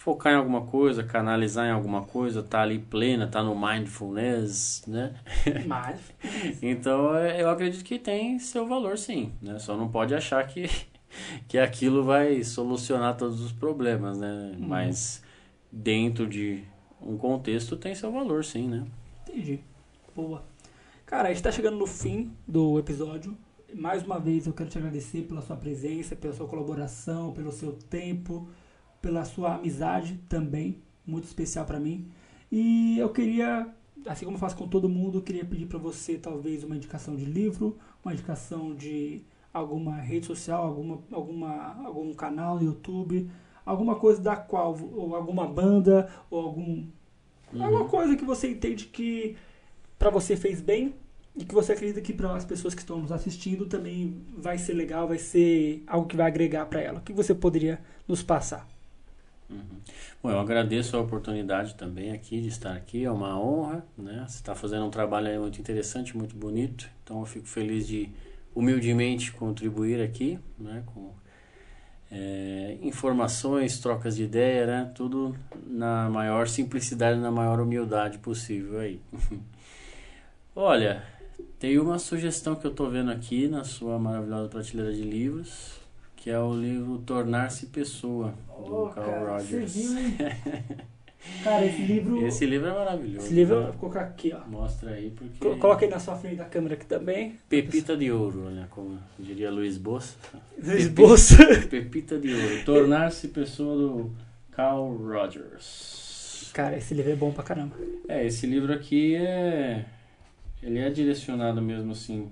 focar 0.08 0.32
em 0.32 0.38
alguma 0.38 0.62
coisa, 0.62 1.04
canalizar 1.04 1.68
em 1.68 1.72
alguma 1.72 2.02
coisa, 2.02 2.42
tá 2.42 2.62
ali 2.62 2.80
plena, 2.80 3.28
tá 3.28 3.44
no 3.44 3.54
mindfulness, 3.54 4.86
né? 4.88 5.14
Mindfulness. 5.46 6.64
então, 6.64 7.14
é, 7.14 7.42
eu 7.42 7.50
acredito 7.50 7.84
que 7.84 8.00
tem 8.00 8.40
seu 8.40 8.66
valor 8.66 8.98
sim, 8.98 9.34
né? 9.42 9.60
Só 9.60 9.76
não 9.76 9.90
pode 9.90 10.16
achar 10.16 10.48
que, 10.48 10.70
que 11.46 11.58
aquilo 11.58 12.06
vai 12.06 12.42
solucionar 12.42 13.18
todos 13.18 13.42
os 13.42 13.52
problemas, 13.52 14.18
né? 14.18 14.56
Hum. 14.58 14.66
Mas 14.66 15.22
dentro 15.70 16.26
de 16.26 16.64
um 17.02 17.18
contexto 17.18 17.76
tem 17.76 17.94
seu 17.94 18.10
valor 18.10 18.46
sim, 18.46 18.66
né? 18.66 18.86
Entendi. 19.28 19.60
Boa. 20.16 20.42
Cara, 21.06 21.28
a 21.28 21.34
gente 21.34 21.44
tá 21.44 21.52
chegando 21.52 21.76
no 21.76 21.86
fim 21.86 22.32
do 22.48 22.80
episódio. 22.80 23.38
Mais 23.76 24.04
uma 24.04 24.22
vez 24.22 24.48
eu 24.48 24.54
quero 24.54 24.70
te 24.70 24.78
agradecer 24.78 25.24
pela 25.24 25.42
sua 25.42 25.58
presença, 25.58 26.16
pela 26.16 26.34
sua 26.34 26.48
colaboração, 26.48 27.34
pelo 27.34 27.52
seu 27.52 27.74
tempo 27.74 28.48
pela 29.02 29.26
sua 29.26 29.56
amizade 29.56 30.20
também, 30.30 30.82
muito 31.06 31.26
especial 31.26 31.66
para 31.66 31.80
mim. 31.80 32.10
E 32.52 32.98
eu 32.98 33.10
queria, 33.10 33.68
assim 34.06 34.26
como 34.26 34.36
eu 34.36 34.40
faço 34.40 34.56
com 34.56 34.68
todo 34.68 34.90
mundo, 34.90 35.18
eu 35.18 35.22
queria 35.22 35.46
pedir 35.46 35.66
para 35.66 35.80
você 35.80 36.18
talvez 36.18 36.64
uma 36.64 36.76
indicação 36.76 37.16
de 37.16 37.26
livro, 37.26 37.78
uma 38.04 38.14
indicação 38.14 38.76
de 38.76 39.24
alguma 39.54 39.96
rede 39.96 40.26
social, 40.26 40.64
alguma, 40.64 41.02
alguma, 41.12 41.86
algum 41.86 42.14
canal 42.14 42.56
no 42.56 42.64
YouTube, 42.64 43.30
alguma 43.66 43.96
coisa 43.96 44.22
da 44.22 44.36
qual, 44.36 44.78
ou 44.94 45.16
alguma 45.16 45.48
banda, 45.48 46.10
ou 46.30 46.40
algum. 46.40 46.86
Uhum. 47.54 47.64
Alguma 47.64 47.86
coisa 47.86 48.16
que 48.16 48.26
você 48.26 48.50
entende 48.50 48.86
que 48.86 49.36
para 49.98 50.10
você 50.10 50.36
fez 50.36 50.62
bem 50.62 50.94
e 51.36 51.46
que 51.46 51.54
você 51.54 51.74
acredita 51.74 52.02
que 52.02 52.14
para 52.14 52.36
as 52.36 52.46
pessoas 52.46 52.74
que 52.74 52.82
estão 52.82 53.00
nos 53.00 53.12
assistindo 53.12 53.66
também 53.66 54.22
vai 54.38 54.58
ser 54.58 54.74
legal, 54.74 55.08
vai 55.08 55.18
ser 55.18 55.84
algo 55.88 56.08
que 56.08 56.18
vai 56.18 56.28
agregar 56.28 56.66
para 56.66 56.82
ela. 56.82 57.00
O 57.00 57.02
que 57.02 57.14
você 57.14 57.34
poderia 57.34 57.80
nos 58.08 58.24
passar? 58.24 58.68
Uhum. 59.50 59.80
Bom, 60.22 60.30
eu 60.30 60.40
agradeço 60.40 60.98
a 60.98 61.00
oportunidade 61.00 61.76
também 61.76 62.12
aqui 62.12 62.42
de 62.42 62.50
estar 62.50 62.76
aqui, 62.76 63.06
é 63.06 63.12
uma 63.12 63.40
honra, 63.40 63.86
né? 63.98 64.26
Você 64.28 64.38
está 64.38 64.54
fazendo 64.54 64.86
um 64.86 64.90
trabalho 64.90 65.40
muito 65.40 65.60
interessante, 65.62 66.18
muito 66.18 66.36
bonito, 66.36 66.90
então 67.04 67.22
eu 67.22 67.26
fico 67.26 67.48
feliz 67.48 67.88
de 67.88 68.10
humildemente 68.54 69.32
contribuir 69.32 70.02
aqui, 70.02 70.38
né? 70.60 70.84
Com 70.88 71.14
é, 72.12 72.78
informações, 72.82 73.80
trocas 73.80 74.18
de 74.18 74.24
ideia, 74.24 74.66
né? 74.66 74.92
Tudo 74.94 75.34
na 75.66 76.10
maior 76.10 76.48
simplicidade, 76.50 77.20
na 77.20 77.32
maior 77.32 77.62
humildade 77.62 78.18
possível 78.18 78.80
aí. 78.80 79.00
Olha, 80.54 81.04
tem 81.58 81.80
uma 81.80 82.00
sugestão 82.00 82.56
que 82.56 82.66
eu 82.66 82.72
estou 82.72 82.90
vendo 82.90 83.12
aqui 83.12 83.48
na 83.48 83.64
sua 83.64 83.98
maravilhosa 83.98 84.50
prateleira 84.50 84.92
de 84.94 85.04
livros 85.04 85.77
que 86.28 86.32
é 86.32 86.38
o 86.38 86.54
livro 86.54 86.98
Tornar-se 87.06 87.68
Pessoa, 87.68 88.34
do 88.50 88.84
oh, 88.84 88.90
Carl 88.90 89.08
cara, 89.08 89.32
Rogers. 89.38 89.76
Cara, 91.42 91.66
esse 91.66 91.82
livro. 91.84 92.28
Esse 92.28 92.46
livro 92.46 92.68
é 92.68 92.74
maravilhoso. 92.74 93.26
Esse 93.26 93.34
livro, 93.34 93.60
né? 93.62 93.66
vou 93.68 93.74
colocar 93.76 94.02
aqui, 94.02 94.34
ó. 94.34 94.46
Mostra 94.46 94.92
aí, 94.92 95.10
porque. 95.12 95.38
Coloca 95.58 95.86
aí 95.86 95.90
na 95.90 96.00
sua 96.00 96.18
frente 96.18 96.36
da 96.36 96.44
câmera 96.44 96.74
aqui 96.74 96.86
também. 96.86 97.38
Pepita 97.48 97.96
de 97.96 98.12
ouro, 98.12 98.50
né? 98.50 98.68
Como 98.70 99.00
diria 99.18 99.50
Luiz 99.50 99.78
Bossa. 99.78 100.18
Luiz 100.62 100.90
Bossa. 100.90 101.38
Pepita 101.70 102.20
de 102.20 102.34
ouro. 102.34 102.66
Tornar-se 102.66 103.30
Pessoa 103.30 103.78
do 103.78 104.12
Carl 104.52 104.98
Rogers. 104.98 106.52
Cara, 106.54 106.78
esse 106.78 106.94
livro 106.94 107.14
é 107.14 107.16
bom 107.16 107.32
pra 107.32 107.44
caramba. 107.44 107.74
É, 108.10 108.26
esse 108.26 108.46
livro 108.46 108.74
aqui 108.74 109.16
é. 109.16 109.86
Ele 110.62 110.80
é 110.80 110.90
direcionado 110.90 111.62
mesmo 111.62 111.94
assim 111.94 112.30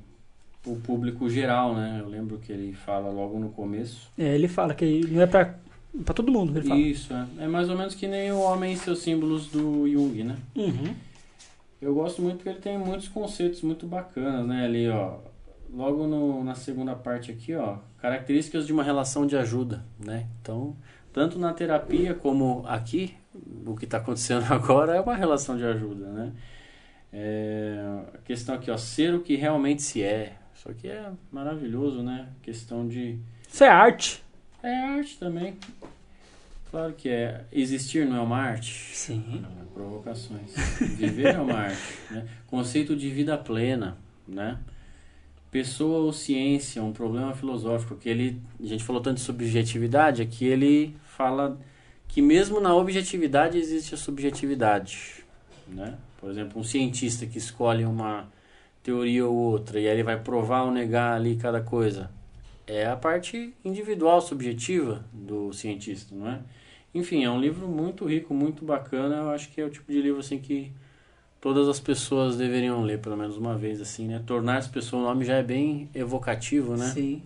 o 0.65 0.75
público 0.77 1.29
geral, 1.29 1.75
né? 1.75 1.99
Eu 2.01 2.09
lembro 2.09 2.37
que 2.39 2.51
ele 2.51 2.73
fala 2.73 3.09
logo 3.11 3.39
no 3.39 3.49
começo. 3.49 4.09
É, 4.17 4.33
ele 4.35 4.47
fala 4.47 4.73
que 4.73 5.05
não 5.07 5.21
é 5.21 5.27
pra, 5.27 5.55
pra 6.03 6.13
todo 6.13 6.31
mundo, 6.31 6.57
ele 6.57 6.67
fala. 6.67 6.79
Isso, 6.79 7.13
é. 7.13 7.27
É 7.39 7.47
mais 7.47 7.69
ou 7.69 7.77
menos 7.77 7.95
que 7.95 8.07
nem 8.07 8.31
o 8.31 8.39
Homem 8.39 8.73
e 8.73 8.77
seus 8.77 8.99
símbolos 8.99 9.47
do 9.47 9.87
Jung, 9.87 10.23
né? 10.23 10.35
Uhum. 10.55 10.93
Eu 11.81 11.93
gosto 11.93 12.21
muito 12.21 12.37
porque 12.37 12.49
ele 12.49 12.59
tem 12.59 12.77
muitos 12.77 13.07
conceitos 13.07 13.61
muito 13.61 13.85
bacanas, 13.85 14.47
né? 14.47 14.65
Ali, 14.65 14.89
ó, 14.89 15.17
logo 15.71 16.07
no, 16.07 16.43
na 16.43 16.55
segunda 16.55 16.95
parte 16.95 17.31
aqui, 17.31 17.53
ó, 17.53 17.77
características 17.99 18.65
de 18.65 18.73
uma 18.73 18.83
relação 18.83 19.27
de 19.27 19.37
ajuda, 19.37 19.85
né? 19.99 20.25
Então, 20.41 20.75
tanto 21.13 21.37
na 21.37 21.53
terapia 21.53 22.13
como 22.13 22.63
aqui, 22.65 23.13
o 23.65 23.75
que 23.75 23.85
está 23.85 23.97
acontecendo 23.97 24.45
agora 24.51 24.95
é 24.95 25.01
uma 25.01 25.15
relação 25.15 25.57
de 25.57 25.65
ajuda, 25.65 26.07
né? 26.07 26.33
É, 27.11 27.77
a 28.13 28.17
questão 28.19 28.55
aqui, 28.55 28.69
ó, 28.69 28.77
ser 28.77 29.13
o 29.13 29.21
que 29.21 29.35
realmente 29.35 29.81
se 29.81 30.01
é, 30.01 30.33
só 30.65 30.73
que 30.73 30.87
é 30.87 31.11
maravilhoso, 31.31 32.01
né? 32.01 32.27
Questão 32.41 32.87
de. 32.87 33.19
Isso 33.47 33.63
é 33.63 33.69
arte. 33.69 34.23
É 34.63 34.75
arte 34.75 35.17
também. 35.19 35.55
Claro 36.71 36.93
que 36.93 37.07
é. 37.07 37.45
Existir 37.51 38.07
não 38.07 38.17
é 38.17 38.19
uma 38.19 38.37
arte? 38.37 38.73
Sim. 38.95 39.45
É 39.61 39.73
provocações. 39.73 40.55
Viver 40.97 41.35
é 41.35 41.39
uma 41.39 41.53
arte. 41.53 41.77
Né? 42.09 42.27
Conceito 42.47 42.95
de 42.95 43.11
vida 43.11 43.37
plena, 43.37 43.95
né? 44.27 44.57
Pessoa 45.51 45.99
ou 45.99 46.11
ciência, 46.11 46.81
um 46.81 46.91
problema 46.91 47.35
filosófico. 47.35 47.95
Que 47.95 48.09
ele, 48.09 48.41
a 48.59 48.65
gente 48.65 48.83
falou 48.83 49.01
tanto 49.03 49.17
de 49.17 49.21
subjetividade, 49.23 50.23
aqui 50.23 50.45
ele 50.45 50.95
fala 51.05 51.59
que 52.07 52.23
mesmo 52.23 52.59
na 52.59 52.75
objetividade 52.75 53.59
existe 53.59 53.93
a 53.93 53.97
subjetividade, 53.97 55.23
né? 55.67 55.95
Por 56.19 56.31
exemplo, 56.31 56.59
um 56.59 56.63
cientista 56.63 57.27
que 57.27 57.37
escolhe 57.37 57.85
uma 57.85 58.27
teoria 58.85 59.25
ou 59.25 59.35
outra, 59.35 59.79
e 59.79 59.87
aí 59.87 59.93
ele 59.93 60.03
vai 60.03 60.19
provar 60.19 60.61
ou 60.61 60.71
negar 60.71 61.15
ali 61.15 61.35
cada 61.35 61.59
coisa. 61.59 62.11
É 62.67 62.85
a 62.85 62.95
parte 62.95 63.51
individual, 63.65 64.21
subjetiva 64.21 65.03
do 65.11 65.51
cientista, 65.51 66.13
não 66.13 66.29
é? 66.29 66.39
Enfim, 66.93 67.23
é 67.23 67.29
um 67.29 67.41
livro 67.41 67.67
muito 67.67 68.05
rico, 68.05 68.33
muito 68.33 68.63
bacana. 68.63 69.15
Eu 69.17 69.29
acho 69.31 69.49
que 69.49 69.59
é 69.59 69.65
o 69.65 69.69
tipo 69.71 69.91
de 69.91 69.99
livro 70.01 70.19
assim 70.19 70.37
que 70.37 70.71
todas 71.41 71.67
as 71.67 71.79
pessoas 71.79 72.37
deveriam 72.37 72.83
ler 72.83 72.99
pelo 72.99 73.17
menos 73.17 73.37
uma 73.37 73.57
vez 73.57 73.81
assim, 73.81 74.07
né? 74.07 74.21
Tornar 74.25 74.57
as 74.57 74.67
pessoas, 74.67 75.01
o 75.01 75.05
nome 75.05 75.25
já 75.25 75.35
é 75.35 75.43
bem 75.43 75.89
evocativo, 75.93 76.77
né? 76.77 76.85
Sim. 76.85 77.23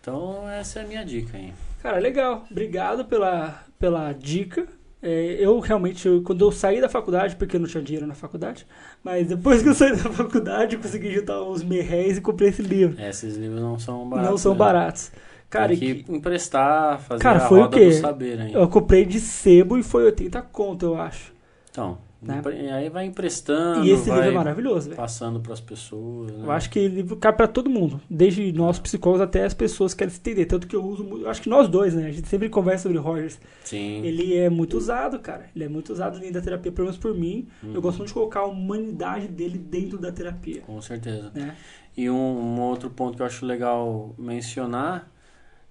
Então 0.00 0.48
essa 0.48 0.78
é 0.78 0.84
a 0.84 0.86
minha 0.86 1.04
dica 1.04 1.36
aí. 1.36 1.52
Cara, 1.82 1.98
legal. 1.98 2.46
Obrigado 2.50 3.04
pela, 3.04 3.64
pela 3.78 4.12
dica. 4.12 4.66
É, 5.06 5.36
eu 5.38 5.60
realmente, 5.60 6.08
eu, 6.08 6.22
quando 6.22 6.42
eu 6.42 6.50
saí 6.50 6.80
da 6.80 6.88
faculdade, 6.88 7.36
porque 7.36 7.56
eu 7.56 7.60
não 7.60 7.66
tinha 7.66 7.82
dinheiro 7.82 8.06
na 8.06 8.14
faculdade, 8.14 8.66
mas 9.02 9.26
depois 9.26 9.62
que 9.62 9.68
eu 9.68 9.74
saí 9.74 9.90
da 9.92 10.10
faculdade, 10.10 10.76
eu 10.76 10.80
consegui 10.80 11.12
juntar 11.12 11.42
uns 11.42 11.62
mil 11.62 11.82
reais 11.82 12.16
e 12.16 12.20
comprei 12.22 12.48
esse 12.48 12.62
livro. 12.62 12.98
É, 12.98 13.10
esses 13.10 13.36
livros 13.36 13.60
não 13.60 13.78
são 13.78 14.08
baratos. 14.08 14.30
não 14.30 14.38
são 14.38 14.52
né? 14.52 14.58
baratos. 14.58 15.12
Cara, 15.50 15.68
Tem 15.68 15.76
e 15.90 16.02
que 16.02 16.12
emprestar, 16.12 16.98
fazer 17.00 17.22
Cara, 17.22 17.36
a 17.44 17.48
foi 17.48 17.58
o 17.58 17.62
roda 17.64 17.76
quê? 17.78 17.86
do 17.90 17.92
saber 17.92 18.40
aí. 18.40 18.54
eu 18.54 18.66
comprei 18.66 19.04
de 19.04 19.20
sebo 19.20 19.76
e 19.78 19.82
foi 19.82 20.04
80 20.04 20.40
conto, 20.42 20.86
eu 20.86 21.00
acho. 21.00 21.32
Então, 21.70 21.98
Né? 22.26 22.38
empre- 22.38 22.70
aí 22.70 22.88
vai 22.88 23.04
emprestando, 23.06 23.84
e 23.86 23.90
esse 23.90 24.08
vai 24.08 24.18
livro 24.18 24.30
é 24.32 24.34
maravilhoso, 24.34 24.90
passando 24.90 25.40
para 25.40 25.52
as 25.52 25.60
pessoas. 25.60 26.32
Né? 26.32 26.44
Eu 26.46 26.50
acho 26.50 26.70
que 26.70 26.78
ele 26.78 27.04
cabe 27.16 27.36
pra 27.36 27.46
todo 27.46 27.68
mundo, 27.70 28.00
desde 28.08 28.52
nós 28.52 28.78
psicólogos 28.78 29.20
até 29.22 29.44
as 29.44 29.54
pessoas 29.54 29.92
que 29.92 29.98
querem 29.98 30.12
se 30.12 30.18
entender. 30.20 30.46
Tanto 30.46 30.66
que 30.66 30.74
eu 30.76 30.84
uso, 30.84 31.04
eu 31.22 31.28
acho 31.30 31.42
que 31.42 31.48
nós 31.48 31.68
dois, 31.68 31.94
né? 31.94 32.06
A 32.06 32.10
gente 32.12 32.28
sempre 32.28 32.48
conversa 32.48 32.84
sobre 32.84 32.98
Rogers. 32.98 33.38
Sim. 33.64 34.02
Ele 34.04 34.34
é 34.36 34.48
muito 34.50 34.76
usado, 34.76 35.18
cara. 35.18 35.46
Ele 35.54 35.64
é 35.64 35.68
muito 35.68 35.92
usado 35.92 36.18
dentro 36.18 36.34
da 36.34 36.40
terapia, 36.40 36.72
pelo 36.72 36.86
menos 36.86 36.98
por 37.00 37.14
mim. 37.14 37.46
Uhum. 37.62 37.74
Eu 37.74 37.82
gosto 37.82 37.98
muito 37.98 38.08
de 38.08 38.14
colocar 38.14 38.40
a 38.40 38.46
humanidade 38.46 39.28
dele 39.28 39.58
dentro 39.58 39.98
da 39.98 40.10
terapia, 40.10 40.62
Com 40.62 40.80
certeza. 40.80 41.30
né? 41.34 41.54
E 41.96 42.10
um, 42.10 42.14
um 42.16 42.60
outro 42.60 42.90
ponto 42.90 43.16
que 43.16 43.22
eu 43.22 43.26
acho 43.26 43.46
legal 43.46 44.14
mencionar 44.18 45.08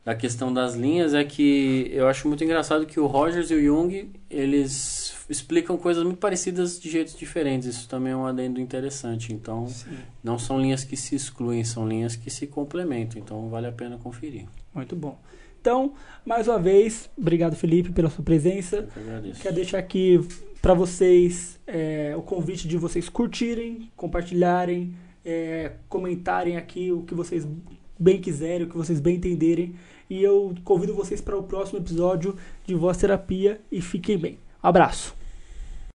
da 0.05 0.13
questão 0.13 0.53
das 0.53 0.75
linhas 0.75 1.13
é 1.13 1.23
que 1.23 1.89
eu 1.91 2.07
acho 2.07 2.27
muito 2.27 2.43
engraçado 2.43 2.85
que 2.85 2.99
o 2.99 3.05
Rogers 3.05 3.49
e 3.51 3.55
o 3.55 3.63
Jung 3.63 4.11
eles 4.29 5.15
explicam 5.29 5.77
coisas 5.77 6.03
muito 6.03 6.17
parecidas 6.17 6.79
de 6.79 6.89
jeitos 6.89 7.15
diferentes. 7.15 7.67
Isso 7.67 7.87
também 7.87 8.11
é 8.11 8.15
um 8.15 8.25
adendo 8.25 8.59
interessante. 8.59 9.31
Então, 9.31 9.67
Sim. 9.67 9.97
não 10.21 10.37
são 10.37 10.59
linhas 10.59 10.83
que 10.83 10.97
se 10.97 11.15
excluem, 11.15 11.63
são 11.63 11.87
linhas 11.87 12.15
que 12.17 12.29
se 12.29 12.47
complementam. 12.47 13.21
Então, 13.21 13.49
vale 13.49 13.67
a 13.67 13.71
pena 13.71 13.97
conferir. 13.97 14.45
Muito 14.73 14.95
bom. 14.95 15.17
Então, 15.61 15.93
mais 16.25 16.49
uma 16.49 16.59
vez, 16.59 17.09
obrigado, 17.17 17.55
Felipe, 17.55 17.93
pela 17.93 18.09
sua 18.09 18.25
presença. 18.25 18.85
Que. 18.93 19.41
Quero 19.41 19.55
deixar 19.55 19.77
aqui 19.77 20.19
para 20.61 20.73
vocês 20.73 21.57
é, 21.65 22.13
o 22.17 22.21
convite 22.21 22.67
de 22.67 22.77
vocês 22.77 23.07
curtirem, 23.07 23.89
compartilharem, 23.95 24.93
é, 25.23 25.71
comentarem 25.87 26.57
aqui 26.57 26.91
o 26.91 27.03
que 27.03 27.13
vocês 27.13 27.47
bem 27.97 28.19
quiserem, 28.19 28.67
o 28.67 28.69
que 28.69 28.75
vocês 28.75 28.99
bem 28.99 29.15
entenderem. 29.15 29.73
E 30.09 30.21
eu 30.21 30.53
convido 30.63 30.93
vocês 30.93 31.21
para 31.21 31.37
o 31.37 31.43
próximo 31.43 31.79
episódio 31.79 32.35
de 32.65 32.75
Voz 32.75 32.97
Terapia 32.97 33.61
e 33.71 33.81
fiquem 33.81 34.17
bem. 34.17 34.37
Abraço! 34.61 35.22